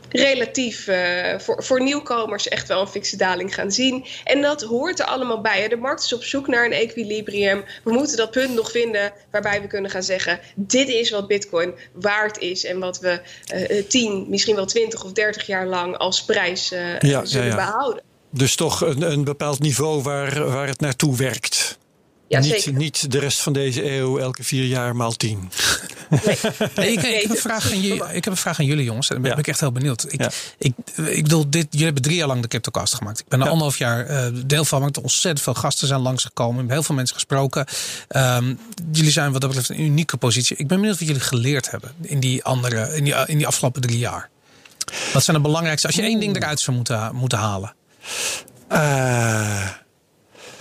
relatief 0.09 0.87
eh, 0.87 1.39
voor, 1.39 1.63
voor 1.63 1.83
nieuwkomers 1.83 2.47
echt 2.47 2.67
wel 2.67 2.81
een 2.81 2.87
fikse 2.87 3.17
daling 3.17 3.53
gaan 3.53 3.71
zien. 3.71 4.05
En 4.23 4.41
dat 4.41 4.61
hoort 4.61 4.99
er 4.99 5.05
allemaal 5.05 5.41
bij. 5.41 5.67
De 5.67 5.75
markt 5.75 6.03
is 6.03 6.13
op 6.13 6.23
zoek 6.23 6.47
naar 6.47 6.65
een 6.65 6.71
equilibrium. 6.71 7.63
We 7.83 7.91
moeten 7.91 8.17
dat 8.17 8.31
punt 8.31 8.53
nog 8.53 8.71
vinden 8.71 9.13
waarbij 9.31 9.61
we 9.61 9.67
kunnen 9.67 9.91
gaan 9.91 10.03
zeggen: 10.03 10.39
dit 10.55 10.87
is 10.87 11.09
wat 11.09 11.27
Bitcoin 11.27 11.73
waard 11.93 12.39
is 12.39 12.65
en 12.65 12.79
wat 12.79 12.99
we 12.99 13.21
eh, 13.45 13.77
eh, 13.77 13.85
10, 13.85 14.25
misschien 14.29 14.55
wel 14.55 14.65
20 14.65 15.03
of 15.03 15.11
30 15.11 15.45
jaar 15.45 15.67
lang 15.67 15.97
als 15.97 16.23
prijs 16.23 16.69
Ja, 16.99 17.25
zullen 17.25 17.47
ja, 17.47 17.55
ja. 17.55 17.55
behouden. 17.55 18.03
Dus 18.29 18.55
toch 18.55 18.81
een, 18.81 19.01
een 19.01 19.23
bepaald 19.23 19.59
niveau 19.59 20.01
waar, 20.01 20.49
waar 20.49 20.67
het 20.67 20.79
naartoe 20.79 21.17
werkt. 21.17 21.77
Ja, 22.29 22.39
niet, 22.39 22.49
zeker. 22.51 22.73
niet 22.73 23.11
de 23.11 23.19
rest 23.19 23.39
van 23.39 23.53
deze 23.53 23.91
eeuw 23.91 24.17
elke 24.17 24.43
vier 24.43 24.65
jaar 24.65 24.95
maal 24.95 25.11
tien. 25.11 25.51
Nee, 26.75 26.91
ik, 26.91 27.01
ik 27.01 27.21
heb 27.21 27.29
een 27.29 27.37
vraag 27.37 27.71
aan 27.71 27.81
jullie, 27.81 28.03
ik 28.03 28.23
heb 28.23 28.25
een 28.33 28.37
vraag 28.37 28.59
aan 28.59 28.65
jullie 28.65 28.83
jongens. 28.83 29.07
Daar 29.07 29.21
ben 29.21 29.31
Ja. 29.31 29.37
ik 29.37 29.47
echt 29.47 29.59
heel 29.59 29.71
benieuwd. 29.71 30.05
Ik, 30.13 30.19
Ja. 30.21 30.31
ik, 30.57 30.73
ik 30.95 31.23
bedoel, 31.23 31.49
dit, 31.49 31.67
jullie 31.69 31.85
hebben 31.85 32.03
drie 32.03 32.15
jaar 32.17 32.27
lang 32.27 32.41
de 32.41 32.47
CryptoCast 32.47 32.93
gemaakt. 32.93 33.19
Ik 33.19 33.27
ben 33.27 33.39
er 33.39 33.45
anderhalf 33.47 33.77
jaar 33.77 34.05
eh, 34.05 34.27
deel 34.45 34.65
van. 34.65 34.77
gemaakt. 34.79 34.97
ontzettend 35.01 35.41
veel 35.43 35.53
gasten 35.53 35.87
zijn 35.87 35.99
langsgekomen. 35.99 36.55
Ik 36.55 36.61
heb 36.61 36.69
heel 36.71 36.83
veel 36.83 36.95
mensen 36.95 37.15
gesproken. 37.15 37.65
Ehm, 38.07 38.53
jullie 38.91 39.11
zijn 39.11 39.31
wat 39.31 39.41
dat 39.41 39.49
betreft 39.49 39.69
een 39.69 39.81
unieke 39.85 40.17
positie. 40.17 40.57
Ik 40.57 40.67
ben 40.67 40.77
benieuwd 40.77 40.99
wat 40.99 41.07
jullie 41.07 41.23
geleerd 41.23 41.71
hebben 41.71 41.91
in 42.01 42.19
die, 42.19 42.43
andere, 42.43 42.95
in 42.95 43.03
die, 43.03 43.13
in 43.25 43.37
die 43.37 43.47
afgelopen 43.47 43.81
drie 43.81 43.97
jaar. 43.97 44.29
Wat 45.13 45.23
zijn 45.23 45.37
de 45.37 45.43
belangrijkste? 45.43 45.87
Als 45.87 45.95
je 45.95 46.01
één 46.01 46.19
ding 46.19 46.35
eruit 46.35 46.59
zou 46.59 46.75
moeten, 46.75 47.15
moeten 47.15 47.37
halen. 47.37 47.73
Eh, 48.67 49.67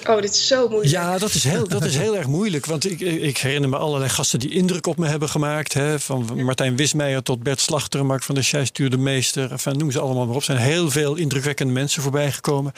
Oh, 0.08 0.20
dit 0.20 0.34
is 0.34 0.46
zo 0.46 0.68
moeilijk. 0.68 0.90
Ja, 0.90 1.18
dat 1.18 1.34
is 1.34 1.44
heel, 1.44 1.68
dat 1.68 1.84
is 1.84 1.96
heel 1.96 2.16
erg 2.16 2.26
moeilijk. 2.26 2.66
Want 2.66 2.90
ik, 2.90 3.00
ik 3.00 3.38
herinner 3.38 3.68
me 3.70 3.76
allerlei 3.76 4.10
gasten 4.10 4.38
die 4.38 4.50
indruk 4.50 4.86
op 4.86 4.96
me 4.96 5.06
hebben 5.06 5.28
gemaakt. 5.28 5.72
Hè, 5.72 6.00
van 6.00 6.44
Martijn 6.44 6.76
Wismeijer 6.76 7.22
tot 7.22 7.42
Bert 7.42 7.60
Slachter, 7.60 8.06
Mark 8.06 8.22
van 8.22 8.34
der 8.34 8.44
Scheij 8.44 8.64
stuurde 8.64 8.96
meester. 8.96 9.50
Enfin, 9.50 9.78
noem 9.78 9.90
ze 9.90 10.00
allemaal 10.00 10.26
maar 10.26 10.34
op. 10.34 10.40
Er 10.40 10.46
zijn 10.46 10.58
heel 10.58 10.90
veel 10.90 11.14
indrukwekkende 11.14 11.72
mensen 11.72 12.02
voorbij 12.02 12.32
gekomen. 12.32 12.72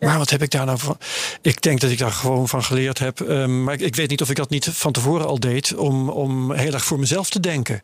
Maar 0.00 0.18
wat 0.18 0.30
heb 0.30 0.42
ik 0.42 0.50
daar 0.50 0.66
nou 0.66 0.78
van? 0.78 0.98
Ik 1.42 1.62
denk 1.62 1.80
dat 1.80 1.90
ik 1.90 1.98
daar 1.98 2.12
gewoon 2.12 2.48
van 2.48 2.64
geleerd 2.64 2.98
heb. 2.98 3.20
Um, 3.20 3.64
maar 3.64 3.74
ik, 3.74 3.80
ik, 3.80 3.96
weet 3.96 4.10
niet 4.10 4.22
of 4.22 4.30
ik 4.30 4.36
dat 4.36 4.50
niet 4.50 4.68
van 4.72 4.92
tevoren 4.92 5.26
al 5.26 5.40
deed. 5.40 5.74
Om, 5.74 6.08
om 6.08 6.52
heel 6.52 6.72
erg 6.72 6.84
voor 6.84 6.98
mezelf 6.98 7.30
te 7.30 7.40
denken. 7.40 7.82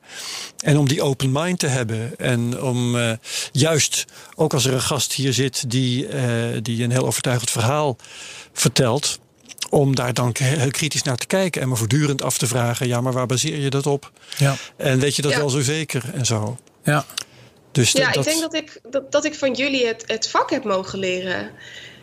En 0.59 0.79
om 0.79 0.89
die 0.89 1.03
open 1.03 1.33
mind 1.33 1.59
te 1.59 1.67
hebben. 1.67 2.19
En 2.19 2.63
om 2.63 2.97
uh, 2.97 3.13
juist, 3.53 4.05
ook 4.35 4.55
als 4.55 4.65
er 4.65 4.73
een 4.73 4.81
gast 4.81 5.13
hier 5.13 5.33
zit 5.33 5.71
die, 5.71 6.09
uh, 6.09 6.23
die 6.63 6.83
een 6.83 6.91
heel 6.91 7.07
overtuigend 7.07 7.51
verhaal 7.51 7.97
vertelt. 8.53 8.79
Om 9.71 9.95
daar 9.95 10.15
dan 10.15 10.35
heel 10.39 10.71
kritisch 10.71 11.03
naar 11.03 11.17
te 11.17 11.27
kijken 11.27 11.63
en 11.63 11.69
me 11.69 11.77
voortdurend 11.77 12.23
af 12.23 12.39
te 12.39 12.47
vragen: 12.47 12.87
ja, 12.87 13.01
maar 13.01 13.13
waar 13.13 13.27
baseer 13.27 13.59
je 13.59 13.71
dat 13.71 13.87
op? 13.87 14.13
Ja. 14.37 14.57
En 14.77 14.99
weet 14.99 15.17
je 15.17 15.23
dat 15.23 15.31
Ja. 15.31 15.39
wel 15.39 15.51
zo 15.51 15.61
zeker 15.61 16.03
en 16.15 16.27
zo. 16.27 16.57
Ja. 16.85 17.05
Dus 17.73 17.93
Ja, 17.93 18.11
dat, 18.11 18.27
ik 18.27 18.33
denk 18.33 18.41
dat 18.41 18.55
ik, 18.55 18.81
dat, 18.91 19.13
dat 19.13 19.25
ik 19.25 19.35
van 19.35 19.53
jullie 19.53 19.87
het, 19.87 20.05
het 20.07 20.29
vak 20.29 20.51
heb 20.51 20.65
mogen 20.65 20.99
leren. 20.99 21.51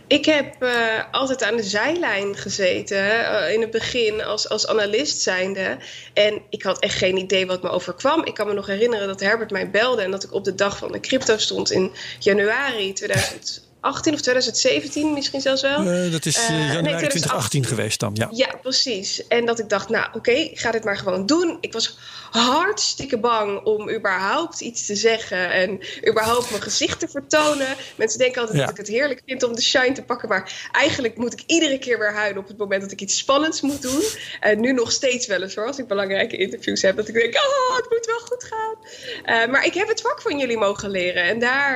Ik 0.08 0.26
heb 0.26 0.62
eh, 0.62 0.72
altijd 1.12 1.44
aan 1.44 1.56
de 1.56 1.64
zijlijn 1.64 2.36
gezeten, 2.38 3.26
eh, 3.26 3.54
in 3.54 3.62
het 3.62 3.72
begin 3.72 4.24
als, 4.24 4.50
als 4.50 4.68
analist 4.68 5.22
zijnde. 5.22 5.78
En 6.14 6.42
ik 6.50 6.64
had 6.64 6.80
echt 6.80 6.98
geen 6.98 7.18
idee 7.18 7.46
wat 7.46 7.64
me 7.64 7.70
overkwam. 7.70 8.26
Ik 8.26 8.34
kan 8.34 8.48
me 8.48 8.54
nog 8.54 8.68
herinneren 8.68 9.08
dat 9.08 9.20
Herbert 9.20 9.52
mij 9.52 9.70
belde 9.70 10.02
en 10.02 10.12
dat 10.12 10.24
ik 10.24 10.34
op 10.34 10.44
de 10.44 10.56
dag 10.56 10.78
van 10.78 10.92
de 10.92 11.00
crypto 11.00 11.38
stond 11.38 11.72
in 11.72 11.92
januari 12.20 12.94
2018 13.82 14.14
of 14.14 14.22
2017 14.22 15.14
misschien 15.14 15.42
zelfs 15.42 15.62
wel. 15.62 15.80
Eh, 15.86 16.12
dat 16.12 16.26
is 16.26 16.36
eh, 16.36 16.44
Eh, 16.44 16.50
nee, 16.50 16.60
januari 16.60 16.82
2018 16.82 17.62
2018 17.62 17.66
geweest 17.66 18.00
dan. 18.00 18.12
Ja. 18.14 18.30
Ja, 18.32 18.56
precies. 18.62 19.28
En 19.28 19.46
dat 19.46 19.60
ik 19.60 19.70
dacht, 19.70 19.90
nou 19.90 20.08
oké, 20.14 20.32
ik 20.32 20.60
ga 20.60 20.72
dit 20.72 20.84
maar 20.84 20.98
gewoon 20.98 21.26
doen. 21.26 21.58
Ik 21.62 21.74
was 21.74 21.98
hartstikke 22.32 23.18
bang 23.20 23.64
om 23.64 23.90
überhaupt 23.90 24.62
iets 24.62 24.86
te 24.86 24.96
zeggen 24.96 25.52
en 25.52 25.80
überhaupt 26.08 26.50
mijn 26.50 26.62
gezicht 26.62 27.00
te 27.00 27.08
vertonen. 27.08 27.68
Mensen 27.96 28.20
denken 28.20 28.40
altijd 28.42 28.58
Ja. 28.60 28.64
dat 28.66 28.72
ik 28.74 28.78
het 28.86 28.88
heerlijk 28.96 29.22
vind 29.26 29.44
om 29.44 29.56
de 29.56 29.62
shine 29.62 29.92
te 29.92 30.04
pakken, 30.04 30.30
maar 30.30 30.70
eigenlijk 30.72 31.18
moet 31.18 31.34
ik 31.34 31.44
iedere 31.46 31.80
keer 31.80 32.00
weer 32.00 32.14
huilen 32.14 32.42
op 32.42 32.48
het 32.48 32.58
moment 32.58 32.82
dat 32.82 32.92
ik 32.92 33.02
iets 33.02 33.18
spannends 33.18 33.62
moet 33.62 33.82
doen. 33.82 34.04
En 34.40 34.60
nu 34.60 34.72
nog 34.74 34.92
steeds 34.92 35.28
wel 35.28 35.42
eens 35.42 35.56
hoor, 35.56 35.66
als 35.68 35.78
ik 35.78 35.88
belangrijke 35.88 36.38
interviews 36.38 36.82
heb, 36.82 36.96
dat 36.96 37.08
ik 37.08 37.14
denk, 37.14 37.36
oh, 37.36 37.76
het 37.76 37.90
moet 37.90 38.06
wel 38.06 38.20
goed 38.20 38.44
gaan. 38.44 39.52
Maar 39.52 39.66
ik 39.66 39.74
heb 39.74 39.88
het 39.88 40.02
vak 40.02 40.22
van 40.22 40.40
jullie 40.40 40.58
mogen 40.58 40.90
leren 40.90 41.24
en 41.24 41.40
daar 41.40 41.76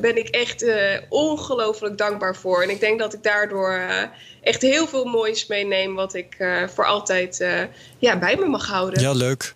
ben 0.00 0.16
ik 0.16 0.28
echt 0.28 0.64
ongelooflijk 1.12 1.98
dankbaar 1.98 2.36
voor. 2.36 2.62
En 2.62 2.70
ik 2.70 2.80
denk 2.80 2.98
dat 2.98 3.14
ik 3.14 3.22
daardoor 3.22 3.72
eh, 3.72 4.02
echt 4.42 4.62
heel 4.62 4.86
veel 4.86 5.04
moois 5.04 5.46
meeneem 5.46 5.94
wat 5.94 6.14
ik 6.14 6.34
eh, 6.38 6.68
voor 6.74 6.86
altijd 6.86 7.40
eh, 7.40 7.62
ja, 7.98 8.18
bij 8.18 8.36
me 8.36 8.46
mag 8.46 8.66
houden. 8.66 9.00
Ja, 9.00 9.12
leuk. 9.12 9.54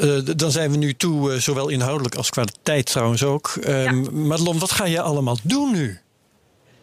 Eh, 0.00 0.18
dan 0.36 0.50
zijn 0.50 0.70
we 0.70 0.76
nu 0.76 0.94
toe, 0.94 1.40
zowel 1.40 1.68
inhoudelijk 1.68 2.14
als 2.14 2.30
qua 2.30 2.44
tijd 2.62 2.86
trouwens 2.86 3.24
ook. 3.24 3.54
Um, 3.68 4.26
Madelon, 4.26 4.58
wat 4.58 4.70
ga 4.70 4.84
je 4.84 5.00
allemaal 5.00 5.36
doen 5.42 5.72
nu? 5.72 6.00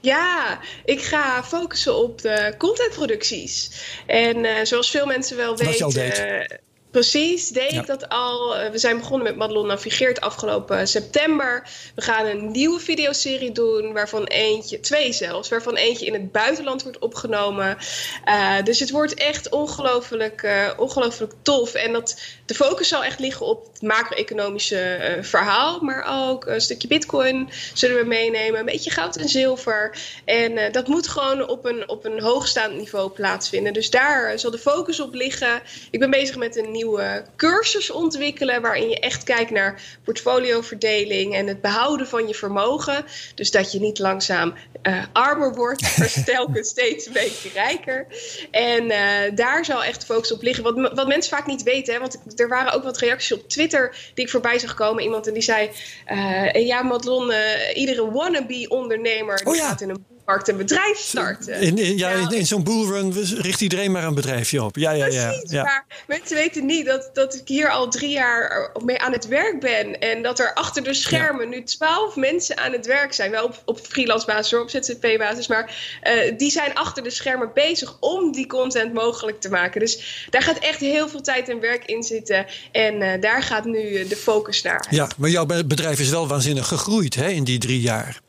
Ja, 0.06 0.60
ik 0.86 1.02
ga 1.02 1.44
focussen 1.44 1.96
op 1.96 2.22
de 2.22 2.54
contentproducties. 2.58 3.72
En 4.06 4.46
eh, 4.46 4.66
zoals 4.66 4.90
veel 4.90 5.06
mensen 5.06 5.38
wel 5.38 5.58
weten. 5.58 6.60
Precies, 6.96 7.50
deed 7.50 7.72
Ja. 7.72 7.80
ik 7.80 7.88
dat 7.88 8.10
al. 8.10 8.58
Eh, 8.58 8.72
we 8.72 8.78
zijn 8.78 8.98
begonnen 8.98 9.28
met 9.28 9.36
Madelon 9.36 9.68
Navigeert 9.68 10.22
afgelopen 10.22 10.88
september. 10.88 11.68
We 11.96 12.02
gaan 12.02 12.26
een 12.26 12.52
nieuwe 12.52 12.80
videoserie 12.80 13.52
doen, 13.52 13.94
waarvan 13.94 14.24
eentje, 14.24 14.80
twee 14.80 15.14
zelfs, 15.14 15.50
waarvan 15.50 15.76
eentje 15.76 16.06
in 16.06 16.14
het 16.14 16.32
buitenland 16.32 16.84
wordt 16.84 17.00
opgenomen. 17.00 17.78
Eh, 18.26 18.64
dus 18.64 18.80
het 18.80 18.90
wordt 18.90 19.14
echt 19.14 19.50
ongelooflijk, 19.50 20.44
eh, 20.44 20.70
ongelooflijk 20.78 21.34
tof. 21.42 21.74
En 21.74 21.94
dat, 21.94 22.22
de 22.46 22.56
focus 22.56 22.88
zal 22.88 23.04
echt 23.04 23.20
liggen 23.20 23.46
op 23.46 23.70
het 23.74 23.82
macro-economische 23.82 25.18
verhaal, 25.22 25.80
maar 25.80 26.30
ook 26.30 26.46
een 26.46 26.62
stukje 26.62 26.88
bitcoin 26.88 27.50
zullen 27.74 27.98
we 27.98 28.06
meenemen, 28.06 28.60
een 28.60 28.66
beetje 28.66 28.92
goud 28.92 29.16
en 29.16 29.30
zilver. 29.30 29.98
En 30.26 30.72
dat 30.72 30.88
moet 30.88 31.08
gewoon 31.08 31.48
op 31.48 31.66
een, 31.66 31.90
op 31.90 32.06
een 32.06 32.22
hoogstaand 32.22 32.76
niveau 32.76 33.10
plaatsvinden. 33.10 33.74
Dus 33.74 33.90
daar 33.90 34.40
zal 34.40 34.52
de 34.52 34.58
focus 34.58 35.00
op 35.00 35.14
liggen. 35.14 35.62
Ik 35.92 36.00
ben 36.00 36.10
bezig 36.10 36.36
met 36.36 36.58
een 36.58 36.72
nieuwe 36.86 37.24
cursus 37.36 37.92
ontwikkelen, 37.92 38.62
waarin 38.62 38.90
je 38.90 39.00
echt 39.00 39.24
kijkt 39.24 39.52
naar 39.52 39.82
portfolioverdeling 40.04 41.36
en 41.36 41.48
het 41.48 41.62
behouden 41.62 42.08
van 42.08 42.28
je 42.28 42.34
vermogen. 42.34 43.06
Dus 43.36 43.52
dat 43.52 43.72
je 43.72 43.80
niet 43.80 44.00
langzaam 44.00 44.54
eh, 44.82 45.04
armer 45.14 45.56
wordt, 45.56 45.98
maar 45.98 46.24
telkens 46.36 46.70
steeds 46.70 47.06
een 47.06 47.14
beetje 47.14 47.50
rijker. 47.54 48.08
En 48.52 48.90
eh, 48.90 49.36
daar 49.36 49.66
zal 49.66 49.84
echt 49.84 50.06
focus 50.06 50.32
op 50.32 50.42
liggen. 50.42 50.64
Wat, 50.64 50.94
wat 50.94 51.08
mensen 51.08 51.38
vaak 51.38 51.46
niet 51.46 51.64
weten, 51.64 51.94
hè, 51.94 52.00
want 52.00 52.40
er 52.40 52.48
waren 52.48 52.74
ook 52.74 52.84
wat 52.84 52.98
reacties 52.98 53.32
op 53.32 53.50
Twitter 53.50 53.96
die 54.14 54.26
ik 54.26 54.32
voorbij 54.32 54.60
zag 54.60 54.74
komen. 54.74 55.04
Iemand 55.04 55.28
en 55.28 55.34
die 55.34 55.44
zei: 55.44 55.70
eh, 56.06 56.68
Ja, 56.68 56.82
Madelon, 56.82 57.34
iedere 57.74 58.12
wannabe-ondernemer 58.12 59.38
die 59.38 59.46
Oh 59.48 59.56
ja. 59.56 59.68
gaat 59.68 59.82
in 59.82 59.90
een 59.90 60.06
markt 60.26 60.48
een 60.48 60.58
bedrijf 60.58 60.98
starten. 60.98 61.54
In, 61.62 61.78
in- 61.78 61.98
ja, 61.98 62.10
in, 62.10 62.22
Nou, 62.22 62.36
in 62.36 62.46
zo'n 62.46 62.64
bullrun 62.64 63.14
richt 63.42 63.62
iedereen 63.62 63.92
maar 63.92 64.04
een 64.04 64.14
bedrijfje 64.14 64.64
op. 64.64 64.76
Ja, 64.76 64.92
ja, 64.92 65.06
ja. 65.06 65.28
Precies, 65.28 65.52
ja. 65.52 65.64
maar 65.64 65.86
mensen 66.08 66.36
weten 66.36 66.66
niet 66.66 66.86
dat, 66.86 67.10
dat 67.14 67.34
ik 67.36 67.48
hier 67.48 67.70
al 67.70 67.90
drie 67.90 68.10
jaar 68.10 68.72
mee 68.86 69.00
aan 69.02 69.12
het 69.12 69.28
werk 69.28 69.60
ben. 69.60 70.00
En 70.00 70.24
dat 70.24 70.40
er 70.40 70.54
achter 70.54 70.84
de 70.84 70.94
schermen 70.94 71.50
nu 71.50 71.64
twaalf 71.64 72.16
mensen 72.16 72.58
aan 72.58 72.72
het 72.72 72.86
werk 72.86 73.14
zijn. 73.14 73.32
Wel 73.32 73.44
op, 73.46 73.62
op 73.66 73.80
freelance 73.80 74.26
basis, 74.26 74.52
hoor, 74.52 74.62
op 74.62 74.70
ZZP-basis. 74.70 75.48
Maar 75.48 75.98
eh, 76.02 76.38
die 76.38 76.52
zijn 76.52 76.74
achter 76.74 77.04
de 77.04 77.10
schermen 77.10 77.52
bezig 77.54 77.98
om 78.00 78.32
die 78.32 78.48
content 78.48 78.94
mogelijk 78.94 79.42
te 79.42 79.50
maken. 79.50 79.80
Dus 79.80 80.26
daar 80.30 80.42
gaat 80.42 80.60
echt 80.60 80.80
heel 80.80 81.10
veel 81.10 81.22
tijd 81.22 81.50
en 81.50 81.60
werk 81.60 81.86
in 81.86 82.04
zitten. 82.04 82.46
En 82.72 83.02
eh, 83.02 83.22
daar 83.22 83.44
gaat 83.44 83.66
nu 83.66 83.96
eh, 83.96 84.10
de 84.10 84.16
focus 84.16 84.62
naar. 84.62 84.88
Ja, 84.90 85.10
maar 85.18 85.30
jouw 85.30 85.46
be- 85.46 85.66
bedrijf 85.66 86.00
is 86.00 86.10
wel 86.10 86.28
waanzinnig 86.28 86.68
gegroeid 86.68 87.16
hè, 87.16 87.28
in 87.30 87.44
die 87.44 87.58
drie 87.60 87.82
jaar. 87.82 88.24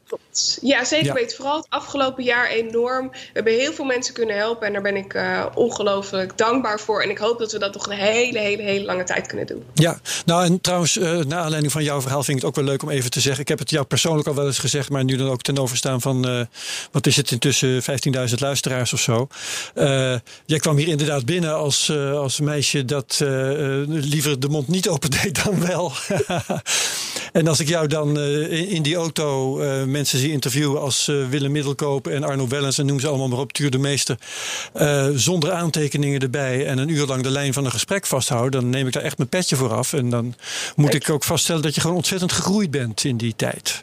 Ja, 0.60 0.84
zeker 0.84 1.06
Ja. 1.06 1.12
weten. 1.12 1.36
Vooral 1.36 1.56
het 1.56 1.66
afgelopen 1.68 2.24
jaar 2.24 2.48
enorm. 2.48 3.10
We 3.10 3.18
hebben 3.32 3.52
heel 3.52 3.72
veel 3.72 3.84
mensen 3.84 4.14
kunnen 4.14 4.36
helpen. 4.36 4.66
En 4.66 4.72
daar 4.72 4.82
ben 4.82 4.96
ik 4.96 5.14
eh, 5.14 5.46
ongelooflijk 5.54 6.38
dankbaar 6.38 6.80
voor. 6.80 7.02
En 7.02 7.10
ik 7.10 7.18
hoop 7.18 7.38
dat 7.38 7.52
we 7.52 7.58
dat 7.58 7.74
nog 7.74 7.86
een 7.86 7.96
hele, 7.96 8.38
hele, 8.38 8.62
hele 8.62 8.84
lange 8.84 9.04
tijd 9.04 9.26
kunnen 9.26 9.46
doen. 9.46 9.64
Ja, 9.74 10.00
nou 10.24 10.44
en 10.44 10.60
trouwens, 10.60 10.98
eh 10.98 11.18
naar 11.18 11.38
aanleiding 11.38 11.72
van 11.72 11.82
jouw 11.84 12.00
verhaal 12.00 12.22
vind 12.22 12.36
ik 12.38 12.42
het 12.44 12.50
ook 12.52 12.56
wel 12.56 12.64
leuk 12.72 12.82
om 12.82 12.90
even 12.90 13.10
te 13.10 13.20
zeggen. 13.20 13.40
Ik 13.42 13.48
heb 13.48 13.58
het 13.58 13.70
jou 13.70 13.84
persoonlijk 13.84 14.28
al 14.28 14.34
wel 14.34 14.46
eens 14.46 14.58
gezegd, 14.58 14.90
maar 14.90 15.04
nu 15.04 15.16
dan 15.16 15.28
ook 15.28 15.42
ten 15.42 15.58
overstaan 15.58 16.00
van, 16.00 16.28
eh, 16.28 16.40
wat 16.90 17.06
is 17.06 17.16
het, 17.16 17.30
intussen 17.30 17.82
15.000 17.82 18.40
luisteraars 18.40 18.92
of 18.92 19.00
zo. 19.00 19.28
Jij 20.46 20.58
kwam 20.58 20.76
hier 20.76 20.88
inderdaad 20.88 21.24
binnen 21.24 21.54
als, 21.54 21.90
als 22.14 22.40
meisje 22.40 22.84
dat 22.84 23.20
liever 23.86 24.40
de 24.40 24.48
mond 24.48 24.68
niet 24.68 24.88
open 24.88 25.10
deed 25.10 25.44
dan 25.44 25.66
wel. 25.66 25.92
en 27.32 27.48
als 27.48 27.60
ik 27.60 27.68
jou 27.68 27.86
dan 27.86 28.18
in, 28.18 28.82
die 28.82 28.96
auto 28.96 29.58
mensen 29.96 30.18
zie 30.18 30.32
interviewen 30.32 30.80
als 30.80 31.08
eh, 31.08 31.28
Willem 31.28 31.52
Middelkoop 31.52 32.06
en 32.06 32.24
Arno 32.24 32.48
Wellens 32.48 32.78
en 32.78 32.86
noem 32.86 33.00
ze 33.00 33.08
allemaal 33.08 33.28
maar 33.28 33.38
op, 33.38 33.52
Tuur 33.52 33.70
de 33.70 33.78
Meester, 33.78 34.18
eh, 34.72 35.08
zonder 35.14 35.52
aantekeningen 35.52 36.20
erbij 36.20 36.66
en 36.66 36.78
een 36.78 36.88
uur 36.88 37.06
lang 37.06 37.22
de 37.22 37.30
lijn 37.30 37.52
van 37.52 37.64
een 37.64 37.70
gesprek 37.70 38.06
vasthouden, 38.06 38.60
dan 38.60 38.70
neem 38.70 38.86
ik 38.86 38.92
daar 38.92 39.02
echt 39.02 39.16
mijn 39.16 39.28
petje 39.28 39.56
voor 39.56 39.72
af. 39.72 39.92
En 39.92 40.10
dan 40.10 40.34
moet 40.76 40.94
ik 40.94 41.10
ook 41.10 41.24
vaststellen 41.24 41.62
dat 41.62 41.74
je 41.74 41.80
gewoon 41.80 41.96
ontzettend 41.96 42.32
gegroeid 42.32 42.70
bent 42.70 43.04
in 43.04 43.16
die 43.16 43.36
tijd. 43.36 43.82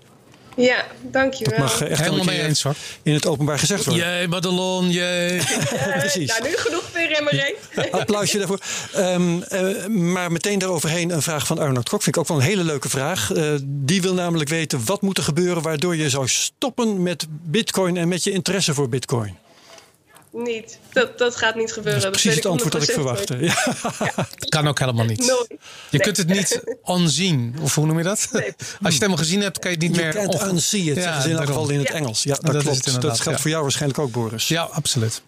Ja, 0.56 0.86
dankjewel. 1.01 1.60
Dat 1.60 1.68
mag 1.68 1.82
echt 1.82 1.99
Helemaal 1.99 2.26
mee 2.26 2.36
keer 2.36 2.45
eens 2.45 2.64
hoor. 2.64 2.76
in 3.04 3.14
het 3.14 3.26
openbaar 3.26 3.60
gezegd 3.60 3.86
worden. 3.86 4.08
Jee, 4.08 4.28
Madelon, 4.28 4.91
jee. 4.91 5.41
Precies. 5.99 6.30
Nou, 6.30 6.43
nu 6.43 6.56
genoeg 6.58 6.84
weer 6.93 7.18
in 7.18 7.24
mijn. 7.24 7.91
Applausje 7.91 8.38
daarvoor. 8.38 8.60
Ehm, 8.93 9.41
eh, 9.41 9.86
maar 9.86 10.32
meteen 10.32 10.60
daaroverheen 10.60 11.12
een 11.12 11.22
vraag 11.22 11.47
van 11.47 11.60
Arnold 11.60 11.89
Kok. 11.89 12.04
Vind 12.04 12.16
ik 12.16 12.22
ook 12.22 12.28
wel 12.28 12.38
een 12.38 12.43
hele 12.43 12.64
leuke 12.64 12.89
vraag. 12.89 13.32
Eh, 13.34 13.54
die 13.64 14.01
wil 14.01 14.14
namelijk 14.14 14.49
weten 14.49 14.86
wat 14.86 15.01
moet 15.01 15.18
er 15.18 15.24
gebeuren 15.24 15.64
waardoor 15.64 15.95
je 15.95 16.10
zou 16.10 16.28
stoppen 16.28 17.04
met 17.04 17.26
bitcoin 17.30 17.97
en 17.97 18.08
met 18.08 18.24
je 18.24 18.32
interesse 18.32 18.74
voor 18.74 18.89
bitcoin. 18.89 19.38
Niet. 20.34 20.79
Dat, 20.93 21.17
dat 21.17 21.36
gaat 21.36 21.55
niet 21.55 21.73
gebeuren. 21.73 22.01
Dat 22.01 22.15
is 22.15 22.21
Dat 22.23 22.31
precies 22.34 22.36
het 22.36 22.45
antwoord 22.51 22.73
dat 22.73 22.81
ik 22.84 22.89
100% 22.89 22.93
verwachtte. 22.93 23.38
Ja. 23.39 24.27
Kan 24.49 24.67
ook 24.67 24.79
helemaal 24.79 25.05
niet. 25.05 25.25
Je 25.25 25.47
Nee. 25.91 25.99
kunt 26.01 26.17
het 26.17 26.27
niet 26.27 26.63
onzien. 26.81 27.55
Of 27.61 27.75
hoe 27.75 27.86
noem 27.86 27.97
je 27.97 28.03
dat? 28.03 28.27
Nee. 28.31 28.41
Als 28.43 28.53
je 28.57 28.75
het 28.86 28.93
helemaal 28.93 29.17
gezien 29.17 29.41
hebt, 29.41 29.59
kan 29.59 29.71
je 29.71 29.77
het 29.77 29.88
niet 29.88 29.95
You 29.95 30.13
meer... 30.13 30.47
unsee 30.49 30.84
Ja, 30.84 30.93
zeggen 30.93 31.21
ze 31.21 31.29
in 31.29 31.36
elk 31.36 31.45
daarom. 31.45 31.63
geval 31.65 31.79
in 31.79 31.86
het. 31.86 31.89
Engels. 31.95 32.23
Ja, 32.23 32.34
dat, 32.34 32.53
Dat 32.53 32.61
klopt. 32.63 32.86
het 32.86 33.01
dat 33.01 33.19
geldt 33.19 33.38
ja. 33.38 33.38
voor 33.39 33.49
jou 33.49 33.61
waarschijnlijk 33.61 33.99
ook, 33.99 34.11
Boris. 34.11 34.47
Ja, 34.47 34.61
absoluut. 34.63 35.21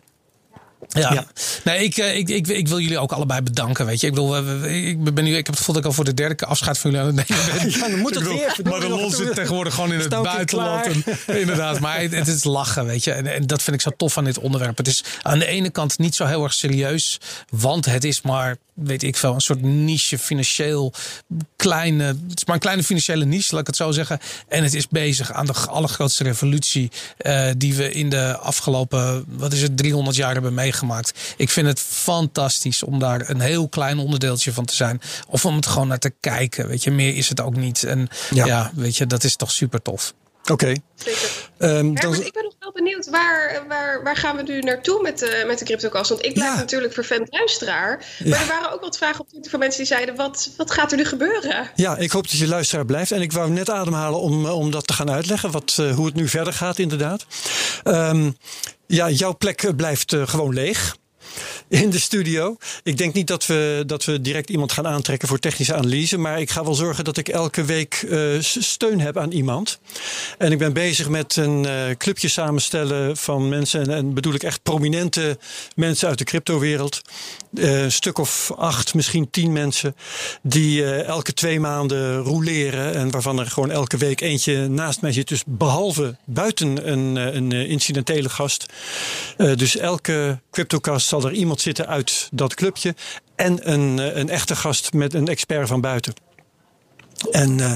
Ja. 0.87 1.13
Ja. 1.13 1.25
Nee, 1.63 1.83
ik, 1.83 1.97
eh, 1.97 2.17
ik, 2.17 2.29
ik, 2.29 2.47
ik 2.47 2.67
wil 2.67 2.79
jullie 2.79 2.99
ook 2.99 3.11
allebei 3.11 3.41
bedanken. 3.41 3.85
Weet 3.85 4.01
je, 4.01 4.07
ik, 4.07 4.13
bedoel, 4.13 4.37
ik 4.65 5.13
ben 5.13 5.23
nu, 5.23 5.29
ik 5.29 5.35
heb 5.35 5.47
het 5.47 5.57
gevoel 5.57 5.75
dat 5.75 5.83
ik 5.83 5.89
al 5.89 5.95
voor 5.95 6.05
de 6.05 6.13
derde 6.13 6.35
keer 6.35 6.47
afscheid 6.47 6.77
van 6.77 6.91
jullie 6.91 7.05
aan 7.05 7.17
het 7.17 7.29
nemen 7.29 7.45
ben. 7.45 7.69
Ja, 7.79 7.89
dan 7.89 7.99
moet 7.99 8.15
het 8.15 8.23
bedoel, 8.23 8.39
weer, 8.39 8.55
Maar 8.63 8.79
de 8.79 8.89
lol 8.89 9.09
zit 9.09 9.35
tegenwoordig 9.35 9.73
gewoon 9.73 9.93
in 9.93 9.99
het 9.99 10.09
buitenland. 10.09 10.85
En, 10.85 11.03
inderdaad, 11.41 11.79
maar 11.79 12.01
het, 12.01 12.11
het 12.11 12.27
is 12.27 12.43
lachen, 12.43 12.85
weet 12.85 13.03
je. 13.03 13.11
En, 13.11 13.33
en 13.33 13.47
dat 13.47 13.61
vind 13.61 13.75
ik 13.75 13.81
zo 13.81 13.91
tof 13.97 14.17
aan 14.17 14.23
dit 14.23 14.39
onderwerp. 14.39 14.77
Het 14.77 14.87
is 14.87 15.03
aan 15.21 15.39
de 15.39 15.45
ene 15.45 15.69
kant 15.69 15.97
niet 15.97 16.15
zo 16.15 16.25
heel 16.25 16.43
erg 16.43 16.53
serieus, 16.53 17.19
want 17.49 17.85
het 17.85 18.03
is 18.03 18.21
maar 18.21 18.57
weet 18.75 19.03
ik 19.03 19.17
veel, 19.17 19.33
een 19.33 19.41
soort 19.41 19.61
niche 19.61 20.19
financieel 20.19 20.93
kleine, 21.55 22.03
het 22.03 22.17
is 22.35 22.45
maar 22.45 22.55
een 22.55 22.61
kleine 22.61 22.83
financiële 22.83 23.25
niche, 23.25 23.51
laat 23.51 23.61
ik 23.61 23.67
het 23.67 23.75
zo 23.75 23.91
zeggen. 23.91 24.19
En 24.47 24.63
het 24.63 24.73
is 24.73 24.87
bezig 24.87 25.31
aan 25.31 25.45
de 25.45 25.53
allergrootste 25.53 26.23
revolutie 26.23 26.91
uh, 27.21 27.49
die 27.57 27.75
we 27.75 27.91
in 27.91 28.09
de 28.09 28.37
afgelopen, 28.37 29.25
wat 29.27 29.53
is 29.53 29.61
het, 29.61 29.77
300 29.77 30.15
jaar 30.15 30.33
hebben 30.33 30.53
meegemaakt. 30.53 31.33
Ik 31.37 31.49
vind 31.49 31.67
het 31.67 31.79
fantastisch 31.79 32.83
om 32.83 32.99
daar 32.99 33.29
een 33.29 33.39
heel 33.39 33.67
klein 33.67 33.99
onderdeeltje 33.99 34.53
van 34.53 34.65
te 34.65 34.75
zijn. 34.75 35.01
Of 35.29 35.45
om 35.45 35.55
het 35.55 35.65
gewoon 35.65 35.87
naar 35.87 35.99
te 35.99 36.13
kijken. 36.19 36.67
Weet 36.67 36.83
je, 36.83 36.91
meer 36.91 37.15
is 37.15 37.29
het 37.29 37.41
ook 37.41 37.55
niet. 37.55 37.83
En 37.83 38.07
ja, 38.29 38.45
ja 38.45 38.71
weet 38.75 38.97
je, 38.97 39.05
dat 39.05 39.23
is 39.23 39.35
toch 39.35 39.51
super 39.51 39.81
tof. 39.81 40.13
Oké. 40.51 40.53
Okay. 40.53 40.81
Um, 41.57 41.95
dan... 41.95 42.13
Ik 42.13 42.33
ben 42.33 42.43
nog 42.43 42.55
wel 42.59 42.71
benieuwd, 42.71 43.09
waar, 43.09 43.63
waar, 43.67 44.03
waar 44.03 44.15
gaan 44.15 44.35
we 44.35 44.43
nu 44.43 44.59
naartoe 44.59 45.01
met 45.01 45.19
de, 45.19 45.43
met 45.47 45.59
de 45.59 45.65
CryptoCast? 45.65 46.09
Want 46.09 46.25
ik 46.25 46.33
blijf 46.33 46.53
ja. 46.53 46.59
natuurlijk 46.59 46.93
vervent 46.93 47.27
luisteraar. 47.31 47.97
Maar 47.97 48.27
ja. 48.27 48.41
er 48.41 48.47
waren 48.47 48.71
ook 48.71 48.81
wat 48.81 48.97
vragen 48.97 49.19
op 49.19 49.29
Twitter 49.29 49.51
van 49.51 49.59
mensen 49.59 49.79
die 49.79 49.87
zeiden... 49.87 50.15
Wat, 50.15 50.49
wat 50.57 50.71
gaat 50.71 50.91
er 50.91 50.97
nu 50.97 51.05
gebeuren? 51.05 51.69
Ja, 51.75 51.97
ik 51.97 52.11
hoop 52.11 52.23
dat 52.23 52.37
je 52.37 52.47
luisteraar 52.47 52.85
blijft. 52.85 53.11
En 53.11 53.21
ik 53.21 53.31
wou 53.31 53.49
net 53.49 53.69
ademhalen 53.69 54.19
om, 54.19 54.45
om 54.45 54.71
dat 54.71 54.87
te 54.87 54.93
gaan 54.93 55.11
uitleggen. 55.11 55.51
Wat, 55.51 55.77
uh, 55.79 55.95
hoe 55.95 56.05
het 56.05 56.15
nu 56.15 56.27
verder 56.27 56.53
gaat 56.53 56.79
inderdaad. 56.79 57.25
Um, 57.83 58.37
ja, 58.87 59.09
jouw 59.09 59.35
plek 59.37 59.75
blijft 59.75 60.13
uh, 60.13 60.27
gewoon 60.27 60.53
leeg 60.53 60.95
in 61.67 61.89
de 61.89 61.99
studio. 61.99 62.57
Ik 62.83 62.97
denk 62.97 63.13
niet 63.13 63.27
dat 63.27 63.45
we, 63.45 63.83
dat 63.85 64.05
we 64.05 64.21
direct 64.21 64.49
iemand 64.49 64.71
gaan 64.71 64.87
aantrekken 64.87 65.27
voor 65.27 65.39
technische 65.39 65.73
analyse. 65.73 66.17
Maar 66.17 66.39
ik 66.39 66.49
ga 66.49 66.63
wel 66.63 66.73
zorgen 66.73 67.03
dat 67.03 67.17
ik 67.17 67.27
elke 67.27 67.63
week 67.63 68.01
uh, 68.01 68.41
steun 68.41 68.99
heb 68.99 69.17
aan 69.17 69.31
iemand. 69.31 69.79
En 70.37 70.51
ik 70.51 70.57
ben 70.57 70.73
bezig 70.73 71.09
met 71.09 71.35
een 71.35 71.63
uh, 71.63 71.95
clubje 71.97 72.27
samenstellen 72.27 73.17
van 73.17 73.49
mensen. 73.49 73.89
En, 73.89 74.13
bedoel 74.13 74.33
ik 74.33 74.43
echt 74.43 74.63
prominente 74.63 75.37
mensen 75.75 76.07
uit 76.07 76.17
de 76.17 76.23
cryptowereld. 76.23 77.01
Uh, 77.53 77.81
een 77.83 77.91
stuk 77.91 78.17
of 78.17 78.51
acht, 78.55 78.93
misschien 78.93 79.29
tien 79.29 79.51
mensen. 79.51 79.95
Die 80.41 80.85
elke 81.03 81.33
twee 81.33 81.59
maanden 81.59 82.17
roleren. 82.17 82.93
En 82.93 83.11
waarvan 83.11 83.39
er 83.39 83.47
gewoon 83.47 83.71
elke 83.71 83.97
week 83.97 84.21
eentje 84.21 84.67
naast 84.67 85.01
mij 85.01 85.11
zit. 85.11 85.27
Dus 85.27 85.43
behalve 85.45 86.15
buiten 86.25 86.91
een, 86.91 87.15
een 87.15 87.51
incidentele 87.51 88.29
gast. 88.29 88.65
dus 89.37 89.77
elke 89.77 90.39
CryptoCast 90.51 91.07
zal 91.07 91.21
er 91.25 91.31
iemand 91.31 91.61
zitten 91.61 91.87
uit 91.87 92.29
dat 92.31 92.53
clubje. 92.53 92.95
En 93.35 93.71
een, 93.71 94.19
een 94.19 94.29
echte 94.29 94.55
gast 94.55 94.93
met 94.93 95.13
een 95.13 95.27
expert 95.27 95.67
van 95.67 95.81
buiten. 95.81 96.13
En 97.31 97.57
uh, 97.57 97.73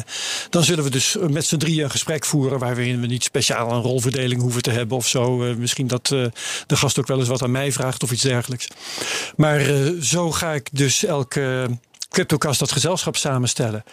dan 0.49 0.63
zullen 0.63 0.83
we 0.83 0.89
dus 0.89 1.17
met 1.29 1.45
z'n 1.45 1.57
drieën 1.57 1.83
een 1.83 1.91
gesprek 1.91 2.25
voeren. 2.25 2.59
waarin 2.59 3.01
we 3.01 3.07
niet 3.07 3.23
speciaal 3.23 3.71
een 3.71 3.81
rolverdeling 3.81 4.41
hoeven 4.41 4.61
te 4.61 4.71
hebben 4.71 4.97
of 4.97 5.07
zo. 5.07 5.43
Uh, 5.43 5.55
misschien 5.55 5.87
dat 5.87 6.07
de 6.07 6.31
gast 6.67 6.99
ook 6.99 7.07
wel 7.07 7.19
eens 7.19 7.27
wat 7.27 7.43
aan 7.43 7.51
mij 7.51 7.71
vraagt 7.71 8.03
of 8.03 8.11
iets 8.11 8.21
dergelijks. 8.21 8.67
Maar 9.35 9.61
zo 10.01 10.31
ga 10.31 10.53
ik 10.53 10.69
dus 10.71 11.05
elke 11.05 11.69
CryptoCast 12.09 12.59
dat 12.59 12.71
gezelschap 12.71 13.15
samenstellen. 13.15 13.83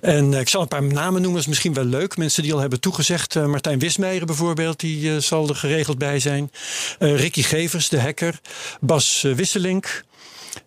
En 0.00 0.32
uh, 0.32 0.40
ik 0.40 0.48
zal 0.48 0.60
een 0.60 0.68
paar 0.68 0.82
namen 0.82 1.12
noemen, 1.12 1.30
dat 1.30 1.40
is 1.40 1.46
misschien 1.46 1.74
wel 1.74 1.84
leuk. 1.84 2.16
Mensen 2.16 2.42
die 2.42 2.52
al 2.52 2.58
hebben 2.58 2.80
toegezegd. 2.80 3.34
Uh, 3.34 3.46
Martijn 3.46 3.78
Wismeijer 3.78 4.26
bijvoorbeeld, 4.26 4.80
die 4.80 5.10
uh, 5.10 5.16
zal 5.16 5.48
er 5.48 5.56
geregeld 5.56 5.98
bij 5.98 6.20
zijn. 6.20 6.50
Ricky 6.98 7.42
Gevers, 7.42 7.88
de 7.88 8.00
hacker. 8.00 8.40
Bas 8.80 9.22
Wisselink. 9.22 10.04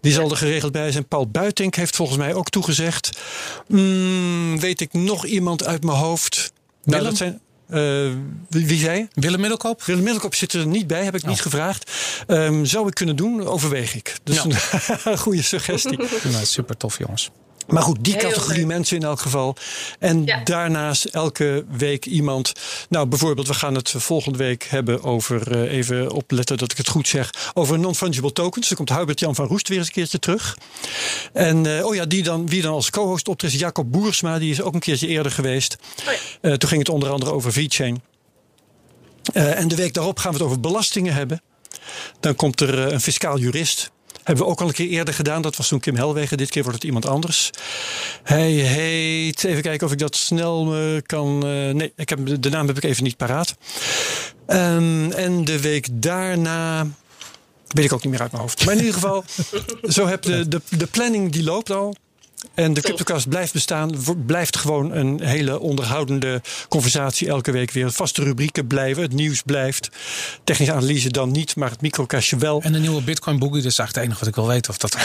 Die 0.01 0.13
zal 0.13 0.31
er 0.31 0.37
geregeld 0.37 0.71
bij 0.71 0.91
zijn. 0.91 1.07
Paul 1.07 1.27
Buitink 1.27 1.75
heeft 1.75 1.95
volgens 1.95 2.17
mij 2.17 2.33
ook 2.33 2.49
toegezegd. 2.49 3.19
Mm, 3.67 4.59
weet 4.59 4.81
ik 4.81 4.93
nog 4.93 5.25
iemand 5.25 5.65
uit 5.65 5.83
mijn 5.83 5.97
hoofd? 5.97 6.53
Nou, 6.83 7.03
dat 7.03 7.17
zijn. 7.17 7.41
Uh, 7.73 8.11
wie, 8.49 8.65
wie, 8.67 8.79
zei? 8.79 9.07
Willem 9.13 9.39
Middelkoop? 9.39 9.83
Willem 9.83 10.03
Middelkoop 10.03 10.35
zit 10.35 10.53
er 10.53 10.65
niet 10.67 10.87
bij, 10.87 11.03
heb 11.03 11.15
ik 11.15 11.23
oh. 11.23 11.29
niet 11.29 11.41
gevraagd. 11.41 11.91
Um, 12.27 12.65
zou 12.65 12.87
ik 12.87 12.93
kunnen 12.93 13.15
doen? 13.15 13.47
Overweeg 13.47 13.95
ik. 13.95 14.15
Dus 14.23 14.43
ja. 14.43 14.45
een 15.11 15.17
goede 15.17 15.41
suggestie. 15.41 15.97
Nou, 16.31 16.45
super 16.45 16.77
tof, 16.77 16.97
jongens. 16.97 17.31
Maar 17.71 17.83
goed, 17.83 17.97
die 18.01 18.13
Heel 18.13 18.21
categorie 18.21 18.57
leuk. 18.57 18.67
mensen 18.67 18.97
in 18.97 19.03
elk 19.03 19.19
geval. 19.19 19.55
En 19.99 20.25
ja. 20.25 20.43
daarnaast 20.43 21.05
elke 21.05 21.65
week 21.69 22.05
iemand. 22.05 22.53
Nou, 22.89 23.07
bijvoorbeeld, 23.07 23.47
we 23.47 23.53
gaan 23.53 23.75
het 23.75 23.93
volgende 23.97 24.37
week 24.37 24.63
hebben 24.63 25.03
over. 25.03 25.55
Uh, 25.55 25.71
even 25.71 26.11
opletten 26.11 26.57
dat 26.57 26.71
ik 26.71 26.77
het 26.77 26.87
goed 26.89 27.07
zeg. 27.07 27.29
Over 27.53 27.79
non-fungible 27.79 28.31
tokens. 28.31 28.67
Dan 28.67 28.77
komt 28.77 28.89
Hubert-Jan 28.89 29.35
van 29.35 29.47
Roest 29.47 29.67
weer 29.67 29.77
eens 29.77 29.87
een 29.87 29.93
keertje 29.93 30.19
terug. 30.19 30.57
En 31.33 31.65
uh, 31.65 31.85
oh 31.85 31.95
ja, 31.95 32.05
die 32.05 32.23
dan, 32.23 32.47
wie 32.49 32.61
dan 32.61 32.73
als 32.73 32.89
co-host 32.89 33.27
optreedt. 33.27 33.59
Jacob 33.59 33.91
Boersma, 33.91 34.39
die 34.39 34.51
is 34.51 34.61
ook 34.61 34.73
een 34.73 34.79
keertje 34.79 35.07
eerder 35.07 35.31
geweest. 35.31 35.77
Oh 35.99 36.05
ja. 36.05 36.49
uh, 36.49 36.55
toen 36.55 36.69
ging 36.69 36.81
het 36.81 36.89
onder 36.89 37.09
andere 37.09 37.31
over 37.31 37.53
VeChain. 37.53 38.01
en 39.33 39.67
de 39.67 39.75
week 39.75 39.93
daarop 39.93 40.19
gaan 40.19 40.31
we 40.31 40.37
het 40.37 40.45
over 40.45 40.59
belastingen 40.59 41.13
hebben. 41.13 41.41
Dan 42.19 42.35
komt 42.35 42.61
er 42.61 42.93
een 42.93 43.01
fiscaal 43.01 43.37
jurist. 43.37 43.91
Hebben 44.23 44.45
we 44.45 44.51
ook 44.51 44.61
al 44.61 44.67
een 44.67 44.73
keer 44.73 44.87
eerder 44.87 45.13
gedaan. 45.13 45.41
Dat 45.41 45.55
was 45.55 45.67
toen 45.67 45.79
Kim 45.79 45.95
Helwegen. 45.95 46.37
Dit 46.37 46.49
keer 46.49 46.61
wordt 46.61 46.77
het 46.77 46.87
iemand 46.87 47.05
anders. 47.05 47.49
Hij 48.23 48.51
heet. 48.51 49.43
Even 49.43 49.61
kijken 49.61 49.87
of 49.87 49.93
ik 49.93 49.99
dat 49.99 50.15
snel 50.15 50.77
uh, 50.77 51.01
kan. 51.05 51.35
Uh, 51.35 51.73
nee, 51.73 51.93
ik 51.95 52.09
heb, 52.09 52.41
de 52.41 52.49
naam 52.49 52.67
heb 52.67 52.77
ik 52.77 52.83
even 52.83 53.03
niet 53.03 53.17
paraat. 53.17 53.55
Um, 54.47 55.11
en 55.11 55.45
de 55.45 55.61
week 55.61 55.87
daarna. 55.91 56.87
Weet 57.67 57.85
ik 57.85 57.93
ook 57.93 58.03
niet 58.03 58.11
meer 58.11 58.21
uit 58.21 58.31
mijn 58.31 58.43
hoofd. 58.43 58.65
Maar 58.65 58.73
in 58.73 58.79
ieder 58.79 58.93
geval, 58.93 59.23
zo 59.97 60.07
heb 60.07 60.21
de, 60.21 60.47
de, 60.47 60.61
de 60.69 60.87
planning 60.87 61.31
die 61.31 61.43
loopt 61.43 61.71
al. 61.71 61.95
En 62.53 62.73
de 62.73 62.81
CryptoCast 62.81 63.29
blijft 63.29 63.53
bestaan. 63.53 63.91
Blijft 64.25 64.57
gewoon 64.57 64.91
een 64.91 65.21
hele 65.23 65.59
onderhoudende 65.59 66.41
conversatie 66.69 67.27
elke 67.27 67.51
week 67.51 67.71
weer. 67.71 67.91
Vaste 67.91 68.23
rubrieken 68.23 68.67
blijven. 68.67 69.03
Het 69.03 69.13
nieuws 69.13 69.41
blijft. 69.41 69.89
Technische 70.43 70.73
analyse 70.73 71.09
dan 71.09 71.31
niet, 71.31 71.55
maar 71.55 71.69
het 71.69 71.81
microcastje 71.81 72.37
wel. 72.37 72.61
En 72.61 72.71
de 72.71 72.79
nieuwe 72.79 73.01
Bitcoin 73.01 73.39
Boogie. 73.39 73.61
Dat 73.61 73.71
is 73.71 73.77
eigenlijk 73.77 73.95
het 73.95 74.05
enige 74.05 74.19
wat 74.19 74.27
ik 74.27 74.35
wil 74.35 74.47
weten. 74.47 74.71
Of 74.71 74.77
dat, 74.77 74.91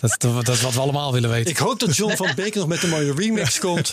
dat, 0.00 0.16
dat, 0.20 0.46
dat, 0.46 0.54
is 0.54 0.62
wat 0.62 0.72
we 0.72 0.80
allemaal 0.80 1.12
willen 1.12 1.30
weten. 1.30 1.50
Ik 1.50 1.56
hoop 1.56 1.80
dat 1.80 1.96
John 1.96 2.16
van 2.16 2.30
Beek 2.36 2.54
nog 2.54 2.66
met 2.66 2.82
een 2.82 2.88
mooie 2.88 3.14
remix 3.14 3.58
komt. 3.66 3.90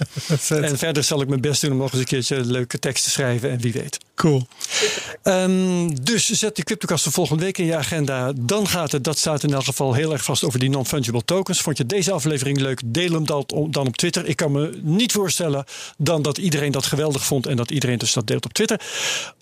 en 0.50 0.78
verder 0.78 1.04
zal 1.04 1.22
ik 1.22 1.28
mijn 1.28 1.42
best 1.42 1.62
doen 1.62 1.72
om 1.72 1.78
nog 1.78 1.92
eens 1.92 2.00
een 2.02 2.08
keertje 2.08 2.46
leuke 2.46 2.80
tekst 2.80 3.04
te 3.04 3.10
schrijven. 3.10 3.50
En 3.50 3.60
wie 3.60 3.74
weet. 3.74 3.98
Cool. 4.16 4.48
Um, 5.24 6.04
dus 6.04 6.30
zet 6.30 6.56
de 6.56 6.64
CryptoCast 6.64 7.04
voor 7.04 7.12
volgende 7.12 7.44
week 7.44 7.58
in 7.58 7.66
je 7.66 7.76
agenda. 7.76 8.34
Dan 8.36 8.68
gaat 8.68 8.92
het, 8.92 9.04
dat 9.04 9.18
staat 9.18 9.44
in 9.44 9.54
elk 9.54 9.64
geval 9.64 9.94
heel 9.94 10.12
erg 10.14 10.24
vast 10.24 10.44
over 10.44 10.60
die 10.60 10.70
non-fungible 10.70 11.26
tokens. 11.26 11.62
Vond 11.62 11.78
je 11.78 11.86
deze 11.86 12.12
aflevering 12.12 12.49
leuk? 12.58 12.82
Deel 12.86 13.12
hem 13.12 13.26
dan, 13.26 13.46
dan 13.70 13.88
op 13.88 13.98
Twitter. 13.98 14.26
Ik 14.26 14.36
kan 14.36 14.52
me 14.52 14.80
niet 14.82 15.12
voorstellen 15.12 15.66
dan 15.98 16.22
dat 16.22 16.38
iedereen 16.38 16.72
dat 16.72 16.86
geweldig 16.86 17.26
vond 17.26 17.46
en 17.46 17.56
dat 17.56 17.72
iedereen 17.72 17.98
dus 17.98 18.14
dat 18.14 18.28
deelt 18.28 18.46
op 18.46 18.54
Twitter. 18.54 18.82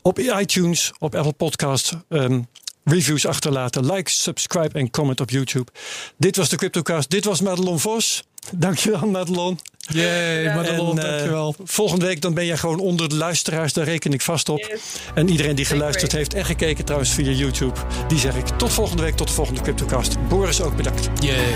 Op 0.02 0.20
iTunes, 0.20 0.92
op 1.00 1.16
Apple 1.16 1.34
Podcast. 1.34 1.94
Um, 2.10 2.48
reviews 2.84 3.26
achterlaten. 3.26 3.94
Like, 3.94 4.12
subscribe 4.12 4.80
en 4.80 4.92
comment 4.92 5.22
op 5.22 5.30
YouTube. 5.30 5.72
Dit 6.18 6.36
was 6.36 6.50
de 6.50 6.56
CryptoCast. 6.56 7.10
Dit 7.10 7.26
was 7.26 7.42
Madelon 7.42 7.80
Vos. 7.80 8.24
Dankjewel, 8.52 9.08
Madelon. 9.10 9.60
Jee, 9.78 10.44
ja. 10.44 10.56
Madelon, 10.56 11.00
en, 11.00 11.06
uh, 11.06 11.12
dankjewel. 11.12 11.56
Volgende 11.64 12.06
week 12.06 12.22
dan 12.22 12.34
ben 12.34 12.46
jij 12.46 12.58
gewoon 12.58 12.80
onder 12.80 13.10
de 13.10 13.16
luisteraars. 13.16 13.74
Daar 13.74 13.86
reken 13.86 14.14
ik 14.14 14.22
vast 14.22 14.50
op. 14.50 14.60
Yes. 14.60 14.82
En 15.16 15.30
iedereen 15.30 15.56
die 15.56 15.66
geluisterd 15.66 16.12
heeft 16.12 16.34
en 16.34 16.46
gekeken 16.46 16.86
trouwens 16.86 17.12
via 17.12 17.32
YouTube. 17.32 17.80
Die 18.08 18.20
zeg 18.20 18.36
ik 18.36 18.48
tot 18.48 18.74
volgende 18.74 19.04
week, 19.04 19.16
tot 19.16 19.28
de 19.28 19.34
volgende 19.34 19.62
CryptoCast. 19.62 20.28
Boris 20.28 20.62
ook 20.62 20.76
bedankt. 20.76 21.10
Jee. 21.20 21.56